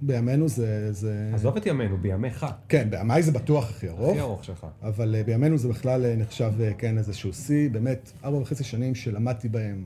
בימינו 0.01 0.47
זה... 0.47 0.93
זה- 0.93 1.31
עזוב 1.33 1.57
את 1.57 1.65
ימינו, 1.65 1.97
בימיך. 1.97 2.45
כן, 2.69 2.87
בימיי 2.89 3.23
זה 3.23 3.31
בטוח 3.31 3.69
הכי 3.69 3.87
ארוך. 3.89 4.09
הכי 4.11 4.19
ארוך 4.19 4.43
שלך. 4.43 4.65
אבל 4.81 5.15
אה, 5.15 5.23
בימינו 5.23 5.57
זה 5.57 5.67
בכלל 5.67 6.05
אה, 6.05 6.15
נחשב, 6.15 6.51
אה, 6.61 6.73
כן, 6.77 6.97
איזשהו 6.97 7.33
שיא. 7.33 7.69
באמת, 7.69 8.11
ארבע 8.23 8.37
וחצי 8.37 8.63
שנים 8.63 8.95
שלמדתי 8.95 9.49
בהם 9.49 9.83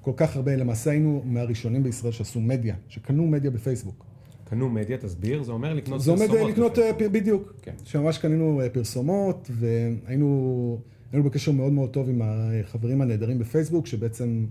כל 0.00 0.12
כך 0.16 0.36
הרבה. 0.36 0.56
למעשה 0.56 0.90
היינו 0.90 1.22
מהראשונים 1.24 1.82
בישראל 1.82 2.12
שעשו 2.12 2.40
מדיה, 2.40 2.74
שקנו 2.88 3.26
מדיה 3.26 3.50
בפייסבוק. 3.50 4.10
קנו 4.50 4.68
מדיה, 4.68 4.98
תסביר, 4.98 5.42
זה 5.42 5.52
אומר 5.52 5.74
לקנות 5.74 6.00
זה 6.00 6.10
עומד 6.10 6.22
אה, 6.22 6.28
פרסומות 6.28 6.50
לקנות, 6.50 6.72
בפייסבוק. 6.72 7.02
אה, 7.02 7.08
בדיוק. 7.08 7.52
כן. 7.62 7.72
שממש 7.84 8.18
קנינו 8.18 8.60
אה, 8.60 8.68
פרסומות, 8.68 9.50
והיינו 9.50 10.78
היינו 11.12 11.24
בקשר 11.24 11.52
מאוד 11.52 11.72
מאוד 11.72 11.90
טוב 11.90 12.08
עם 12.08 12.22
החברים 12.24 13.00
הנהדרים 13.00 13.38
בפייסבוק, 13.38 13.86
שבעצם 13.86 14.46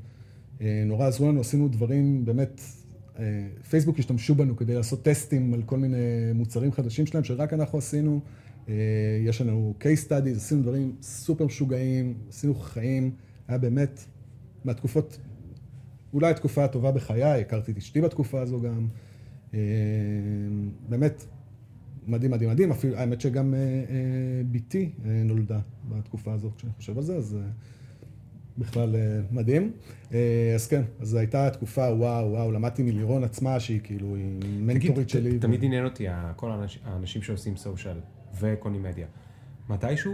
אה, 0.61 0.83
נורא 0.85 1.07
עזרו 1.07 1.27
לנו, 1.27 1.41
עשינו 1.41 1.67
דברים 1.67 2.25
באמת, 2.25 2.61
פייסבוק 3.69 3.99
השתמשו 3.99 4.35
בנו 4.35 4.55
כדי 4.55 4.75
לעשות 4.75 5.03
טסטים 5.03 5.53
על 5.53 5.61
כל 5.63 5.77
מיני 5.77 5.97
מוצרים 6.35 6.71
חדשים 6.71 7.05
שלהם, 7.05 7.23
שרק 7.23 7.53
אנחנו 7.53 7.77
עשינו. 7.77 8.19
יש 9.25 9.41
לנו 9.41 9.73
case 9.79 10.07
studies, 10.07 10.35
עשינו 10.35 10.61
דברים 10.61 10.95
סופר 11.01 11.45
משוגעים, 11.45 12.13
עשינו 12.29 12.55
חיים, 12.55 13.11
היה 13.47 13.57
באמת 13.57 14.05
מהתקופות, 14.65 15.17
אולי 16.13 16.29
התקופה 16.31 16.63
הטובה 16.63 16.91
בחיי, 16.91 17.23
הכרתי 17.41 17.71
את 17.71 17.77
אשתי 17.77 18.01
בתקופה 18.01 18.41
הזו 18.41 18.61
גם. 18.61 18.87
אה, 19.53 19.59
באמת, 20.89 21.25
מדהים, 22.07 22.31
מדהים, 22.31 22.49
מדהים. 22.49 22.71
אפילו, 22.71 22.95
האמת 22.97 23.21
שגם 23.21 23.53
אה, 23.53 23.59
אה, 23.59 23.83
בתי 24.51 24.91
נולדה 25.25 25.59
בתקופה 25.89 26.33
הזאת, 26.33 26.51
כשאני 26.57 26.73
חושב 26.73 26.97
על 26.97 27.03
זה, 27.03 27.15
אז 27.15 27.37
בכלל 28.57 28.95
מדהים. 29.31 29.71
אז 30.55 30.67
כן, 30.69 30.81
אז 30.99 31.07
זו 31.09 31.17
הייתה 31.17 31.49
תקופה, 31.49 31.81
וואו, 31.81 32.31
וואו, 32.31 32.51
למדתי 32.51 32.83
מלירון 32.83 33.23
עצמה, 33.23 33.59
שהיא 33.59 33.79
כאילו, 33.83 34.15
היא 34.15 34.39
מנטורית 34.61 34.93
תגיד, 34.93 35.09
שלי. 35.09 35.37
ת- 35.37 35.41
תמיד 35.41 35.63
עניין 35.63 35.85
אותי, 35.85 36.05
כל 36.35 36.51
האנש- 36.51 36.79
האנשים 36.85 37.21
שעושים 37.21 37.55
סושיאל 37.57 37.97
וקונים 38.39 38.83
מדיה. 38.83 39.07
מתישהו... 39.69 40.13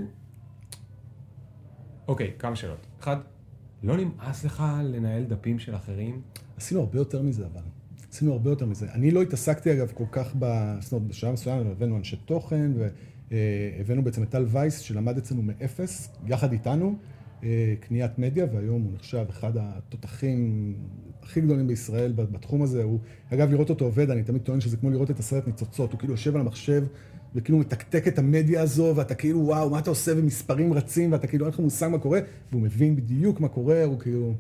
אוקיי, 2.07 2.31
כמה 2.39 2.55
שאלות. 2.55 2.87
אחד, 2.99 3.17
לא 3.85 3.97
נמאס 3.97 4.43
לך 4.43 4.63
לנהל 4.83 5.23
דפים 5.23 5.59
של 5.59 5.75
אחרים? 5.75 6.21
עשינו 6.57 6.79
הרבה 6.79 6.97
יותר 6.97 7.21
מזה, 7.21 7.45
אבל. 7.45 7.61
עשינו 8.11 8.31
הרבה 8.33 8.49
יותר 8.49 8.65
מזה. 8.65 8.91
אני 8.91 9.11
לא 9.11 9.21
התעסקתי, 9.21 9.73
אגב, 9.73 9.91
כל 9.93 10.03
כך 10.11 10.35
ב... 10.39 10.73
זאת 10.81 10.93
אומרת, 10.93 11.07
בשלב 11.07 11.33
מסוים 11.33 11.67
הבאנו 11.67 11.97
אנשי 11.97 12.15
תוכן, 12.15 12.71
והבאנו 13.31 14.03
בעצם 14.03 14.23
את 14.23 14.29
טל 14.29 14.45
וייס, 14.47 14.79
שלמד 14.79 15.17
אצלנו 15.17 15.41
מאפס, 15.41 16.09
יחד 16.27 16.51
איתנו, 16.51 16.95
אה, 17.43 17.73
קניית 17.79 18.19
מדיה, 18.19 18.45
והיום 18.53 18.81
הוא 18.81 18.93
נחשב 18.93 19.25
אחד 19.29 19.51
התותחים 19.55 20.73
הכי 21.25 21.41
גדולים 21.41 21.67
בישראל 21.67 22.11
בתחום 22.15 22.61
הזה. 22.61 22.83
הוא, 22.83 22.99
אגב, 23.33 23.51
לראות 23.51 23.69
אותו 23.69 23.85
עובד, 23.85 24.09
אני 24.09 24.23
תמיד 24.23 24.41
טוען 24.41 24.61
שזה 24.61 24.77
כמו 24.77 24.89
לראות 24.89 25.11
את 25.11 25.19
הסרט 25.19 25.47
ניצוצות. 25.47 25.91
הוא 25.91 25.99
כאילו 25.99 26.13
יושב 26.13 26.35
על 26.35 26.41
המחשב, 26.41 26.83
וכאילו 27.35 27.57
מתקתק 27.57 28.07
את 28.07 28.19
המדיה 28.19 28.61
הזו, 28.61 28.93
ואתה 28.95 29.15
כאילו, 29.15 29.39
וואו, 29.39 29.69
מה 29.69 29.79
אתה 29.79 29.89
עושה, 29.89 30.11
ומספרים 30.17 30.73
רצים, 30.73 31.11
ואתה 31.11 31.27
כאילו, 31.27 31.45
אין 31.45 31.53
לך 31.53 31.59
מושג 31.59 31.87
מה 31.87 31.97
קורה, 31.97 32.19
והוא 32.51 32.61
מבין 32.61 32.95
בדיוק 32.95 33.39
מה 33.39 33.47
קורה, 33.47 33.83
הוא 33.83 33.99
כאילו... 33.99 34.33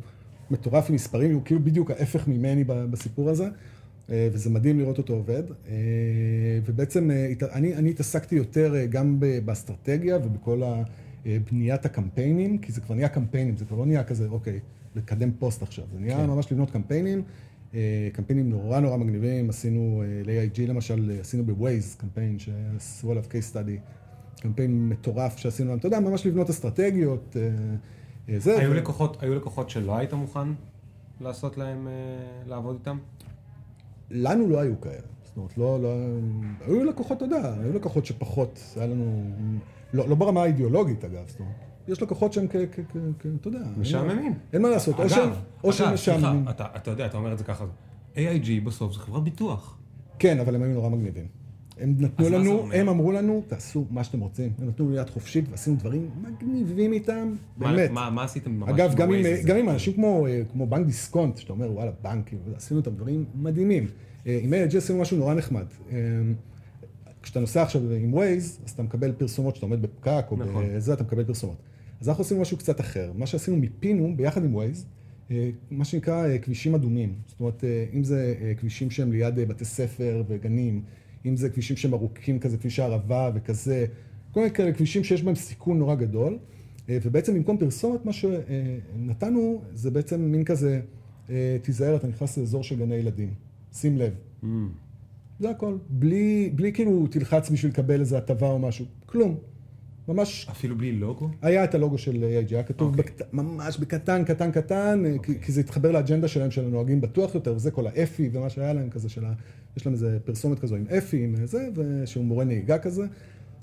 מטורף 0.51 0.89
עם 0.89 0.95
מספרים, 0.95 1.33
הוא 1.33 1.41
כאילו 1.45 1.63
בדיוק 1.63 1.91
ההפך 1.91 2.27
ממני 2.27 2.63
בסיפור 2.63 3.29
הזה, 3.29 3.47
אה, 4.09 4.29
וזה 4.31 4.49
מדהים 4.49 4.79
לראות 4.79 4.97
אותו 4.97 5.13
עובד. 5.13 5.43
אה, 5.67 5.75
ובעצם 6.65 7.11
אה, 7.11 7.33
אני, 7.53 7.75
אני 7.75 7.89
התעסקתי 7.89 8.35
יותר 8.35 8.75
גם 8.89 9.19
באסטרטגיה 9.45 10.17
ובכל 10.17 10.63
ה- 10.63 10.83
בניית 11.51 11.85
הקמפיינים, 11.85 12.57
כי 12.57 12.71
זה 12.71 12.81
כבר 12.81 12.95
נהיה 12.95 13.09
קמפיינים, 13.09 13.57
זה 13.57 13.65
כבר 13.65 13.77
לא 13.77 13.85
נהיה 13.85 14.03
כזה, 14.03 14.27
אוקיי, 14.27 14.59
לקדם 14.95 15.31
פוסט 15.31 15.61
עכשיו, 15.63 15.85
זה 15.93 15.99
נהיה 15.99 16.17
כן. 16.17 16.27
ממש 16.27 16.51
לבנות 16.51 16.71
קמפיינים. 16.71 17.23
אה, 17.75 18.09
קמפיינים 18.13 18.49
נורא 18.49 18.79
נורא 18.79 18.97
מגניבים, 18.97 19.49
עשינו 19.49 20.03
אה, 20.05 20.21
ל-AIG 20.25 20.67
למשל, 20.67 21.11
אה, 21.11 21.19
עשינו 21.19 21.45
ב-Waze 21.45 21.97
קמפיין 21.97 22.39
שעשו 22.39 23.11
עליו 23.11 23.23
case 23.23 23.53
study, 23.53 23.79
קמפיין 24.41 24.89
מטורף 24.89 25.37
שעשינו 25.37 25.69
להם, 25.69 25.77
אתה 25.77 25.87
יודע, 25.87 25.99
ממש 25.99 26.25
לבנות 26.25 26.49
אסטרטגיות. 26.49 27.35
זה, 28.37 28.59
היו 28.59 28.71
ו- 28.71 28.73
לקוחות, 28.73 29.23
היו 29.23 29.35
לקוחות 29.35 29.69
שלא 29.69 29.97
היית 29.97 30.13
מוכן 30.13 30.47
לעשות 31.21 31.57
להם, 31.57 31.87
לעבוד 32.45 32.75
איתם? 32.79 32.97
לנו 34.11 34.49
לא 34.49 34.59
היו 34.59 34.81
כאלה. 34.81 34.95
זאת 35.23 35.37
אומרת, 35.37 35.57
לא, 35.57 35.79
לא, 35.81 35.89
היו 36.65 36.85
לקוחות, 36.85 37.17
אתה 37.17 37.25
יודע, 37.25 37.53
היו 37.59 37.73
לקוחות 37.73 38.05
שפחות, 38.05 38.59
היה 38.75 38.87
לנו, 38.87 39.31
לא, 39.93 40.09
לא 40.09 40.15
ברמה 40.15 40.43
האידיאולוגית 40.43 41.05
אגב, 41.05 41.23
זאת 41.27 41.39
אומרת, 41.39 41.55
יש 41.87 42.01
לקוחות 42.01 42.33
שהם 42.33 42.47
כ... 42.47 42.55
כ, 42.71 42.79
כ, 42.91 42.97
כ 43.19 43.25
אתה 43.41 43.47
יודע. 43.47 43.59
משעממים. 43.77 44.33
אין 44.53 44.61
מה 44.61 44.69
לעשות, 44.69 44.95
או 44.99 45.03
אגב, 45.03 45.09
שהם, 45.09 45.29
או 45.63 45.73
שהם 45.73 45.93
משעממים. 45.93 46.49
אתה, 46.49 46.65
אתה 46.75 46.91
יודע, 46.91 47.05
אתה 47.05 47.17
אומר 47.17 47.33
את 47.33 47.37
זה 47.37 47.43
ככה, 47.43 47.65
AIG 48.15 48.63
בסוף 48.63 48.93
זה 48.93 48.99
חברת 48.99 49.23
ביטוח. 49.23 49.77
כן, 50.19 50.39
אבל 50.39 50.55
הם 50.55 50.63
היו 50.63 50.73
נורא 50.73 50.89
מגניבים. 50.89 51.27
הם 51.79 51.95
נתנו 51.99 52.29
לנו? 52.29 52.69
הם 52.73 52.89
אמרו 52.89 53.11
לנו, 53.11 53.43
תעשו 53.47 53.85
מה 53.89 54.03
שאתם 54.03 54.19
רוצים. 54.19 54.51
הם 54.59 54.67
נתנו 54.67 54.89
לי 54.89 54.99
יד 54.99 55.09
חופשית 55.09 55.45
ועשינו 55.51 55.75
דברים 55.75 56.09
מגניבים 56.21 56.93
איתם, 56.93 57.35
באמת. 57.57 57.91
מה 57.91 58.09
מה 58.09 58.23
עשיתם 58.23 58.51
ממש? 58.51 58.69
אגב, 58.69 58.95
גם 58.95 59.13
עם? 59.13 59.25
גם 59.45 59.57
עם 59.57 59.69
אנשים 59.69 59.93
כמו, 59.93 60.27
אה, 60.27 60.41
כמו 60.51 60.67
בנק 60.67 60.85
דיסקונט, 60.85 61.37
שאתה 61.37 61.53
אומר, 61.53 61.71
וואלה, 61.71 61.91
בנקים, 62.01 62.39
עשינו 62.55 62.79
איתם 62.79 62.91
דברים 62.91 63.25
מדהימים. 63.35 63.87
אה, 64.27 64.39
עם 64.41 64.53
AIG 64.53 64.77
עשינו 64.77 64.99
משהו 64.99 65.17
נורא 65.17 65.33
נחמד. 65.33 65.65
אה, 65.91 65.97
כשאתה 67.21 67.39
נוסע 67.39 67.61
עכשיו 67.61 67.81
עם 67.93 68.13
Waze, 68.13 68.63
אז 68.65 68.71
אתה 68.73 68.83
מקבל 68.83 69.11
פרסומות, 69.11 69.53
כשאתה 69.53 69.65
עומד 69.65 69.81
בפקק 69.81 70.25
או 70.31 70.37
נכון. 70.37 70.65
בזה, 70.75 70.93
אתה 70.93 71.03
מקבל 71.03 71.23
פרסומות. 71.23 71.57
אז 72.05 72.09
אנחנו 72.09 72.21
עשינו 72.21 72.41
משהו 72.41 72.57
קצת 72.57 72.79
אחר. 72.79 73.11
מה 73.15 73.25
שעשינו, 73.25 73.57
מיפינו 73.57 74.17
ביחד 74.17 74.43
עם 74.43 74.55
Waze, 74.55 74.77
אה, 75.31 75.49
מה 75.71 75.85
שנקרא 75.85 76.27
אה, 76.27 76.37
כבישים 76.37 76.75
אדומים. 76.75 77.15
זאת 77.25 77.39
אומרת, 77.39 77.63
אה, 77.63 77.85
אם 77.93 78.03
זה 78.03 78.35
כבישים 78.57 78.91
שהם 78.91 79.11
ליד 79.11 79.35
בתי 79.35 79.65
ספר 79.65 80.23
וגנים, 80.27 80.83
אם 81.25 81.37
זה 81.37 81.49
כבישים 81.49 81.77
שהם 81.77 81.93
ארוכים 81.93 82.39
כזה, 82.39 82.57
כביש 82.57 82.79
הערבה 82.79 83.31
וכזה, 83.35 83.85
כל 84.31 84.39
מיני 84.39 84.53
כאלה 84.53 84.73
כבישים 84.73 85.03
שיש 85.03 85.23
בהם 85.23 85.35
סיכון 85.35 85.79
נורא 85.79 85.95
גדול. 85.95 86.37
ובעצם 86.89 87.33
במקום 87.33 87.57
פרסומת, 87.57 88.05
מה 88.05 88.13
שנתנו 88.13 89.61
זה 89.73 89.91
בעצם 89.91 90.21
מין 90.21 90.43
כזה, 90.43 90.81
תיזהר, 91.61 91.95
אתה 91.95 92.07
נכנס 92.07 92.37
לאזור 92.37 92.63
של 92.63 92.79
גני 92.79 92.95
ילדים. 92.95 93.33
שים 93.73 93.97
לב. 93.97 94.13
Mm. 94.43 94.45
זה 95.39 95.49
הכל. 95.49 95.77
בלי, 95.89 96.51
בלי 96.55 96.73
כאילו 96.73 97.07
תלחץ 97.07 97.49
בשביל 97.49 97.71
לקבל 97.71 97.99
איזה 97.99 98.17
הטבה 98.17 98.47
או 98.47 98.59
משהו. 98.59 98.85
כלום. 99.05 99.37
ממש 100.07 100.47
אפילו 100.51 100.77
בלי 100.77 100.91
לוגו? 100.91 101.29
היה 101.41 101.63
את 101.63 101.75
הלוגו 101.75 101.97
של 101.97 102.11
AIG, 102.23 102.53
היה 102.53 102.63
כתוב 102.63 102.99
אוקיי. 102.99 103.03
בקט... 103.03 103.33
ממש 103.33 103.77
בקטן, 103.77 104.23
קטן, 104.23 104.51
קטן, 104.51 105.03
okay. 105.05 105.23
כי, 105.23 105.41
כי 105.41 105.51
זה 105.51 105.59
התחבר 105.59 105.91
לאג'נדה 105.91 106.27
שלהם, 106.27 106.51
של 106.51 106.65
הנוהגים 106.65 107.01
בטוח 107.01 107.35
יותר, 107.35 107.55
וזה 107.55 107.71
כל 107.71 107.87
האפי 107.87 108.29
ומה 108.33 108.49
שהיה 108.49 108.73
להם 108.73 108.89
כזה, 108.89 109.09
של 109.09 109.25
ה... 109.25 109.33
יש 109.77 109.85
להם 109.85 109.93
איזה 109.93 110.17
פרסומת 110.25 110.59
כזו 110.59 110.75
עם 110.75 110.85
אפי, 110.97 111.23
עם 111.23 111.35
זה, 111.45 111.69
שהוא 112.05 112.25
מורה 112.25 112.45
נהיגה 112.45 112.77
כזה. 112.77 113.05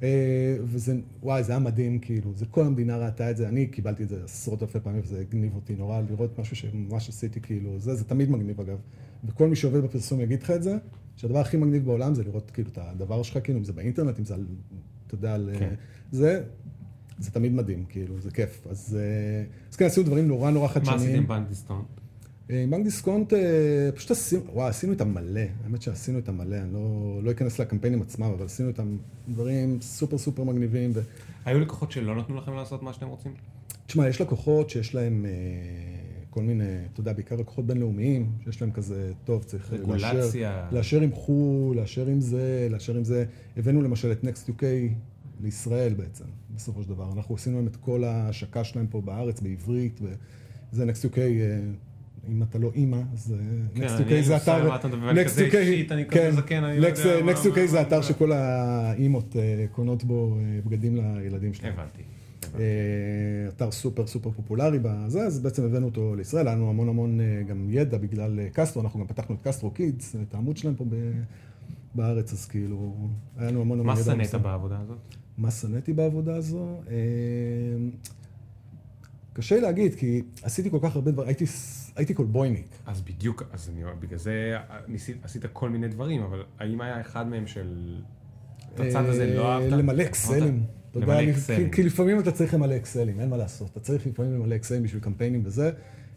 אה, 0.02 0.56
וזה, 0.64 0.96
וואי, 1.22 1.44
זה 1.44 1.52
היה 1.52 1.58
מדהים, 1.58 1.98
כאילו, 1.98 2.32
זה 2.34 2.46
כל 2.46 2.64
המדינה 2.64 2.96
ראתה 2.96 3.30
את 3.30 3.36
זה, 3.36 3.48
אני 3.48 3.66
קיבלתי 3.66 4.02
את 4.02 4.08
זה 4.08 4.24
עשרות 4.24 4.62
אלפי 4.62 4.80
פעמים, 4.80 5.00
וזה 5.04 5.20
הגניב 5.20 5.54
אותי 5.54 5.74
נורא, 5.76 6.00
לראות 6.10 6.38
משהו 6.38 6.56
שממש 6.56 7.08
עשיתי, 7.08 7.40
כאילו, 7.40 7.78
זה, 7.78 7.94
זה 7.94 8.04
תמיד 8.04 8.30
מגניב 8.30 8.60
אגב. 8.60 8.78
וכל 9.24 9.48
מי 9.48 9.56
שעובד 9.56 9.82
בפרסום 9.82 10.20
יגיד 10.20 10.42
לך 10.42 10.50
את 10.50 10.62
זה, 10.62 10.76
שהדבר 11.16 11.38
הכי 11.38 11.56
מגניב 11.56 11.84
בעולם 11.84 12.14
זה 12.14 12.24
לראות 12.24 12.50
כאילו 12.50 12.68
את 12.68 12.78
הדבר 12.82 13.22
שלך, 13.22 13.38
כאילו, 13.44 13.58
אם 13.58 13.64
זה 13.64 13.72
באינטרנט, 13.72 14.18
אם 14.18 14.24
זה 14.24 14.34
על, 14.34 14.46
אתה 15.14 15.18
יודע, 15.18 15.34
על 15.34 15.50
כן. 15.58 15.74
זה, 16.12 16.42
זה 17.18 17.30
תמיד 17.30 17.52
מדהים, 17.52 17.84
כאילו, 17.88 18.20
זה 18.20 18.30
כיף. 18.30 18.66
אז, 18.70 18.98
אה, 19.00 19.44
אז 19.70 19.76
כן, 19.76 19.84
עשינו 19.84 20.06
דברים 20.06 20.28
נורא 20.28 20.50
נורא 20.50 20.66
מה 20.66 20.72
חדשניים. 20.72 21.00
עשיתם 21.00 21.18
עם 21.18 21.26
בנק 21.26 21.48
דיסקונט? 21.48 21.86
אה, 22.50 22.64
בנק 22.70 22.84
דיסקונט, 22.84 23.32
אה, 23.32 23.90
פשוט 23.94 24.10
עשינו, 24.10 24.42
וואי, 24.52 24.68
עשינו 24.68 24.92
איתם 24.92 25.14
מלא, 25.14 25.40
האמת 25.64 25.82
שעשינו 25.82 26.18
איתם 26.18 26.38
מלא, 26.38 26.56
אני 26.56 26.72
לא, 26.72 27.20
לא 27.22 27.30
אכנס 27.30 27.60
לקמפיינים 27.60 28.02
עצמם, 28.02 28.32
אבל 28.36 28.44
עשינו 28.44 28.68
איתם 28.68 28.96
דברים 29.28 29.78
סופר 29.80 30.18
סופר 30.18 30.44
מגניבים. 30.44 30.90
ו... 30.94 31.00
היו 31.44 31.60
לקוחות 31.60 31.92
שלא 31.92 32.16
נתנו 32.16 32.36
לכם 32.36 32.54
לעשות 32.54 32.82
מה 32.82 32.92
שאתם 32.92 33.06
רוצים? 33.06 33.32
תשמע, 33.86 34.08
יש 34.08 34.20
לקוחות 34.20 34.70
שיש 34.70 34.94
להם 34.94 35.26
אה, 35.26 35.30
כל 36.32 36.42
מיני, 36.42 36.64
אתה 36.92 37.00
יודע, 37.00 37.12
בעיקר 37.12 37.36
לקוחות 37.36 37.66
בינלאומיים, 37.66 38.32
שיש 38.44 38.62
להם 38.62 38.70
כזה, 38.70 39.12
טוב, 39.24 39.42
צריך 39.44 39.72
רגולציה. 39.72 40.68
לאשר, 40.72 41.00
עם 41.00 41.12
חו"ל, 41.12 41.76
לאשר 41.76 42.06
עם 42.06 42.20
זה, 42.20 42.68
לאשר 42.70 42.96
עם 42.96 43.04
זה. 43.04 43.24
הבאנו 43.56 43.82
למשל 43.82 44.12
את 44.12 44.24
Next 44.24 44.48
UK 44.50 44.62
לישראל 45.40 45.94
בעצם, 45.94 46.24
בסופו 46.54 46.82
של 46.82 46.88
דבר. 46.88 47.12
אנחנו 47.16 47.34
עשינו 47.34 47.56
להם 47.56 47.66
את 47.66 47.76
כל 47.76 48.04
ההשקה 48.04 48.64
שלהם 48.64 48.86
פה 48.86 49.00
בארץ, 49.00 49.40
בעברית, 49.40 50.00
וזה 50.72 50.84
Next 50.84 51.14
UK, 51.14 51.18
אה, 51.18 51.60
אם 52.28 52.42
אתה 52.42 52.58
לא 52.58 52.70
אימא, 52.74 52.98
אז 53.12 53.34
כן, 53.74 53.82
Next 53.82 54.00
UK 54.00 54.22
זה 54.22 54.34
עושה 54.34 54.36
אתר... 54.58 54.76
אתה 54.76 54.88
מדבר, 54.88 55.10
אני 55.10 55.24
כזה 55.24 55.48
כזה 55.50 56.32
זקן, 56.32 56.64
אני 56.64 56.80
לא 56.80 56.88
Next- 56.88 56.98
יודע 57.08 57.32
Next 57.32 57.44
UK 57.44 57.66
זה 57.66 57.82
אתר 57.82 58.02
שכל 58.02 58.32
האימות 58.32 59.36
אה, 59.36 59.64
קונות 59.72 60.04
בו 60.04 60.36
אה, 60.38 60.60
בגדים 60.66 60.96
לילדים 60.96 61.54
שלהם. 61.54 61.72
הבנתי. 61.72 62.02
אה, 62.54 62.60
אתר 63.48 63.70
סופר 63.70 64.06
סופר 64.06 64.30
פופולרי 64.30 64.78
בזה, 64.82 65.20
אז 65.20 65.40
בעצם 65.40 65.64
הבאנו 65.64 65.86
אותו 65.86 66.14
לישראל, 66.14 66.46
היה 66.46 66.56
לנו 66.56 66.70
המון 66.70 66.88
המון 66.88 67.20
אה, 67.20 67.42
גם 67.48 67.66
ידע 67.70 67.98
בגלל 67.98 68.40
אה, 68.40 68.48
קסטרו, 68.52 68.82
אנחנו 68.82 69.00
גם 69.00 69.06
פתחנו 69.06 69.34
את 69.34 69.40
קסטרו 69.48 69.70
קידס, 69.70 70.16
את 70.16 70.34
העמוד 70.34 70.56
שלהם 70.56 70.74
פה 70.74 70.84
בארץ, 71.94 72.32
אז 72.32 72.46
כאילו, 72.46 73.08
היה 73.36 73.50
לנו 73.50 73.60
המון 73.60 73.80
המון 73.80 73.86
מה 73.86 74.00
ידע. 74.00 74.04
שנאת 74.04 74.16
בנושא. 74.16 74.38
בעבודה 74.38 74.80
הזאת? 74.80 74.98
מה 75.38 75.50
שנאתי 75.50 75.92
בעבודה 75.92 76.36
הזו? 76.36 76.80
אה, 76.90 76.94
קשה 79.32 79.60
להגיד, 79.60 79.94
כי 79.94 80.22
עשיתי 80.42 80.70
כל 80.70 80.78
כך 80.82 80.96
הרבה 80.96 81.10
דברים, 81.10 81.28
הייתי, 81.28 81.44
הייתי 81.96 82.14
קולבויניק. 82.14 82.66
אז 82.86 83.00
בדיוק, 83.00 83.42
אז 83.52 83.70
אני, 83.70 83.82
בגלל 84.00 84.18
זה 84.18 84.56
ניסית, 84.88 85.24
עשית 85.24 85.46
כל 85.52 85.70
מיני 85.70 85.88
דברים, 85.88 86.22
אבל 86.22 86.42
האם 86.58 86.80
היה 86.80 87.00
אחד 87.00 87.28
מהם 87.28 87.46
של... 87.46 87.96
את 88.74 88.80
הצד 88.80 89.04
הזה 89.04 89.34
לא 89.34 89.48
אה, 89.48 89.54
אהבת? 89.54 89.72
למלא 89.72 90.02
אקסלים. 90.02 90.62
אתה 90.92 91.00
יודע, 91.00 91.18
אני-. 91.18 91.32
כי- 91.56 91.76
כי 91.76 91.82
לפעמים 91.82 92.18
אתה 92.18 92.30
צריך 92.32 92.54
למלא 92.54 92.76
אקסלים, 92.76 93.20
אין 93.20 93.28
מה 93.28 93.36
לעשות. 93.36 93.70
אתה 93.72 93.80
צריך 93.80 94.06
לפעמים 94.06 94.34
למלא 94.34 94.54
אקסלים 94.54 94.82
בשביל 94.82 95.02
קמפיינים 95.02 95.42
וזה. 95.44 95.70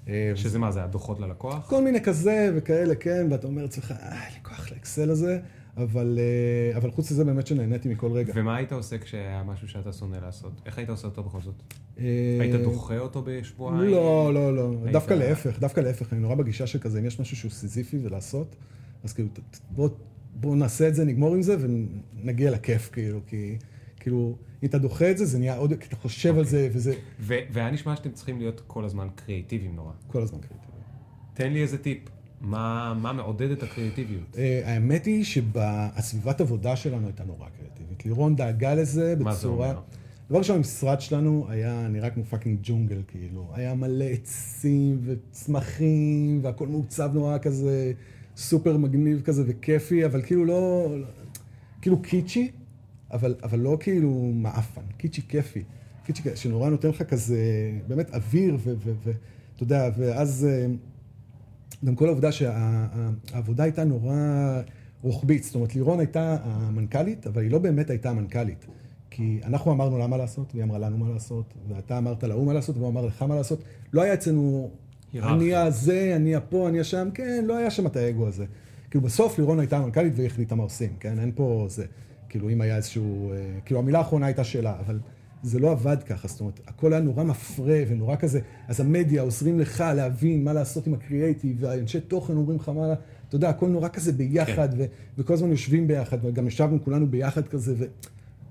אה, 0.07 0.31
שזה 0.35 0.59
מה 0.59 0.71
זה, 0.71 0.83
הדוחות 0.83 1.19
ללקוח? 1.19 1.69
כל 1.69 1.83
מיני 1.83 2.01
כזה 2.01 2.51
וכאלה, 2.55 2.95
כן, 2.95 3.27
ואתה 3.31 3.47
אומר 3.47 3.61
לעצמך, 3.61 3.91
אה, 3.91 4.11
אין 4.25 4.33
לי 4.33 4.39
כוח 4.43 4.71
לאקסל 4.71 5.09
הזה, 5.09 5.39
אבל, 5.77 6.19
אה, 6.21 6.77
אבל 6.77 6.91
חוץ 6.91 7.11
מזה 7.11 7.23
באמת 7.25 7.47
שנהניתי 7.47 7.89
מכל 7.89 8.11
רגע. 8.11 8.33
ומה 8.35 8.55
היית 8.55 8.71
עושה 8.71 8.97
כשהיה 8.97 9.43
משהו 9.43 9.67
שאתה 9.67 9.93
שונא 9.93 10.15
לעשות? 10.15 10.61
איך 10.65 10.77
היית 10.77 10.89
עושה 10.89 11.07
אותו 11.07 11.23
בכל 11.23 11.41
זאת? 11.41 11.53
אה, 11.99 12.03
היית 12.39 12.55
דוחה 12.55 12.97
אותו 12.97 13.23
בשבועיים? 13.25 13.91
לא, 13.91 14.31
לא, 14.33 14.55
לא. 14.55 14.71
היית- 14.83 14.93
דווקא 14.93 15.13
להפך, 15.13 15.59
דווקא 15.59 15.79
להפך. 15.79 16.13
אני 16.13 16.21
נורא 16.21 16.35
בגישה 16.35 16.67
של 16.67 16.79
כזה, 16.79 16.99
אם 16.99 17.05
יש 17.05 17.19
משהו 17.19 17.37
שהוא 17.37 17.51
סיזיפי 17.51 17.97
ולעשות, 18.03 18.55
אז 19.03 19.13
כאילו, 19.13 19.29
ת- 19.33 19.39
ת- 19.39 19.59
בוא, 19.69 19.89
בוא 20.35 20.55
נעשה 20.55 20.87
את 20.87 20.95
זה, 20.95 21.05
נגמור 21.05 21.35
עם 21.35 21.41
זה 21.41 21.55
ונגיע 21.59 22.51
לכיף, 22.51 22.89
כאילו, 22.93 23.19
כי, 23.27 23.57
כאילו, 23.99 24.37
אם 24.65 24.69
אתה 24.69 24.77
דוחה 24.77 25.11
את 25.11 25.17
זה, 25.17 25.25
זה 25.25 25.39
נהיה 25.39 25.55
עוד, 25.57 25.73
כי 25.79 25.87
אתה 25.87 25.95
חושב 25.95 26.37
על 26.37 26.45
זה, 26.45 26.69
וזה 26.73 26.93
ו- 27.19 27.33
והיה 27.51 27.71
נשמע 27.71 27.95
שאתם 27.95 28.11
צריכים 28.11 28.39
להיות 28.39 28.61
כל 28.67 28.85
הזמן 28.85 29.07
קריאיטיביים 29.15 29.75
נורא. 29.75 29.91
כל 30.07 30.21
הזמן 30.21 30.39
קריטי. 30.39 30.55
תן 31.33 31.53
לי 31.53 31.61
איזה 31.61 31.77
טיפ. 31.77 31.97
מה, 32.41 32.93
מה 33.01 33.13
מעודד 33.13 33.51
את 33.51 33.63
הקריאיטיביות? 33.63 34.37
אה, 34.37 34.61
האמת 34.65 35.05
היא 35.05 35.23
שהסביבת 35.23 36.41
עבודה 36.41 36.75
שלנו 36.75 37.07
הייתה 37.07 37.23
נורא 37.23 37.47
קריאטיבית. 37.57 38.05
לירון 38.05 38.35
דאגה 38.35 38.75
לזה 38.75 39.15
מה 39.19 39.33
זה 39.33 39.39
בצורה... 39.39 39.69
אומר? 39.69 39.81
דבר 40.29 40.37
ראשון, 40.37 40.55
המשרד 40.57 41.01
שלנו 41.01 41.45
היה 41.49 41.87
נראה 41.87 42.09
כמו 42.09 42.23
fucking 42.23 42.59
ג'ונגל, 42.63 43.01
כאילו. 43.07 43.49
היה 43.53 43.73
מלא 43.73 44.05
עצים 44.05 45.01
וצמחים, 45.05 46.39
והכל 46.43 46.67
מעוצב 46.67 47.09
נורא 47.13 47.37
כזה, 47.37 47.91
סופר 48.37 48.77
מגניב 48.77 49.21
כזה 49.21 49.43
וכיפי, 49.47 50.05
אבל 50.05 50.21
כאילו. 50.21 50.45
לא- 50.45 50.95
כאילו 51.81 52.01
קיצ'י, 52.01 52.51
אבל, 53.11 53.35
אבל 53.43 53.59
לא 53.59 53.77
כאילו 53.79 54.31
מעפן, 54.33 54.81
קיצ'י 54.97 55.21
כיפי. 55.21 55.63
קיצ'י 56.05 56.21
כ- 56.23 56.37
שנורא 56.37 56.69
נותן 56.69 56.89
לך 56.89 57.03
כזה, 57.03 57.39
באמת 57.87 58.13
אוויר, 58.13 58.57
ואתה 58.63 59.63
יודע, 59.63 59.89
ואז... 59.97 60.47
אה, 60.49 60.65
גם 61.85 61.95
כל 61.95 62.07
העובדה 62.07 62.31
שהעבודה 62.31 63.63
הייתה 63.63 63.83
נורא 63.83 64.15
רוחבית. 65.01 65.43
זאת 65.43 65.55
אומרת, 65.55 65.75
לירון 65.75 65.99
הייתה 65.99 66.37
המנכ"לית, 66.43 67.27
אבל 67.27 67.41
היא 67.41 67.51
לא 67.51 67.59
באמת 67.59 67.89
הייתה 67.89 68.09
המנכ"לית. 68.09 68.65
כי 69.09 69.39
אנחנו 69.43 69.71
אמרנו 69.71 69.97
לה 69.97 70.07
מה 70.07 70.17
לעשות, 70.17 70.51
והיא 70.53 70.63
אמרה 70.63 70.79
לנו 70.79 70.97
מה 70.97 71.09
לעשות, 71.13 71.53
ואתה 71.67 71.97
אמרת 71.97 72.23
להוא 72.23 72.45
מה 72.45 72.53
לעשות, 72.53 72.77
והוא 72.77 72.87
אמר 72.89 73.05
לך 73.05 73.21
מה 73.21 73.35
לעשות. 73.35 73.63
לא 73.93 74.01
היה 74.01 74.13
אצלנו. 74.13 74.69
אני 75.33 75.55
הזה, 75.55 76.13
אני 76.15 76.35
הפה, 76.35 76.69
אני 76.69 76.79
השם, 76.79 77.09
כן, 77.13 77.45
לא 77.47 77.57
היה 77.57 77.71
שם 77.71 77.87
את 77.87 77.95
האגו 77.95 78.27
הזה. 78.27 78.45
כאילו, 78.89 79.03
בסוף 79.03 79.39
לירון 79.39 79.59
הייתה 79.59 79.77
המנכ"לית 79.77 80.13
והיא 80.15 80.27
החליטה 80.27 80.55
מה 80.55 80.63
עושים, 80.63 80.89
כן? 80.99 81.19
אין 81.19 81.31
פה 81.35 81.65
זה. 81.69 81.85
כאילו, 82.35 82.49
אם 82.49 82.61
היה 82.61 82.75
איזשהו... 82.75 83.31
אה, 83.31 83.37
כאילו, 83.65 83.79
המילה 83.79 83.97
האחרונה 83.97 84.25
הייתה 84.25 84.43
שלה, 84.43 84.79
אבל 84.79 84.99
זה 85.43 85.59
לא 85.59 85.71
עבד 85.71 85.97
ככה. 86.07 86.27
זאת 86.27 86.39
אומרת, 86.39 86.59
הכל 86.67 86.93
היה 86.93 87.01
נורא 87.01 87.23
מפרה 87.23 87.79
ונורא 87.87 88.15
כזה. 88.15 88.39
אז 88.67 88.79
המדיה 88.79 89.21
עוזרים 89.21 89.59
לך 89.59 89.83
להבין 89.95 90.43
מה 90.43 90.53
לעשות 90.53 90.87
עם 90.87 90.93
הקריאייטיב, 90.93 91.57
והאנשי 91.59 91.99
תוכן 91.99 92.33
אומרים 92.33 92.59
לך 92.59 92.69
מה... 92.69 92.93
אתה 93.27 93.35
יודע, 93.35 93.49
הכל 93.49 93.67
נורא 93.67 93.87
כזה 93.87 94.11
ביחד, 94.11 94.69
ו- 94.77 94.85
וכל 95.17 95.33
הזמן 95.33 95.51
יושבים 95.51 95.87
ביחד, 95.87 96.17
וגם 96.21 96.47
ישבנו 96.47 96.83
כולנו 96.83 97.07
ביחד 97.07 97.47
כזה, 97.47 97.75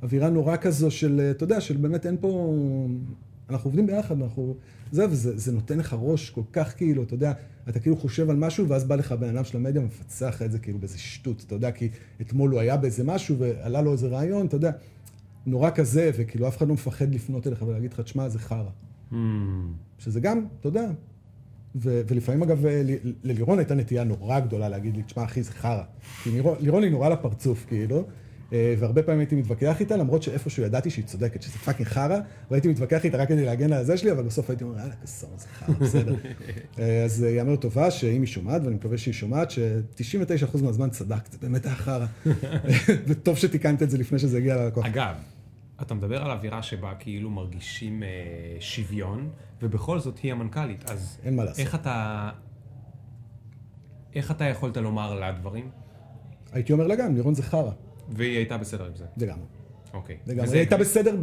ואווירה 0.03 0.30
נורא 0.30 0.57
כזו 0.57 0.91
של, 0.91 1.30
אתה 1.30 1.45
יודע, 1.45 1.61
של 1.61 1.76
באמת 1.76 2.07
אין 2.07 2.16
פה... 2.20 2.55
אנחנו 3.51 3.68
עובדים 3.68 3.86
ביחד, 3.86 4.22
אנחנו... 4.22 4.55
זה, 4.92 5.07
וזה 5.11 5.38
זה 5.38 5.53
נותן 5.53 5.78
לך 5.78 5.97
ראש 6.01 6.30
כל 6.30 6.42
כך 6.53 6.76
כאילו, 6.76 7.03
אתה 7.03 7.14
יודע, 7.14 7.32
אתה 7.68 7.80
כאילו 7.80 7.97
חושב 7.97 8.30
על 8.30 8.36
משהו, 8.36 8.68
ואז 8.68 8.84
בא 8.84 8.95
לך 8.95 9.12
בן 9.12 9.36
אדם 9.36 9.45
של 9.45 9.57
המדיה 9.57 9.82
ומפצח 9.82 10.42
את 10.42 10.53
זה 10.53 10.59
כאילו 10.59 10.78
באיזה 10.78 10.99
שטות, 10.99 11.45
אתה 11.47 11.55
יודע, 11.55 11.72
כי 11.72 11.88
אתמול 12.20 12.51
הוא 12.51 12.61
היה 12.61 12.76
באיזה 12.76 13.05
משהו, 13.05 13.38
ועלה 13.38 13.82
לו 13.82 13.92
איזה 13.92 14.09
רעיון, 14.09 14.47
אתה 14.47 14.57
יודע, 14.57 14.70
נורא 15.47 15.70
כזה, 15.70 16.11
וכאילו 16.16 16.49
אף 16.49 16.57
אחד 16.57 16.68
לא 16.68 16.74
מפחד 16.74 17.14
לפנות 17.14 17.47
אליך 17.47 17.62
ולהגיד 17.62 17.92
לך, 17.92 18.01
תשמע, 18.01 18.28
זה 18.28 18.38
חרא. 18.38 18.70
Hmm, 19.12 19.14
שזה 19.99 20.20
גם, 20.20 20.47
אתה 20.61 20.68
יודע. 20.68 20.90
ו- 21.76 22.03
ולפעמים 22.09 22.42
אגב, 22.42 22.64
ללירון 23.24 23.59
הייתה 23.59 23.74
נטייה 23.74 24.05
נורא 24.05 24.40
גדולה 24.40 24.68
להגיד 24.68 24.97
לי, 24.97 25.03
תשמע 25.03 25.24
אחי, 25.24 25.42
זה 25.42 25.53
חרא. 25.53 25.82
כי 26.22 26.30
לירון 26.61 26.82
היא 26.82 26.90
נורא 26.90 27.09
לפרצוף, 27.09 27.64
כאילו. 27.68 28.07
אה, 28.55 28.74
והרבה 28.78 29.02
פעמים 29.02 29.20
הייתי 29.20 29.36
מתווכח 29.36 29.80
איתה, 29.80 29.96
למרות 29.96 30.22
שאיפשהו 30.22 30.62
ידעתי 30.62 30.90
שהיא 30.90 31.05
צודקת, 31.05 31.42
שזה 31.42 31.59
פאקינג 31.59 31.88
חרא, 31.88 32.18
והייתי 32.50 32.68
מתווכח 32.68 33.05
איתה 33.05 33.16
רק 33.16 33.28
כדי 33.28 33.44
להגן 33.44 33.72
על 33.72 33.80
הזה 33.80 33.96
שלי, 33.96 34.12
אבל 34.12 34.22
בסוף 34.22 34.50
הייתי 34.50 34.64
אומר, 34.64 34.78
יאללה, 34.78 34.94
כסור, 35.02 35.30
זה 35.36 35.46
חרא, 35.48 35.74
בסדר. 35.74 36.14
אה, 36.78 37.05
אז 37.05 37.22
יאמר 37.22 37.57
טובה 37.57 37.90
שאם 37.90 38.20
היא 38.20 38.26
שומעת, 38.26 38.62
ואני 38.64 38.74
מקווה 38.74 38.98
שהיא 38.98 39.14
שומעת, 39.14 39.50
ש-99% 39.50 40.62
מהזמן 40.62 40.90
צדקת, 40.90 41.32
זה 41.32 41.38
באמת 41.42 41.66
היה 41.66 41.74
חרא. 41.74 42.07
וטוב 43.07 43.36
שתיקנת 43.36 43.82
את 43.82 43.90
זה 43.90 43.98
לפני 43.98 44.18
שזה 44.18 44.38
הגיע 44.38 44.57
ללקוח. 44.57 44.86
אגב, 44.86 45.14
אתה 45.82 45.94
מדבר 45.94 46.24
על 46.24 46.30
אווירה 46.30 46.62
שבה 46.62 46.94
כאילו 46.98 47.30
מרגישים 47.30 48.02
אה, 48.02 48.09
שוויון, 48.61 49.30
ובכל 49.62 49.98
זאת 49.98 50.18
היא 50.18 50.32
המנכ"לית, 50.32 50.90
אז 50.90 51.18
אין 51.24 51.36
מה 51.36 51.44
לעשות. 51.44 51.59
איך 51.59 51.74
אתה... 51.74 52.30
איך 54.14 54.30
אתה 54.30 54.44
יכולת 54.44 54.76
לומר 54.76 55.14
לה 55.14 55.32
דברים? 55.32 55.68
הייתי 56.52 56.72
אומר 56.72 56.86
לה 56.86 56.96
גם, 56.96 57.14
לירון 57.14 57.34
זה 57.34 57.42
חרא, 57.42 57.70
והיא 58.09 58.36
הייתה 58.36 58.59
בסדר 58.59 58.86
עם 58.86 58.96
זה. 58.96 59.05
לגמרי. 59.16 59.44
אוקיי. 59.94 60.16
לגמרי. 60.26 60.50
היא 60.50 60.59
הייתה 60.59 60.76
בסדר 60.76 61.16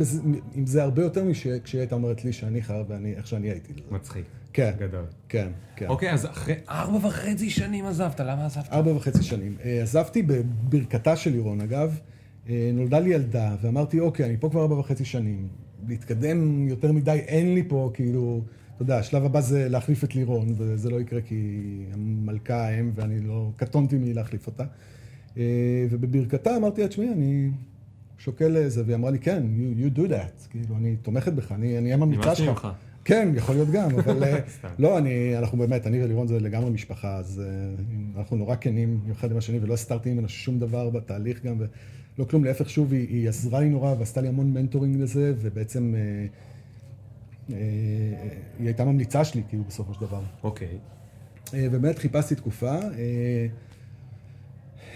עם 0.55 0.65
זה 0.65 0.84
הרבה 0.84 1.01
יותר 1.01 1.23
משכשהיא 1.23 1.82
הייתה 1.82 1.95
אומרת 1.95 2.25
לי 2.25 2.34
שאני 2.34 2.61
חרא 2.61 2.84
ואני, 2.88 3.13
איך 3.13 3.27
שאני 3.27 3.49
הייתי. 3.49 3.73
מצחיק. 3.91 4.25
כן, 4.53 4.71
גדול. 4.79 5.05
כן, 5.29 5.47
כן. 5.75 5.88
אוקיי, 5.88 6.11
אז 6.11 6.25
אחרי 6.25 6.55
ארבע 6.69 7.07
וחצי 7.07 7.49
שנים 7.49 7.86
עזבת, 7.86 8.19
למה 8.19 8.45
עזבת? 8.45 8.69
ארבע 8.71 8.91
וחצי 8.91 9.23
שנים. 9.23 9.55
אה, 9.63 9.82
עזבתי 9.82 10.21
בברכתה 10.21 11.15
של 11.15 11.32
לירון, 11.32 11.61
אגב. 11.61 11.99
אה, 12.49 12.71
נולדה 12.73 12.99
לי 12.99 13.09
ילדה, 13.09 13.55
ואמרתי, 13.61 13.99
אוקיי, 13.99 14.25
אני 14.25 14.38
פה 14.39 14.49
כבר 14.49 14.61
ארבע 14.61 14.75
וחצי 14.75 15.05
שנים. 15.05 15.47
להתקדם 15.88 16.67
יותר 16.67 16.91
מדי 16.91 17.19
אין 17.27 17.53
לי 17.53 17.63
פה, 17.67 17.91
כאילו, 17.93 18.41
אתה 18.75 18.84
יודע, 18.84 18.97
השלב 18.97 19.25
הבא 19.25 19.41
זה 19.41 19.69
להחליף 19.69 20.03
את 20.03 20.15
לירון, 20.15 20.53
וזה 20.57 20.89
לא 20.89 21.01
יקרה 21.01 21.21
כי 21.21 21.59
המלכה 21.93 22.67
האם, 22.67 22.91
ואני 22.95 23.19
לא, 23.19 23.51
קטונתי 23.55 23.97
מלהחליף 23.97 24.47
אותה. 24.47 24.63
אה, 25.38 25.43
ובברכתה 25.89 26.57
אמרתי 26.57 26.82
לה, 26.82 26.88
תשמעי, 26.88 27.09
אני 27.09 27.49
שוקל 28.17 28.57
איזה, 28.57 28.84
והיא 28.86 28.95
אמרה 28.95 29.11
לי, 29.11 29.19
כן, 29.19 29.43
you, 29.57 29.84
you 29.84 29.97
do 29.97 30.09
that, 30.09 30.49
כאילו, 30.49 30.77
אני 30.77 30.95
תומכת 30.95 31.34
בך, 31.34 31.51
אני 31.51 31.77
אהיה 31.77 31.97
ממליצה 31.97 32.36
שלך. 32.36 32.67
כן, 33.05 33.32
יכול 33.36 33.55
להיות 33.55 33.69
גם, 33.69 33.89
אבל 33.99 34.23
אה. 34.23 34.39
לא, 34.79 34.97
אני, 34.97 35.38
אנחנו 35.38 35.57
באמת, 35.57 35.88
אני 35.88 36.03
ולירון 36.03 36.27
זה 36.27 36.39
לגמרי 36.39 36.69
משפחה, 36.69 37.17
אז 37.17 37.41
אה, 37.45 38.19
אנחנו 38.19 38.38
נורא 38.38 38.55
כנים 38.61 38.99
אחד 39.11 39.32
עם 39.32 39.38
השני, 39.38 39.59
ולא 39.61 39.73
הסתרתי 39.73 40.13
ממנו 40.13 40.29
שום 40.29 40.59
דבר 40.59 40.89
בתהליך 40.89 41.45
גם, 41.45 41.55
ולא 41.59 42.25
כלום, 42.25 42.43
להפך, 42.43 42.69
שוב, 42.69 42.93
היא, 42.93 43.07
היא 43.09 43.29
עזרה 43.29 43.59
לי 43.59 43.69
נורא 43.69 43.95
ועשתה 43.99 44.21
לי 44.21 44.27
המון 44.27 44.53
מנטורינג 44.53 45.01
לזה, 45.01 45.34
ובעצם 45.41 45.95
אה, 45.95 46.25
אה, 47.53 47.57
היא 48.59 48.67
הייתה 48.67 48.86
ממליצה 48.86 49.23
שלי, 49.23 49.41
כאילו, 49.49 49.63
בסופו 49.67 49.93
של 49.93 50.01
דבר. 50.01 50.21
אוקיי. 50.43 50.77
אה, 51.53 51.67
ובאמת 51.71 51.99
חיפשתי 51.99 52.36
תקופה, 52.36 52.75
אה, 52.75 53.47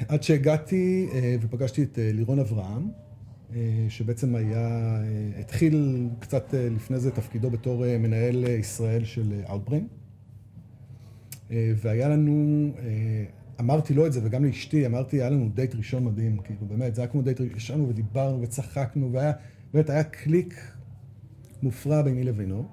עד 0.07 0.23
שהגעתי 0.23 1.07
אה, 1.13 1.35
ופגשתי 1.41 1.83
את 1.83 1.99
אה, 1.99 2.11
לירון 2.13 2.39
אברהם, 2.39 2.89
אה, 3.55 3.85
שבעצם 3.89 4.35
היה, 4.35 4.99
התחיל 5.39 6.07
קצת 6.19 6.53
לפני 6.53 6.99
זה 6.99 7.11
תפקידו 7.11 7.49
בתור 7.49 7.97
מנהל 7.99 8.43
ישראל 8.47 9.03
של 9.03 9.41
Outbrain. 9.45 9.83
והיה 11.51 12.09
לנו, 12.09 12.71
אמרתי 13.59 13.93
לו 13.93 14.05
את 14.05 14.13
זה 14.13 14.19
וגם 14.23 14.45
לאשתי, 14.45 14.85
אמרתי, 14.85 15.21
היה 15.21 15.29
לנו 15.29 15.49
דייט 15.53 15.75
ראשון 15.75 16.03
מדהים, 16.03 16.37
כאילו 16.37 16.65
באמת, 16.67 16.95
זה 16.95 17.01
היה 17.01 17.07
כמו 17.07 17.21
דייט, 17.21 17.41
ראשון, 17.41 17.57
ישבנו 17.57 17.89
ודיברנו 17.89 18.41
וצחקנו, 18.41 19.13
והיה, 19.13 19.31
באמת, 19.73 19.89
היה 19.89 20.03
קליק 20.03 20.71
מופרע 21.63 22.01
ביני 22.01 22.23
לבינו. 22.23 22.67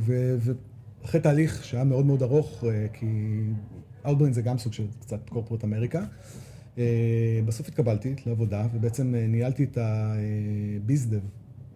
ואחרי 0.00 1.20
תהליך 1.20 1.64
שהיה 1.64 1.84
מאוד 1.84 2.06
מאוד 2.06 2.22
ארוך, 2.22 2.64
כי 2.92 3.06
Outbrain 4.04 4.32
זה 4.32 4.42
גם 4.42 4.58
סוג 4.58 4.72
של 4.72 4.86
קצת 5.00 5.28
קורפורט 5.28 5.64
אמריקה, 5.64 6.04
אה, 6.78 6.84
בסוף 7.46 7.68
התקבלתי 7.68 8.14
לעבודה, 8.26 8.66
ובעצם 8.74 9.14
אה, 9.14 9.26
ניהלתי 9.26 9.64
את 9.64 9.78
ה-ביזדב, 9.78 11.20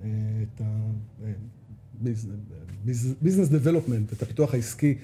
את 0.00 0.60
ה-business 0.60 2.26
development, 3.50 4.12
את 4.12 4.22
הפיתוח 4.22 4.54
העסקי 4.54 4.94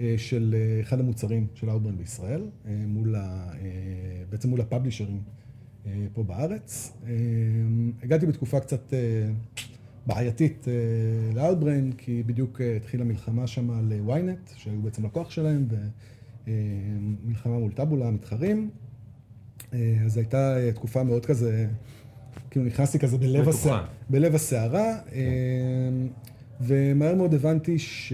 אה, 0.00 0.14
של 0.16 0.54
אה, 0.58 0.80
אחד 0.80 1.00
המוצרים 1.00 1.46
של 1.54 1.70
Outbrain 1.70 1.96
בישראל, 1.98 2.42
אה, 2.66 2.74
מול 2.86 3.14
ה, 3.14 3.18
אה, 3.20 3.54
בעצם 4.30 4.48
מול 4.48 4.60
הפאבלישרים 4.60 5.20
אה, 5.86 6.06
פה 6.12 6.22
בארץ. 6.22 6.92
אה, 7.06 7.12
הגעתי 8.02 8.26
בתקופה 8.26 8.60
קצת 8.60 8.94
אה, 8.94 8.98
בעייתית 10.06 10.66
אה, 10.68 10.72
ל-Outbrain, 11.34 11.94
כי 11.98 12.22
בדיוק 12.26 12.60
אה, 12.60 12.76
התחילה 12.76 13.04
מלחמה 13.04 13.46
שם 13.46 13.70
על 13.70 13.92
אה, 14.10 14.16
ynet, 14.16 14.56
שהיו 14.56 14.82
בעצם 14.82 15.04
לקוח 15.04 15.30
שלהם, 15.30 15.66
ומלחמה 16.48 17.58
מול 17.58 17.72
טאבולה, 17.72 18.08
המתחרים. 18.08 18.70
אה, 19.72 19.96
אז 20.04 20.16
הייתה 20.16 20.56
אה, 20.56 20.72
תקופה 20.72 21.02
מאוד 21.02 21.26
כזה, 21.26 21.66
כאילו 22.50 22.64
נכנסתי 22.64 22.98
כזה 22.98 23.18
בלב. 23.18 23.48
הסע... 23.48 23.78
בלב 24.10 24.34
הסערה, 24.34 24.98
אה, 25.12 25.28
ומהר 26.60 27.14
מאוד 27.14 27.34
הבנתי 27.34 27.78
ש... 27.78 28.12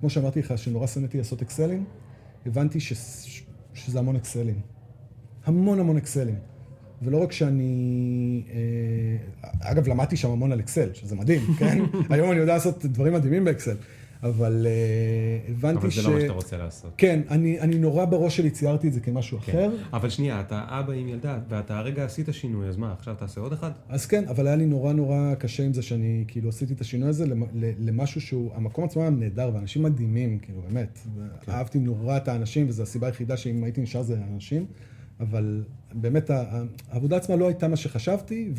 כמו 0.00 0.10
שאמרתי 0.10 0.40
לך, 0.40 0.58
שנורא 0.58 0.86
שנאתי 0.86 1.18
לעשות 1.18 1.42
אקסלים, 1.42 1.84
הבנתי 2.46 2.80
ש... 2.80 2.92
שזה 3.74 3.98
המון 3.98 4.16
אקסלים. 4.16 4.60
המון 5.44 5.80
המון 5.80 5.96
אקסלים. 5.96 6.38
ולא 7.02 7.22
רק 7.22 7.32
שאני... 7.32 8.42
אה, 8.50 9.70
אגב, 9.70 9.88
למדתי 9.88 10.16
שם 10.16 10.30
המון 10.30 10.52
על 10.52 10.60
אקסל, 10.60 10.88
שזה 10.94 11.16
מדהים, 11.16 11.40
כן? 11.58 11.78
היום 12.10 12.30
אני 12.30 12.38
יודע 12.40 12.54
לעשות 12.54 12.84
דברים 12.86 13.14
מדהימים 13.14 13.44
באקסל. 13.44 13.76
אבל 14.22 14.66
אה, 14.66 15.50
הבנתי 15.50 15.78
אבל 15.78 15.90
ש... 15.90 15.98
זה 15.98 16.08
לא 16.08 16.14
מה 16.14 16.20
שאתה 16.20 16.32
רוצה 16.32 16.56
לעשות. 16.56 16.92
כן, 16.96 17.20
אני, 17.30 17.60
אני 17.60 17.78
נורא 17.78 18.04
בראש 18.04 18.36
שלי 18.36 18.50
ציירתי 18.50 18.88
את 18.88 18.92
זה 18.92 19.00
כמשהו 19.00 19.38
כן. 19.38 19.52
אחר. 19.52 19.70
אבל 19.92 20.10
שנייה, 20.10 20.40
אתה 20.40 20.64
אבא 20.68 20.92
עם 20.92 21.08
ילדה, 21.08 21.38
ואתה 21.48 21.78
הרגע 21.78 22.04
עשית 22.04 22.28
שינוי, 22.32 22.68
אז 22.68 22.76
מה, 22.76 22.92
עכשיו 22.92 23.14
תעשה 23.14 23.40
עוד 23.40 23.52
אחד? 23.52 23.70
אז 23.88 24.06
כן, 24.06 24.24
אבל 24.28 24.46
היה 24.46 24.56
לי 24.56 24.66
נורא 24.66 24.92
נורא 24.92 25.34
קשה 25.34 25.62
עם 25.62 25.72
זה 25.72 25.82
שאני 25.82 26.24
כאילו 26.28 26.48
עשיתי 26.48 26.72
את 26.72 26.80
השינוי 26.80 27.08
הזה 27.08 27.24
למשהו 27.78 28.20
שהוא, 28.20 28.50
המקום 28.54 28.84
עצמו 28.84 29.02
היה 29.02 29.10
נהדר, 29.10 29.50
ואנשים 29.54 29.82
מדהימים, 29.82 30.38
כאילו 30.38 30.62
באמת. 30.68 30.98
כן. 31.40 31.52
אהבתי 31.52 31.78
נורא 31.78 32.16
את 32.16 32.28
האנשים, 32.28 32.68
וזו 32.68 32.82
הסיבה 32.82 33.06
היחידה 33.06 33.36
שאם 33.36 33.64
הייתי 33.64 33.80
נשאר 33.80 34.02
זה 34.02 34.18
האנשים, 34.18 34.66
אבל 35.20 35.64
באמת 35.92 36.30
העבודה 36.90 37.16
עצמה 37.16 37.36
לא 37.36 37.46
הייתה 37.46 37.68
מה 37.68 37.76
שחשבתי, 37.76 38.50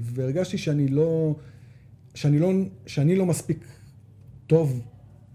והרגשתי 0.00 0.58
שאני 0.58 0.88
לא, 0.88 1.34
שאני 2.14 2.38
לא, 2.38 2.52
שאני 2.86 3.16
לא 3.16 3.26
מספיק 3.26 3.64
טוב 4.46 4.82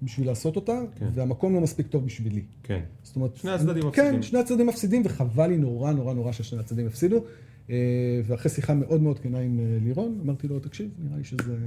בשביל 0.05 0.27
לעשות 0.27 0.55
אותה, 0.55 0.81
כן. 0.95 1.07
והמקום 1.13 1.55
לא 1.55 1.61
מספיק 1.61 1.87
טוב 1.87 2.05
בשבילי. 2.05 2.43
כן. 2.63 2.79
זאת 3.03 3.15
אומרת... 3.15 3.35
שני 3.35 3.51
הצדדים 3.51 3.81
כן, 3.81 3.87
מפסידים. 3.87 4.23
שני 4.23 4.39
הצדדים 4.39 4.67
מפסידים, 4.67 5.01
וחבל 5.05 5.47
לי 5.47 5.57
נורא 5.57 5.91
נורא 5.91 6.13
נורא 6.13 6.31
ששני 6.31 6.59
הצדדים 6.59 6.87
הפסידו. 6.87 7.23
אה, 7.69 8.21
ואחרי 8.25 8.51
שיחה 8.51 8.73
מאוד 8.73 9.01
מאוד 9.01 9.19
כנה 9.19 9.39
עם 9.39 9.59
אה, 9.59 9.77
לירון, 9.83 10.19
אמרתי 10.23 10.47
לו, 10.47 10.59
תקשיב, 10.59 10.89
נראה 10.99 11.17
לי 11.17 11.23
שזה... 11.23 11.57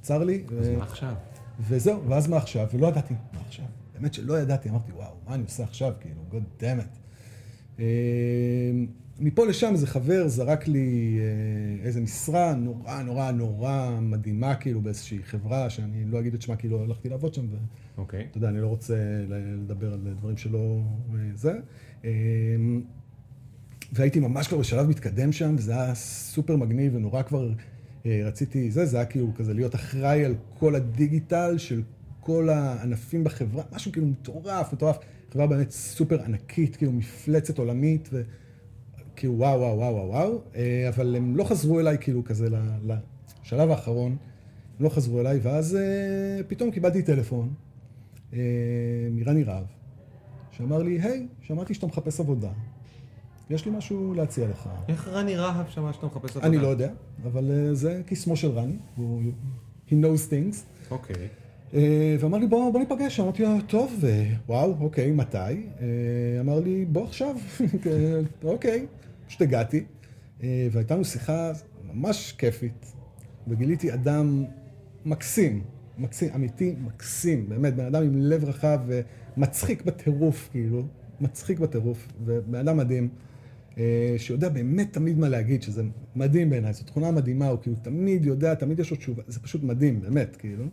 צר 0.00 0.24
לי. 0.24 0.44
אז 0.60 0.68
ו- 0.68 0.78
מה 0.78 0.84
עכשיו? 0.84 1.14
וזהו, 1.60 2.08
ואז 2.08 2.28
מה 2.28 2.36
עכשיו? 2.36 2.66
ולא 2.72 2.86
ידעתי 2.86 3.14
מה 3.14 3.40
עכשיו. 3.46 3.64
באמת 3.94 4.14
שלא 4.14 4.38
ידעתי, 4.38 4.68
אמרתי, 4.68 4.92
וואו, 4.92 5.14
מה 5.28 5.34
אני 5.34 5.42
עושה 5.42 5.64
עכשיו? 5.64 5.92
כאילו, 6.00 6.20
God 6.32 6.62
damn 6.62 6.80
it. 6.82 7.80
מפה 9.20 9.46
לשם 9.46 9.72
איזה 9.72 9.86
חבר 9.86 10.28
זרק 10.28 10.68
לי 10.68 11.18
אה, 11.20 11.86
איזה 11.86 12.00
משרה 12.00 12.54
נורא 12.54 13.02
נורא 13.02 13.30
נורא 13.30 13.98
מדהימה, 14.00 14.54
כאילו, 14.54 14.80
באיזושהי 14.80 15.18
חברה, 15.22 15.70
שאני 15.70 16.04
לא 16.04 16.20
אגיד 16.20 16.34
את 16.34 16.42
שמה, 16.42 16.56
כאילו, 16.56 16.82
הלכתי 16.82 17.08
לעבוד 17.08 17.34
שם, 17.34 17.46
ו... 17.50 17.56
אוקיי. 17.98 18.26
אתה 18.30 18.38
יודע, 18.38 18.48
אני 18.48 18.60
לא 18.60 18.66
רוצה 18.66 18.96
לדבר 19.28 19.92
על 19.92 20.00
דברים 20.18 20.36
שלא 20.36 20.80
אה, 21.14 21.18
זה. 21.34 21.52
אה, 22.04 22.10
והייתי 23.92 24.20
ממש 24.20 24.48
כבר 24.48 24.58
בשלב 24.58 24.88
מתקדם 24.88 25.32
שם, 25.32 25.54
וזה 25.58 25.72
היה 25.72 25.94
סופר 25.94 26.56
מגניב 26.56 26.94
ונורא 26.94 27.22
כבר 27.22 27.52
אה, 28.06 28.20
רציתי, 28.24 28.70
זה, 28.70 28.86
זה 28.86 28.96
היה 28.96 29.06
כאילו 29.06 29.32
כזה 29.36 29.54
להיות 29.54 29.74
אחראי 29.74 30.24
על 30.24 30.34
כל 30.58 30.74
הדיגיטל 30.74 31.58
של 31.58 31.82
כל 32.20 32.48
הענפים 32.48 33.24
בחברה, 33.24 33.64
משהו 33.72 33.92
כאילו 33.92 34.06
מטורף, 34.06 34.72
מטורף. 34.72 34.98
חברה 35.32 35.46
באמת 35.46 35.70
סופר 35.70 36.22
ענקית, 36.22 36.76
כאילו 36.76 36.92
מפלצת 36.92 37.58
עולמית, 37.58 38.08
וכאילו 38.12 38.45
וואו, 39.24 39.60
וואו, 39.60 39.78
וואו, 39.78 39.94
וואו, 39.94 40.08
וואו. 40.08 40.40
אה, 40.56 40.88
אבל 40.88 41.16
הם 41.16 41.36
לא 41.36 41.44
חזרו 41.44 41.80
אליי 41.80 41.98
כאילו 42.00 42.24
כזה 42.24 42.48
לשלב 42.84 43.70
האחרון, 43.70 44.16
הם 44.78 44.84
לא 44.84 44.88
חזרו 44.88 45.20
אליי, 45.20 45.38
ואז 45.42 45.76
אה, 45.76 46.42
פתאום 46.48 46.70
קיבלתי 46.70 47.02
טלפון 47.02 47.54
אה, 48.32 48.38
מרני 49.10 49.42
רהב, 49.42 49.64
שאמר 50.50 50.82
לי, 50.82 51.00
היי, 51.00 51.26
שמעתי 51.42 51.74
שאתה 51.74 51.86
מחפש 51.86 52.20
עבודה, 52.20 52.50
יש 53.50 53.66
לי 53.66 53.70
משהו 53.70 54.14
להציע 54.14 54.48
לך. 54.48 54.68
איך 54.88 55.08
רני 55.08 55.36
רהב 55.36 55.66
שמע 55.68 55.92
שאתה 55.92 56.06
מחפש 56.06 56.30
עבודה? 56.30 56.46
אני 56.46 56.58
לא 56.58 56.68
יודע, 56.68 56.92
אבל 57.24 57.70
זה 57.72 58.02
קסמו 58.06 58.36
של 58.36 58.50
רני, 58.50 58.76
הוא, 58.96 59.22
he 59.88 59.92
knows 59.92 60.30
things. 60.30 60.56
אוקיי. 60.90 61.16
אה, 61.16 61.45
ואמר 61.72 62.38
לי, 62.38 62.46
בוא, 62.46 62.72
בוא 62.72 62.80
ניפגש. 62.80 63.20
אמרתי 63.20 63.42
לו, 63.42 63.60
טוב, 63.66 64.04
אה, 64.08 64.32
וואו, 64.48 64.76
אוקיי, 64.80 65.12
מתי? 65.12 65.38
אה, 65.38 65.56
אמר 66.40 66.60
לי, 66.60 66.84
בוא 66.84 67.04
עכשיו. 67.04 67.36
אוקיי, 68.44 68.86
פשוט 69.26 69.42
הגעתי, 69.42 69.84
אה, 70.42 70.68
והייתה 70.72 70.94
לנו 70.94 71.04
שיחה 71.04 71.52
ממש 71.94 72.32
כיפית, 72.38 72.92
וגיליתי 73.48 73.94
אדם 73.94 74.44
מקסים, 75.04 75.62
מקסים, 75.98 76.30
אמיתי, 76.34 76.74
מקסים, 76.84 77.48
באמת, 77.48 77.76
בן 77.76 77.84
אדם 77.84 78.02
עם 78.02 78.16
לב 78.16 78.44
רחב 78.44 78.80
ומצחיק 79.36 79.82
בטירוף, 79.82 80.48
כאילו, 80.52 80.82
מצחיק 81.20 81.58
בטירוף, 81.58 82.08
ובן 82.24 82.58
אדם 82.58 82.76
מדהים. 82.76 83.08
אה, 83.78 84.14
שיודע 84.18 84.48
באמת 84.48 84.92
תמיד 84.92 85.18
מה 85.18 85.28
להגיד, 85.28 85.62
שזה 85.62 85.82
מדהים 86.16 86.50
בעיניי, 86.50 86.72
זו 86.72 86.84
תכונה 86.84 87.10
מדהימה, 87.10 87.48
הוא 87.48 87.58
כאילו 87.62 87.76
תמיד 87.82 88.24
יודע, 88.24 88.54
תמיד 88.54 88.80
יש 88.80 88.90
לו 88.90 88.96
תשובה, 88.96 89.22
זה 89.26 89.40
פשוט 89.40 89.62
מדהים, 89.62 90.00
באמת, 90.00 90.36
כאילו. 90.36 90.64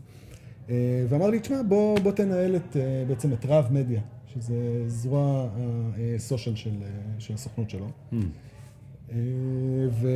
אה, 0.70 1.06
ואמר 1.10 1.30
לי, 1.30 1.40
תשמע, 1.40 1.62
בוא, 1.68 2.00
בוא 2.00 2.12
תנהל 2.12 2.56
את, 2.56 2.78
אה, 2.78 3.04
בעצם 3.08 3.34
את 3.34 3.46
רב 3.46 3.68
מדיה, 3.72 4.02
שזה 4.34 4.84
זרוע 4.88 5.50
הסושיאל 6.16 6.56
של, 6.56 6.84
של 7.20 7.34
הסוכנות 7.34 7.70
שלו. 7.70 7.88
Mm. 8.12 8.16
ו, 9.90 10.08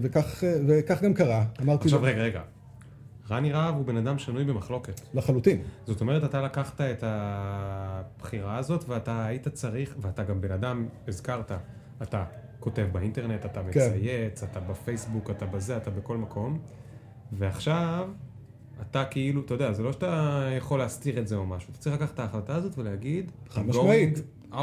וכך, 0.00 0.44
וכך 0.66 1.02
גם 1.02 1.14
קרה. 1.14 1.44
אמרתי 1.62 1.84
עכשיו, 1.84 2.00
לו... 2.00 2.06
רגע, 2.06 2.22
רגע. 2.22 2.40
רני 3.30 3.52
רהב 3.52 3.74
הוא 3.74 3.84
בן 3.84 3.96
אדם 3.96 4.18
שנוי 4.18 4.44
במחלוקת. 4.44 5.00
לחלוטין. 5.14 5.62
זאת 5.86 6.00
אומרת, 6.00 6.24
אתה 6.24 6.42
לקחת 6.42 6.80
את 6.80 7.04
הבחירה 7.06 8.56
הזאת, 8.56 8.84
ואתה 8.88 9.26
היית 9.26 9.48
צריך, 9.48 9.94
ואתה 10.00 10.22
גם 10.22 10.40
בן 10.40 10.52
אדם, 10.52 10.86
הזכרת, 11.08 11.52
אתה 12.02 12.24
כותב 12.60 12.86
באינטרנט, 12.92 13.46
אתה 13.46 13.60
כן. 13.60 13.68
מצייץ, 13.68 14.40
כן. 14.40 14.46
אתה 14.50 14.60
בפייסבוק, 14.60 15.30
אתה 15.30 15.46
בזה, 15.46 15.76
אתה 15.76 15.90
בכל 15.90 16.16
מקום, 16.16 16.58
ועכשיו 17.32 18.08
אתה 18.90 19.04
כאילו, 19.04 19.40
אתה 19.40 19.54
יודע, 19.54 19.72
זה 19.72 19.82
לא 19.82 19.92
שאתה 19.92 20.48
יכול 20.56 20.78
להסתיר 20.78 21.18
את 21.18 21.28
זה 21.28 21.36
או 21.36 21.46
משהו, 21.46 21.70
אתה 21.70 21.78
צריך 21.78 21.96
לקחת 21.96 22.14
את 22.14 22.18
ההחלטה 22.18 22.54
הזאת 22.54 22.78
ולהגיד, 22.78 23.30
חד 23.48 23.66
משמעית. 23.66 24.22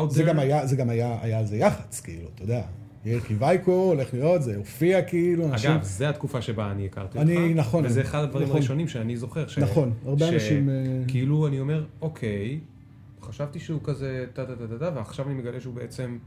זה 0.09 0.23
גם 0.23 0.39
היה, 0.39 0.67
זה 0.67 0.75
גם 0.75 0.89
היה, 0.89 1.17
היה 1.21 1.39
על 1.39 1.45
זה 1.45 1.57
יח"צ, 1.57 1.99
כאילו, 1.99 2.27
אתה 2.35 2.43
יודע. 2.43 2.61
יאיר 3.05 3.19
קיווייקו 3.19 3.71
הולך 3.71 4.13
להיות, 4.13 4.41
זה 4.41 4.55
הופיע 4.55 5.01
כאילו, 5.01 5.45
אנשים... 5.45 5.71
אגב, 5.71 5.83
זה 5.83 6.09
התקופה 6.09 6.41
שבה 6.41 6.71
אני 6.71 6.85
הכרתי 6.85 7.19
אני, 7.19 7.35
אותך. 7.35 7.55
נכון. 7.55 7.85
וזה 7.85 8.01
אחד 8.01 8.23
הדברים 8.23 8.45
נכון. 8.45 8.57
הראשונים 8.57 8.87
שאני 8.87 9.17
זוכר. 9.17 9.47
ש... 9.47 9.59
נכון, 9.59 9.93
הרבה 10.05 10.25
ש... 10.25 10.33
אנשים... 10.33 10.69
אה, 10.69 10.73
כאילו, 11.07 11.47
אני 11.47 11.59
אומר, 11.59 11.85
אוקיי, 12.01 12.59
חשבתי 13.21 13.59
שהוא 13.59 13.79
כזה 13.83 14.25
טה-טה-טה-טה, 14.33 14.91
ועכשיו 14.95 15.27
אני 15.27 15.33
מגלה 15.33 15.61
שהוא 15.61 15.73
בעצם 15.73 16.17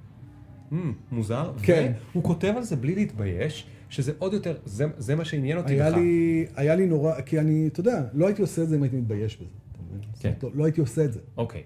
mm, 0.72 0.74
מוזר. 1.10 1.52
כן. 1.62 1.92
והוא 2.12 2.24
כותב 2.24 2.52
על 2.56 2.62
זה 2.62 2.76
בלי 2.76 2.94
להתבייש, 2.94 3.66
שזה 3.92 4.12
עוד 4.18 4.32
יותר, 4.32 4.56
זה, 4.64 4.84
זה 4.98 5.14
מה 5.14 5.24
שעניין 5.24 5.58
אותי 5.58 5.72
היה 5.72 5.90
לך. 5.90 5.96
לי, 5.96 6.46
היה 6.56 6.74
לי 6.74 6.86
נורא, 6.86 7.20
כי 7.20 7.40
אני, 7.40 7.66
אתה 7.66 7.80
יודע, 7.80 8.04
לא 8.12 8.26
הייתי 8.26 8.42
עושה 8.42 8.62
את 8.62 8.68
זה 8.68 8.76
אם 8.76 8.82
הייתי 8.82 8.96
מתבייש 8.96 9.36
בזה. 9.36 9.50
כן. 10.20 10.32
לא, 10.42 10.50
לא 10.54 10.64
הייתי 10.64 10.80
עושה 10.80 11.04
את 11.04 11.12
זה. 11.12 11.20
אוקיי. 11.36 11.62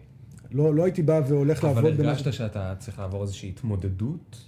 לא, 0.50 0.74
לא 0.74 0.84
הייתי 0.84 1.02
בא 1.02 1.20
והולך 1.28 1.64
לעבוד... 1.64 1.84
אבל 1.84 2.06
הרגשת 2.06 2.32
שאתה 2.32 2.74
צריך 2.78 2.98
לעבור 2.98 3.22
איזושהי 3.22 3.48
התמודדות? 3.48 4.44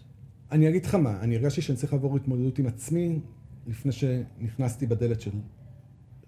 אני 0.52 0.68
אגיד 0.68 0.86
לך 0.86 0.94
מה, 0.94 1.20
אני 1.20 1.36
הרגשתי 1.36 1.62
שאני 1.62 1.78
צריך 1.78 1.92
לעבור 1.92 2.16
התמודדות 2.16 2.58
עם 2.58 2.66
עצמי 2.66 3.20
לפני 3.66 3.92
שנכנסתי 3.92 4.86
בדלת 4.86 5.20
של 5.20 5.30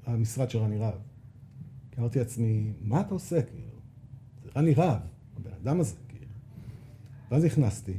המשרד 0.07 0.51
של 0.51 0.59
רני 0.59 0.79
רהב. 0.79 0.99
כי 1.91 2.01
אמרתי 2.01 2.19
לעצמי, 2.19 2.73
מה 2.81 3.01
אתה 3.01 3.15
עושה? 3.15 3.43
כאילו, 3.43 3.79
זה 4.45 4.51
רני 4.57 4.75
רהב, 4.75 5.01
הבן 5.37 5.51
אדם 5.63 5.81
הזה, 5.81 5.97
כאילו. 6.09 6.27
ואז 7.31 7.45
נכנסתי, 7.45 7.95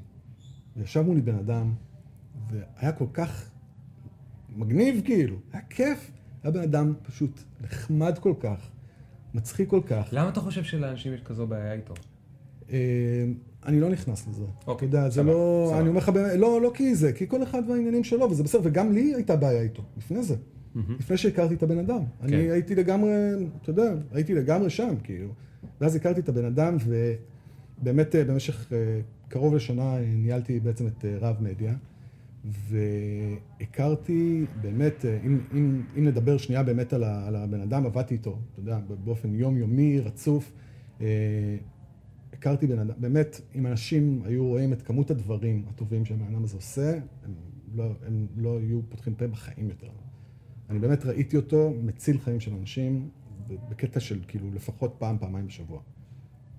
וישב 0.77 1.01
מולי 1.01 1.21
בן 1.21 1.35
אדם, 1.35 1.73
והיה 2.51 2.91
כל 2.91 3.07
כך 3.13 3.49
מגניב, 4.55 5.01
כאילו, 5.05 5.37
היה 5.53 5.61
כיף. 5.69 6.11
היה 6.43 6.51
בן 6.51 6.61
אדם 6.61 6.93
פשוט 7.03 7.39
נחמד 7.61 8.19
כל 8.19 8.33
כך, 8.39 8.69
מצחיק 9.33 9.69
כל 9.69 9.81
כך. 9.85 10.09
למה 10.11 10.29
אתה 10.29 10.39
חושב 10.39 10.63
שלאנשים 10.63 11.13
יש 11.13 11.21
כזו 11.21 11.47
בעיה 11.47 11.73
איתו? 11.73 11.93
אה, 12.71 12.77
אני 13.65 13.79
לא 13.79 13.89
נכנס 13.89 14.27
לזה. 14.27 14.45
אוקיי, 14.67 14.87
אתה 14.87 14.97
יודע, 14.97 15.09
זה 15.09 15.23
לא... 15.23 15.65
סבא. 15.69 15.79
אני 15.79 15.89
אומר 15.89 15.97
לך 15.97 16.11
לא, 16.37 16.61
לא 16.61 16.71
כי 16.73 16.95
זה, 16.95 17.13
כי 17.13 17.27
כל 17.27 17.43
אחד 17.43 17.61
והעניינים 17.69 18.03
שלו, 18.03 18.31
וזה 18.31 18.43
בסדר, 18.43 18.61
וגם 18.63 18.91
לי 18.91 19.15
הייתה 19.15 19.35
בעיה 19.35 19.61
איתו, 19.61 19.83
לפני 19.97 20.23
זה. 20.23 20.35
Mm-hmm. 20.35 20.79
לפני 20.99 21.17
שהכרתי 21.17 21.53
את 21.53 21.63
הבן 21.63 21.77
אדם. 21.77 21.99
כן. 21.99 22.25
אני 22.25 22.35
הייתי 22.35 22.75
לגמרי, 22.75 23.11
אתה 23.61 23.69
יודע, 23.69 23.93
הייתי 24.11 24.33
לגמרי 24.33 24.69
שם, 24.69 24.95
כאילו. 25.03 25.29
ואז 25.81 25.95
הכרתי 25.95 26.19
את 26.19 26.29
הבן 26.29 26.45
אדם, 26.45 26.77
ובאמת 27.81 28.15
אה, 28.15 28.23
במשך 28.23 28.73
אה, 28.73 28.77
קרוב 29.27 29.55
לשנה 29.55 29.95
ניהלתי 30.15 30.59
בעצם 30.59 30.87
את 30.87 31.05
רב 31.21 31.35
מדיה. 31.39 31.73
והכרתי 32.45 34.45
באמת, 34.61 35.05
אם, 35.25 35.39
אם, 35.53 35.81
אם 35.97 36.07
נדבר 36.07 36.37
שנייה 36.37 36.63
באמת 36.63 36.93
על, 36.93 37.03
ה, 37.03 37.27
על 37.27 37.35
הבן 37.35 37.61
אדם, 37.61 37.85
עבדתי 37.85 38.13
איתו, 38.13 38.39
אתה 38.51 38.59
יודע, 38.59 38.79
באופן 39.03 39.35
יומיומי, 39.35 39.99
רצוף. 39.99 40.51
הכרתי 42.33 42.67
בן 42.67 42.79
אדם, 42.79 42.95
באמת, 42.97 43.41
אם 43.55 43.67
אנשים 43.67 44.21
היו 44.25 44.47
רואים 44.47 44.73
את 44.73 44.81
כמות 44.81 45.11
הדברים 45.11 45.65
הטובים 45.69 46.05
שהבן 46.05 46.25
אדם 46.25 46.43
הזה 46.43 46.55
עושה, 46.55 46.93
הם 47.23 47.33
לא, 47.75 47.91
הם 48.07 48.27
לא 48.37 48.59
היו 48.59 48.81
פותחים 48.89 49.15
פה 49.15 49.27
בחיים 49.27 49.69
יותר. 49.69 49.89
אני 50.69 50.79
באמת 50.79 51.05
ראיתי 51.05 51.37
אותו 51.37 51.73
מציל 51.83 52.17
חיים 52.17 52.39
של 52.39 52.53
אנשים 52.53 53.09
בקטע 53.69 53.99
של 53.99 54.19
כאילו 54.27 54.51
לפחות 54.51 54.95
פעם, 54.97 55.17
פעמיים 55.17 55.47
בשבוע. 55.47 55.81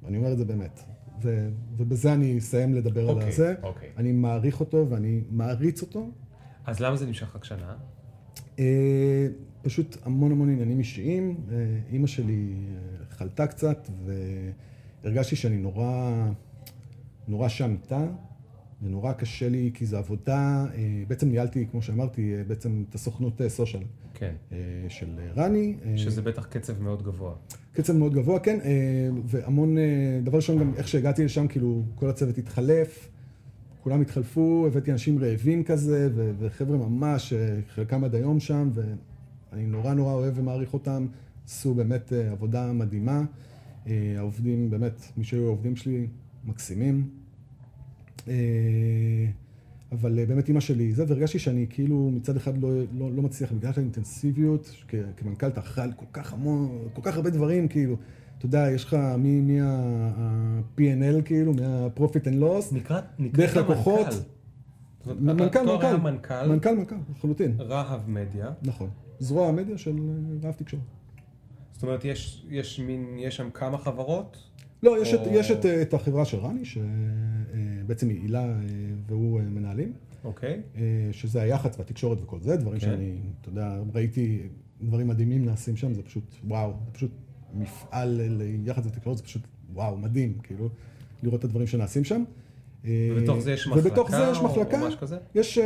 ואני 0.03 0.17
אומר 0.17 0.33
את 0.33 0.39
זה 0.39 0.45
באמת. 0.45 0.81
ו, 1.23 1.49
ובזה 1.77 2.13
אני 2.13 2.39
אסיים 2.39 2.75
לדבר 2.75 3.07
okay, 3.07 3.11
על 3.11 3.17
אוקיי, 3.17 3.33
זה. 3.33 3.55
Okay. 3.63 3.65
אוקיי. 3.65 3.89
אני 3.97 4.13
מעריך 4.13 4.61
אותו 4.61 4.87
ואני 4.91 5.21
מעריץ 5.31 5.83
אותו. 5.83 6.11
אז 6.67 6.81
למה 6.81 6.97
זה 6.97 7.07
נמשך 7.07 7.37
רק 7.37 7.45
שנה? 7.45 7.77
אה, 8.59 9.27
פשוט 9.63 9.97
המון 10.05 10.33
המון 10.33 10.51
עניינים 10.51 10.79
אישיים. 10.79 11.37
אה, 11.53 11.57
אימא 11.93 12.07
שלי 12.07 12.55
אה, 12.55 13.05
חלתה 13.11 13.47
קצת, 13.47 13.89
ו... 14.05 14.13
הרגשתי 15.05 15.37
שאני 15.37 15.57
נורא, 15.57 16.29
נורא 17.29 17.49
שם 17.49 17.71
איתה, 17.71 18.07
ונורא 18.83 19.13
קשה 19.13 19.49
לי, 19.49 19.71
כי 19.75 19.87
זו 19.87 19.97
עבודה, 19.97 20.67
אה, 20.75 21.03
בעצם 21.09 21.29
ניהלתי, 21.29 21.67
כמו 21.71 21.83
שאמרתי, 21.83 22.35
אה, 22.35 22.45
בעצם 22.45 22.85
את 22.89 22.95
הסוכנות 22.95 23.41
סושיאל. 23.49 23.83
כן. 24.15 24.35
אה, 24.53 24.59
של 24.89 25.07
רני. 25.37 25.77
שזה 25.97 26.23
בטח 26.23 26.47
קצב 26.47 26.83
מאוד 26.83 27.03
גבוה. 27.03 27.35
קצב 27.73 27.97
מאוד 27.97 28.15
גבוה, 28.15 28.39
כן, 28.39 28.59
והמון, 29.25 29.77
דבר 30.25 30.37
ראשון, 30.37 30.59
גם 30.59 30.73
איך 30.77 30.89
שהגעתי 30.89 31.25
לשם, 31.25 31.49
כאילו, 31.49 31.83
כל 31.95 32.09
הצוות 32.09 32.39
התחלף, 32.39 33.09
כולם 33.83 34.01
התחלפו, 34.01 34.67
הבאתי 34.67 34.93
אנשים 34.93 35.25
רעבים 35.25 35.65
כזה, 35.65 36.09
וחבר'ה 36.39 36.77
ממש, 36.77 37.33
חלקם 37.75 38.05
עד 38.05 38.15
היום 38.15 38.41
שם, 38.41 38.71
ואני 38.75 39.67
נורא 39.67 39.95
נורא 39.95 40.13
אוהב 40.13 40.39
ומעריך 40.39 40.75
אותם, 40.75 41.07
עשו 41.47 41.75
באמת 41.75 42.13
עבודה 42.13 42.73
מדהימה. 42.73 43.25
העובדים, 44.17 44.71
באמת, 44.71 45.03
מי 45.17 45.25
שהיו 45.25 45.47
העובדים 45.47 45.77
שלי, 45.77 46.07
מקסימים. 46.45 47.22
אה, 48.29 48.35
אבל 49.93 50.19
אה, 50.19 50.27
באמת 50.27 50.49
אימא 50.49 50.61
שלי 50.61 50.93
זה, 50.93 51.05
והרגשתי 51.09 51.39
שאני 51.39 51.67
כאילו 51.71 52.11
מצד 52.11 52.37
אחד 52.37 52.59
לא, 52.63 52.69
לא, 52.99 53.13
לא 53.13 53.23
מצליח, 53.23 53.53
בגלל 53.53 53.73
האינטנסיביות, 53.77 54.85
כמנכ"ל 55.17 55.47
אתה 55.47 55.61
אחראי 55.61 55.87
על 55.87 55.93
כל 55.93 56.07
כך 56.13 56.33
המון, 56.33 56.79
כל 56.93 57.01
כך 57.05 57.17
הרבה 57.17 57.31
דברים, 57.31 57.69
כאילו, 57.69 57.97
אתה 58.39 58.47
יודע, 58.47 58.71
יש 58.71 58.85
לך 58.85 58.97
מי, 59.19 59.61
ה-P&L 59.61 61.23
כאילו, 61.25 61.53
מה-Profit 61.53 62.25
and 62.25 62.43
Loss, 62.43 62.75
נקרא, 62.75 63.01
נקרא 63.19 63.47
דרך 63.47 63.57
לקוחות. 63.57 64.07
מנכ"ל, 65.07 65.63
מנכ"ל, 65.63 65.97
מנכ"ל, 65.97 66.47
מנכ"ל, 66.47 66.75
מנכ"ל, 66.75 66.95
לחלוטין. 67.17 67.57
רהב 67.59 68.11
מדיה. 68.11 68.51
נכון. 68.63 68.91
זרוע 69.19 69.49
המדיה 69.49 69.79
של 69.79 69.97
רהב 70.45 70.55
תקשורת. 70.55 70.83
זאת 71.73 71.83
אומרת, 71.83 72.05
יש, 72.05 72.47
יש, 72.51 72.81
מין, 72.81 73.17
יש 73.19 73.37
שם 73.37 73.51
כמה 73.51 73.79
חברות? 73.79 74.37
לא, 74.83 75.03
יש, 75.03 75.15
או... 75.15 75.23
את, 75.23 75.29
יש 75.33 75.51
את, 75.51 75.67
את 75.67 75.95
החברה 75.95 76.25
של 76.25 76.39
רני, 76.39 76.65
שבעצם 76.65 78.09
היא 78.09 78.23
הילה 78.23 78.45
אה, 78.45 78.55
והוא 79.07 79.41
אה, 79.41 79.45
מנהלים. 79.45 79.93
אוקיי. 80.25 80.61
אה, 80.77 80.83
שזה 81.13 81.43
היח"צ 81.43 81.79
והתקשורת 81.79 82.19
וכל 82.23 82.41
זה, 82.41 82.57
דברים 82.57 82.81
כן. 82.81 82.87
שאני, 82.87 83.17
אתה 83.41 83.49
יודע, 83.49 83.79
ראיתי 83.95 84.43
דברים 84.83 85.09
מדהימים 85.09 85.45
נעשים 85.45 85.77
שם, 85.77 85.95
זה 85.95 86.03
פשוט 86.03 86.35
וואו, 86.45 86.73
זה 86.87 86.93
פשוט 86.93 87.11
מפעל 87.55 88.21
ליח"צ 88.65 88.87
ותקשורת, 88.87 89.17
זה 89.17 89.23
פשוט 89.23 89.43
וואו, 89.73 89.97
מדהים, 89.97 90.39
כאילו, 90.43 90.69
לראות 91.23 91.41
את 91.41 91.45
הדברים 91.45 91.67
שנעשים 91.67 92.05
שם. 92.05 92.25
ובתוך 92.85 93.39
זה 93.39 93.53
יש 93.53 93.67
מחלקה 93.67 93.89
ובתוך 93.89 94.11
זה 94.11 94.29
יש 94.33 94.39
מחלקה, 94.39 94.81
או 94.81 94.87
משהו 94.87 95.01
כזה? 95.01 95.17
יש 95.35 95.59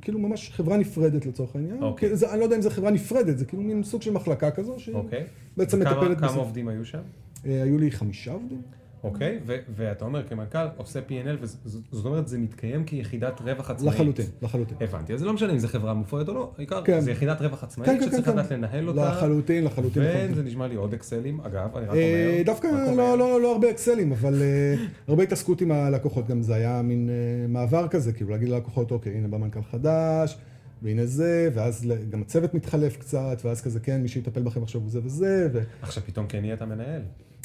כאילו 0.00 0.18
ממש 0.18 0.50
חברה 0.50 0.76
נפרדת 0.76 1.26
לצורך 1.26 1.56
העניין. 1.56 1.82
אוקיי. 1.82 2.16
זה, 2.16 2.32
אני 2.32 2.38
לא 2.38 2.44
יודע 2.44 2.56
אם 2.56 2.62
זה 2.62 2.70
חברה 2.70 2.90
נפרדת, 2.90 3.38
זה 3.38 3.44
כאילו 3.44 3.62
מין 3.62 3.82
סוג 3.82 4.02
של 4.02 4.12
מחלקה 4.12 4.50
כזו, 4.50 4.74
שהיא 4.78 4.94
אוקיי. 4.94 5.24
בעצם 5.56 5.78
וכמה, 5.80 6.02
מטפלת... 6.02 6.18
כמה 6.18 6.36
עובדים 6.36 6.68
היו 6.68 6.84
שם? 6.84 7.00
אה, 7.46 7.62
היו 7.62 7.78
לי 7.78 7.90
חמישה 7.90 8.32
עובדים. 8.32 8.62
אוקיי, 9.04 9.38
ו- 9.46 9.56
ואתה 9.76 10.04
אומר 10.04 10.28
כמנכ"ל 10.28 10.66
עושה 10.76 11.00
P&L, 11.08 11.44
וזאת 11.64 12.06
אומרת 12.06 12.28
זה 12.28 12.38
מתקיים 12.38 12.84
כיחידת 12.84 13.40
רווח 13.40 13.70
עצמאית. 13.70 13.94
לחלוטין, 13.94 14.26
לחלוטין. 14.42 14.76
הבנתי, 14.80 15.12
אז 15.12 15.20
זה 15.20 15.26
לא 15.26 15.32
משנה 15.32 15.52
אם 15.52 15.58
זה 15.58 15.68
חברה 15.68 15.94
מופרדת 15.94 16.28
או 16.28 16.34
לא, 16.34 16.52
העיקר 16.58 16.84
כן. 16.84 17.00
זה 17.00 17.10
יחידת 17.10 17.40
רווח 17.40 17.64
עצמאית 17.64 17.90
כן, 17.90 17.98
כן, 18.00 18.06
שצריך 18.06 18.24
כן, 18.24 18.32
לדעת 18.32 18.48
כן. 18.48 18.54
לנהל 18.54 18.88
אותה. 18.88 19.08
לחלוטין, 19.10 19.64
לחלוטין. 19.64 20.02
וזה 20.30 20.42
נשמע 20.42 20.66
לי 20.66 20.74
עוד 20.74 20.94
אקסלים, 20.94 21.40
אגב, 21.40 21.76
אני 21.76 21.86
רק 21.86 21.96
אה, 21.96 22.26
אומר. 22.32 22.42
דוווקא 22.44 22.66
לא, 22.66 22.96
לא, 22.96 23.18
לא, 23.18 23.40
לא 23.40 23.52
הרבה 23.52 23.70
אקסלים, 23.70 24.12
אבל 24.12 24.42
אה, 24.42 24.74
הרבה 25.08 25.22
התעסקות 25.22 25.60
עם 25.60 25.70
הלקוחות, 25.72 26.26
גם 26.26 26.42
זה 26.42 26.54
היה 26.54 26.82
מין 26.82 27.10
מעבר 27.48 27.88
כזה, 27.88 28.12
כאילו 28.12 28.30
להגיד 28.30 28.48
ללקוחות, 28.48 28.90
אוקיי, 28.90 29.12
הנה 29.14 29.28
בא 29.28 29.38
מנכ"ל 29.38 29.62
חדש. 29.70 30.38
והנה 30.82 31.06
זה, 31.06 31.50
ואז 31.54 31.92
גם 32.10 32.22
הצוות 32.22 32.54
מתחלף 32.54 32.96
קצת, 32.96 33.40
ואז 33.44 33.60
כזה, 33.60 33.80
כן, 33.80 34.02
מי 34.02 34.08
שיטפל 34.08 34.42
בכם 34.42 34.62
עכשיו 34.62 34.80
הוא 34.80 34.90
זה 34.90 35.00
וזה. 35.04 35.48
ו... 35.52 35.62
עכשיו 35.82 36.02
פתאום 36.06 36.26
כן 36.26 36.40
נהיית 36.40 36.62
מנהל. 36.62 37.02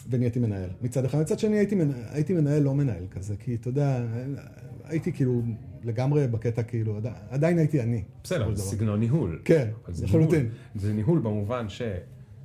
ונהייתי 0.10 0.40
מנהל. 0.40 0.70
מצד 0.82 1.06
אחד, 1.06 1.22
מצד 1.22 1.40
שני 1.40 1.58
הייתי, 1.58 1.76
מנהל, 1.76 2.04
הייתי 2.12 2.34
מנהל 2.34 2.64
לא 2.64 2.76
מנהל 2.76 3.04
כזה, 3.12 3.36
כי 3.40 3.56
אתה 3.56 3.70
יודע, 3.70 4.06
הייתי 4.84 5.12
כאילו 5.12 5.42
לגמרי 5.84 6.28
בקטע 6.28 6.64
כאילו, 6.64 7.00
עדיין 7.30 7.58
הייתי 7.58 7.82
אני. 7.82 8.04
בסדר, 8.24 8.56
זה 8.56 8.64
סגנון 8.64 9.00
ניהול. 9.00 9.42
כן, 9.46 9.70
לחלוטין. 10.04 10.50
זה 10.76 10.94
ניהול 10.94 11.20
במובן 11.20 11.70
ש... 11.70 11.82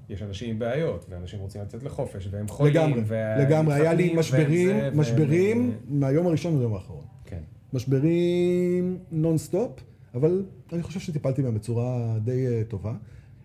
יש 0.09 0.23
אנשים 0.23 0.51
עם 0.51 0.59
בעיות, 0.59 1.06
ואנשים 1.09 1.40
רוצים 1.40 1.62
לצאת 1.62 1.82
לחופש, 1.82 2.28
והם 2.31 2.48
חולים, 2.48 2.74
לגמרי, 2.74 3.02
לגמרי, 3.39 3.74
היה 3.74 3.94
לי 3.94 4.15
משברים, 4.15 4.77
משברים 4.94 5.69
ו... 5.69 5.94
מהיום 5.94 6.27
הראשון 6.27 6.59
ליום 6.59 6.74
האחרון. 6.74 7.05
כן. 7.24 7.40
משברים 7.73 8.98
נונסטופ, 9.10 9.70
אבל 10.15 10.44
אני 10.73 10.82
חושב 10.82 11.01
שטיפלתי 11.01 11.43
בהם 11.43 11.55
בצורה 11.55 12.19
די 12.24 12.47
אה, 12.47 12.70
טובה. 12.70 12.95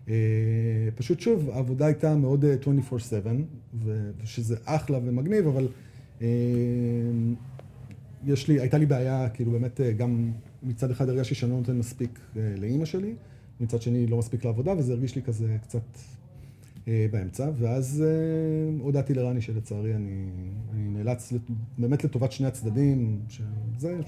אה, 0.06 0.10
פשוט 0.94 1.20
שוב, 1.20 1.50
העבודה 1.50 1.86
הייתה 1.86 2.16
מאוד 2.16 2.44
אה, 2.44 2.68
24/7, 2.92 3.28
ושזה 3.84 4.56
אחלה 4.64 4.98
ומגניב, 5.04 5.46
אבל 5.46 5.68
יש 8.26 8.48
לי, 8.48 8.60
הייתה 8.60 8.78
לי 8.78 8.86
בעיה, 8.86 9.28
כאילו 9.28 9.52
באמת, 9.52 9.80
גם 9.96 10.32
מצד 10.62 10.90
אחד 10.90 11.08
הרגשתי 11.08 11.34
שאני 11.34 11.52
לא 11.52 11.58
נותן 11.58 11.78
מספיק 11.78 12.20
לאימא 12.36 12.84
שלי, 12.84 13.14
מצד 13.60 13.82
שני 13.82 14.06
לא 14.06 14.18
מספיק 14.18 14.44
לעבודה, 14.44 14.72
וזה 14.78 14.92
הרגיש 14.92 15.16
לי 15.16 15.22
כזה 15.22 15.56
קצת 15.62 15.98
אה, 16.88 17.06
באמצע, 17.10 17.50
ואז 17.58 18.04
אה, 18.06 18.78
הודעתי 18.80 19.14
לרני 19.14 19.40
שלצערי 19.40 19.94
אני, 19.94 20.26
אני 20.72 20.88
נאלץ, 20.88 21.32
באמת 21.78 22.04
לטובת 22.04 22.32
שני 22.32 22.46
הצדדים, 22.46 23.20
שזה, 23.28 23.98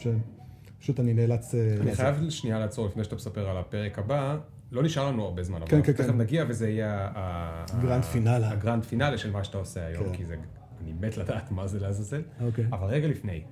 שפשוט 0.78 1.00
אני 1.00 1.14
נאלץ... 1.14 1.54
אה, 1.54 1.60
אני 1.60 1.78
לעזור. 1.78 1.94
חייב 1.94 2.30
שנייה 2.30 2.58
לעצור 2.58 2.86
לפני 2.86 3.04
שאתה 3.04 3.16
מספר 3.16 3.48
על 3.48 3.56
הפרק 3.56 3.98
הבא. 3.98 4.38
לא 4.72 4.82
נשאר 4.82 5.06
לנו 5.08 5.24
הרבה 5.24 5.42
זמן, 5.42 5.58
כן, 5.66 5.76
אבל 5.76 5.86
כן, 5.86 5.92
תכף 5.92 6.06
כן. 6.06 6.16
נגיע 6.18 6.44
וזה 6.48 6.70
יהיה 6.70 7.12
grand 7.82 8.04
finale. 8.04 8.50
ה 8.50 8.56
grand 8.56 8.84
finale 8.84 9.18
של 9.18 9.30
מה 9.30 9.44
שאתה 9.44 9.58
עושה 9.58 9.86
היום, 9.86 10.04
כן. 10.04 10.12
כי 10.12 10.24
זה, 10.24 10.36
אני 10.82 10.92
מת 11.00 11.16
לדעת 11.16 11.50
מה 11.50 11.66
זה 11.66 11.80
לעזאזל. 11.80 12.22
אוקיי. 12.40 12.64
אבל 12.72 12.86
רגע 12.86 13.08
לפני, 13.08 13.42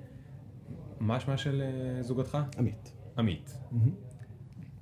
מה 1.00 1.20
שמה 1.20 1.36
של 1.36 1.62
זוגתך? 2.00 2.38
עמית. 2.58 2.92
עמית. 3.18 3.58
Mm-hmm. 3.72 3.76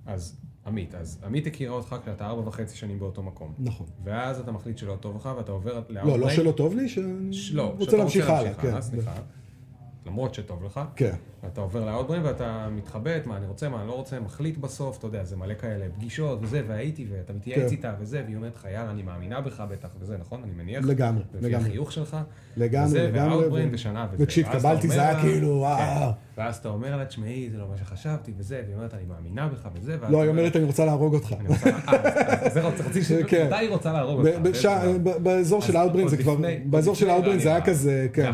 אז 0.06 0.40
עמית, 0.66 0.94
אז 0.94 1.19
עמית 1.24 1.47
הכירה 1.47 1.74
אותך 1.74 1.97
כשאתה 2.02 2.27
ארבע 2.27 2.48
וחצי 2.48 2.77
שנים 2.77 2.98
באותו 2.98 3.23
מקום. 3.23 3.55
נכון. 3.59 3.86
ואז 4.05 4.40
אתה 4.40 4.52
מחליט 4.52 4.78
שלא 4.78 4.97
טוב 5.01 5.16
לך 5.16 5.28
ואתה 5.36 5.52
עובר 5.52 5.73
לאאוטבריין. 5.73 6.06
לא, 6.06 6.19
לא 6.19 6.31
שלא 6.31 6.52
טוב 6.52 6.74
לי, 6.74 6.89
שאני 6.89 7.31
לא, 7.52 7.74
רוצה 7.78 7.97
להמשיך 7.97 8.31
הלאה. 8.31 8.55
כן. 8.55 8.81
סליחה. 8.81 9.14
למרות 10.06 10.34
שטוב 10.34 10.64
לך. 10.64 10.80
כן. 10.96 11.14
ואתה 11.42 11.60
עובר 11.60 11.84
לאאוטברין 11.84 12.22
ואתה 12.22 12.68
מתחבט, 12.70 13.26
מה 13.26 13.36
אני 13.36 13.46
רוצה, 13.46 13.68
מה 13.68 13.80
אני 13.80 13.88
לא 13.88 13.92
רוצה, 13.92 14.20
מחליט 14.20 14.58
בסוף, 14.58 14.98
אתה 14.98 15.06
יודע, 15.06 15.24
זה 15.24 15.36
מלא 15.36 15.54
כאלה 15.54 15.86
פגישות 15.96 16.38
וזה, 16.42 16.62
והייתי, 16.66 17.06
ואתה 17.10 17.32
מתייעץ 17.32 17.68
כן. 17.68 17.76
איתה 17.76 17.94
וזה, 18.00 18.22
והיא 18.24 18.36
אומרת 18.36 18.56
לך, 18.56 18.64
יאללה, 18.64 18.90
אני 18.90 19.02
מאמינה 19.02 19.40
בך 19.40 19.62
בטח, 19.70 19.88
וזה, 20.00 20.16
נכון? 20.16 20.42
אני 20.42 20.52
מניח. 20.52 20.84
לגמרי, 20.84 21.22
לגמרי. 21.34 21.50
לפי 21.50 21.54
החיוך 21.54 21.92
שלך. 21.92 22.16
לגמרי, 22.56 22.86
וזה, 22.86 23.08
לגמרי. 23.08 23.36
והאוטברין 23.36 23.72
בשנה 23.72 24.06
וזה. 24.12 24.24
וכשהתקבלתי 24.24 24.88
זה 24.88 25.02
היה 25.02 25.20
כאילו, 25.20 25.48
וואו. 25.48 26.10
ואז 26.38 26.56
אתה 26.56 26.68
אומר 26.68 26.96
לה, 26.96 27.04
תשמעי, 27.04 27.50
זה 27.50 27.59
לא 27.59 27.64
מה 27.70 27.76
שחשבתי, 27.76 28.32
וזה, 28.36 28.62
והיא 28.64 28.74
אומרת, 28.74 28.94
אני 28.94 29.02
מאמינה 29.04 29.48
בך, 29.48 29.68
וזה. 29.74 29.96
לא, 30.09 30.22
היא 30.22 30.30
אומרת, 30.30 30.56
אני 30.56 30.64
רוצה 30.64 30.84
להרוג 30.84 31.14
אותך. 31.14 31.34
אה, 31.88 32.48
זה 32.48 32.60
רציתי 32.60 33.02
ש... 33.02 33.12
כן. 33.28 33.46
מתי 33.46 33.54
היא 33.56 33.70
רוצה 33.70 33.92
להרוג 33.92 34.26
אותך? 34.26 34.68
באזור 35.22 35.62
של 35.62 35.76
האוטברין 35.76 36.09
זה 36.09 36.16
כבר, 36.16 36.36
באזור 36.64 36.94
של 36.94 37.10
האוטברין 37.10 37.38
זה 37.38 37.48
היה 37.48 37.60
כזה, 37.60 38.06
כן. 38.12 38.30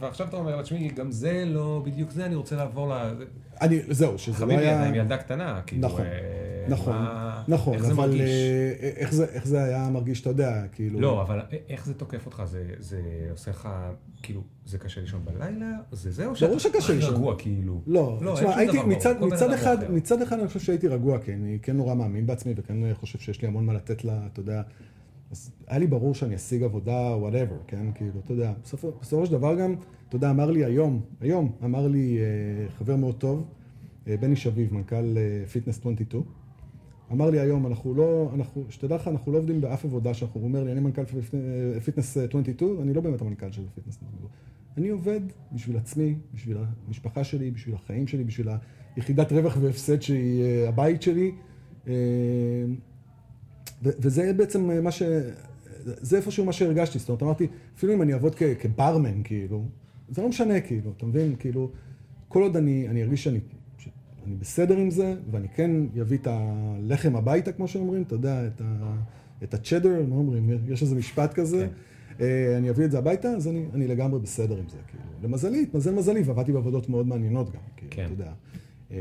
ועכשיו 0.00 0.28
אתה 0.28 0.36
אומר 0.36 0.56
לה, 0.56 0.62
תשמעי, 0.62 0.88
גם 0.88 1.10
זה 1.10 1.44
לא 1.46 1.82
בדיוק 1.84 2.10
זה, 2.10 2.26
אני 2.26 2.34
רוצה 2.34 2.56
לעבור 2.56 2.88
ל... 2.88 3.24
אני, 3.60 3.80
זהו, 3.88 4.18
שזה 4.18 4.46
לא 4.46 4.52
היה... 4.52 4.78
חביבי, 4.82 4.98
ילדה 4.98 5.16
קטנה, 5.16 5.60
כאילו... 5.66 5.88
נכון, 5.88 6.04
אה, 6.72 6.78
נכון, 6.78 6.96
נכון, 7.48 7.74
איך 7.74 7.84
זה 7.84 7.94
מרגיש? 7.94 8.20
אה, 8.20 8.90
איך 8.96 9.12
זה, 9.12 9.24
איך 9.24 9.46
זה 9.46 9.64
היה 9.64 9.88
מרגיש, 9.90 10.20
אתה 10.20 10.30
יודע, 10.30 10.62
כאילו... 10.72 11.00
לא, 11.00 11.22
אבל 11.22 11.40
איך 11.68 11.86
זה 11.86 11.94
תוקף 11.94 12.26
אותך? 12.26 12.42
זה, 12.46 12.64
זה 12.78 13.00
עושה 13.30 13.50
לך, 13.50 13.68
כאילו, 14.22 14.42
זה 14.66 14.78
קשה 14.78 15.00
לישון 15.00 15.20
בלילה? 15.24 15.72
זה 15.92 16.10
זה, 16.10 16.26
או 16.26 16.36
שאתה 16.36 16.78
הכי 16.78 16.92
רגוע, 16.92 17.34
כאילו? 17.38 17.80
לא, 17.86 18.18
לא 18.20 18.34
תשמע, 18.34 18.56
הייתי, 18.56 18.82
מצד, 18.82 19.20
מצד 19.20 19.52
אחד, 19.52 19.90
מצד 19.90 20.22
אחד 20.22 20.38
אני 20.38 20.48
חושב 20.48 20.60
שהייתי 20.60 20.88
רגוע, 20.88 21.18
כי 21.18 21.32
אני 21.34 21.58
כן 21.62 21.76
נורא 21.76 21.94
מאמין 21.94 22.26
בעצמי, 22.26 22.54
וכן 22.56 22.94
חושב 22.94 23.18
שיש 23.18 23.42
לי 23.42 23.48
המון 23.48 23.66
מה 23.66 23.72
לתת 23.72 24.04
לה, 24.04 24.26
אתה 24.32 24.40
יודע... 24.40 24.62
אז 25.30 25.50
היה 25.66 25.78
לי 25.78 25.86
ברור 25.86 26.14
שאני 26.14 26.34
אשיג 26.34 26.62
עבודה, 26.62 27.16
whatever, 27.16 27.56
כן? 27.66 27.92
כאילו, 27.94 28.20
אתה 28.24 28.32
יודע, 28.32 28.52
בסופו, 28.64 28.92
בסופו 29.00 29.26
של 29.26 29.32
דבר 29.32 29.54
גם, 29.54 29.74
אתה 30.08 30.16
יודע, 30.16 30.30
אמר 30.30 30.50
לי 30.50 30.64
היום, 30.64 31.00
היום, 31.20 31.52
אמר 31.64 31.86
לי 31.86 32.18
אה, 32.18 32.68
חבר 32.78 32.96
מאוד 32.96 33.14
טוב, 33.14 33.44
אה, 34.08 34.16
בני 34.16 34.36
שביב, 34.36 34.74
מנכ"ל 34.74 35.16
פיטנס 35.52 35.74
אה, 35.74 35.80
22, 35.80 36.24
אמר 37.12 37.30
לי 37.30 37.40
היום, 37.40 37.66
אנחנו 37.66 37.94
לא, 37.94 38.30
אנחנו, 38.34 38.64
שתדע 38.70 38.96
לך, 38.96 39.08
אנחנו 39.08 39.32
לא 39.32 39.38
עובדים 39.38 39.60
באף 39.60 39.84
עבודה 39.84 40.14
שאנחנו, 40.14 40.40
הוא 40.40 40.48
אומר 40.48 40.64
לי, 40.64 40.72
אני 40.72 40.80
מנכ"ל 40.80 41.04
פיטנס 41.84 42.16
22, 42.16 42.80
אני 42.80 42.94
לא 42.94 43.00
באמת 43.00 43.20
המנכ"ל 43.20 43.52
של 43.52 43.62
פיטנס 43.74 43.96
22. 43.96 44.28
אני 44.76 44.88
עובד 44.88 45.20
בשביל 45.52 45.76
עצמי, 45.76 46.14
בשביל 46.34 46.56
המשפחה 46.86 47.24
שלי, 47.24 47.50
בשביל 47.50 47.74
החיים 47.74 48.06
שלי, 48.06 48.24
בשביל 48.24 48.48
היחידת 48.96 49.32
רווח 49.32 49.56
והפסד 49.60 50.02
שהיא 50.02 50.68
הבית 50.68 51.02
שלי. 51.02 51.32
וזה 53.82 54.32
בעצם 54.32 54.84
מה 54.84 54.90
ש... 54.90 55.02
זה 55.84 56.16
איפשהו 56.16 56.44
מה 56.44 56.52
שהרגשתי, 56.52 56.98
זאת 56.98 57.08
אומרת, 57.08 57.22
אמרתי, 57.22 57.46
אפילו 57.76 57.94
אם 57.94 58.02
אני 58.02 58.12
אעבוד 58.12 58.34
כברמן, 58.34 59.22
כאילו, 59.24 59.64
זה 60.08 60.22
לא 60.22 60.28
משנה, 60.28 60.60
כאילו, 60.60 60.92
אתה 60.96 61.06
מבין? 61.06 61.34
כאילו, 61.38 61.70
כל 62.28 62.42
עוד 62.42 62.56
אני, 62.56 62.88
אני 62.88 63.02
ארגיש 63.02 63.24
שאני, 63.24 63.38
שאני 64.28 64.36
בסדר 64.36 64.76
עם 64.76 64.90
זה, 64.90 65.14
ואני 65.30 65.48
כן 65.48 65.70
אביא 66.00 66.18
את 66.18 66.26
הלחם 66.26 67.16
הביתה, 67.16 67.52
כמו 67.52 67.68
שאומרים, 67.68 68.02
אתה 68.02 68.14
יודע, 68.14 68.46
את, 68.46 68.60
ה, 68.60 68.94
את 69.42 69.54
הצ'דר, 69.54 70.02
מה 70.08 70.16
אומרים? 70.16 70.50
יש 70.68 70.82
איזה 70.82 70.94
משפט 70.94 71.34
כזה. 71.34 71.68
כן. 72.18 72.24
אה, 72.24 72.58
אני 72.58 72.70
אביא 72.70 72.84
את 72.84 72.90
זה 72.90 72.98
הביתה, 72.98 73.28
אז 73.28 73.48
אני, 73.48 73.66
אני 73.74 73.86
לגמרי 73.86 74.20
בסדר 74.20 74.56
עם 74.56 74.68
זה, 74.68 74.78
כאילו. 74.88 75.04
למזלי, 75.22 75.62
התמזל 75.62 75.94
מזלי, 75.94 76.22
ועבדתי 76.22 76.52
בעבודות 76.52 76.88
מאוד 76.88 77.06
מעניינות 77.06 77.50
גם, 77.50 77.60
כאילו, 77.76 77.92
כן. 77.92 78.04
אתה 78.04 78.12
יודע. 78.12 78.32
אמ, 78.90 78.96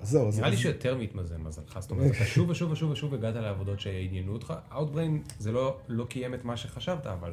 אז 0.00 0.08
זהו. 0.08 0.30
נראה 0.36 0.48
לי 0.48 0.56
שיותר 0.56 0.98
מתמזל 0.98 1.36
מזלך, 1.36 1.78
זאת 1.80 1.90
אומרת, 1.90 2.10
אתה 2.10 2.24
שוב 2.24 2.50
ושוב 2.50 2.70
ושוב 2.70 2.90
ושוב 2.90 3.14
הגעת 3.14 3.34
לעבודות 3.34 3.80
שעניינו 3.80 4.32
אותך. 4.32 4.54
Outbrain 4.70 5.32
זה 5.38 5.52
לא, 5.52 5.76
לא 5.88 6.04
קיים 6.04 6.34
את 6.34 6.44
מה 6.44 6.56
שחשבת, 6.56 7.06
אבל 7.06 7.32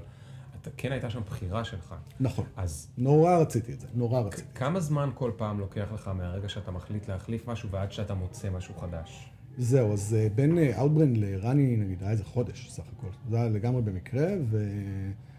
אתה, 0.63 0.71
כן 0.77 0.91
הייתה 0.91 1.09
שם 1.09 1.21
בחירה 1.25 1.63
שלך. 1.63 1.95
נכון. 2.19 2.45
אז... 2.55 2.87
נורא 2.97 3.37
רציתי 3.37 3.73
את 3.73 3.79
זה, 3.79 3.87
נורא 3.93 4.21
רציתי. 4.21 4.47
כמה 4.55 4.79
זמן 4.79 5.09
כל 5.13 5.31
פעם 5.37 5.59
לוקח 5.59 5.87
לך 5.93 6.07
מהרגע 6.07 6.49
שאתה 6.49 6.71
מחליט 6.71 7.09
להחליף 7.09 7.47
משהו 7.47 7.69
ועד 7.69 7.91
שאתה 7.91 8.13
מוצא 8.13 8.49
משהו 8.49 8.73
חדש? 8.75 9.29
זהו, 9.57 9.93
אז 9.93 10.15
אה, 10.19 10.27
בין 10.35 10.57
Outbrain 10.57 11.19
לרני, 11.19 11.77
נגיד, 11.77 12.01
היה 12.01 12.11
איזה 12.11 12.23
חודש 12.23 12.69
סך 12.69 12.83
הכל. 12.97 13.07
זה 13.29 13.37
היה 13.37 13.49
לגמרי 13.49 13.81
במקרה, 13.81 14.27
ו... 14.49 14.67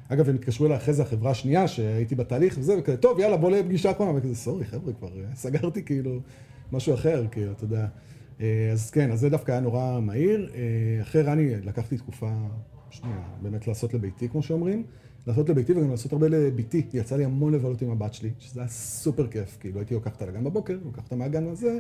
אגב, 0.09 0.29
הם 0.29 0.35
התקשרו 0.35 0.67
אליי 0.67 0.77
אחרי 0.77 0.95
זה, 0.95 1.03
החברה 1.03 1.31
השנייה, 1.31 1.69
שהייתי 1.69 2.15
בתהליך 2.15 2.59
וזה, 2.59 2.79
וכזה, 2.79 2.97
טוב, 2.97 3.19
יאללה, 3.19 3.37
בוא 3.37 3.51
לפגישה 3.51 3.91
אחרונה, 3.91 4.19
וכזה, 4.19 4.35
סורי, 4.35 4.65
חבר'ה, 4.65 4.93
כבר 4.93 5.09
אה, 5.09 5.35
סגרתי 5.35 5.83
כאילו 5.83 6.21
משהו 6.73 6.95
אחר, 6.95 7.27
כאילו, 7.31 7.53
אתה 7.53 7.65
יודע. 7.65 7.87
אה, 8.41 8.71
אז 8.73 8.91
כן, 8.91 9.11
אז 9.13 9.21
זה 9.21 9.31
דווקא 9.31 9.53
היה 9.53 9.61
נורא 9.61 10.01
מהיר. 10.01 10.51
אה, 10.55 11.03
אחרי 11.03 11.23
רני 11.23 11.57
לקחתי 11.57 11.97
תקופה, 11.97 12.31
שנייה, 12.91 13.23
באמת 13.43 13.67
לעשות 13.67 13.95
לביתי, 13.95 14.29
כמו 14.29 14.43
שאומרים. 14.43 14.85
לעשות 15.27 15.49
לביתי 15.49 15.73
וגם 15.73 15.91
לעשות 15.91 16.13
הרבה 16.13 16.29
לביתי. 16.29 16.83
יצא 16.93 17.17
לי 17.17 17.25
המון 17.25 17.55
לבלות 17.55 17.83
עם 17.83 17.91
הבת 17.91 18.15
שלי, 18.15 18.31
שזה 18.39 18.61
היה 18.61 18.69
סופר 18.69 19.27
כיף, 19.27 19.57
כאילו 19.61 19.79
הייתי 19.79 19.95
לוקח 19.95 20.13
אותה 20.13 20.27
לגן 20.27 20.45
בבוקר, 20.45 20.79
לוקח 20.85 21.03
אותה 21.05 21.17
מהגן 21.17 21.47
הזה. 21.47 21.79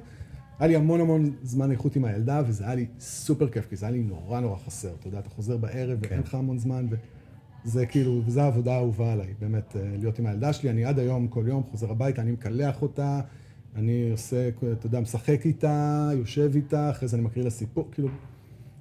היה 0.59 0.69
לי 0.69 0.77
המון 0.77 1.01
המון 1.01 1.31
זמן 1.43 1.71
איכות 1.71 1.97
עם 1.97 2.05
הילדה, 2.05 2.43
וזה 2.47 2.65
היה 2.65 2.75
לי 2.75 2.87
סופר 3.01 3.49
כיף, 3.49 3.67
כי 3.69 3.77
זה 3.77 3.87
היה 3.87 3.93
לי 3.93 4.03
נורא 4.03 4.41
נורא 4.41 4.57
חסר. 4.57 4.95
אתה 5.01 5.09
יודע, 5.09 5.19
אתה 5.19 5.31
חוזר 5.31 5.57
בערב 5.57 6.01
כן. 6.01 6.09
ואין 6.11 6.21
לך 6.21 6.35
המון 6.35 6.59
זמן, 6.59 6.87
ו... 6.91 6.95
זה 7.65 7.87
כאילו, 7.87 8.23
וזו 8.27 8.41
העבודה 8.41 8.75
האהובה 8.75 9.13
עליי, 9.13 9.35
באמת, 9.41 9.77
אה, 9.77 9.97
להיות 9.99 10.19
עם 10.19 10.27
הילדה 10.27 10.53
שלי. 10.53 10.71
אני 10.71 10.85
עד 10.85 10.99
היום, 10.99 11.29
כל 11.29 11.45
יום 11.49 11.63
חוזר 11.71 11.91
הביתה, 11.91 12.23
אני 12.23 12.31
מקלח 12.31 12.83
אותה, 12.83 13.21
אני 13.77 14.11
עושה, 14.11 14.49
אתה 14.49 14.87
יודע, 14.87 15.01
משחק 15.01 15.47
איתה, 15.47 16.11
יושב 16.15 16.51
איתה, 16.55 16.91
אחרי 16.91 17.09
זה 17.09 17.17
אני 17.17 17.25
מקריא 17.25 17.45
לה 17.45 17.51
סיפור, 17.51 17.89
כאילו, 17.93 18.09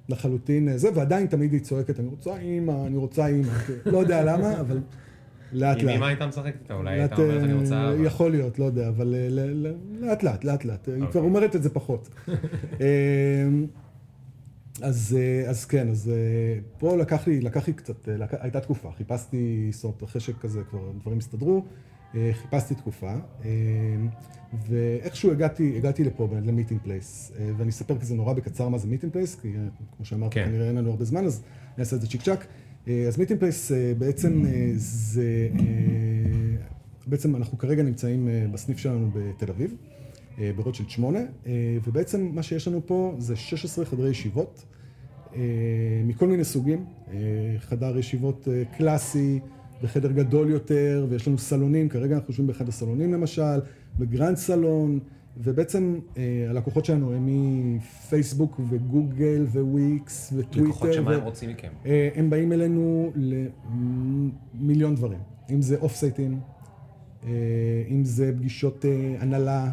לחלוטין 0.08 0.68
אה, 0.68 0.78
זה, 0.78 0.88
ועדיין 0.94 1.26
תמיד 1.26 1.52
היא 1.52 1.60
צועקת, 1.60 2.00
אני 2.00 2.08
רוצה 2.08 2.36
אימא, 2.36 2.86
אני 2.86 2.96
רוצה 2.96 3.26
אימא, 3.26 3.58
כאילו, 3.66 3.80
לא 3.86 3.98
יודע 3.98 4.24
למה, 4.24 4.60
אבל 4.60 4.80
לאט 5.52 5.76
לאט. 5.76 5.82
עם 5.82 5.88
אימא 5.88 6.04
הייתה 6.04 6.26
משחקת 6.26 6.54
איתה, 6.62 6.74
אולי 6.74 7.00
הייתה 7.00 7.16
אומרת 7.16 7.42
אני 7.42 7.52
רוצה 7.52 7.92
אבא. 7.92 8.06
יכול 8.06 8.30
להיות, 8.30 8.58
לא 8.58 8.64
יודע, 8.64 8.88
אבל 8.88 9.14
אה, 9.14 9.28
לאט 10.00 10.22
לאט, 10.22 10.44
לאט 10.44 10.64
לאט, 10.64 10.88
היא 10.88 11.04
כבר 11.10 11.20
אומרת 11.20 11.56
את 11.56 11.62
זה 11.62 11.70
פחות. 11.70 12.08
אז, 14.82 15.16
אה, 15.18 15.50
אז 15.50 15.64
כן, 15.64 15.88
אז 15.88 16.10
אה, 16.14 16.60
פה 16.78 16.96
לקח 16.96 17.26
לי, 17.26 17.40
לקח 17.40 17.66
לי 17.66 17.72
קצת, 17.72 18.08
אה, 18.08 18.16
לק... 18.16 18.34
הייתה 18.40 18.60
תקופה, 18.60 18.90
חיפשתי, 18.96 19.70
אומרת, 19.84 20.04
אחרי 20.04 20.20
שכזה 20.20 20.62
כבר 20.70 20.90
דברים 21.00 21.18
הסתדרו, 21.18 21.64
חיפשתי 22.32 22.74
תקופה, 22.74 23.14
ואיכשהו 24.68 25.30
הגעתי, 25.30 25.76
הגעתי 25.76 26.04
לפה, 26.04 26.28
למיטינג 26.44 26.80
פלייס, 26.82 27.32
ואני 27.56 27.70
אספר 27.70 27.98
כזה 27.98 28.14
נורא 28.14 28.32
בקצר 28.32 28.68
מה 28.68 28.78
זה 28.78 28.88
מיטינג 28.88 29.12
פלייס, 29.12 29.34
כי 29.34 29.52
כמו 29.96 30.04
שאמרת, 30.04 30.34
כן. 30.34 30.44
כנראה 30.44 30.68
אין 30.68 30.76
לנו 30.76 30.90
הרבה 30.90 31.04
זמן, 31.04 31.24
אז 31.24 31.42
אני 31.74 31.80
אעשה 31.80 31.96
את 31.96 32.00
זה 32.00 32.06
צ'יק 32.08 32.22
צ'אק. 32.22 32.46
אז 33.08 33.18
מיטינג 33.18 33.40
פלייס 33.40 33.72
בעצם 33.98 34.42
זה, 34.74 35.48
בעצם 37.06 37.36
אנחנו 37.36 37.58
כרגע 37.58 37.82
נמצאים 37.82 38.28
בסניף 38.52 38.78
שלנו 38.78 39.10
בתל 39.14 39.50
אביב. 39.50 39.74
אה, 40.38 40.50
ברוטשילד 40.56 40.90
8, 40.90 41.18
אה, 41.18 41.52
ובעצם 41.86 42.30
מה 42.32 42.42
שיש 42.42 42.68
לנו 42.68 42.86
פה 42.86 43.14
זה 43.18 43.36
16 43.36 43.84
חדרי 43.84 44.10
ישיבות 44.10 44.64
אה, 45.34 45.40
מכל 46.04 46.26
מיני 46.26 46.44
סוגים, 46.44 46.84
חדר 47.58 47.98
ישיבות 47.98 48.48
קלאסי 48.76 49.40
בחדר 49.82 50.12
גדול 50.12 50.50
יותר, 50.50 51.06
ויש 51.08 51.28
לנו 51.28 51.38
סלונים, 51.38 51.88
כרגע 51.88 52.14
אנחנו 52.14 52.28
יושבים 52.28 52.46
באחד 52.46 52.68
הסלונים 52.68 53.12
למשל, 53.12 53.60
בגרנד 53.98 54.36
סלון, 54.36 54.98
ובעצם 55.36 55.98
הלקוחות 56.50 56.84
שלנו 56.84 57.12
הם 57.12 57.28
מפייסבוק 57.28 58.60
וגוגל 58.70 59.46
וויקס 59.52 60.32
וטוויטר. 60.36 60.68
לקוחות 60.68 60.92
שמה 60.92 61.14
הם 61.14 61.22
רוצים 61.22 61.50
מכם? 61.50 61.68
הם 62.14 62.30
באים 62.30 62.52
אלינו 62.52 63.12
למיליון 64.60 64.94
דברים, 64.94 65.18
אם 65.50 65.62
זה 65.62 65.76
off-site 65.76 65.94
ים, 65.94 66.40
אם 67.88 68.00
זה 68.02 68.32
פגישות 68.36 68.84
הנהלה, 69.18 69.70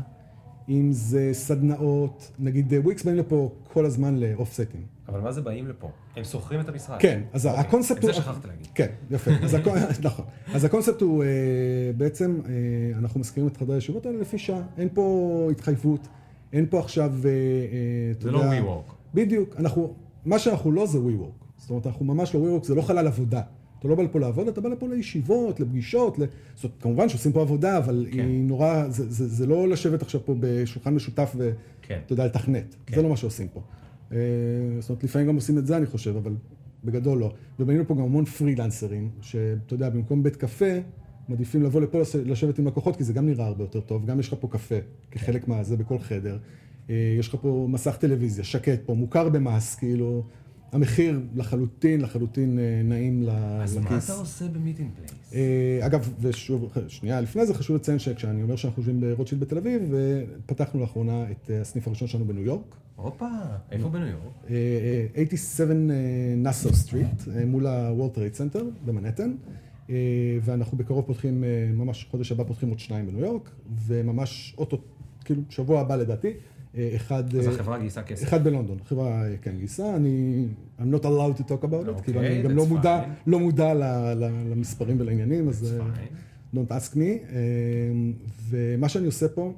אם 0.69 0.91
זה 0.91 1.29
סדנאות, 1.33 2.31
נגיד 2.39 2.73
וויקס 2.73 3.03
באים 3.03 3.17
לפה 3.17 3.51
כל 3.63 3.85
הזמן 3.85 4.17
ל 4.17 4.23
off-site 4.23 4.65
ים. 4.65 4.81
אבל 5.11 5.19
מה 5.19 5.31
זה 5.31 5.41
באים 5.41 5.67
לפה? 5.67 5.89
הם 6.15 6.23
שוכרים 6.23 6.59
את 6.59 6.69
המשרד. 6.69 6.99
כן, 6.99 7.21
אז 7.33 7.45
אוקיי, 7.47 7.59
הקונספט 7.59 8.03
הוא... 8.03 8.09
את 8.09 8.15
זה 8.15 8.21
שכחת 8.21 8.45
להגיד. 8.45 8.67
כן, 8.75 8.87
יפה. 9.11 9.31
אז 9.43 9.53
הקו... 9.53 9.71
נכון. 10.03 10.25
אז 10.53 10.65
הקונספט 10.65 11.01
הוא 11.01 11.23
בעצם, 11.97 12.39
אנחנו 12.95 13.19
משכירים 13.19 13.47
את 13.47 13.57
חדרי 13.57 13.75
הישיבות 13.75 14.05
האלה 14.05 14.19
לפי 14.19 14.37
שעה. 14.37 14.61
אין 14.77 14.89
פה 14.93 15.47
התחייבות, 15.51 16.07
אין 16.53 16.65
פה 16.69 16.79
עכשיו, 16.79 17.13
אתה 18.11 18.27
יודע... 18.27 18.39
זה 18.39 18.59
לא 18.61 18.81
WeWork. 18.81 18.93
בדיוק. 19.13 19.55
אנחנו, 19.59 19.93
מה 20.25 20.39
שאנחנו 20.39 20.71
לא 20.71 20.85
זה 20.85 20.97
WeWork. 20.97 21.45
זאת 21.57 21.69
אומרת, 21.69 21.87
אנחנו 21.87 22.05
ממש 22.05 22.35
לא 22.35 22.39
WeWork, 22.39 22.63
זה 22.63 22.75
לא 22.75 22.81
חלל 22.81 23.07
עבודה. 23.07 23.41
אתה 23.79 23.87
לא 23.87 23.95
בא 23.95 24.03
לפה 24.03 24.19
לעבוד, 24.19 24.47
אתה 24.47 24.61
בא 24.61 24.69
לפה 24.69 24.87
לישיבות, 24.87 25.59
לפגישות, 25.59 26.19
ל... 26.19 26.23
זאת 26.55 26.63
אומרת, 26.63 26.81
כמובן 26.81 27.09
שעושים 27.09 27.31
פה 27.31 27.41
עבודה, 27.41 27.77
אבל 27.77 28.07
כן. 28.11 28.19
היא 28.19 28.43
נורא, 28.43 28.89
זה, 28.89 29.11
זה, 29.11 29.27
זה 29.27 29.45
לא 29.45 29.67
לשבת 29.67 30.01
עכשיו 30.01 30.25
פה 30.25 30.35
בשולחן 30.39 30.95
משותף 30.95 31.31
ואתה 31.37 31.55
כן. 31.81 31.99
יודע, 32.09 32.25
לתכנת. 32.25 32.75
כן. 32.85 32.95
זה 32.95 33.01
לא 33.01 33.09
מה 33.09 33.17
שעושים 33.17 33.47
פה. 33.47 33.61
אה, 34.11 34.17
זאת 34.79 34.89
אומרת, 34.89 35.03
לפעמים 35.03 35.27
גם 35.27 35.35
עושים 35.35 35.57
את 35.57 35.67
זה, 35.67 35.77
אני 35.77 35.85
חושב, 35.85 36.15
אבל 36.15 36.35
בגדול 36.83 37.19
לא. 37.19 37.33
ובנינו 37.59 37.87
פה 37.87 37.95
גם 37.95 38.01
המון 38.01 38.25
פרילנסרים, 38.25 39.09
שאתה 39.21 39.73
יודע, 39.73 39.89
במקום 39.89 40.23
בית 40.23 40.35
קפה, 40.35 40.79
מעדיפים 41.29 41.63
לבוא 41.63 41.81
לפה 41.81 42.01
לשבת 42.25 42.59
עם 42.59 42.67
לקוחות, 42.67 42.95
כי 42.95 43.03
זה 43.03 43.13
גם 43.13 43.25
נראה 43.25 43.45
הרבה 43.45 43.63
יותר 43.63 43.79
טוב, 43.79 44.05
גם 44.05 44.19
יש 44.19 44.27
לך 44.27 44.35
פה 44.39 44.47
קפה 44.47 44.75
כחלק 45.11 45.47
מהזה 45.47 45.77
בכל 45.77 45.99
חדר. 45.99 46.37
אה, 46.89 47.15
יש 47.19 47.27
לך 47.27 47.35
פה 47.41 47.67
מסך 47.69 47.97
טלוויזיה, 47.99 48.43
שקט 48.43 48.79
פה, 48.85 48.93
מוכר 48.93 49.29
במס, 49.29 49.75
כאילו, 49.75 50.23
המחיר 50.71 51.19
לחלוטין, 51.35 52.01
לחלוטין 52.01 52.59
אה, 52.59 52.81
נעים 52.83 53.23
לכיס. 53.23 53.33
אז 53.63 53.77
מה 53.77 53.97
אתה 54.05 54.13
עושה 54.13 54.47
במיטינג 54.47 54.89
פלייס? 54.95 55.33
אגב, 55.85 56.13
ושוב, 56.19 56.73
שנייה 56.87 57.21
לפני 57.21 57.45
זה 57.45 57.53
חשוב 57.53 57.75
לציין 57.75 57.99
שכשאני 57.99 58.43
אומר 58.43 58.55
שאנחנו 58.55 58.81
יושבים 58.81 59.01
ברוטשילד 59.01 59.41
בתל 59.41 59.57
אביב, 59.57 59.93
פתחנו 60.45 60.79
לאחרונה 60.79 61.31
את 61.31 61.51
הסניף 61.61 61.87
הראשון 61.87 62.07
שלנו 62.07 62.25
בניו 62.25 62.43
יורק. 62.43 62.75
הופה, 62.95 63.27
איפה 63.71 63.89
בניו 63.89 64.07
יורק? 64.07 64.47
87 65.15 65.73
נאסו 66.37 66.73
סטריט, 66.73 67.27
מול 67.45 67.67
ה-World 67.67 68.17
Trade 68.17 68.37
Center 68.37 68.63
במנהטן. 68.85 69.35
ואנחנו 70.41 70.77
בקרוב 70.77 71.05
פותחים, 71.05 71.43
ממש 71.73 72.07
חודש 72.11 72.31
הבא 72.31 72.43
פותחים 72.43 72.69
עוד 72.69 72.79
שניים 72.79 73.07
בניו 73.07 73.19
יורק, 73.19 73.49
וממש 73.85 74.55
אוטו, 74.57 74.81
כאילו 75.25 75.41
שבוע 75.49 75.81
הבא 75.81 75.95
לדעתי, 75.95 76.33
אחד... 76.95 77.35
אז 77.35 77.47
החברה 77.47 77.79
גייסה 77.79 78.03
כסף. 78.03 78.27
אחד 78.27 78.43
בלונדון, 78.43 78.77
החברה 78.81 79.23
כן 79.41 79.57
גייסה, 79.57 79.95
אני... 79.95 80.45
I'm 80.79 80.83
not 80.83 81.03
allowed 81.05 81.39
to 81.39 81.43
talk 81.43 81.63
about 81.63 81.85
it, 81.85 81.99
okay, 81.99 82.03
כאילו 82.03 82.19
אני 82.19 82.41
גם 82.41 82.51
לא 82.51 82.65
מודע, 82.65 83.03
לא 83.27 83.39
מודע 83.39 83.73
למספרים 84.49 84.99
ולעניינים, 84.99 85.49
אז 85.49 85.75
don't 86.55 86.69
ask 86.69 86.95
me. 86.95 87.33
ומה 88.49 88.89
שאני 88.89 89.05
עושה 89.05 89.27
פה, 89.27 89.53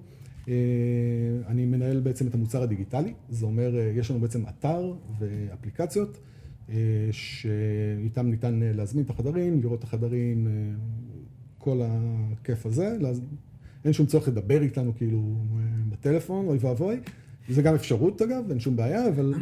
אני 1.48 1.65
מנהל 1.65 1.99
בעצם 1.99 2.27
את 2.27 2.34
המוצר 2.34 2.64
הדיגיטלי, 2.64 3.14
זה 3.30 3.45
אומר, 3.45 3.76
יש 3.95 4.11
לנו 4.11 4.19
בעצם 4.19 4.44
אתר 4.49 4.94
ואפליקציות. 5.19 6.18
שאיתם 7.11 8.27
ניתן 8.27 8.60
להזמין 8.64 9.06
את 9.06 9.10
החדרים, 9.10 9.61
לראות 9.61 9.80
את 9.80 9.84
החדרים, 9.84 10.48
כל 11.57 11.81
הכיף 11.84 12.65
הזה. 12.65 12.98
אין 13.86 13.94
שום 13.94 14.06
צורך 14.06 14.28
לדבר 14.28 14.62
איתנו 14.62 14.96
כאילו 14.96 15.36
בטלפון, 15.90 16.48
אוי 16.48 16.58
ואבוי. 16.62 17.00
זה 17.50 17.62
גם 17.62 17.76
אפשרות 17.76 18.22
אגב, 18.22 18.44
אין 18.50 18.60
שום 18.60 18.76
בעיה, 18.76 19.08
אבל 19.10 19.34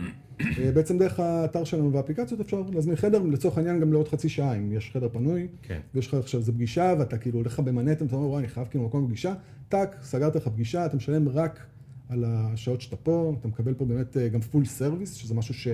בעצם 0.74 0.98
דרך 0.98 1.20
האתר 1.20 1.64
שלנו 1.64 1.94
והאפליקציות 1.94 2.42
אפשר 2.42 2.64
להזמין 2.74 2.96
חדר, 2.96 3.22
לצורך 3.22 3.58
העניין 3.58 3.80
גם 3.80 3.94
לעוד 3.94 4.08
חצי 4.08 4.30
שעה, 4.30 4.54
אם 4.54 4.72
יש 4.74 4.92
חדר 4.94 5.10
פנוי, 5.12 5.48
כן. 5.62 5.80
ויש 5.96 6.08
לך 6.08 6.14
עכשיו 6.14 6.40
איזה 6.40 6.52
פגישה, 6.52 6.94
ואתה 7.00 7.18
כאילו 7.18 7.40
הולך 7.40 7.54
לך 7.54 7.60
במנהטן, 7.60 8.06
אתה 8.06 8.16
אומר, 8.16 8.28
וואי, 8.28 8.40
אני 8.40 8.48
חייב 8.48 8.68
כאילו 8.68 8.86
מקום 8.86 9.08
פגישה, 9.08 9.34
טאק, 9.70 9.96
סגרת 10.02 10.36
לך 10.36 10.48
פגישה, 10.48 10.86
אתה 10.86 10.98
משלם 10.98 11.30
רק 11.30 11.66
על 12.10 12.26
השעות 12.28 12.82
שאתה 12.82 12.96
פה, 12.96 13.36
אתה 13.40 13.48
מקבל 13.48 13.74
פה 13.74 13.86
באמת 13.86 14.18
גם 14.32 14.42
full 14.42 14.66
service, 14.66 15.14
שזה 15.14 15.34
משהו 15.34 15.54
ש... 15.54 15.68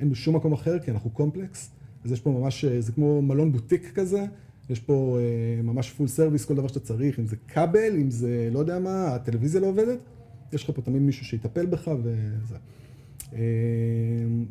אין 0.00 0.10
בשום 0.10 0.36
מקום 0.36 0.52
אחר, 0.52 0.78
כי 0.78 0.90
אנחנו 0.90 1.10
קומפלקס, 1.10 1.70
אז 2.04 2.12
יש 2.12 2.20
פה 2.20 2.30
ממש, 2.30 2.64
אה, 2.64 2.80
זה 2.80 2.92
כמו 2.92 3.22
מלון 3.22 3.52
בוטיק 3.52 3.92
כזה, 3.94 4.24
יש 4.70 4.80
פה 4.80 5.18
אה, 5.20 5.62
ממש 5.62 5.90
full 5.90 6.06
service, 6.08 6.44
כל 6.44 6.54
דבר 6.54 6.68
שאתה 6.68 6.80
צריך, 6.80 7.18
אם 7.18 7.26
זה 7.26 7.36
כבל, 7.48 7.96
אם 8.00 8.10
זה 8.10 8.48
לא 8.52 8.58
יודע 8.58 8.78
מה, 8.78 9.14
הטלוויזיה 9.14 9.60
לא 9.60 9.66
עובדת, 9.66 9.98
יש 10.52 10.64
לך 10.64 10.70
פה 10.76 10.82
תמיד 10.82 11.02
מישהו 11.02 11.26
שיטפל 11.26 11.66
בך 11.66 11.90
וזה. 12.02 12.56
אה, 13.34 13.38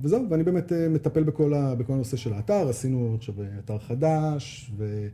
וזהו, 0.02 0.30
ואני 0.30 0.44
באמת 0.44 0.72
מטפל 0.90 1.24
בכל, 1.24 1.54
ה, 1.54 1.76
בכל 1.76 1.94
הנושא 1.94 2.18
של 2.18 2.34
האתר, 2.34 2.70
עשינו 2.70 3.16
עכשיו 3.18 3.36
אתר 3.60 3.80
חדש, 3.80 4.72
ו... 4.78 5.08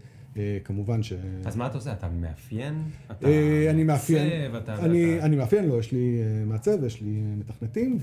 כמובן 0.64 1.04
ש... 1.04 1.14
אז 1.46 1.56
מה 1.56 1.68
אתה 1.68 1.78
עושה? 1.78 1.94
אתה 1.94 2.10
מאפיין? 2.10 2.84
אתה 3.12 3.28
אני 3.70 3.84
מאפיין. 3.84 4.56
אתה... 4.58 4.86
אני, 4.86 5.22
אני 5.22 5.36
מאפיין, 5.36 5.66
לא, 5.66 5.80
יש 5.80 5.92
לי 5.92 6.22
מעצב, 6.46 6.84
יש 6.84 7.02
לי 7.02 7.22
מתכנתים, 7.38 7.98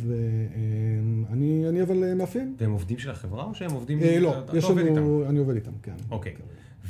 ואני 1.31 1.83
אבל 1.83 2.15
מאפיין. 2.15 2.55
והם 2.59 2.71
עובדים 2.73 2.99
של 2.99 3.11
החברה 3.11 3.45
או 3.45 3.55
שהם 3.55 3.71
עובדים... 3.71 3.99
לא, 4.21 4.35
יש 4.55 4.65
לנו, 4.65 5.25
אני 5.29 5.39
עובד 5.39 5.55
איתם, 5.55 5.73
כן. 5.83 5.95
אוקיי. 6.11 6.35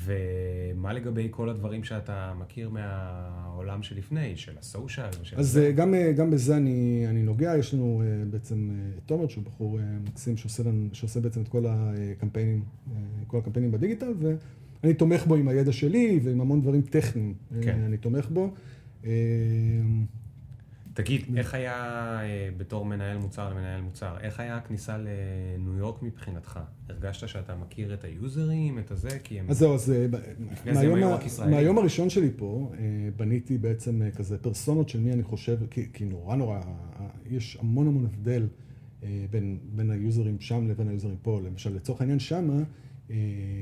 ומה 0.05 0.93
לגבי 0.93 1.29
כל 1.31 1.49
הדברים 1.49 1.85
שאתה 1.85 2.33
מכיר 2.39 2.71
מהעולם 2.71 3.83
שלפני, 3.83 4.37
של 4.37 4.53
הסושיאל? 4.59 5.09
אז 5.37 5.61
גם, 5.75 5.95
גם 6.17 6.31
בזה 6.31 6.57
אני, 6.57 7.05
אני 7.09 7.23
נוגע, 7.23 7.57
יש 7.59 7.75
לנו 7.75 8.03
בעצם 8.31 8.71
את 8.99 9.03
תומר, 9.07 9.29
שהוא 9.29 9.45
בחור 9.45 9.79
מקסים 10.09 10.37
שעושה, 10.37 10.63
שעושה 10.93 11.21
בעצם 11.21 11.43
את 11.43 11.49
כל 11.49 11.65
הקמפיינים, 11.69 12.63
כל 13.27 13.39
הקמפיינים 13.39 13.73
בדיגיטל, 13.73 14.13
ו... 14.19 14.35
אני 14.85 14.95
תומך 14.95 15.27
בו 15.27 15.35
עם 15.35 15.49
הידע 15.49 15.73
שלי 15.73 16.21
ועם 16.23 16.41
המון 16.41 16.61
דברים 16.61 16.83
טכניים. 16.83 17.35
כן. 17.63 17.79
אני 17.87 17.97
תומך 17.97 18.29
בו. 18.31 18.55
תגיד, 20.95 21.37
איך 21.37 21.55
היה 21.55 21.75
אה, 22.23 22.49
בתור 22.57 22.85
מנהל 22.85 23.19
מוצר 23.19 23.51
למנהל 23.51 23.81
מוצר, 23.81 24.17
איך 24.21 24.41
היה 24.41 24.57
הכניסה 24.57 24.99
לניו 24.99 25.79
יורק 25.79 26.03
מבחינתך? 26.03 26.61
הרגשת 26.89 27.29
שאתה 27.29 27.57
מכיר 27.57 27.95
את 27.95 28.05
היוזרים, 28.05 28.79
את 28.79 28.91
הזה? 28.91 29.19
כי 29.25 29.41
הם... 29.41 29.47
אז 29.51 29.59
זהו, 29.59 29.75
אז 29.75 29.93
אה, 29.93 30.07
מהיום, 31.47 31.79
הראשון 31.79 32.11
שלי 32.11 32.31
פה, 32.37 32.73
אה, 32.79 33.09
בניתי 33.17 33.59
בעצם 33.59 34.03
כזה 34.17 34.39
פרסונות 34.39 34.89
של 34.89 35.01
מי 35.01 35.13
אני 35.13 35.23
חושב, 35.23 35.59
כי, 35.71 35.87
כי 35.93 36.05
נורא 36.05 36.37
נורא, 36.37 36.61
יש 37.31 37.59
המון 37.61 37.87
המון 37.87 38.05
הבדל 38.05 38.47
בין, 39.31 39.59
בין 39.77 39.91
ה 39.91 39.99
users 39.99 40.41
שם 40.41 40.69
לבין 40.69 40.89
ה 40.89 40.93
users 40.93 41.17
פה. 41.23 41.41
למשל, 41.45 41.75
לצורך 41.75 42.01
העניין 42.01 42.19
שמה, 42.19 42.63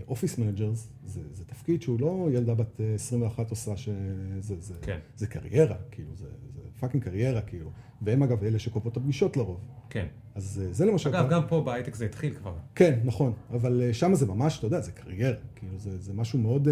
office 0.08 0.38
managers 0.38 0.88
זה, 1.04 1.20
זה 1.32 1.44
תפקיד 1.44 1.82
שהוא 1.82 2.00
לא 2.00 2.28
ילדה 2.32 2.54
בת 2.54 2.80
21 2.94 3.50
עושה 3.50 3.76
שזה 3.76 4.56
זה, 4.60 4.74
כן. 4.82 4.98
זה 5.16 5.26
קריירה, 5.26 5.76
כאילו, 5.90 6.10
זה, 6.14 6.26
זה 6.54 6.60
fucking 6.80 7.04
קריירה, 7.04 7.40
כאילו. 7.40 7.70
והם 8.02 8.22
אגב 8.22 8.44
אלה 8.44 8.58
שקובעות 8.58 8.92
את 8.92 8.96
הפגישות 8.96 9.36
לרוב. 9.36 9.60
כן. 9.90 10.06
אז 10.34 10.62
זה 10.70 10.86
למשל... 10.86 11.08
אגב, 11.16 11.30
גם 11.30 11.42
פה 11.48 11.60
בהייטק 11.60 11.94
זה 11.94 12.04
התחיל 12.04 12.34
כבר. 12.34 12.54
כן, 12.74 12.98
נכון, 13.04 13.32
אבל 13.50 13.92
שם 13.92 14.14
זה 14.14 14.26
ממש, 14.26 14.58
אתה 14.58 14.66
יודע, 14.66 14.80
זה 14.80 14.92
קריירה, 14.92 15.38
כאילו, 15.56 15.78
זה, 15.78 15.98
זה 15.98 16.12
משהו 16.12 16.38
מאוד, 16.38 16.68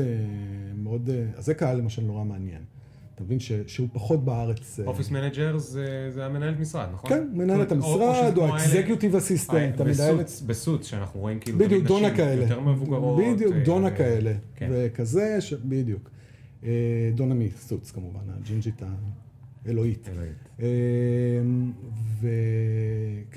מאוד, 0.74 1.10
אז 1.34 1.44
זה 1.44 1.54
קהל 1.54 1.76
למשל 1.78 2.02
נורא 2.02 2.24
מעניין. 2.24 2.62
אתה 3.16 3.24
מבין 3.24 3.38
שהוא 3.66 3.88
פחות 3.92 4.24
בארץ. 4.24 4.80
אופיס 4.86 5.10
מנג'ר 5.10 5.58
זה 5.58 6.10
המנהלת 6.26 6.60
משרד, 6.60 6.88
נכון? 6.92 7.10
כן, 7.10 7.28
מנהלת 7.32 7.72
המשרד, 7.72 8.36
או 8.36 8.46
ה 8.46 8.53
executive 8.53 9.16
assistant, 9.16 9.80
המנהלת... 9.80 10.30
ב 10.46 10.52
Suits, 10.52 10.86
שאנחנו 10.86 11.20
רואים 11.20 11.40
כאילו 11.40 11.58
בדיוק, 11.58 11.84
דונה 11.84 12.16
כאלה. 12.16 12.42
יותר 12.42 12.60
מבוגרות. 12.60 13.22
בדיוק, 13.34 13.54
דונה 13.64 13.90
כאלה. 13.90 14.32
וכזה, 14.60 15.38
בדיוק. 15.64 16.10
דונה 17.14 17.34
מ 17.34 17.43
Suits 17.43 17.90
כמובן, 17.90 18.20
הג'ינג'ית 18.28 18.82
האלוהית. 19.66 20.08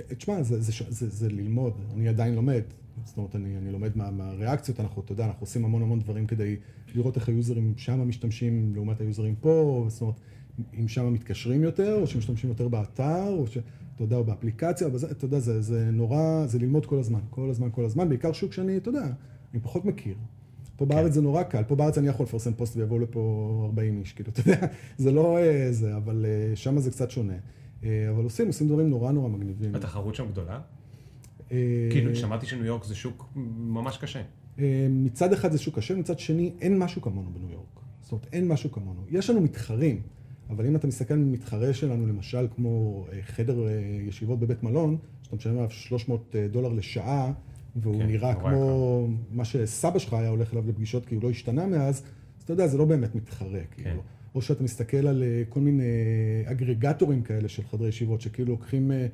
ותשמע, 0.10 0.44
זה 0.90 1.30
ללמוד, 1.30 1.74
אני 1.96 2.08
עדיין 2.08 2.36
לומד. 2.36 2.62
זאת 3.06 3.18
אומרת, 3.18 3.36
אני, 3.36 3.58
אני 3.58 3.72
לומד 3.72 3.98
מה, 3.98 4.12
מהריאקציות, 4.12 4.80
אנחנו, 4.80 5.02
אתה 5.02 5.12
יודע, 5.12 5.26
אנחנו 5.26 5.42
עושים 5.42 5.66
המון 5.66 5.82
המון 5.82 6.00
דברים 6.00 6.28
כדי 6.28 6.56
לראות 6.96 7.16
איך 7.16 7.30
היוזרים 7.30 7.74
שם 7.78 8.08
משתמשים 8.08 8.72
לעומת 8.76 9.02
היוזרים 9.02 9.36
פה, 9.36 9.86
זאת 9.88 10.02
אומרת, 10.02 10.16
אם 10.80 10.88
שם 10.88 11.14
מתקשרים 11.14 11.64
יותר, 11.64 11.98
או 12.02 12.08
שמשתמשים 12.08 12.50
יותר 12.50 12.68
באתר, 12.68 13.28
או 13.28 13.48
שאתה 13.48 13.64
יודע, 14.04 14.16
או 14.16 14.24
באפליקציה, 14.24 14.88
או 14.88 14.92
בזה, 14.92 15.12
אתה 15.12 15.26
יודע, 15.26 15.40
זה, 15.40 15.62
זה 15.62 15.92
נורא, 15.92 16.46
זה 16.46 16.60
ללמוד 16.60 16.86
כל 16.86 17.00
הזמן, 17.00 17.20
כל 17.30 17.50
הזמן, 17.50 17.70
כל 17.72 17.86
הזמן, 17.86 18.10
בעיקר 18.10 18.32
שוק 18.32 18.54
שאני, 18.54 18.78
אתה 18.78 18.90
יודע, 18.90 19.08
אני 19.54 19.62
פחות 19.62 19.86
מכיר. 19.86 20.16
פה 20.76 20.86
כן. 20.86 20.96
בארץ 20.96 21.14
זה 21.14 21.22
נורא 21.22 21.44
קל, 21.44 21.64
פה 21.64 21.76
בארץ 21.76 21.98
אני 21.98 22.08
יכול 22.08 22.24
לפרסם 22.24 22.54
פוסט 22.54 22.78
ויבואו 22.78 23.00
לפה 23.00 23.64
40 23.66 24.00
איש, 24.00 24.14
כאילו, 24.14 24.30
אתה 24.30 24.40
יודע, 24.40 24.68
זה 24.98 25.12
לא 25.12 25.38
זה, 25.72 25.98
אבל 25.98 26.26
שם 26.56 26.80
זה 26.80 26.92
קצת 26.92 27.12
שונה. 27.12 27.34
אבל 27.84 28.24
עושים, 28.24 28.48
עושים 28.48 28.68
דברים 28.68 28.90
נורא 28.90 29.12
נורא 29.12 29.30
מגניבים. 29.30 29.76
התחרות 29.76 30.16
שם 30.16 30.26
גדולה? 30.32 30.60
כאילו, 31.92 32.16
שמעתי 32.16 32.46
שניו 32.46 32.66
יורק 32.66 32.84
זה 32.84 32.96
שוק 32.96 33.30
ממש 33.58 33.98
קשה. 33.98 34.22
מצד 34.90 35.34
אחד 35.34 35.52
זה 35.52 35.58
שוק 35.58 35.76
קשה, 35.76 35.96
מצד 35.96 36.20
שני 36.20 36.52
אין 36.62 36.78
משהו 36.78 37.02
כמונו 37.02 37.30
בניו 37.34 37.52
יורק. 37.52 37.80
זאת 38.02 38.12
אומרת, 38.12 38.28
אין 38.34 38.48
משהו 38.48 38.72
כמונו. 38.72 39.02
יש 39.10 39.30
לנו 39.30 39.42
מתחרים, 39.42 40.02
אבל 40.50 40.66
אם 40.66 40.76
אתה 40.76 40.88
מסתכל 40.88 41.14
על 41.14 41.20
מתחרה 41.20 41.74
שלנו, 41.74 42.08
למשל 42.08 42.48
כמו 42.56 43.06
חדר 43.22 43.68
ישיבות 44.08 44.40
בבית 44.40 44.64
מלון, 44.64 44.98
שאתה 45.24 45.36
משלם 45.36 45.58
עליו 45.58 45.70
300 45.70 46.36
דולר 46.52 46.70
לשעה, 46.70 47.32
והוא 47.76 48.00
כן, 48.00 48.08
נראה 48.08 48.36
כמו 48.36 49.08
מה 49.32 49.46
שסבא 49.46 50.00
שלך 50.00 50.14
היה 50.14 50.30
הולך 50.30 50.54
אליו 50.54 50.64
לפגישות, 50.68 51.06
כי 51.06 51.16
הוא 51.16 51.24
לא 51.24 51.30
השתנה 51.30 51.68
מאז, 51.68 52.04
אז 52.38 52.44
אתה 52.44 52.54
יודע, 52.54 52.68
זה 52.68 52.78
לא 52.78 52.86
באמת 52.86 53.16
מתחרה, 53.16 53.60
כן. 53.72 53.84
כאילו. 53.84 54.02
או 54.36 54.42
שאתה 54.42 54.64
מסתכל 54.64 55.08
על 55.08 55.24
אה, 55.24 55.44
כל 55.50 55.60
מיני 55.60 55.84
אגרגטורים 56.46 57.22
כאלה 57.22 57.48
של 57.48 57.64
חדרי 57.64 57.90
ישיבות, 57.90 58.22
שכאילו 58.22 58.52
לוקחים, 58.52 58.92
אה, 58.92 59.08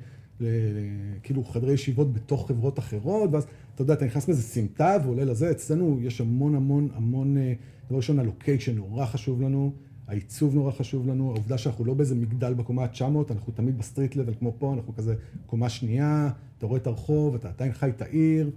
כאילו 1.22 1.44
חדרי 1.44 1.72
ישיבות 1.72 2.12
בתוך 2.12 2.48
חברות 2.48 2.78
אחרות, 2.78 3.30
ואז 3.32 3.46
אתה 3.74 3.82
יודע, 3.82 3.94
אתה 3.94 4.04
נכנס 4.04 4.28
מאיזה 4.28 4.42
סמטה 4.42 4.96
ועולה 5.04 5.24
לזה, 5.24 5.50
אצלנו 5.50 5.98
יש 6.00 6.20
המון 6.20 6.54
המון 6.54 6.88
המון, 6.94 7.36
אה, 7.36 7.52
דבר 7.88 7.96
ראשון, 7.96 8.18
ה 8.18 8.24
location 8.24 8.74
נורא 8.74 9.06
חשוב 9.06 9.42
לנו, 9.42 9.72
העיצוב 10.06 10.54
נורא 10.54 10.72
חשוב 10.72 11.08
לנו, 11.08 11.30
העובדה 11.30 11.58
שאנחנו 11.58 11.84
לא 11.84 11.94
באיזה 11.94 12.14
מגדל 12.14 12.54
בקומה 12.54 12.84
ה-900, 12.84 13.32
אנחנו 13.32 13.52
תמיד 13.52 13.78
ב 13.78 13.83
street 13.83 14.16
level 14.16 14.34
כמו 14.34 14.54
פה, 14.58 14.74
אנחנו 14.74 14.94
כזה 14.94 15.14
קומה 15.46 15.68
שנייה, 15.68 16.30
אתה 16.58 16.66
רואה 16.66 16.80
את 16.80 16.86
הרחוב, 16.86 17.34
אתה 17.34 17.48
עדיין 17.48 17.72
חי 17.72 17.88
את 17.88 18.02
העיר. 18.02 18.50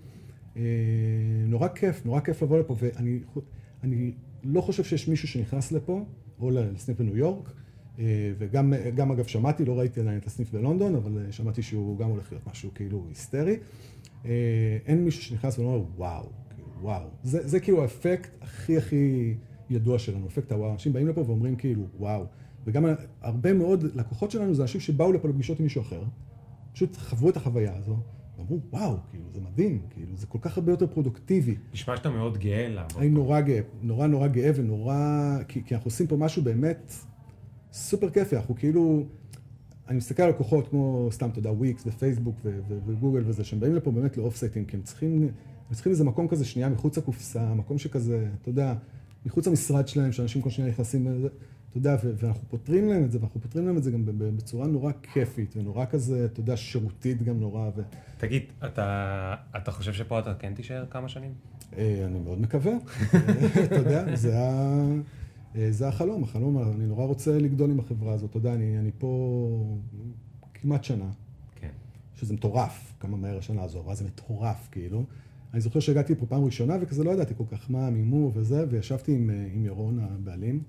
אה, 0.57 0.61
נורא 1.47 1.68
כיף, 1.68 2.06
נורא 2.06 2.19
כיף 2.19 2.43
לבוא 2.43 2.60
לפה, 2.60 2.76
ואני 2.80 3.19
אני 3.84 4.11
לא 4.43 4.61
חושב 4.61 4.84
שיש 4.84 5.07
מישהו 5.07 5.27
שנכנס 5.27 5.72
לפה, 5.72 6.03
או 6.39 6.51
לסניף 6.51 6.99
בניו 6.99 7.18
יורק, 7.18 7.53
וגם 8.38 8.73
גם, 8.95 9.11
אגב 9.11 9.26
שמעתי, 9.26 9.65
לא 9.65 9.80
ראיתי 9.80 9.99
עדיין 9.99 10.17
את 10.17 10.26
הסניף 10.26 10.51
בלונדון, 10.51 10.95
אבל 10.95 11.17
אה, 11.17 11.31
שמעתי 11.31 11.61
שהוא 11.61 11.97
גם 11.97 12.09
הולך 12.09 12.31
להיות 12.31 12.47
משהו 12.47 12.71
כאילו 12.76 13.05
היסטרי. 13.09 13.57
אה, 14.26 14.77
אין 14.85 15.05
מישהו 15.05 15.23
שנכנס 15.23 15.59
ואומר, 15.59 15.84
וואו, 15.97 16.30
כאילו, 16.55 16.67
וואו. 16.81 17.07
זה, 17.23 17.47
זה 17.47 17.59
כאילו 17.59 17.81
האפקט 17.81 18.30
הכי 18.41 18.77
הכי 18.77 19.34
ידוע 19.69 19.99
שלנו, 19.99 20.27
אפקט 20.27 20.51
הוואו. 20.51 20.71
אנשים 20.71 20.93
באים 20.93 21.07
לפה 21.07 21.21
ואומרים 21.21 21.55
כאילו, 21.55 21.84
וואו. 21.99 22.26
וגם 22.65 22.85
הרבה 23.21 23.53
מאוד 23.53 23.84
לקוחות 23.95 24.31
שלנו 24.31 24.53
זה 24.53 24.61
אנשים 24.61 24.81
שבאו 24.81 25.11
לפה 25.11 25.27
לפגישות 25.27 25.59
עם 25.59 25.63
מישהו 25.63 25.81
אחר, 25.81 26.03
פשוט 26.73 26.97
חוו 26.97 27.30
את 27.30 27.38
החוויה 27.38 27.76
הזו, 27.76 27.97
ואמרו, 28.38 28.59
וואו, 28.71 28.97
כאילו, 29.09 29.23
זה 29.34 29.39
מדהים, 29.41 29.81
כאילו, 29.89 30.15
זה 30.15 30.27
כל 30.27 30.38
כך 30.41 30.57
הרבה 30.57 30.71
יותר 30.71 30.88
פרודוקטיבי. 30.88 31.55
נשמע 31.73 31.97
שאתה 31.97 32.09
מאוד 32.09 32.38
גאה 32.38 32.69
לעבוד. 32.69 33.01
אני 33.01 33.09
נורא 33.09 33.41
גאה, 33.41 33.59
נורא 33.81 34.07
נורא 34.07 34.27
גאה 34.27 34.51
ונורא... 34.55 34.95
כי, 35.47 35.63
כי 35.65 35.76
אנחנו 35.76 35.88
עושים 35.88 36.07
פה 36.07 36.17
משהו 36.17 36.43
באמת 36.43 36.93
סופר 37.74 38.10
כיפי, 38.10 38.36
אנחנו 38.36 38.56
כאילו... 38.56 39.04
אני 39.88 39.98
מסתכל 39.98 40.24
על 40.24 40.30
לקוחות 40.30 40.68
כמו, 40.68 41.10
סתם, 41.12 41.30
אתה 41.30 41.40
יודע, 41.40 41.52
וויקס 41.52 41.84
ופייסבוק 41.86 42.36
ו- 42.44 42.60
ו- 42.68 42.78
וגוגל 42.86 43.24
וזה, 43.26 43.44
שהם 43.44 43.60
באים 43.60 43.76
לפה 43.76 43.91
באמת 43.91 44.18
לאופסייטים, 44.18 44.66
כי 44.66 44.76
הם 44.76 44.82
צריכים, 44.82 45.24
הם 45.70 45.74
צריכים 45.74 45.91
איזה 45.91 46.04
מקום 46.04 46.28
כזה 46.28 46.46
שנייה 46.46 46.70
מחוץ 46.70 46.98
לקופסה, 46.98 47.54
מקום 47.54 47.78
שכזה, 47.78 48.28
אתה 48.41 48.50
יודע, 48.50 48.74
מחוץ 49.26 49.48
למשרד 49.48 49.88
שלהם, 49.88 50.12
שאנשים 50.12 50.41
כל 50.41 50.50
שנייה 50.50 50.72
נכנסים 50.72 51.08
לזה, 51.08 51.28
אתה 51.70 51.78
יודע, 51.78 51.96
ואנחנו 52.04 52.44
פותרים 52.50 52.90
להם 52.90 53.04
את 53.04 53.12
זה, 53.12 53.20
ואנחנו 53.20 53.41
פותרים 53.41 53.66
להם 53.66 53.78
את 53.78 53.84
זה 53.84 53.91
גם 53.91 54.04
בצורה 54.06 54.68
נורא 54.68 54.91
כיפית, 55.14 55.58
ונורא 55.58 55.86
כזה, 55.86 56.26
אתה 56.26 56.40
יודע, 56.40 56.58
שירותית 56.58 57.24
גם 57.24 57.40
נורא, 57.40 57.70
ו... 57.76 57.82
תגיד, 58.18 58.44
אתה, 58.66 59.36
אתה 59.58 59.72
חושב 59.72 59.94
שפה 59.94 60.20
אתה 60.20 60.34
כן 60.34 60.54
תישאר 60.54 60.86
כמה 60.90 61.10
שנים? 61.10 61.34
אה, 61.78 62.06
אני 62.06 62.20
מאוד 62.20 62.41
מקווה, 62.41 62.74
אתה 63.66 63.76
יודע, 63.76 64.16
זה, 64.16 64.40
ה... 64.40 64.76
אה, 65.55 65.71
זה 65.71 65.88
החלום, 65.88 66.23
החלום, 66.23 66.57
אני 66.57 66.85
נורא 66.85 67.05
רוצה 67.05 67.38
לגדול 67.38 67.71
עם 67.71 67.80
החברה 67.80 68.13
הזאת, 68.13 68.30
אתה 68.30 68.38
יודע, 68.38 68.53
אני, 68.53 68.80
אני 68.80 68.91
פה 68.97 69.77
כמעט 70.53 70.84
שנה, 70.84 71.09
כן. 71.55 71.69
שזה 72.15 72.34
מטורף, 72.34 72.93
כמה 72.99 73.17
מהר 73.17 73.38
השנה 73.38 73.63
הזו 73.63 73.80
עברה, 73.80 73.95
זה 73.95 74.05
מטורף, 74.05 74.67
כאילו. 74.71 75.03
אני 75.53 75.61
זוכר 75.61 75.80
שהגעתי 75.80 76.15
פה 76.15 76.26
פעם 76.26 76.45
ראשונה, 76.45 76.77
וכזה 76.81 77.03
לא 77.03 77.11
ידעתי 77.11 77.34
כל 77.38 77.43
כך 77.51 77.71
מה 77.71 77.88
המימור 77.88 78.31
וזה, 78.35 78.65
וישבתי 78.69 79.15
עם, 79.15 79.30
אה, 79.30 79.47
עם 79.53 79.65
ירון 79.65 79.99
הבעלים, 79.99 80.63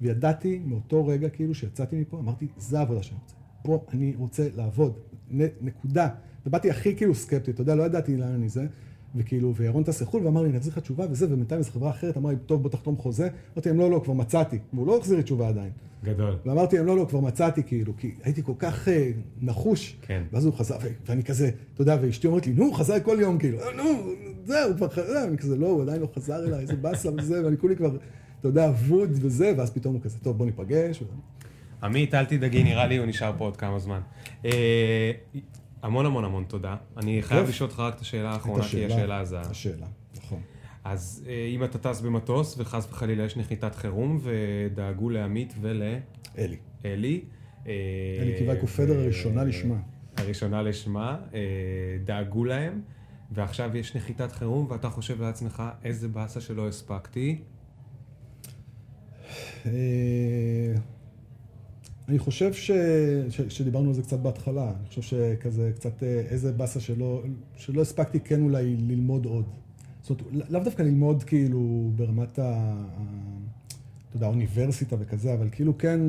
וידעתי 0.00 0.60
מאותו 0.64 1.06
רגע, 1.06 1.28
כאילו, 1.28 1.54
שיצאתי 1.54 2.00
מפה, 2.00 2.18
אמרתי, 2.18 2.46
זה 2.56 2.78
העבודה 2.78 3.02
שאני 3.02 3.18
רוצה. 3.20 3.34
פה 3.62 3.84
אני 3.92 4.14
רוצה 4.18 4.48
לעבוד, 4.56 4.98
נ, 5.30 5.40
נקודה. 5.60 6.08
ובאתי 6.46 6.70
הכי 6.70 6.96
כאילו 6.96 7.14
סקפטי, 7.14 7.50
אתה 7.50 7.62
יודע, 7.62 7.74
לא 7.74 7.82
ידעתי 7.82 8.16
לאן 8.16 8.34
אני 8.34 8.48
זה, 8.48 8.66
וכאילו, 9.16 9.54
וירון 9.54 9.82
טס 9.84 10.02
לחו"ל, 10.02 10.24
ואמר 10.26 10.42
לי, 10.42 10.48
אני 10.48 10.58
אחזיר 10.58 10.72
לך 10.72 10.78
תשובה 10.78 11.04
וזה, 11.10 11.26
ובינתיים 11.26 11.58
איזו 11.58 11.70
חברה 11.70 11.90
אחרת 11.90 12.16
אמרה 12.16 12.32
לי, 12.32 12.38
טוב, 12.46 12.62
בוא 12.62 12.70
תחתום 12.70 12.96
חוזה. 12.96 13.28
אמרתי 13.54 13.68
להם, 13.68 13.78
לא, 13.78 13.90
לא, 13.90 14.00
כבר 14.04 14.12
מצאתי. 14.14 14.58
והוא 14.72 14.86
לא 14.86 14.98
החזיר 14.98 15.16
לי 15.16 15.22
תשובה 15.22 15.48
עדיין. 15.48 15.70
גדול. 16.04 16.36
ואמרתי 16.46 16.76
להם, 16.76 16.86
לא, 16.86 16.96
לא, 16.96 17.06
כבר 17.08 17.20
מצאתי, 17.20 17.62
כאילו, 17.62 17.92
כי 17.96 18.14
הייתי 18.22 18.42
כל 18.42 18.52
כך 18.58 18.88
אה, 18.88 19.10
נחוש. 19.40 19.96
כן. 20.02 20.22
ואז 20.32 20.44
הוא 20.46 20.54
חזר, 20.54 20.76
ואני 21.06 21.22
כזה, 21.24 21.50
אתה 21.74 21.82
יודע, 21.82 21.96
ואשתי 22.02 22.26
אומרת 22.26 22.46
לי, 22.46 22.52
נו, 22.52 22.64
הוא 22.64 22.74
חזר 22.74 23.00
כל 23.02 23.16
יום, 23.20 23.38
כאילו, 23.38 23.58
"אה, 23.60 23.64
נו, 23.76 23.82
זהו, 24.44 24.76
כבר 24.76 24.88
חזר, 24.88 25.24
אני 25.28 25.38
כזה, 25.38 25.56
לא, 25.56 25.66
הוא 25.66 25.82
עדיין 25.82 26.00
לא 26.00 26.08
חזר 26.14 26.44
אליי, 26.46 26.60
איזה 26.60 26.76
באסה 26.76 27.08
וזה, 27.18 27.44
ואני 27.44 27.56
כולי 27.58 27.76
כבר, 27.76 27.96
אתה 28.40 28.48
יודע, 28.48 28.68
אבוד 28.68 29.10
וזה, 29.12 29.52
ואז 29.56 29.70
פתאום 29.70 29.94
הוא 29.94 30.02
כזה, 30.02 30.18
טוב, 30.22 30.38
בוא 30.38 30.46
ניפגש. 30.46 31.02
עמית, 31.82 32.14
אל 32.14 32.24
תדאגי, 32.24 32.64
נראה 32.64 32.86
לי 32.86 32.96
הוא 32.96 33.06
נשאר 33.06 33.32
פה 33.38 33.44
עוד 33.44 33.56
כמה 33.56 33.78
זמן. 33.78 34.00
אה, 35.84 35.88
המון 35.88 36.06
המון 36.06 36.24
המון 36.24 36.44
תודה. 36.48 36.76
אני 36.96 37.22
חייב. 37.22 37.48
לשאול 37.48 37.70
אותך 37.70 37.80
רק 37.80 37.94
את 37.94 38.00
השאלה 38.00 38.30
האחרונה, 38.30 38.64
כי 38.64 38.86
השאלה 38.86 39.24
זה... 39.24 39.40
השאלה, 39.40 39.86
נכון. 40.16 40.40
אז 40.84 41.24
אה, 41.28 41.46
אם 41.54 41.64
אתה 41.64 41.78
טס 41.78 42.00
במטוס, 42.00 42.54
וחס 42.58 42.88
וחלילה 42.90 43.24
יש 43.24 43.36
נחיתת 43.36 43.74
חירום, 43.74 44.20
ודאגו 44.22 45.10
לעמית 45.10 45.54
ולאלי, 45.60 46.00
אלי. 46.84 47.20
אלי 47.66 48.34
קיבלקו 48.38 48.66
פדר 48.66 48.92
ו- 48.92 49.00
הראשונה 49.02 49.44
לשמה. 49.44 49.76
הראשונה 50.16 50.62
לשמה, 50.62 51.18
אה, 51.34 51.40
דאגו 52.04 52.44
להם, 52.44 52.80
ועכשיו 53.32 53.76
יש 53.76 53.96
נחיתת 53.96 54.32
חירום, 54.32 54.66
ואתה 54.70 54.90
חושב 54.90 55.22
לעצמך, 55.22 55.62
איזה 55.84 56.08
באסה 56.08 56.40
שלא 56.40 56.68
הספקתי. 56.68 57.38
אה, 62.10 62.14
אני 62.14 62.18
חושב 62.18 62.52
ש... 62.52 62.70
ש... 63.30 63.40
שדיברנו 63.48 63.88
על 63.88 63.94
זה 63.94 64.02
קצת 64.02 64.18
בהתחלה, 64.18 64.72
אני 64.80 64.88
חושב 64.88 65.02
שכזה 65.02 65.70
קצת 65.74 66.02
אה, 66.02 66.22
איזה 66.28 66.52
באסה 66.52 66.80
שלא, 66.80 67.22
שלא 67.56 67.80
הספקתי 67.80 68.20
כן 68.20 68.42
אולי 68.42 68.76
ללמוד 68.76 69.26
עוד. 69.26 69.44
זאת 70.02 70.20
אומרת, 70.20 70.50
לאו 70.50 70.60
דווקא 70.60 70.82
ללמוד 70.82 71.22
כאילו 71.22 71.90
ברמת 71.96 72.38
ה... 72.38 72.74
אתה 74.08 74.16
יודע, 74.16 74.26
האוניברסיטה 74.26 74.96
וכזה, 74.98 75.34
אבל 75.34 75.48
כאילו 75.52 75.78
כן 75.78 76.00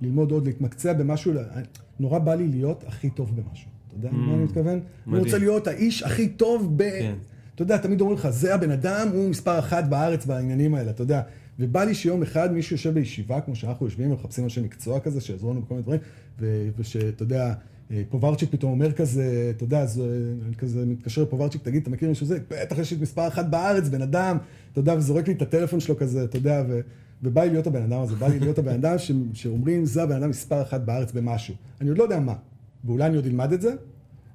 ללמוד 0.00 0.30
עוד, 0.30 0.46
להתמקצע 0.46 0.92
במשהו, 0.92 1.32
נורא 2.00 2.18
בא 2.18 2.34
לי 2.34 2.48
להיות 2.48 2.84
הכי 2.86 3.10
טוב 3.10 3.36
במשהו. 3.36 3.70
אתה 3.88 3.96
יודע 3.96 4.10
מה 4.12 4.34
אני 4.34 4.44
מתכוון? 4.44 4.72
אני 4.72 4.82
מדהים. 5.06 5.24
רוצה 5.24 5.38
להיות 5.38 5.66
האיש 5.66 6.02
הכי 6.02 6.28
טוב 6.28 6.72
ב... 6.76 6.82
כן. 6.82 7.14
אתה 7.54 7.62
יודע, 7.62 7.76
תמיד 7.76 8.00
אומרים 8.00 8.18
לך, 8.18 8.28
זה 8.30 8.54
הבן 8.54 8.70
אדם, 8.70 9.08
הוא 9.12 9.30
מספר 9.30 9.58
אחת 9.58 9.84
בארץ 9.84 10.26
בעניינים 10.26 10.74
האלה, 10.74 10.90
אתה 10.90 11.02
יודע. 11.02 11.22
ובא 11.58 11.84
לי 11.84 11.94
שיום 11.94 12.22
אחד 12.22 12.52
מישהו 12.52 12.76
יושב 12.76 12.94
בישיבה, 12.94 13.40
כמו 13.40 13.56
שאנחנו 13.56 13.86
יושבים 13.86 14.10
ומחפשים 14.10 14.44
אנשי 14.44 14.60
מקצוע 14.60 15.00
כזה, 15.00 15.20
שיעזרו 15.20 15.50
לנו 15.50 15.62
בכל 15.62 15.74
מיני 15.74 15.82
דברים, 15.82 16.00
ושאתה 16.78 17.22
יודע, 17.22 17.54
אה, 17.90 18.02
פוברצ'יק 18.08 18.50
פתאום 18.50 18.72
אומר 18.72 18.92
כזה, 18.92 19.52
אתה 19.56 19.64
יודע, 19.64 19.80
אז 19.80 20.00
אה, 20.00 20.04
אני 20.46 20.54
כזה 20.54 20.86
מתקשר 20.86 21.22
לפוברצ'יק, 21.22 21.62
תגיד, 21.62 21.82
אתה 21.82 21.90
מכיר 21.90 22.08
מישהו 22.08 22.26
זה? 22.26 22.38
בטח 22.50 22.78
יש 22.78 22.92
לי 22.92 22.98
מספר 23.00 23.28
אחת 23.28 23.46
בארץ, 23.46 23.88
בן 23.88 24.02
אדם, 24.02 24.36
אתה 24.72 24.80
יודע, 24.80 24.94
וזורק 24.94 25.28
לי 25.28 25.34
את 25.34 25.42
הטלפון 25.42 25.80
שלו 25.80 25.96
כזה, 25.96 26.24
אתה 26.24 26.36
יודע, 26.36 26.62
ו... 26.68 26.80
ובא 27.22 27.42
לי 27.42 27.50
להיות 27.50 27.66
הבן 27.66 27.82
אדם 27.82 28.00
הזה, 28.00 28.14
בא 28.14 28.28
לי 28.28 28.38
להיות 28.38 28.58
הבן 28.58 28.74
אדם 28.74 28.98
ש... 28.98 29.12
שאומרים, 29.32 29.84
זה 29.84 30.02
הבן 30.02 30.16
אדם 30.16 30.30
מספר 30.30 30.62
אחת 30.62 30.80
בארץ 30.80 31.12
במשהו. 31.12 31.54
אני 31.80 31.88
עוד 31.88 31.98
לא 31.98 32.02
יודע 32.02 32.20
מה, 32.20 32.34
ואולי 32.84 33.06
אני 33.06 33.16
עוד 33.16 33.26
אלמד 33.26 33.52
את 33.52 33.60
זה, 33.60 33.74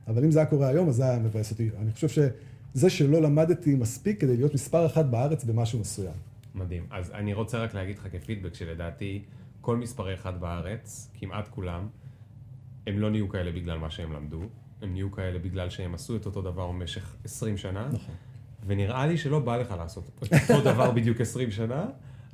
אבל 0.07 0.23
אם 0.23 0.31
זה 0.31 0.39
היה 0.39 0.45
קורה 0.45 0.67
היום, 0.67 0.89
אז 0.89 0.95
זה 0.95 1.03
היה 1.03 1.19
מבאס 1.19 1.51
אותי. 1.51 1.69
אני 1.81 1.91
חושב 1.91 2.07
שזה 2.07 2.89
שלא 2.89 3.21
למדתי 3.21 3.75
מספיק 3.75 4.21
כדי 4.21 4.37
להיות 4.37 4.53
מספר 4.53 4.85
אחת 4.85 5.05
בארץ 5.05 5.43
במשהו 5.43 5.79
מסוים. 5.79 6.30
מדהים. 6.55 6.85
אז 6.91 7.11
אני 7.11 7.33
רוצה 7.33 7.57
רק 7.57 7.73
להגיד 7.73 7.97
לך 7.97 8.07
כפידבק 8.11 8.55
שלדעתי, 8.55 9.23
כל 9.61 9.77
מספרי 9.77 10.13
אחד 10.13 10.41
בארץ, 10.41 11.11
כמעט 11.19 11.47
כולם, 11.47 11.87
הם 12.87 12.99
לא 12.99 13.09
נהיו 13.09 13.29
כאלה 13.29 13.51
בגלל 13.51 13.77
מה 13.77 13.89
שהם 13.89 14.13
למדו, 14.13 14.41
הם 14.81 14.93
נהיו 14.93 15.11
כאלה 15.11 15.39
בגלל 15.39 15.69
שהם 15.69 15.93
עשו 15.93 16.15
את 16.15 16.25
אותו 16.25 16.41
דבר 16.41 16.67
במשך 16.67 17.15
20 17.25 17.57
שנה, 17.57 17.87
נכון. 17.91 18.15
ונראה 18.67 19.07
לי 19.07 19.17
שלא 19.17 19.39
בא 19.39 19.57
לך 19.57 19.73
לעשות 19.77 20.03
את 20.23 20.33
אותו 20.51 20.61
דבר 20.61 20.91
בדיוק 20.97 21.21
20 21.21 21.51
שנה, 21.51 21.85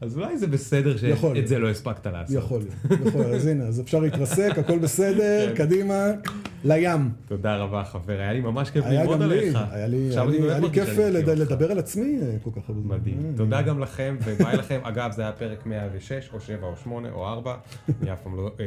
אז 0.02 0.18
אולי 0.18 0.38
זה 0.38 0.48
בסדר. 0.48 0.98
שאת 0.98 1.48
זה 1.48 1.60
לא 1.60 1.70
הספקת 1.70 2.06
לעשות. 2.08 2.44
יכול 2.44 2.60
להיות, 2.60 3.08
יכול 3.08 3.22
להיות. 3.22 3.36
אז 3.36 3.46
הנה, 3.48 3.64
אז 3.64 3.82
אפשר 3.82 4.00
להתרסק, 4.00 4.52
הכל 4.58 4.80
בסדר, 4.80 5.48
כן. 5.50 5.66
קדימה, 5.66 6.06
לים. 6.68 7.12
תודה 7.28 7.56
רבה 7.56 7.84
חבר, 7.84 8.20
היה 8.20 8.34
לי 8.34 8.40
ממש 8.40 8.70
כיף 8.70 8.86
ללמוד 8.86 9.22
עליך. 9.22 9.58
היה 9.72 9.88
לי, 9.88 9.98
היה 9.98 10.22
היה 10.22 10.70
כיף 10.74 10.90
אותך. 10.90 11.28
לדבר 11.28 11.72
על 11.72 11.80
עצמי 11.80 12.20
אה, 12.22 12.36
כל 12.44 12.50
כך 12.56 12.70
הרבה 12.70 12.82
זמן. 12.82 12.96
מדהים. 12.96 13.26
אה, 13.26 13.38
תודה 13.38 13.62
גם 13.62 13.80
לכם 13.80 14.18
וביי 14.26 14.58
לכם. 14.58 14.80
אגב, 14.84 15.12
זה 15.12 15.22
היה 15.22 15.32
פרק 15.32 15.66
106 15.66 16.30
או 16.34 16.40
7 16.40 16.68
או 16.68 16.74
8 16.84 17.10
או 17.12 17.28
4, 17.28 17.56
אני 18.02 18.14
אף 18.14 18.22
פעם 18.22 18.38
לא 18.38 18.52
אה, 18.60 18.66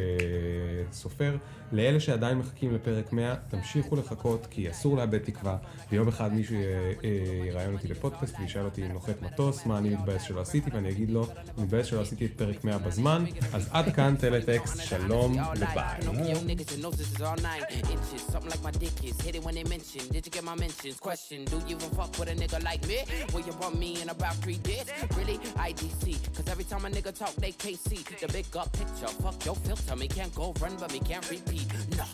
סופר. 0.93 1.37
לאלה 1.73 2.01
שעדיין 2.01 2.39
מחכים 2.39 2.75
לפרק 2.75 3.13
100, 3.13 3.35
תמשיכו 3.49 3.97
לחכות 3.97 4.47
כי 4.51 4.71
אסור 4.71 4.97
לאבד 4.97 5.19
תקווה. 5.19 5.57
ויום 5.93 6.09
אחד 6.09 6.33
מישהו 6.33 6.57
אה, 6.57 7.11
יראיין 7.47 7.73
אותי 7.73 7.89
לפודקאסט 7.89 8.37
וישאל 8.41 8.65
אותי 8.65 8.87
אם 8.87 8.93
נוחת 8.93 9.23
מטוס, 9.23 9.67
מה 9.67 9.79
אני 9.79 9.89
מתבאס 9.89 10.23
שלא 10.23 10.41
עשיתי, 10.41 10.71
ואני 10.73 10.91
אגיד 10.91 11.11
לו, 11.11 11.27
אני 11.57 11.65
מתבאס 11.65 11.87
שלא 11.87 12.01
עשיתי 12.01 12.27
את 12.27 12.31
פרק 12.37 12.65
100 12.65 12.79
בזמן. 12.79 13.25
אז 13.53 13.69
עד 13.73 13.95
כאן 13.95 14.15
טלטקסט, 14.21 14.81
שלום 14.81 15.33
וביי. 15.33 16.01
Something 17.99 18.51
like 18.51 18.63
my 18.63 18.71
dick 18.71 18.93
is. 19.05 19.21
Hit 19.21 19.37
it 19.37 19.43
when 19.43 19.55
they 19.55 19.65
mention. 19.65 20.07
Did 20.09 20.27
you 20.27 20.33
get 20.33 20.45
my 20.45 20.55
mentions? 20.55 20.99
Question. 20.99 21.45
Do 21.45 21.57
you 21.67 21.77
even 21.77 21.91
fuck 21.91 22.17
with 22.19 22.29
a 22.29 22.35
nigga 22.35 22.63
like 22.63 22.87
me? 22.87 22.99
Will 23.33 23.41
you 23.41 23.53
bump 23.53 23.79
me 23.79 24.01
in 24.01 24.09
about 24.09 24.35
three 24.37 24.59
days? 24.59 24.87
Really? 25.17 25.39
IDC. 25.39 26.35
Cause 26.35 26.49
every 26.49 26.65
time 26.65 26.85
a 26.85 26.89
nigga 26.91 27.17
talk, 27.17 27.35
they 27.37 27.53
KC. 27.53 28.19
The 28.21 28.29
big 28.29 28.47
up 28.57 28.73
picture. 28.73 29.09
Fuck 29.23 29.45
your 29.45 29.57
filter. 29.57 29.97
Me 29.97 30.09
can't 30.09 30.35
go 30.35 30.55
run, 30.61 30.77
but 30.79 30.93
me 30.93 31.01
can't 31.01 31.29
repeat. 31.31 31.67
Nah. 31.97 32.05